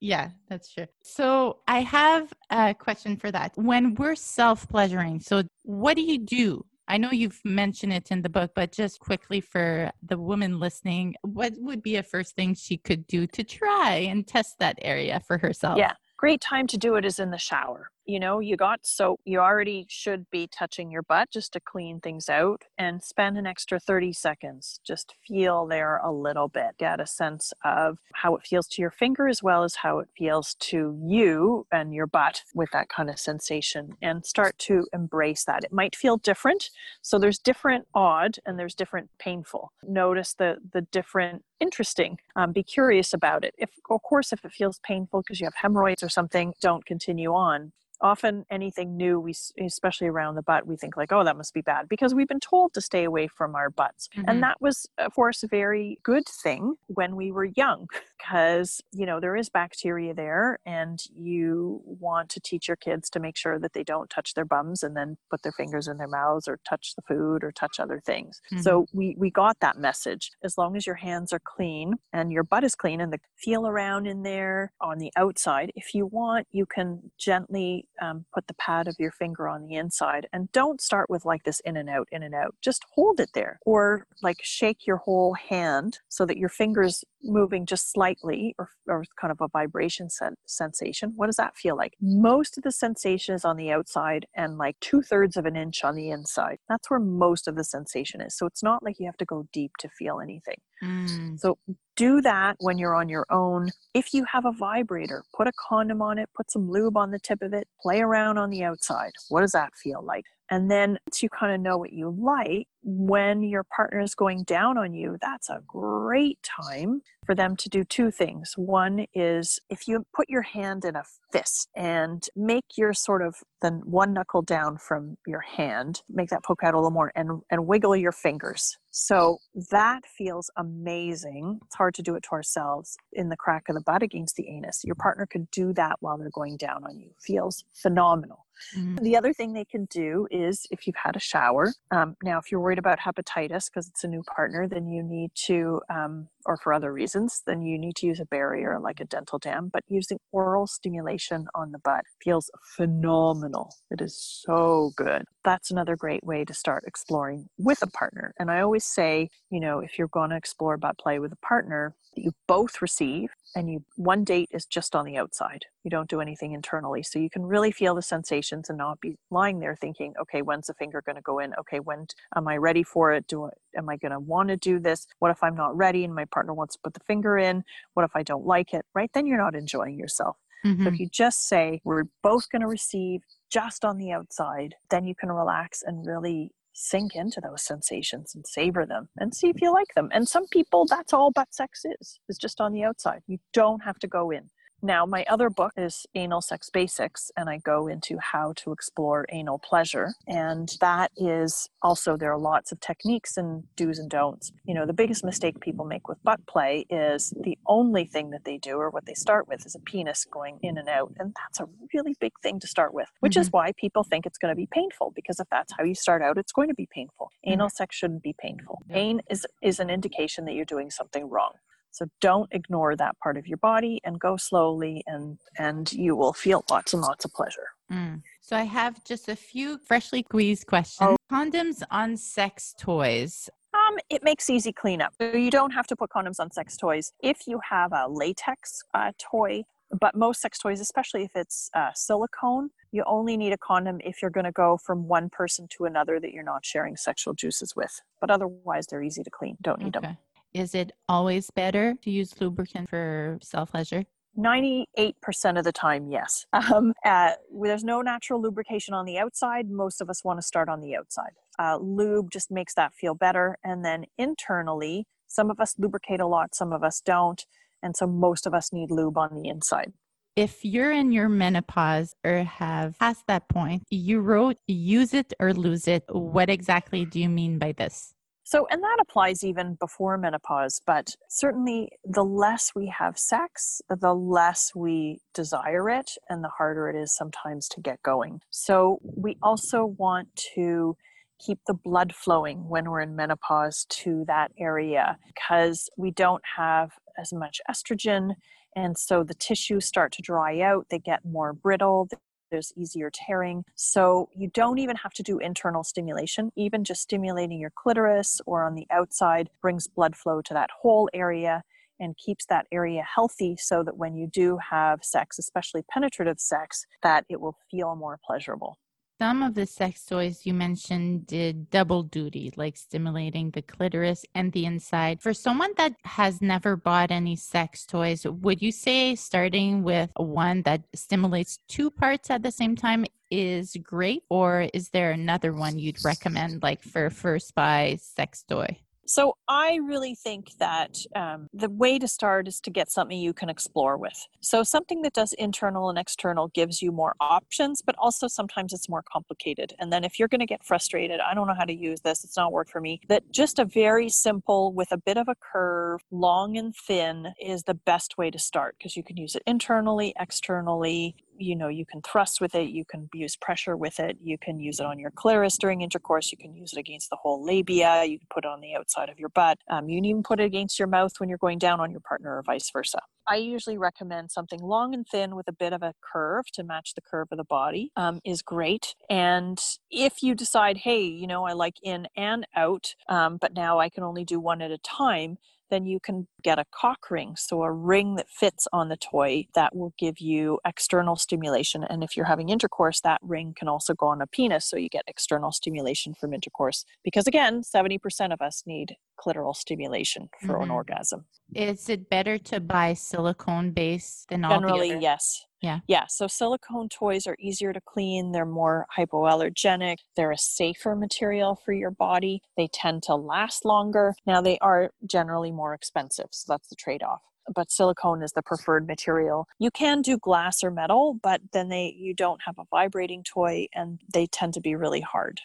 Yeah, 0.00 0.30
that's 0.48 0.72
true. 0.72 0.86
So 1.02 1.58
I 1.66 1.80
have 1.80 2.32
a 2.50 2.74
question 2.74 3.16
for 3.16 3.30
that. 3.32 3.52
When 3.56 3.94
we're 3.94 4.14
self 4.14 4.68
pleasuring, 4.68 5.20
so 5.20 5.42
what 5.64 5.96
do 5.96 6.02
you 6.02 6.18
do? 6.18 6.64
I 6.90 6.96
know 6.96 7.10
you've 7.10 7.40
mentioned 7.44 7.92
it 7.92 8.10
in 8.10 8.22
the 8.22 8.30
book, 8.30 8.52
but 8.54 8.72
just 8.72 8.98
quickly 8.98 9.42
for 9.42 9.90
the 10.02 10.18
woman 10.18 10.58
listening, 10.58 11.16
what 11.22 11.52
would 11.58 11.82
be 11.82 11.96
a 11.96 12.02
first 12.02 12.34
thing 12.34 12.54
she 12.54 12.78
could 12.78 13.06
do 13.06 13.26
to 13.26 13.44
try 13.44 13.96
and 13.96 14.26
test 14.26 14.58
that 14.58 14.78
area 14.80 15.20
for 15.26 15.36
herself? 15.36 15.76
Yeah, 15.76 15.92
great 16.16 16.40
time 16.40 16.66
to 16.68 16.78
do 16.78 16.94
it 16.96 17.04
is 17.04 17.18
in 17.18 17.30
the 17.30 17.38
shower 17.38 17.90
you 18.08 18.18
know, 18.18 18.40
you 18.40 18.56
got 18.56 18.86
soap, 18.86 19.20
you 19.26 19.38
already 19.38 19.84
should 19.90 20.28
be 20.30 20.46
touching 20.46 20.90
your 20.90 21.02
butt 21.02 21.30
just 21.30 21.52
to 21.52 21.60
clean 21.60 22.00
things 22.00 22.30
out 22.30 22.62
and 22.78 23.04
spend 23.04 23.36
an 23.36 23.46
extra 23.46 23.78
30 23.78 24.14
seconds. 24.14 24.80
Just 24.82 25.14
feel 25.26 25.66
there 25.66 25.98
a 25.98 26.10
little 26.10 26.48
bit, 26.48 26.78
get 26.78 27.00
a 27.00 27.06
sense 27.06 27.52
of 27.66 27.98
how 28.14 28.34
it 28.34 28.46
feels 28.46 28.66
to 28.68 28.80
your 28.80 28.90
finger 28.90 29.28
as 29.28 29.42
well 29.42 29.62
as 29.62 29.74
how 29.76 29.98
it 29.98 30.08
feels 30.16 30.54
to 30.54 30.98
you 31.04 31.66
and 31.70 31.92
your 31.92 32.06
butt 32.06 32.44
with 32.54 32.70
that 32.72 32.88
kind 32.88 33.10
of 33.10 33.18
sensation 33.18 33.90
and 34.00 34.24
start 34.24 34.56
to 34.58 34.86
embrace 34.94 35.44
that. 35.44 35.62
It 35.62 35.72
might 35.72 35.94
feel 35.94 36.16
different. 36.16 36.70
So 37.02 37.18
there's 37.18 37.38
different 37.38 37.86
odd 37.94 38.38
and 38.46 38.58
there's 38.58 38.74
different 38.74 39.10
painful. 39.18 39.72
Notice 39.82 40.32
the, 40.32 40.56
the 40.72 40.80
different 40.80 41.44
interesting. 41.60 42.18
Um, 42.36 42.52
be 42.52 42.62
curious 42.62 43.12
about 43.12 43.44
it. 43.44 43.54
If, 43.58 43.68
of 43.90 44.02
course, 44.02 44.32
if 44.32 44.46
it 44.46 44.52
feels 44.52 44.80
painful 44.82 45.20
because 45.20 45.40
you 45.40 45.46
have 45.46 45.56
hemorrhoids 45.56 46.02
or 46.02 46.08
something, 46.08 46.54
don't 46.62 46.86
continue 46.86 47.34
on 47.34 47.72
often 48.00 48.44
anything 48.50 48.96
new 48.96 49.18
we 49.18 49.34
especially 49.60 50.06
around 50.06 50.34
the 50.34 50.42
butt 50.42 50.66
we 50.66 50.76
think 50.76 50.96
like 50.96 51.12
oh 51.12 51.24
that 51.24 51.36
must 51.36 51.54
be 51.54 51.60
bad 51.60 51.88
because 51.88 52.14
we've 52.14 52.28
been 52.28 52.40
told 52.40 52.72
to 52.72 52.80
stay 52.80 53.04
away 53.04 53.26
from 53.26 53.54
our 53.54 53.70
butts 53.70 54.08
mm-hmm. 54.16 54.28
and 54.28 54.42
that 54.42 54.60
was 54.60 54.86
of 54.98 55.14
course 55.14 55.42
a 55.42 55.48
very 55.48 55.98
good 56.02 56.26
thing 56.26 56.74
when 56.86 57.16
we 57.16 57.32
were 57.32 57.46
young 57.56 57.86
because 58.18 58.80
you 58.92 59.04
know 59.04 59.20
there 59.20 59.36
is 59.36 59.48
bacteria 59.48 60.14
there 60.14 60.58
and 60.64 61.00
you 61.16 61.80
want 61.84 62.28
to 62.28 62.40
teach 62.40 62.68
your 62.68 62.76
kids 62.76 63.10
to 63.10 63.20
make 63.20 63.36
sure 63.36 63.58
that 63.58 63.72
they 63.72 63.84
don't 63.84 64.10
touch 64.10 64.34
their 64.34 64.44
bums 64.44 64.82
and 64.82 64.96
then 64.96 65.16
put 65.30 65.42
their 65.42 65.52
fingers 65.52 65.88
in 65.88 65.96
their 65.96 66.08
mouths 66.08 66.46
or 66.46 66.60
touch 66.68 66.94
the 66.94 67.02
food 67.02 67.42
or 67.42 67.50
touch 67.52 67.80
other 67.80 68.00
things 68.04 68.40
mm-hmm. 68.52 68.62
so 68.62 68.86
we 68.92 69.16
we 69.18 69.30
got 69.30 69.58
that 69.60 69.78
message 69.78 70.30
as 70.44 70.56
long 70.56 70.76
as 70.76 70.86
your 70.86 70.94
hands 70.96 71.32
are 71.32 71.40
clean 71.42 71.94
and 72.12 72.32
your 72.32 72.44
butt 72.44 72.64
is 72.64 72.74
clean 72.74 73.00
and 73.00 73.12
the 73.12 73.18
feel 73.36 73.66
around 73.66 74.06
in 74.06 74.22
there 74.22 74.72
on 74.80 74.98
the 74.98 75.12
outside 75.16 75.72
if 75.74 75.94
you 75.94 76.06
want 76.06 76.46
you 76.52 76.66
can 76.66 77.00
gently 77.18 77.87
um, 78.00 78.24
put 78.32 78.46
the 78.46 78.54
pad 78.54 78.88
of 78.88 78.96
your 78.98 79.12
finger 79.12 79.48
on 79.48 79.62
the 79.62 79.74
inside 79.74 80.28
and 80.32 80.50
don't 80.52 80.80
start 80.80 81.10
with 81.10 81.24
like 81.24 81.44
this 81.44 81.60
in 81.60 81.76
and 81.76 81.88
out, 81.88 82.08
in 82.12 82.22
and 82.22 82.34
out. 82.34 82.54
Just 82.62 82.84
hold 82.94 83.20
it 83.20 83.30
there 83.34 83.58
or 83.64 84.06
like 84.22 84.38
shake 84.42 84.86
your 84.86 84.98
whole 84.98 85.34
hand 85.34 85.98
so 86.08 86.24
that 86.26 86.38
your 86.38 86.48
fingers 86.48 87.04
moving 87.22 87.66
just 87.66 87.92
slightly 87.92 88.54
or, 88.58 88.68
or 88.86 89.04
kind 89.20 89.32
of 89.32 89.40
a 89.40 89.48
vibration 89.48 90.10
sen- 90.10 90.36
sensation. 90.46 91.12
What 91.16 91.26
does 91.26 91.36
that 91.36 91.56
feel 91.56 91.76
like? 91.76 91.94
Most 92.00 92.56
of 92.56 92.64
the 92.64 92.72
sensation 92.72 93.34
is 93.34 93.44
on 93.44 93.56
the 93.56 93.70
outside 93.70 94.26
and 94.34 94.58
like 94.58 94.76
two 94.80 95.02
thirds 95.02 95.36
of 95.36 95.46
an 95.46 95.56
inch 95.56 95.84
on 95.84 95.96
the 95.96 96.10
inside. 96.10 96.58
That's 96.68 96.90
where 96.90 97.00
most 97.00 97.48
of 97.48 97.56
the 97.56 97.64
sensation 97.64 98.20
is. 98.20 98.36
So 98.36 98.46
it's 98.46 98.62
not 98.62 98.82
like 98.82 98.96
you 98.98 99.06
have 99.06 99.16
to 99.18 99.24
go 99.24 99.46
deep 99.52 99.72
to 99.80 99.88
feel 99.88 100.20
anything. 100.20 100.58
Mm. 100.82 101.38
So 101.38 101.58
do 101.96 102.20
that 102.20 102.56
when 102.60 102.78
you're 102.78 102.94
on 102.94 103.08
your 103.08 103.26
own. 103.30 103.70
If 103.94 104.14
you 104.14 104.24
have 104.32 104.44
a 104.44 104.52
vibrator, 104.52 105.24
put 105.36 105.48
a 105.48 105.52
condom 105.68 106.00
on 106.00 106.18
it, 106.18 106.28
put 106.36 106.50
some 106.50 106.70
lube 106.70 106.96
on 106.96 107.10
the 107.10 107.18
tip 107.18 107.42
of 107.42 107.52
it, 107.52 107.66
play 107.82 108.00
around 108.00 108.38
on 108.38 108.50
the 108.50 108.62
outside. 108.62 109.12
What 109.28 109.40
does 109.40 109.52
that 109.52 109.72
feel 109.82 110.02
like? 110.04 110.24
And 110.50 110.70
then 110.70 110.98
you 111.20 111.28
kind 111.28 111.54
of 111.54 111.60
know 111.60 111.76
what 111.76 111.92
you 111.92 112.14
like, 112.18 112.68
when 112.82 113.42
your 113.42 113.64
partner 113.64 114.00
is 114.00 114.14
going 114.14 114.44
down 114.44 114.78
on 114.78 114.94
you, 114.94 115.18
that's 115.20 115.50
a 115.50 115.60
great 115.66 116.38
time 116.42 117.02
for 117.26 117.34
them 117.34 117.56
to 117.56 117.68
do 117.68 117.84
two 117.84 118.10
things. 118.10 118.54
One 118.56 119.04
is 119.12 119.58
if 119.68 119.86
you 119.86 120.06
put 120.14 120.30
your 120.30 120.42
hand 120.42 120.84
in 120.84 120.96
a 120.96 121.02
fist 121.30 121.68
and 121.76 122.24
make 122.34 122.64
your 122.76 122.94
sort 122.94 123.20
of 123.20 123.36
the 123.60 123.70
one 123.84 124.14
knuckle 124.14 124.42
down 124.42 124.78
from 124.78 125.18
your 125.26 125.40
hand, 125.40 126.02
make 126.08 126.30
that 126.30 126.44
poke 126.44 126.62
out 126.62 126.72
a 126.72 126.78
little 126.78 126.90
more 126.90 127.12
and, 127.14 127.42
and 127.50 127.66
wiggle 127.66 127.96
your 127.96 128.12
fingers. 128.12 128.78
So 128.90 129.38
that 129.70 130.06
feels 130.06 130.50
amazing. 130.56 131.60
It's 131.66 131.76
hard 131.76 131.94
to 131.94 132.02
do 132.02 132.14
it 132.14 132.22
to 132.24 132.32
ourselves 132.32 132.96
in 133.12 133.28
the 133.28 133.36
crack 133.36 133.64
of 133.68 133.74
the 133.74 133.82
butt 133.82 134.02
against 134.02 134.36
the 134.36 134.48
anus. 134.48 134.82
Your 134.84 134.94
partner 134.94 135.26
could 135.26 135.50
do 135.50 135.74
that 135.74 135.96
while 136.00 136.16
they're 136.16 136.30
going 136.30 136.56
down 136.56 136.84
on 136.84 136.98
you. 136.98 137.10
Feels 137.20 137.64
phenomenal. 137.74 138.46
Mm-hmm. 138.76 138.96
The 139.04 139.16
other 139.16 139.32
thing 139.32 139.52
they 139.52 139.64
can 139.64 139.86
do 139.86 140.26
is 140.30 140.66
if 140.70 140.86
you've 140.86 140.96
had 140.96 141.16
a 141.16 141.20
shower. 141.20 141.72
Um, 141.90 142.16
now, 142.22 142.38
if 142.38 142.50
you're 142.50 142.60
worried 142.60 142.78
about 142.78 142.98
hepatitis 142.98 143.66
because 143.66 143.88
it's 143.88 144.04
a 144.04 144.08
new 144.08 144.22
partner, 144.22 144.68
then 144.68 144.86
you 144.86 145.02
need 145.02 145.30
to, 145.46 145.80
um, 145.90 146.28
or 146.46 146.56
for 146.56 146.72
other 146.72 146.92
reasons, 146.92 147.42
then 147.46 147.62
you 147.62 147.78
need 147.78 147.96
to 147.96 148.06
use 148.06 148.20
a 148.20 148.26
barrier 148.26 148.78
like 148.80 149.00
a 149.00 149.04
dental 149.04 149.38
dam. 149.38 149.70
But 149.72 149.82
using 149.88 150.18
oral 150.32 150.66
stimulation 150.66 151.46
on 151.54 151.72
the 151.72 151.78
butt 151.78 152.04
feels 152.22 152.50
phenomenal. 152.76 153.74
It 153.90 154.00
is 154.00 154.16
so 154.16 154.92
good. 154.96 155.24
That's 155.44 155.70
another 155.70 155.96
great 155.96 156.24
way 156.24 156.44
to 156.44 156.54
start 156.54 156.84
exploring 156.86 157.48
with 157.58 157.82
a 157.82 157.86
partner. 157.86 158.34
And 158.38 158.50
I 158.50 158.60
always 158.60 158.84
say, 158.84 159.28
you 159.50 159.60
know, 159.60 159.80
if 159.80 159.98
you're 159.98 160.08
going 160.08 160.30
to 160.30 160.36
explore 160.36 160.76
butt 160.76 160.98
play 160.98 161.18
with 161.18 161.32
a 161.32 161.46
partner, 161.46 161.94
that 162.14 162.22
you 162.22 162.32
both 162.46 162.80
receive 162.82 163.30
and 163.54 163.70
you 163.70 163.84
one 163.96 164.24
date 164.24 164.48
is 164.52 164.66
just 164.66 164.94
on 164.94 165.04
the 165.04 165.16
outside. 165.16 165.64
You 165.84 165.90
don't 165.90 166.08
do 166.08 166.20
anything 166.20 166.52
internally. 166.52 167.02
So 167.02 167.18
you 167.18 167.30
can 167.30 167.44
really 167.46 167.72
feel 167.72 167.94
the 167.94 168.02
sensations 168.02 168.68
and 168.68 168.78
not 168.78 169.00
be 169.00 169.16
lying 169.30 169.60
there 169.60 169.76
thinking 169.76 170.14
okay 170.20 170.42
when's 170.42 170.66
the 170.66 170.74
finger 170.74 171.02
going 171.04 171.16
to 171.16 171.22
go 171.22 171.38
in? 171.38 171.54
Okay 171.60 171.80
when 171.80 172.06
am 172.36 172.48
i 172.48 172.56
ready 172.56 172.82
for 172.82 173.12
it? 173.12 173.26
Do 173.26 173.46
I, 173.46 173.50
am 173.76 173.88
i 173.88 173.96
going 173.96 174.12
to 174.12 174.20
want 174.20 174.48
to 174.48 174.56
do 174.56 174.78
this? 174.78 175.06
What 175.18 175.30
if 175.30 175.42
i'm 175.42 175.56
not 175.56 175.76
ready 175.76 176.04
and 176.04 176.14
my 176.14 176.24
partner 176.26 176.54
wants 176.54 176.74
to 176.74 176.80
put 176.82 176.94
the 176.94 177.00
finger 177.00 177.38
in? 177.38 177.64
What 177.94 178.04
if 178.04 178.12
i 178.14 178.22
don't 178.22 178.46
like 178.46 178.74
it? 178.74 178.84
Right? 178.94 179.10
Then 179.12 179.26
you're 179.26 179.38
not 179.38 179.54
enjoying 179.54 179.98
yourself. 179.98 180.36
Mm-hmm. 180.66 180.82
so 180.82 180.88
if 180.88 180.94
mm-hmm. 180.94 181.02
you 181.04 181.08
just 181.08 181.46
say 181.46 181.80
we're 181.84 182.04
both 182.20 182.50
going 182.50 182.62
to 182.62 182.66
receive 182.66 183.20
just 183.48 183.84
on 183.84 183.96
the 183.96 184.10
outside 184.10 184.74
then 184.90 185.04
you 185.04 185.14
can 185.14 185.30
relax 185.30 185.84
and 185.86 186.04
really 186.04 186.50
sink 186.78 187.16
into 187.16 187.40
those 187.40 187.62
sensations 187.62 188.34
and 188.34 188.46
savor 188.46 188.86
them 188.86 189.08
and 189.18 189.34
see 189.34 189.48
if 189.48 189.60
you 189.60 189.72
like 189.72 189.92
them. 189.96 190.08
And 190.12 190.28
some 190.28 190.46
people, 190.46 190.86
that's 190.88 191.12
all 191.12 191.32
butt 191.32 191.52
sex 191.52 191.84
is, 192.00 192.20
is 192.28 192.38
just 192.38 192.60
on 192.60 192.72
the 192.72 192.84
outside. 192.84 193.22
You 193.26 193.38
don't 193.52 193.82
have 193.82 193.98
to 193.98 194.06
go 194.06 194.30
in. 194.30 194.48
Now, 194.80 195.04
my 195.06 195.24
other 195.28 195.50
book 195.50 195.72
is 195.76 196.06
Anal 196.14 196.40
Sex 196.40 196.70
Basics, 196.70 197.32
and 197.36 197.50
I 197.50 197.58
go 197.58 197.88
into 197.88 198.18
how 198.18 198.52
to 198.58 198.70
explore 198.70 199.26
anal 199.30 199.58
pleasure. 199.58 200.14
And 200.26 200.72
that 200.80 201.10
is 201.16 201.68
also, 201.82 202.16
there 202.16 202.32
are 202.32 202.38
lots 202.38 202.70
of 202.70 202.78
techniques 202.78 203.36
and 203.36 203.64
do's 203.74 203.98
and 203.98 204.08
don'ts. 204.08 204.52
You 204.64 204.74
know, 204.74 204.86
the 204.86 204.92
biggest 204.92 205.24
mistake 205.24 205.60
people 205.60 205.84
make 205.84 206.08
with 206.08 206.22
butt 206.22 206.46
play 206.46 206.86
is 206.90 207.34
the 207.40 207.58
only 207.66 208.04
thing 208.04 208.30
that 208.30 208.44
they 208.44 208.56
do 208.56 208.76
or 208.76 208.90
what 208.90 209.06
they 209.06 209.14
start 209.14 209.48
with 209.48 209.66
is 209.66 209.74
a 209.74 209.80
penis 209.80 210.24
going 210.30 210.60
in 210.62 210.78
and 210.78 210.88
out. 210.88 211.12
And 211.18 211.34
that's 211.34 211.58
a 211.58 211.68
really 211.92 212.14
big 212.20 212.32
thing 212.40 212.60
to 212.60 212.68
start 212.68 212.94
with, 212.94 213.08
which 213.20 213.32
mm-hmm. 213.32 213.40
is 213.40 213.52
why 213.52 213.72
people 213.72 214.04
think 214.04 214.26
it's 214.26 214.38
going 214.38 214.52
to 214.52 214.56
be 214.56 214.68
painful, 214.70 215.12
because 215.14 215.40
if 215.40 215.48
that's 215.50 215.72
how 215.76 215.82
you 215.82 215.96
start 215.96 216.22
out, 216.22 216.38
it's 216.38 216.52
going 216.52 216.68
to 216.68 216.74
be 216.74 216.88
painful. 216.92 217.26
Mm-hmm. 217.26 217.54
Anal 217.54 217.70
sex 217.70 217.96
shouldn't 217.96 218.22
be 218.22 218.34
painful. 218.38 218.82
Pain 218.88 219.22
is, 219.28 219.44
is 219.60 219.80
an 219.80 219.90
indication 219.90 220.44
that 220.44 220.54
you're 220.54 220.64
doing 220.64 220.90
something 220.90 221.28
wrong. 221.28 221.52
So 221.90 222.06
don't 222.20 222.48
ignore 222.52 222.96
that 222.96 223.18
part 223.18 223.36
of 223.36 223.46
your 223.46 223.58
body 223.58 224.00
and 224.04 224.18
go 224.20 224.36
slowly 224.36 225.02
and 225.06 225.38
and 225.58 225.92
you 225.92 226.14
will 226.14 226.32
feel 226.32 226.64
lots 226.70 226.92
and 226.92 227.02
lots 227.02 227.24
of 227.24 227.32
pleasure. 227.32 227.68
Mm. 227.90 228.22
So 228.40 228.56
I 228.56 228.64
have 228.64 229.02
just 229.04 229.28
a 229.28 229.36
few 229.36 229.78
freshly 229.78 230.24
squeezed 230.28 230.66
questions. 230.66 231.10
Oh. 231.10 231.16
Condoms 231.34 231.82
on 231.90 232.16
sex 232.16 232.74
toys. 232.78 233.48
Um, 233.74 233.98
it 234.10 234.22
makes 234.22 234.48
easy 234.48 234.72
cleanup. 234.72 235.14
So 235.20 235.32
you 235.32 235.50
don't 235.50 235.72
have 235.72 235.86
to 235.88 235.96
put 235.96 236.10
condoms 236.10 236.40
on 236.40 236.50
sex 236.50 236.76
toys. 236.76 237.12
If 237.22 237.46
you 237.46 237.60
have 237.68 237.92
a 237.92 238.06
latex 238.08 238.82
uh, 238.94 239.12
toy, 239.18 239.64
but 240.00 240.14
most 240.14 240.40
sex 240.40 240.58
toys, 240.58 240.80
especially 240.80 241.24
if 241.24 241.30
it's 241.34 241.70
uh, 241.74 241.90
silicone, 241.94 242.70
you 242.92 243.04
only 243.06 243.36
need 243.36 243.52
a 243.52 243.58
condom 243.58 244.00
if 244.04 244.20
you're 244.20 244.30
going 244.30 244.44
to 244.44 244.52
go 244.52 244.78
from 244.78 245.08
one 245.08 245.28
person 245.30 245.66
to 245.76 245.84
another 245.84 246.18
that 246.20 246.32
you're 246.32 246.42
not 246.42 246.64
sharing 246.64 246.96
sexual 246.96 247.34
juices 247.34 247.74
with. 247.76 248.00
But 248.20 248.30
otherwise, 248.30 248.86
they're 248.86 249.02
easy 249.02 249.22
to 249.22 249.30
clean. 249.30 249.56
Don't 249.62 249.80
need 249.80 249.96
okay. 249.96 250.06
them. 250.06 250.18
Is 250.54 250.74
it 250.74 250.92
always 251.08 251.50
better 251.50 251.94
to 252.02 252.10
use 252.10 252.40
lubricant 252.40 252.88
for 252.88 253.38
self 253.42 253.72
pleasure? 253.72 254.04
98% 254.38 255.58
of 255.58 255.64
the 255.64 255.72
time, 255.72 256.08
yes. 256.10 256.46
Um, 256.52 256.92
uh, 257.04 257.32
there's 257.62 257.82
no 257.82 258.02
natural 258.02 258.40
lubrication 258.40 258.94
on 258.94 259.04
the 259.04 259.18
outside. 259.18 259.70
Most 259.70 260.00
of 260.00 260.08
us 260.10 260.22
want 260.22 260.38
to 260.38 260.46
start 260.46 260.68
on 260.68 260.80
the 260.80 260.94
outside. 260.94 261.32
Uh, 261.58 261.78
lube 261.78 262.30
just 262.30 262.50
makes 262.50 262.74
that 262.74 262.94
feel 262.94 263.14
better. 263.14 263.58
And 263.64 263.84
then 263.84 264.04
internally, 264.16 265.06
some 265.26 265.50
of 265.50 265.60
us 265.60 265.74
lubricate 265.78 266.20
a 266.20 266.26
lot, 266.26 266.54
some 266.54 266.72
of 266.72 266.84
us 266.84 267.00
don't. 267.04 267.44
And 267.82 267.96
so 267.96 268.06
most 268.06 268.46
of 268.46 268.54
us 268.54 268.72
need 268.72 268.90
lube 268.90 269.18
on 269.18 269.34
the 269.34 269.48
inside. 269.48 269.92
If 270.36 270.64
you're 270.64 270.92
in 270.92 271.10
your 271.10 271.28
menopause 271.28 272.14
or 272.24 272.44
have 272.44 272.98
passed 272.98 273.26
that 273.26 273.48
point, 273.48 273.82
you 273.90 274.20
wrote 274.20 274.58
use 274.66 275.14
it 275.14 275.32
or 275.40 275.52
lose 275.52 275.88
it. 275.88 276.04
What 276.08 276.48
exactly 276.48 277.04
do 277.04 277.18
you 277.18 277.28
mean 277.28 277.58
by 277.58 277.72
this? 277.72 278.14
So, 278.50 278.66
and 278.70 278.82
that 278.82 278.96
applies 278.98 279.44
even 279.44 279.74
before 279.74 280.16
menopause, 280.16 280.80
but 280.86 281.14
certainly 281.28 281.90
the 282.02 282.24
less 282.24 282.72
we 282.74 282.86
have 282.98 283.18
sex, 283.18 283.82
the 283.90 284.14
less 284.14 284.72
we 284.74 285.20
desire 285.34 285.90
it, 285.90 286.12
and 286.30 286.42
the 286.42 286.48
harder 286.48 286.88
it 286.88 286.96
is 286.96 287.14
sometimes 287.14 287.68
to 287.68 287.82
get 287.82 288.02
going. 288.02 288.40
So, 288.48 289.00
we 289.02 289.36
also 289.42 289.84
want 289.84 290.34
to 290.54 290.96
keep 291.38 291.58
the 291.66 291.74
blood 291.74 292.14
flowing 292.14 292.66
when 292.70 292.90
we're 292.90 293.02
in 293.02 293.14
menopause 293.14 293.84
to 293.90 294.24
that 294.28 294.50
area 294.58 295.18
because 295.26 295.90
we 295.98 296.10
don't 296.10 296.42
have 296.56 296.92
as 297.18 297.34
much 297.34 297.60
estrogen. 297.70 298.30
And 298.74 298.96
so 298.96 299.24
the 299.24 299.34
tissues 299.34 299.84
start 299.84 300.10
to 300.12 300.22
dry 300.22 300.60
out, 300.60 300.86
they 300.88 300.98
get 300.98 301.20
more 301.22 301.52
brittle, 301.52 302.08
there's 302.50 302.72
easier 302.76 303.10
tearing. 303.12 303.64
So 303.74 304.28
you 304.36 304.50
don't 304.54 304.78
even 304.78 304.96
have 304.96 305.12
to 305.14 305.22
do 305.22 305.38
internal 305.38 305.84
stimulation. 305.84 306.50
Even 306.56 306.84
just 306.84 307.02
stimulating 307.02 307.60
your 307.60 307.72
clitoris 307.74 308.40
or 308.46 308.64
on 308.64 308.74
the 308.74 308.86
outside 308.90 309.50
brings 309.60 309.86
blood 309.86 310.16
flow 310.16 310.40
to 310.42 310.54
that 310.54 310.70
whole 310.80 311.08
area 311.12 311.62
and 312.00 312.16
keeps 312.16 312.46
that 312.46 312.66
area 312.72 313.02
healthy 313.02 313.56
so 313.58 313.82
that 313.82 313.96
when 313.96 314.14
you 314.14 314.28
do 314.28 314.58
have 314.70 315.00
sex, 315.02 315.38
especially 315.38 315.82
penetrative 315.92 316.38
sex, 316.38 316.84
that 317.02 317.24
it 317.28 317.40
will 317.40 317.56
feel 317.70 317.96
more 317.96 318.18
pleasurable. 318.24 318.78
Some 319.20 319.42
of 319.42 319.54
the 319.54 319.66
sex 319.66 320.06
toys 320.06 320.46
you 320.46 320.54
mentioned 320.54 321.26
did 321.26 321.70
double 321.70 322.04
duty, 322.04 322.52
like 322.54 322.76
stimulating 322.76 323.50
the 323.50 323.62
clitoris 323.62 324.24
and 324.32 324.52
the 324.52 324.64
inside. 324.64 325.20
For 325.20 325.34
someone 325.34 325.72
that 325.76 325.94
has 326.04 326.40
never 326.40 326.76
bought 326.76 327.10
any 327.10 327.34
sex 327.34 327.84
toys, 327.84 328.24
would 328.24 328.62
you 328.62 328.70
say 328.70 329.16
starting 329.16 329.82
with 329.82 330.10
one 330.14 330.62
that 330.62 330.84
stimulates 330.94 331.58
two 331.66 331.90
parts 331.90 332.30
at 332.30 332.44
the 332.44 332.52
same 332.52 332.76
time 332.76 333.06
is 333.28 333.76
great? 333.82 334.22
Or 334.30 334.68
is 334.72 334.90
there 334.90 335.10
another 335.10 335.52
one 335.52 335.80
you'd 335.80 336.04
recommend, 336.04 336.62
like 336.62 336.80
for 336.80 337.10
first 337.10 337.56
buy 337.56 337.98
sex 338.00 338.44
toy? 338.48 338.78
So 339.08 339.38
I 339.48 339.76
really 339.76 340.14
think 340.14 340.50
that 340.58 340.98
um, 341.16 341.48
the 341.54 341.70
way 341.70 341.98
to 341.98 342.06
start 342.06 342.46
is 342.46 342.60
to 342.60 342.70
get 342.70 342.90
something 342.90 343.18
you 343.18 343.32
can 343.32 343.48
explore 343.48 343.96
with. 343.96 344.28
So 344.40 344.62
something 344.62 345.00
that 345.00 345.14
does 345.14 345.32
internal 345.32 345.88
and 345.88 345.98
external 345.98 346.48
gives 346.48 346.82
you 346.82 346.92
more 346.92 347.14
options, 347.18 347.80
but 347.80 347.94
also 347.96 348.28
sometimes 348.28 348.74
it's 348.74 348.86
more 348.86 349.02
complicated. 349.10 349.72
And 349.78 349.90
then 349.90 350.04
if 350.04 350.18
you're 350.18 350.28
going 350.28 350.40
to 350.40 350.46
get 350.46 350.62
frustrated, 350.62 351.20
I 351.20 351.32
don't 351.32 351.46
know 351.46 351.54
how 351.54 351.64
to 351.64 351.74
use 351.74 352.02
this, 352.02 352.22
it's 352.22 352.36
not 352.36 352.52
work 352.52 352.68
for 352.68 352.82
me, 352.82 353.00
that 353.08 353.22
just 353.32 353.58
a 353.58 353.64
very 353.64 354.10
simple 354.10 354.74
with 354.74 354.92
a 354.92 354.98
bit 354.98 355.16
of 355.16 355.26
a 355.26 355.36
curve, 355.36 356.02
long 356.10 356.58
and 356.58 356.76
thin 356.76 357.32
is 357.40 357.62
the 357.62 357.74
best 357.74 358.18
way 358.18 358.30
to 358.30 358.38
start 358.38 358.76
because 358.78 358.94
you 358.94 359.02
can 359.02 359.16
use 359.16 359.34
it 359.34 359.42
internally, 359.46 360.12
externally, 360.20 361.16
you 361.38 361.56
know 361.56 361.68
you 361.68 361.86
can 361.86 362.02
thrust 362.02 362.40
with 362.40 362.54
it 362.54 362.68
you 362.68 362.84
can 362.84 363.08
use 363.14 363.36
pressure 363.36 363.76
with 363.76 363.98
it 363.98 364.16
you 364.22 364.36
can 364.38 364.58
use 364.58 364.80
it 364.80 364.86
on 364.86 364.98
your 364.98 365.10
clitoris 365.10 365.56
during 365.58 365.80
intercourse 365.80 366.30
you 366.32 366.38
can 366.38 366.54
use 366.54 366.72
it 366.72 366.78
against 366.78 367.10
the 367.10 367.16
whole 367.16 367.44
labia 367.44 368.04
you 368.04 368.18
can 368.18 368.26
put 368.32 368.44
it 368.44 368.48
on 368.48 368.60
the 368.60 368.74
outside 368.74 369.08
of 369.08 369.18
your 369.18 369.28
butt 369.30 369.58
um, 369.70 369.88
you 369.88 369.98
can 369.98 370.04
even 370.04 370.22
put 370.22 370.40
it 370.40 370.44
against 370.44 370.78
your 370.78 370.88
mouth 370.88 371.12
when 371.18 371.28
you're 371.28 371.38
going 371.38 371.58
down 371.58 371.80
on 371.80 371.90
your 371.90 372.00
partner 372.00 372.36
or 372.36 372.42
vice 372.42 372.70
versa. 372.70 373.00
I 373.26 373.36
usually 373.36 373.76
recommend 373.76 374.30
something 374.30 374.60
long 374.60 374.94
and 374.94 375.06
thin 375.06 375.36
with 375.36 375.48
a 375.48 375.52
bit 375.52 375.74
of 375.74 375.82
a 375.82 375.92
curve 376.00 376.46
to 376.52 376.64
match 376.64 376.94
the 376.94 377.02
curve 377.02 377.28
of 377.30 377.36
the 377.36 377.44
body 377.44 377.92
um, 377.94 378.20
is 378.24 378.40
great. 378.40 378.94
And 379.10 379.60
if 379.90 380.22
you 380.22 380.34
decide 380.34 380.78
hey 380.78 381.02
you 381.02 381.26
know 381.26 381.44
i 381.44 381.52
like 381.52 381.76
in 381.82 382.06
and 382.16 382.46
out 382.54 382.94
um, 383.08 383.36
but 383.40 383.54
now 383.54 383.78
i 383.78 383.88
can 383.88 384.02
only 384.02 384.24
do 384.24 384.38
one 384.38 384.62
at 384.62 384.70
a 384.70 384.78
time 384.78 385.38
then 385.70 385.84
you 385.84 386.00
can 386.00 386.26
get 386.42 386.58
a 386.58 386.64
cock 386.72 387.10
ring. 387.10 387.34
So, 387.36 387.62
a 387.62 387.72
ring 387.72 388.16
that 388.16 388.28
fits 388.28 388.66
on 388.72 388.88
the 388.88 388.96
toy 388.96 389.46
that 389.54 389.74
will 389.74 389.94
give 389.98 390.20
you 390.20 390.58
external 390.66 391.16
stimulation. 391.16 391.84
And 391.84 392.02
if 392.02 392.16
you're 392.16 392.26
having 392.26 392.48
intercourse, 392.48 393.00
that 393.00 393.20
ring 393.22 393.54
can 393.56 393.68
also 393.68 393.94
go 393.94 394.06
on 394.06 394.20
a 394.20 394.26
penis. 394.26 394.68
So, 394.68 394.76
you 394.76 394.88
get 394.88 395.04
external 395.06 395.52
stimulation 395.52 396.14
from 396.20 396.34
intercourse. 396.34 396.84
Because 397.04 397.26
again, 397.26 397.62
70% 397.62 398.32
of 398.32 398.40
us 398.40 398.62
need 398.66 398.96
clitoral 399.18 399.54
stimulation 399.54 400.28
for 400.40 400.54
mm-hmm. 400.54 400.64
an 400.64 400.70
orgasm. 400.70 401.26
Is 401.54 401.88
it 401.88 402.08
better 402.10 402.38
to 402.38 402.60
buy 402.60 402.94
silicone 402.94 403.72
based 403.72 404.28
than 404.28 404.44
all 404.44 404.50
the 404.50 404.56
other? 404.56 404.66
Generally, 404.68 405.02
yes. 405.02 405.44
Yeah. 405.60 405.80
Yeah. 405.88 406.04
So 406.08 406.26
silicone 406.28 406.88
toys 406.88 407.26
are 407.26 407.36
easier 407.40 407.72
to 407.72 407.80
clean. 407.80 408.30
They're 408.30 408.46
more 408.46 408.86
hypoallergenic. 408.96 409.96
They're 410.16 410.30
a 410.30 410.38
safer 410.38 410.94
material 410.94 411.58
for 411.64 411.72
your 411.72 411.90
body. 411.90 412.42
They 412.56 412.68
tend 412.72 413.02
to 413.04 413.16
last 413.16 413.64
longer. 413.64 414.14
Now, 414.24 414.40
they 414.40 414.58
are 414.58 414.90
generally 415.04 415.50
more 415.50 415.74
expensive. 415.74 416.27
So 416.32 416.52
that's 416.52 416.68
the 416.68 416.76
trade 416.76 417.02
off 417.02 417.22
but 417.54 417.70
silicone 417.70 418.22
is 418.22 418.32
the 418.32 418.42
preferred 418.42 418.86
material. 418.86 419.48
You 419.58 419.70
can 419.70 420.02
do 420.02 420.18
glass 420.18 420.62
or 420.62 420.70
metal, 420.70 421.18
but 421.22 421.40
then 421.52 421.68
they 421.68 421.94
you 421.98 422.14
don't 422.14 422.40
have 422.44 422.58
a 422.58 422.64
vibrating 422.70 423.24
toy 423.24 423.68
and 423.74 424.00
they 424.12 424.26
tend 424.26 424.54
to 424.54 424.60
be 424.60 424.74
really 424.74 425.00
hard. 425.00 425.40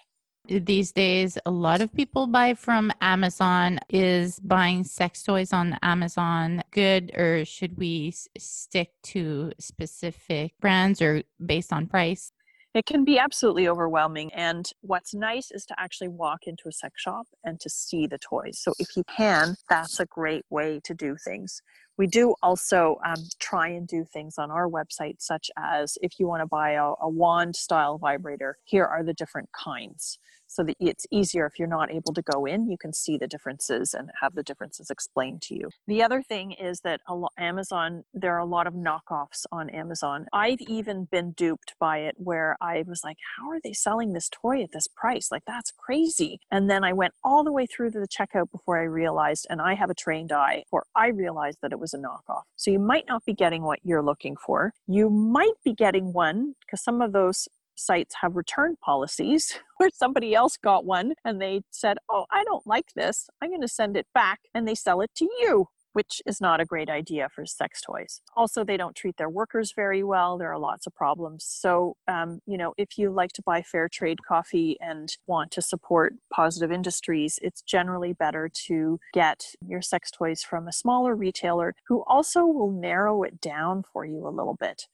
These 0.45 0.91
days 0.91 1.37
a 1.45 1.51
lot 1.51 1.79
of 1.79 1.93
people 1.93 2.27
buy 2.27 2.53
from 2.53 2.91
amazon. 2.99 3.79
Is 3.89 4.39
buying 4.39 4.83
sex 4.83 5.23
toys 5.23 5.53
on 5.53 5.79
amazon 5.81 6.61
good 6.71 7.11
or 7.15 7.45
should 7.45 7.77
we 7.77 8.09
s- 8.09 8.27
stick 8.37 8.89
to 9.03 9.53
specific 9.59 10.53
brands 10.59 11.01
or 11.01 11.23
based 11.43 11.71
on 11.71 11.87
price 11.87 12.33
it 12.73 12.85
can 12.85 13.05
be 13.05 13.19
absolutely 13.19 13.67
overwhelming. 13.67 14.33
And 14.33 14.69
what's 14.81 15.13
nice 15.13 15.51
is 15.51 15.65
to 15.67 15.75
actually 15.79 16.07
walk 16.07 16.41
into 16.47 16.67
a 16.67 16.71
sex 16.71 17.01
shop 17.01 17.27
and 17.43 17.59
to 17.59 17.69
see 17.69 18.07
the 18.07 18.17
toys. 18.17 18.59
So 18.59 18.73
if 18.79 18.97
you 18.97 19.03
can, 19.15 19.55
that's 19.69 19.99
a 19.99 20.05
great 20.05 20.45
way 20.49 20.81
to 20.85 20.93
do 20.93 21.15
things. 21.23 21.61
We 21.97 22.07
do 22.07 22.33
also 22.41 22.97
um, 23.05 23.23
try 23.39 23.67
and 23.67 23.87
do 23.87 24.03
things 24.11 24.35
on 24.39 24.49
our 24.49 24.67
website, 24.67 25.17
such 25.19 25.51
as 25.57 25.97
if 26.01 26.13
you 26.19 26.27
want 26.27 26.41
to 26.41 26.47
buy 26.47 26.71
a, 26.71 26.93
a 27.01 27.09
wand 27.09 27.55
style 27.55 27.99
vibrator, 27.99 28.57
here 28.63 28.85
are 28.85 29.03
the 29.03 29.13
different 29.13 29.49
kinds 29.51 30.17
so 30.53 30.63
that 30.63 30.75
it's 30.79 31.05
easier 31.11 31.45
if 31.45 31.57
you're 31.57 31.67
not 31.67 31.91
able 31.91 32.13
to 32.13 32.21
go 32.21 32.45
in 32.45 32.69
you 32.69 32.77
can 32.77 32.93
see 32.93 33.17
the 33.17 33.27
differences 33.27 33.93
and 33.93 34.09
have 34.21 34.35
the 34.35 34.43
differences 34.43 34.89
explained 34.89 35.41
to 35.41 35.55
you. 35.55 35.69
The 35.87 36.03
other 36.03 36.21
thing 36.21 36.51
is 36.51 36.81
that 36.81 37.01
amazon 37.37 38.03
there 38.13 38.35
are 38.35 38.39
a 38.39 38.45
lot 38.45 38.67
of 38.67 38.73
knockoffs 38.73 39.45
on 39.51 39.69
amazon. 39.69 40.27
I've 40.31 40.61
even 40.61 41.05
been 41.05 41.31
duped 41.31 41.73
by 41.79 41.99
it 41.99 42.15
where 42.17 42.55
i 42.61 42.83
was 42.87 43.01
like 43.03 43.17
how 43.37 43.49
are 43.49 43.59
they 43.63 43.73
selling 43.73 44.13
this 44.13 44.29
toy 44.29 44.61
at 44.61 44.71
this 44.71 44.87
price? 44.87 45.29
Like 45.31 45.43
that's 45.47 45.71
crazy. 45.71 46.39
And 46.51 46.69
then 46.69 46.83
i 46.83 46.93
went 46.93 47.13
all 47.23 47.43
the 47.43 47.51
way 47.51 47.65
through 47.65 47.91
to 47.91 47.99
the 47.99 48.07
checkout 48.07 48.51
before 48.51 48.79
i 48.79 48.83
realized 48.83 49.47
and 49.49 49.61
i 49.61 49.73
have 49.73 49.89
a 49.89 49.95
trained 49.95 50.31
eye 50.31 50.63
or 50.71 50.85
i 50.95 51.07
realized 51.07 51.59
that 51.61 51.71
it 51.71 51.79
was 51.79 51.93
a 51.93 51.97
knockoff. 51.97 52.43
So 52.55 52.71
you 52.71 52.79
might 52.79 53.05
not 53.07 53.25
be 53.25 53.33
getting 53.33 53.63
what 53.63 53.79
you're 53.83 54.03
looking 54.03 54.35
for. 54.35 54.73
You 54.87 55.09
might 55.09 55.57
be 55.63 55.73
getting 55.73 56.13
one 56.13 56.55
because 56.61 56.83
some 56.83 57.01
of 57.01 57.13
those 57.13 57.47
sites 57.75 58.15
have 58.21 58.35
return 58.35 58.75
policies 58.81 59.59
where 59.77 59.89
somebody 59.93 60.33
else 60.35 60.57
got 60.57 60.85
one 60.85 61.13
and 61.25 61.41
they 61.41 61.61
said, 61.71 61.97
Oh, 62.09 62.25
I 62.31 62.43
don't 62.43 62.65
like 62.67 62.93
this. 62.95 63.29
I'm 63.41 63.49
going 63.49 63.61
to 63.61 63.67
send 63.67 63.97
it 63.97 64.07
back. 64.13 64.41
And 64.53 64.67
they 64.67 64.75
sell 64.75 65.01
it 65.01 65.11
to 65.15 65.25
you 65.25 65.67
which 65.93 66.21
is 66.25 66.41
not 66.41 66.59
a 66.59 66.65
great 66.65 66.89
idea 66.89 67.29
for 67.29 67.45
sex 67.45 67.81
toys. 67.81 68.21
Also, 68.35 68.63
they 68.63 68.77
don't 68.77 68.95
treat 68.95 69.17
their 69.17 69.29
workers 69.29 69.71
very 69.75 70.03
well. 70.03 70.37
There 70.37 70.51
are 70.51 70.59
lots 70.59 70.85
of 70.85 70.93
problems. 70.93 71.45
So, 71.47 71.95
um, 72.07 72.39
you 72.45 72.57
know, 72.57 72.73
if 72.77 72.97
you 72.97 73.11
like 73.11 73.31
to 73.33 73.41
buy 73.43 73.61
fair 73.61 73.87
trade 73.87 74.19
coffee 74.27 74.77
and 74.81 75.15
want 75.27 75.51
to 75.51 75.61
support 75.61 76.15
positive 76.31 76.71
industries, 76.71 77.39
it's 77.41 77.61
generally 77.61 78.13
better 78.13 78.49
to 78.65 78.99
get 79.13 79.45
your 79.65 79.81
sex 79.81 80.11
toys 80.11 80.43
from 80.43 80.67
a 80.67 80.73
smaller 80.73 81.15
retailer 81.15 81.75
who 81.87 82.03
also 82.07 82.45
will 82.45 82.71
narrow 82.71 83.23
it 83.23 83.39
down 83.39 83.83
for 83.93 84.05
you 84.05 84.27
a 84.27 84.29
little 84.29 84.57
bit 84.59 84.87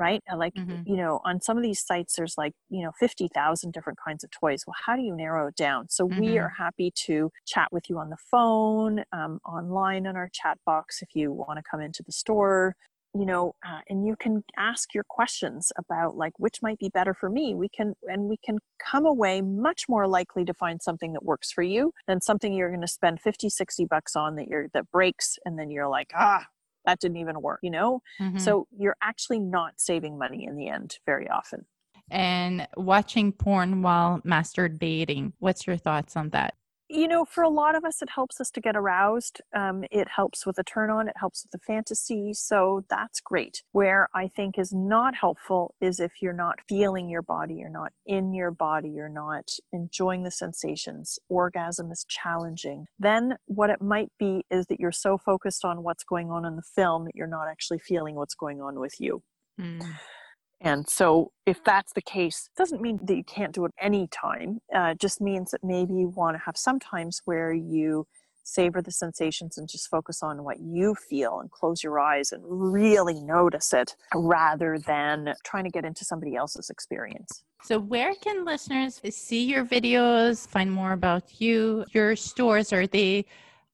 right? 0.00 0.22
Like, 0.34 0.54
mm-hmm. 0.54 0.82
you 0.86 0.96
know, 0.96 1.20
on 1.24 1.40
some 1.40 1.58
of 1.58 1.62
these 1.62 1.84
sites, 1.84 2.16
there's 2.16 2.34
like, 2.38 2.54
you 2.70 2.82
know, 2.82 2.90
50,000 2.98 3.72
different 3.72 3.98
kinds 4.02 4.24
of 4.24 4.30
toys. 4.30 4.64
Well, 4.66 4.74
how 4.86 4.96
do 4.96 5.02
you 5.02 5.14
narrow 5.14 5.48
it 5.48 5.56
down? 5.56 5.88
So 5.90 6.08
mm-hmm. 6.08 6.20
we 6.20 6.38
are 6.38 6.52
happy 6.56 6.90
to 7.06 7.30
chat 7.46 7.68
with 7.70 7.90
you 7.90 7.98
on 7.98 8.08
the 8.08 8.16
phone, 8.30 9.04
um, 9.12 9.40
online 9.46 10.06
in 10.06 10.16
our 10.16 10.30
chat 10.32 10.58
box 10.64 11.02
if 11.02 11.10
you 11.14 11.30
want 11.30 11.58
to 11.58 11.62
come 11.70 11.80
into 11.80 12.02
the 12.02 12.12
store. 12.12 12.74
You 13.12 13.26
know, 13.26 13.56
uh, 13.66 13.80
and 13.88 14.06
you 14.06 14.14
can 14.16 14.44
ask 14.56 14.94
your 14.94 15.04
questions 15.08 15.72
about 15.76 16.16
like 16.16 16.32
which 16.38 16.62
might 16.62 16.78
be 16.78 16.90
better 16.90 17.12
for 17.12 17.28
me. 17.28 17.56
We 17.56 17.68
can, 17.68 17.94
and 18.04 18.22
we 18.22 18.36
can 18.44 18.58
come 18.78 19.04
away 19.04 19.42
much 19.42 19.86
more 19.88 20.06
likely 20.06 20.44
to 20.44 20.54
find 20.54 20.80
something 20.80 21.12
that 21.14 21.24
works 21.24 21.50
for 21.50 21.62
you 21.62 21.92
than 22.06 22.20
something 22.20 22.52
you're 22.54 22.68
going 22.68 22.80
to 22.82 22.86
spend 22.86 23.20
50, 23.20 23.48
60 23.50 23.84
bucks 23.86 24.14
on 24.14 24.36
that 24.36 24.46
you're, 24.46 24.68
that 24.74 24.88
breaks. 24.92 25.40
And 25.44 25.58
then 25.58 25.72
you're 25.72 25.88
like, 25.88 26.12
ah, 26.14 26.46
that 26.86 27.00
didn't 27.00 27.18
even 27.18 27.40
work, 27.40 27.60
you 27.62 27.70
know? 27.70 28.02
Mm-hmm. 28.20 28.38
So 28.38 28.66
you're 28.76 28.96
actually 29.02 29.40
not 29.40 29.74
saving 29.76 30.18
money 30.18 30.44
in 30.44 30.56
the 30.56 30.68
end 30.68 30.98
very 31.06 31.28
often. 31.28 31.66
And 32.10 32.66
watching 32.76 33.32
porn 33.32 33.82
while 33.82 34.20
masturbating, 34.26 35.32
what's 35.38 35.66
your 35.66 35.76
thoughts 35.76 36.16
on 36.16 36.30
that? 36.30 36.54
You 36.90 37.06
know, 37.06 37.24
for 37.24 37.44
a 37.44 37.48
lot 37.48 37.76
of 37.76 37.84
us, 37.84 38.02
it 38.02 38.10
helps 38.12 38.40
us 38.40 38.50
to 38.50 38.60
get 38.60 38.76
aroused. 38.76 39.40
Um, 39.54 39.84
it 39.92 40.08
helps 40.08 40.44
with 40.44 40.58
a 40.58 40.64
turn 40.64 40.90
on, 40.90 41.06
it 41.08 41.14
helps 41.16 41.44
with 41.44 41.52
the 41.52 41.64
fantasy. 41.64 42.32
So 42.34 42.84
that's 42.90 43.20
great. 43.20 43.62
Where 43.70 44.08
I 44.12 44.26
think 44.26 44.58
is 44.58 44.72
not 44.72 45.14
helpful 45.14 45.74
is 45.80 46.00
if 46.00 46.12
you're 46.20 46.32
not 46.32 46.58
feeling 46.68 47.08
your 47.08 47.22
body, 47.22 47.54
you're 47.54 47.68
not 47.68 47.92
in 48.06 48.34
your 48.34 48.50
body, 48.50 48.90
you're 48.90 49.08
not 49.08 49.50
enjoying 49.72 50.24
the 50.24 50.32
sensations. 50.32 51.18
Orgasm 51.28 51.92
is 51.92 52.04
challenging. 52.08 52.86
Then 52.98 53.36
what 53.46 53.70
it 53.70 53.80
might 53.80 54.10
be 54.18 54.44
is 54.50 54.66
that 54.66 54.80
you're 54.80 54.90
so 54.90 55.16
focused 55.16 55.64
on 55.64 55.84
what's 55.84 56.04
going 56.04 56.30
on 56.30 56.44
in 56.44 56.56
the 56.56 56.62
film 56.62 57.04
that 57.04 57.14
you're 57.14 57.28
not 57.28 57.46
actually 57.48 57.78
feeling 57.78 58.16
what's 58.16 58.34
going 58.34 58.60
on 58.60 58.80
with 58.80 59.00
you. 59.00 59.22
Mm. 59.60 59.84
And 60.60 60.88
so, 60.88 61.32
if 61.46 61.64
that's 61.64 61.92
the 61.94 62.02
case, 62.02 62.50
doesn't 62.56 62.82
mean 62.82 63.00
that 63.02 63.16
you 63.16 63.24
can't 63.24 63.52
do 63.52 63.64
it 63.64 63.72
anytime. 63.80 64.60
Uh, 64.74 64.92
it 64.92 65.00
just 65.00 65.20
means 65.20 65.52
that 65.52 65.64
maybe 65.64 65.94
you 65.94 66.08
want 66.08 66.36
to 66.36 66.42
have 66.44 66.56
some 66.56 66.78
times 66.78 67.22
where 67.24 67.52
you 67.52 68.06
savor 68.44 68.82
the 68.82 68.90
sensations 68.90 69.56
and 69.58 69.68
just 69.68 69.88
focus 69.88 70.22
on 70.22 70.44
what 70.44 70.58
you 70.60 70.94
feel 70.94 71.40
and 71.40 71.50
close 71.50 71.82
your 71.82 72.00
eyes 72.00 72.32
and 72.32 72.42
really 72.46 73.20
notice 73.20 73.72
it 73.72 73.94
rather 74.14 74.78
than 74.78 75.34
trying 75.44 75.64
to 75.64 75.70
get 75.70 75.84
into 75.84 76.04
somebody 76.04 76.36
else's 76.36 76.70
experience. 76.70 77.44
So, 77.62 77.78
where 77.78 78.14
can 78.14 78.44
listeners 78.44 79.00
see 79.10 79.44
your 79.44 79.64
videos, 79.64 80.48
find 80.48 80.70
more 80.72 80.92
about 80.92 81.40
you? 81.40 81.84
Your 81.92 82.16
stores, 82.16 82.72
are 82.72 82.86
they 82.86 83.26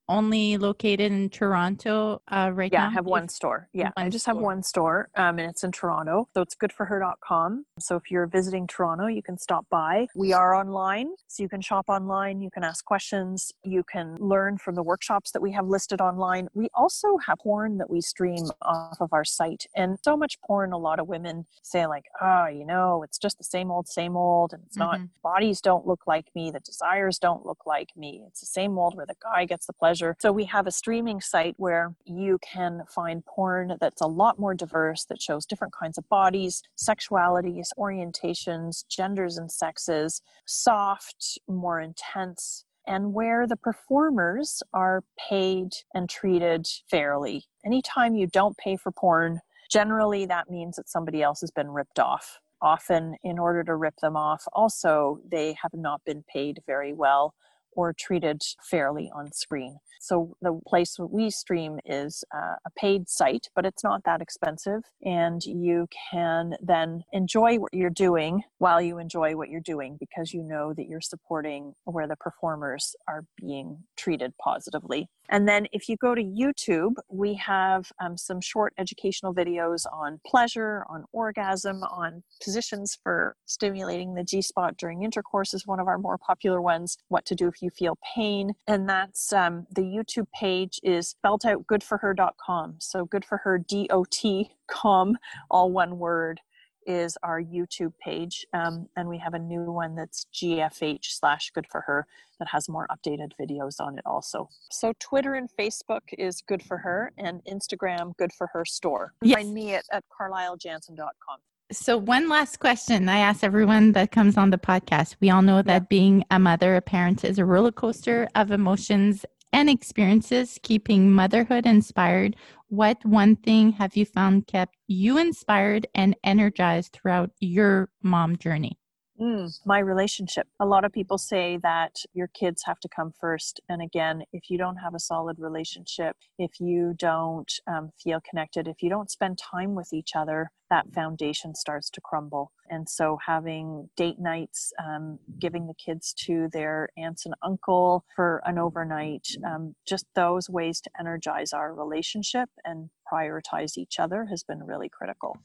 only 0.09 0.57
located 0.57 1.13
in 1.13 1.31
Toronto 1.31 2.23
uh, 2.29 2.51
right 2.53 2.73
yeah, 2.73 2.81
now? 2.81 2.85
Yeah, 2.85 2.91
I 2.91 2.93
have 2.93 3.07
one 3.07 3.29
store. 3.29 3.69
Yeah, 3.73 3.91
one 3.95 4.07
I 4.07 4.09
just 4.09 4.25
store. 4.25 4.35
have 4.35 4.43
one 4.43 4.63
store 4.63 5.09
um, 5.17 5.39
and 5.39 5.51
it's 5.51 5.65
in 5.65 5.73
Toronto. 5.73 6.29
So 6.35 6.43
it's 6.43 6.55
goodforher.com. 6.55 7.67
So 7.79 7.97
if 7.97 8.11
you're 8.11 8.27
visiting 8.27 8.67
Toronto, 8.67 9.07
you 9.07 9.23
can 9.23 9.39
stop 9.39 9.67
by. 9.71 10.07
We 10.15 10.33
are 10.33 10.55
online, 10.55 11.11
so 11.29 11.43
you 11.43 11.49
can 11.49 11.61
shop 11.61 11.87
online, 11.89 12.41
you 12.41 12.51
can 12.51 12.65
ask 12.65 12.85
questions, 12.85 13.53
you 13.63 13.83
can 13.83 14.17
learn 14.17 14.59
from 14.59 14.75
the 14.75 14.83
workshops 14.83 15.31
that 15.33 15.43
we 15.43 15.53
have 15.53 15.67
listed 15.67 16.01
online. 16.01 16.49
We 16.55 16.69
also 16.75 17.17
have 17.27 17.39
porn 17.39 17.79
that 17.79 17.91
we 17.91 18.01
stream 18.01 18.45
off 18.63 19.01
of 19.01 19.13
our 19.13 19.25
site. 19.25 19.67
And 19.75 19.99
so 20.03 20.17
much 20.17 20.41
porn, 20.41 20.73
a 20.73 20.79
lot 20.79 20.99
of 20.99 21.09
women 21.09 21.47
say, 21.63 21.87
like, 21.87 22.07
oh, 22.21 22.47
you 22.47 22.65
know, 22.65 23.03
it's 23.03 23.19
just 23.19 23.39
the 23.39 23.45
same 23.45 23.71
old, 23.71 23.89
same 23.89 24.17
old. 24.17 24.53
And 24.53 24.63
it's 24.67 24.77
mm-hmm. 24.77 25.03
not, 25.03 25.09
bodies 25.23 25.61
don't 25.61 25.87
look 25.87 26.07
like 26.07 26.27
me, 26.35 26.51
the 26.51 26.61
desires 26.61 27.19
don't 27.19 27.47
look 27.47 27.67
like 27.67 27.97
me. 27.97 28.25
It's 28.27 28.41
the 28.41 28.47
same 28.47 28.79
old 28.79 28.97
where 28.97 29.07
the 29.07 29.15
guy 29.23 29.45
gets 29.45 29.67
the 29.67 29.73
pleasure 29.73 29.96
pleasure. 29.97 30.17
So 30.21 30.31
we 30.31 30.45
have 30.45 30.67
a 30.67 30.71
streaming 30.71 31.21
site 31.23 31.55
where 31.57 31.95
you 32.05 32.39
can 32.43 32.83
find 32.95 33.25
porn 33.25 33.77
that's 33.81 34.03
a 34.03 34.07
lot 34.07 34.39
more 34.39 34.55
diverse, 34.55 35.05
that 35.07 35.23
shows 35.23 35.47
different 35.47 35.73
kinds 35.73 35.97
of 35.97 36.07
bodies, 36.11 36.63
sexualities, 36.77 37.69
orientations, 37.79 38.85
genders 38.89 39.39
and 39.39 39.51
sexes, 39.51 40.21
soft, 40.45 41.39
more 41.49 41.81
intense, 41.81 42.65
and 42.87 43.15
where 43.15 43.47
the 43.47 43.57
performers 43.57 44.63
are 44.75 45.03
paid 45.29 45.73
and 45.95 46.11
treated 46.11 46.67
fairly. 46.91 47.45
Anytime 47.65 48.15
you 48.15 48.27
don't 48.27 48.57
pay 48.59 48.77
for 48.77 48.93
porn, 48.93 49.41
generally 49.71 50.27
that 50.27 50.51
means 50.51 50.77
that 50.77 50.91
somebody 50.91 51.23
else 51.23 51.41
has 51.41 51.51
been 51.51 51.71
ripped 51.71 51.99
off. 51.99 52.39
Often, 52.61 53.17
in 53.23 53.39
order 53.39 53.65
to 53.65 53.77
rip 53.77 53.97
them 54.03 54.17
off, 54.17 54.45
also, 54.53 55.21
they 55.31 55.57
have 55.63 55.73
not 55.75 56.03
been 56.05 56.23
paid 56.31 56.61
very 56.67 56.93
well 56.93 57.35
or 57.77 57.93
treated 57.93 58.43
fairly 58.63 59.11
on 59.15 59.33
screen. 59.33 59.79
So 60.01 60.37
the 60.41 60.61
place 60.67 60.97
we 60.99 61.31
stream 61.31 61.79
is 61.85 62.23
uh, 62.35 62.55
a 62.65 62.71
paid 62.77 63.09
site, 63.09 63.49
but 63.55 63.67
it's 63.67 63.83
not 63.83 64.03
that 64.05 64.21
expensive. 64.21 64.83
And 65.05 65.45
you 65.45 65.89
can 66.11 66.55
then 66.63 67.03
enjoy 67.13 67.57
what 67.59 67.75
you're 67.75 67.91
doing 67.91 68.43
while 68.59 68.81
you 68.81 68.99
enjoy 68.99 69.37
what 69.37 69.49
you're 69.49 69.61
doing 69.61 69.97
because 69.99 70.33
you 70.33 70.43
know 70.43 70.73
that 70.75 70.87
you're 70.87 71.01
supporting 71.01 71.75
where 71.85 72.07
the 72.07 72.17
performers 72.17 72.95
are 73.09 73.25
being 73.41 73.79
treated 73.97 74.33
positively. 74.39 75.09
And 75.29 75.49
then 75.49 75.67
if 75.73 75.89
you 75.89 75.97
go 75.97 76.15
to 76.15 76.23
YouTube, 76.23 76.95
we 77.09 77.35
have 77.35 77.91
um, 78.01 78.17
some 78.17 78.41
short 78.41 78.73
educational 78.79 79.35
videos 79.35 79.85
on 79.93 80.21
pleasure, 80.25 80.85
on 80.89 81.05
orgasm, 81.13 81.83
on 81.83 82.23
positions 82.43 82.97
for 83.03 83.35
stimulating 83.47 84.15
the 84.15 84.23
G 84.23 84.41
spot 84.41 84.77
during 84.77 85.03
intercourse 85.03 85.53
is 85.53 85.67
one 85.67 85.81
of 85.81 85.89
our 85.89 85.99
more 85.99 86.19
popular 86.19 86.63
ones. 86.63 86.97
What 87.09 87.27
to 87.27 87.35
do 87.35 87.49
if 87.49 87.61
you 87.61 87.66
feel 87.71 87.99
pain. 88.15 88.55
And 88.67 88.89
that's 88.89 89.33
um, 89.33 89.67
the 89.75 89.83
YouTube 89.83 90.27
page 90.35 90.81
is 90.83 91.09
spelled 91.09 91.45
out 91.47 91.67
goodforher.com. 91.67 92.77
So 92.79 93.05
good 93.05 93.25
for 93.25 93.39
her, 93.39 93.59
D 93.59 93.89
O 93.91 94.05
T 94.09 94.51
com, 94.69 95.17
all 95.51 95.71
one 95.71 95.99
word 95.99 96.41
is 96.87 97.19
our 97.23 97.43
YouTube 97.43 97.93
page, 97.99 98.47
um, 98.53 98.89
and 98.97 99.09
we 99.09 99.19
have 99.19 99.35
a 99.35 99.39
new 99.39 99.63
one 99.63 99.95
that's 99.95 100.27
GFH 100.33 101.07
slash 101.07 101.51
Good 101.51 101.67
for 101.71 101.81
Her 101.83 102.07
that 102.39 102.49
has 102.49 102.69
more 102.69 102.87
updated 102.91 103.33
videos 103.41 103.81
on 103.81 103.99
it 103.99 104.07
also. 104.07 104.49
So 104.71 104.93
Twitter 105.01 105.35
and 105.35 105.51
Facebook 105.59 106.03
is 106.17 106.43
Good 106.43 106.63
for 106.63 106.79
Her, 106.79 107.13
and 107.19 107.43
Instagram 107.45 108.17
Good 108.17 108.33
for 108.33 108.49
Her 108.53 108.65
Store. 108.65 109.13
Yes. 109.23 109.37
Find 109.37 109.53
me 109.53 109.75
at, 109.75 109.85
at 109.93 110.05
carlylejansen.com. 110.09 111.39
So, 111.73 111.97
one 111.97 112.29
last 112.29 112.61
question 112.61 113.09
I 113.09 113.19
ask 113.19 113.43
everyone 113.43 113.93
that 113.93 114.13
comes 114.13 114.37
on 114.37 114.51
the 114.51 114.59
podcast. 114.59 115.17
We 115.21 115.31
all 115.31 115.43
know 115.43 115.63
that 115.63 115.83
yeah. 115.83 115.87
being 115.91 116.25
a 116.31 116.39
mother, 116.39 116.77
a 116.77 116.81
parent, 116.81 117.25
is 117.25 117.41
a 117.41 117.45
roller 117.45 117.73
coaster 117.73 118.29
of 118.37 118.53
emotions 118.53 119.25
and 119.53 119.71
experiences 119.71 120.59
keeping 120.63 121.11
motherhood 121.11 121.67
inspired, 121.67 122.37
what 122.69 123.05
one 123.05 123.37
thing 123.37 123.73
have 123.73 123.97
you 123.97 124.05
found 124.05 124.47
kept 124.47 124.77
you 124.87 125.19
inspired 125.19 125.87
and 125.95 126.15
energized 126.23 126.93
throughout 126.93 127.31
your 127.41 127.89
mom 128.03 128.37
journey? 128.37 128.79
Mm, 129.21 129.51
my 129.65 129.79
relationship. 129.79 130.47
A 130.61 130.67
lot 130.67 130.85
of 130.85 130.93
people 130.93 131.17
say 131.17 131.59
that 131.63 131.97
your 132.13 132.27
kids 132.29 132.65
have 132.67 132.79
to 132.81 132.89
come 132.89 133.15
first. 133.19 133.61
And 133.67 133.81
again, 133.81 134.25
if 134.33 134.51
you 134.51 134.59
don't 134.59 134.77
have 134.77 134.95
a 134.95 134.99
solid 135.01 135.39
relationship, 135.39 136.17
if 136.39 136.61
you 136.61 136.95
don't 136.99 137.51
um, 137.67 137.93
feel 138.03 138.21
connected, 138.29 138.69
if 138.69 138.83
you 138.83 138.91
don't 138.91 139.11
spend 139.11 139.39
time 139.39 139.75
with 139.75 139.95
each 139.95 140.11
other, 140.15 140.51
that 140.69 140.93
foundation 140.93 141.55
starts 141.55 141.89
to 141.91 142.01
crumble. 142.03 142.53
And 142.69 142.89
so, 142.89 143.19
having 143.25 143.89
date 143.97 144.19
nights, 144.19 144.73
um, 144.85 145.19
giving 145.39 145.67
the 145.67 145.75
kids 145.75 146.13
to 146.25 146.49
their 146.53 146.91
aunts 146.99 147.25
and 147.25 147.35
uncle 147.43 148.05
for 148.15 148.43
an 148.45 148.59
overnight, 148.59 149.29
um, 149.47 149.77
just 149.87 150.05
those 150.15 150.51
ways 150.51 150.81
to 150.83 150.91
energize 150.99 151.55
our 151.55 151.73
relationship 151.73 152.51
and 152.65 152.91
prioritize 153.11 153.79
each 153.79 153.99
other 153.99 154.27
has 154.27 154.43
been 154.43 154.63
really 154.65 154.91
critical. 154.91 155.39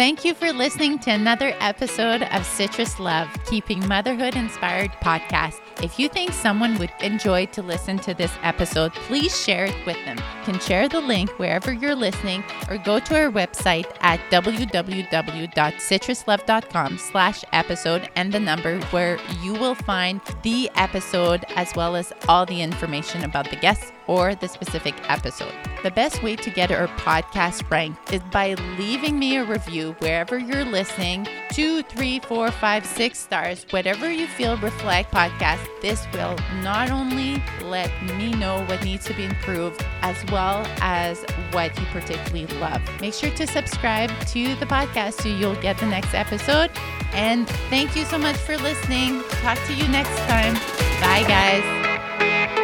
Thank 0.00 0.24
you 0.24 0.32
for 0.32 0.50
listening 0.50 0.98
to 1.00 1.10
another 1.10 1.54
episode 1.60 2.22
of 2.22 2.46
Citrus 2.46 2.98
Love, 2.98 3.28
Keeping 3.44 3.86
Motherhood 3.86 4.34
Inspired 4.34 4.92
podcast. 4.92 5.60
If 5.82 5.98
you 5.98 6.10
think 6.10 6.32
someone 6.32 6.78
would 6.78 6.92
enjoy 7.00 7.46
to 7.46 7.62
listen 7.62 7.98
to 8.00 8.12
this 8.12 8.32
episode, 8.42 8.92
please 8.92 9.42
share 9.42 9.64
it 9.64 9.86
with 9.86 9.96
them. 10.04 10.18
You 10.18 10.44
can 10.44 10.60
share 10.60 10.90
the 10.90 11.00
link 11.00 11.30
wherever 11.38 11.72
you're 11.72 11.94
listening 11.94 12.44
or 12.68 12.76
go 12.76 13.00
to 13.00 13.18
our 13.18 13.30
website 13.30 13.86
at 14.02 14.20
www.citruslove.com 14.30 16.98
slash 16.98 17.44
episode 17.52 18.10
and 18.14 18.30
the 18.30 18.40
number 18.40 18.78
where 18.90 19.18
you 19.42 19.54
will 19.54 19.74
find 19.74 20.20
the 20.42 20.70
episode 20.74 21.46
as 21.56 21.74
well 21.74 21.96
as 21.96 22.12
all 22.28 22.44
the 22.44 22.60
information 22.60 23.24
about 23.24 23.48
the 23.48 23.56
guests 23.56 23.90
or 24.06 24.34
the 24.34 24.48
specific 24.48 24.94
episode. 25.08 25.54
The 25.82 25.92
best 25.92 26.22
way 26.22 26.36
to 26.36 26.50
get 26.50 26.70
our 26.70 26.88
podcast 26.88 27.70
ranked 27.70 28.12
is 28.12 28.20
by 28.32 28.52
leaving 28.76 29.18
me 29.18 29.36
a 29.36 29.44
review 29.44 29.96
wherever 30.00 30.38
you're 30.38 30.64
listening 30.64 31.26
two, 31.52 31.82
three, 31.84 32.20
four, 32.20 32.50
five, 32.50 32.84
six 32.84 33.18
stars, 33.18 33.64
whatever 33.70 34.10
you 34.10 34.26
feel 34.26 34.58
reflect 34.58 35.10
podcast 35.12 35.66
this 35.80 36.06
will 36.12 36.36
not 36.62 36.90
only 36.90 37.42
let 37.62 37.90
me 38.16 38.32
know 38.32 38.64
what 38.66 38.84
needs 38.84 39.04
to 39.06 39.14
be 39.14 39.24
improved, 39.24 39.84
as 40.02 40.24
well 40.30 40.66
as 40.80 41.24
what 41.52 41.78
you 41.78 41.86
particularly 41.86 42.46
love. 42.58 42.82
Make 43.00 43.14
sure 43.14 43.30
to 43.30 43.46
subscribe 43.46 44.10
to 44.28 44.54
the 44.56 44.66
podcast 44.66 45.22
so 45.22 45.28
you'll 45.28 45.60
get 45.60 45.78
the 45.78 45.86
next 45.86 46.14
episode. 46.14 46.70
And 47.12 47.48
thank 47.68 47.96
you 47.96 48.04
so 48.04 48.18
much 48.18 48.36
for 48.36 48.56
listening. 48.58 49.22
Talk 49.42 49.58
to 49.66 49.74
you 49.74 49.88
next 49.88 50.16
time. 50.28 50.54
Bye, 51.00 51.24
guys. 51.26 52.59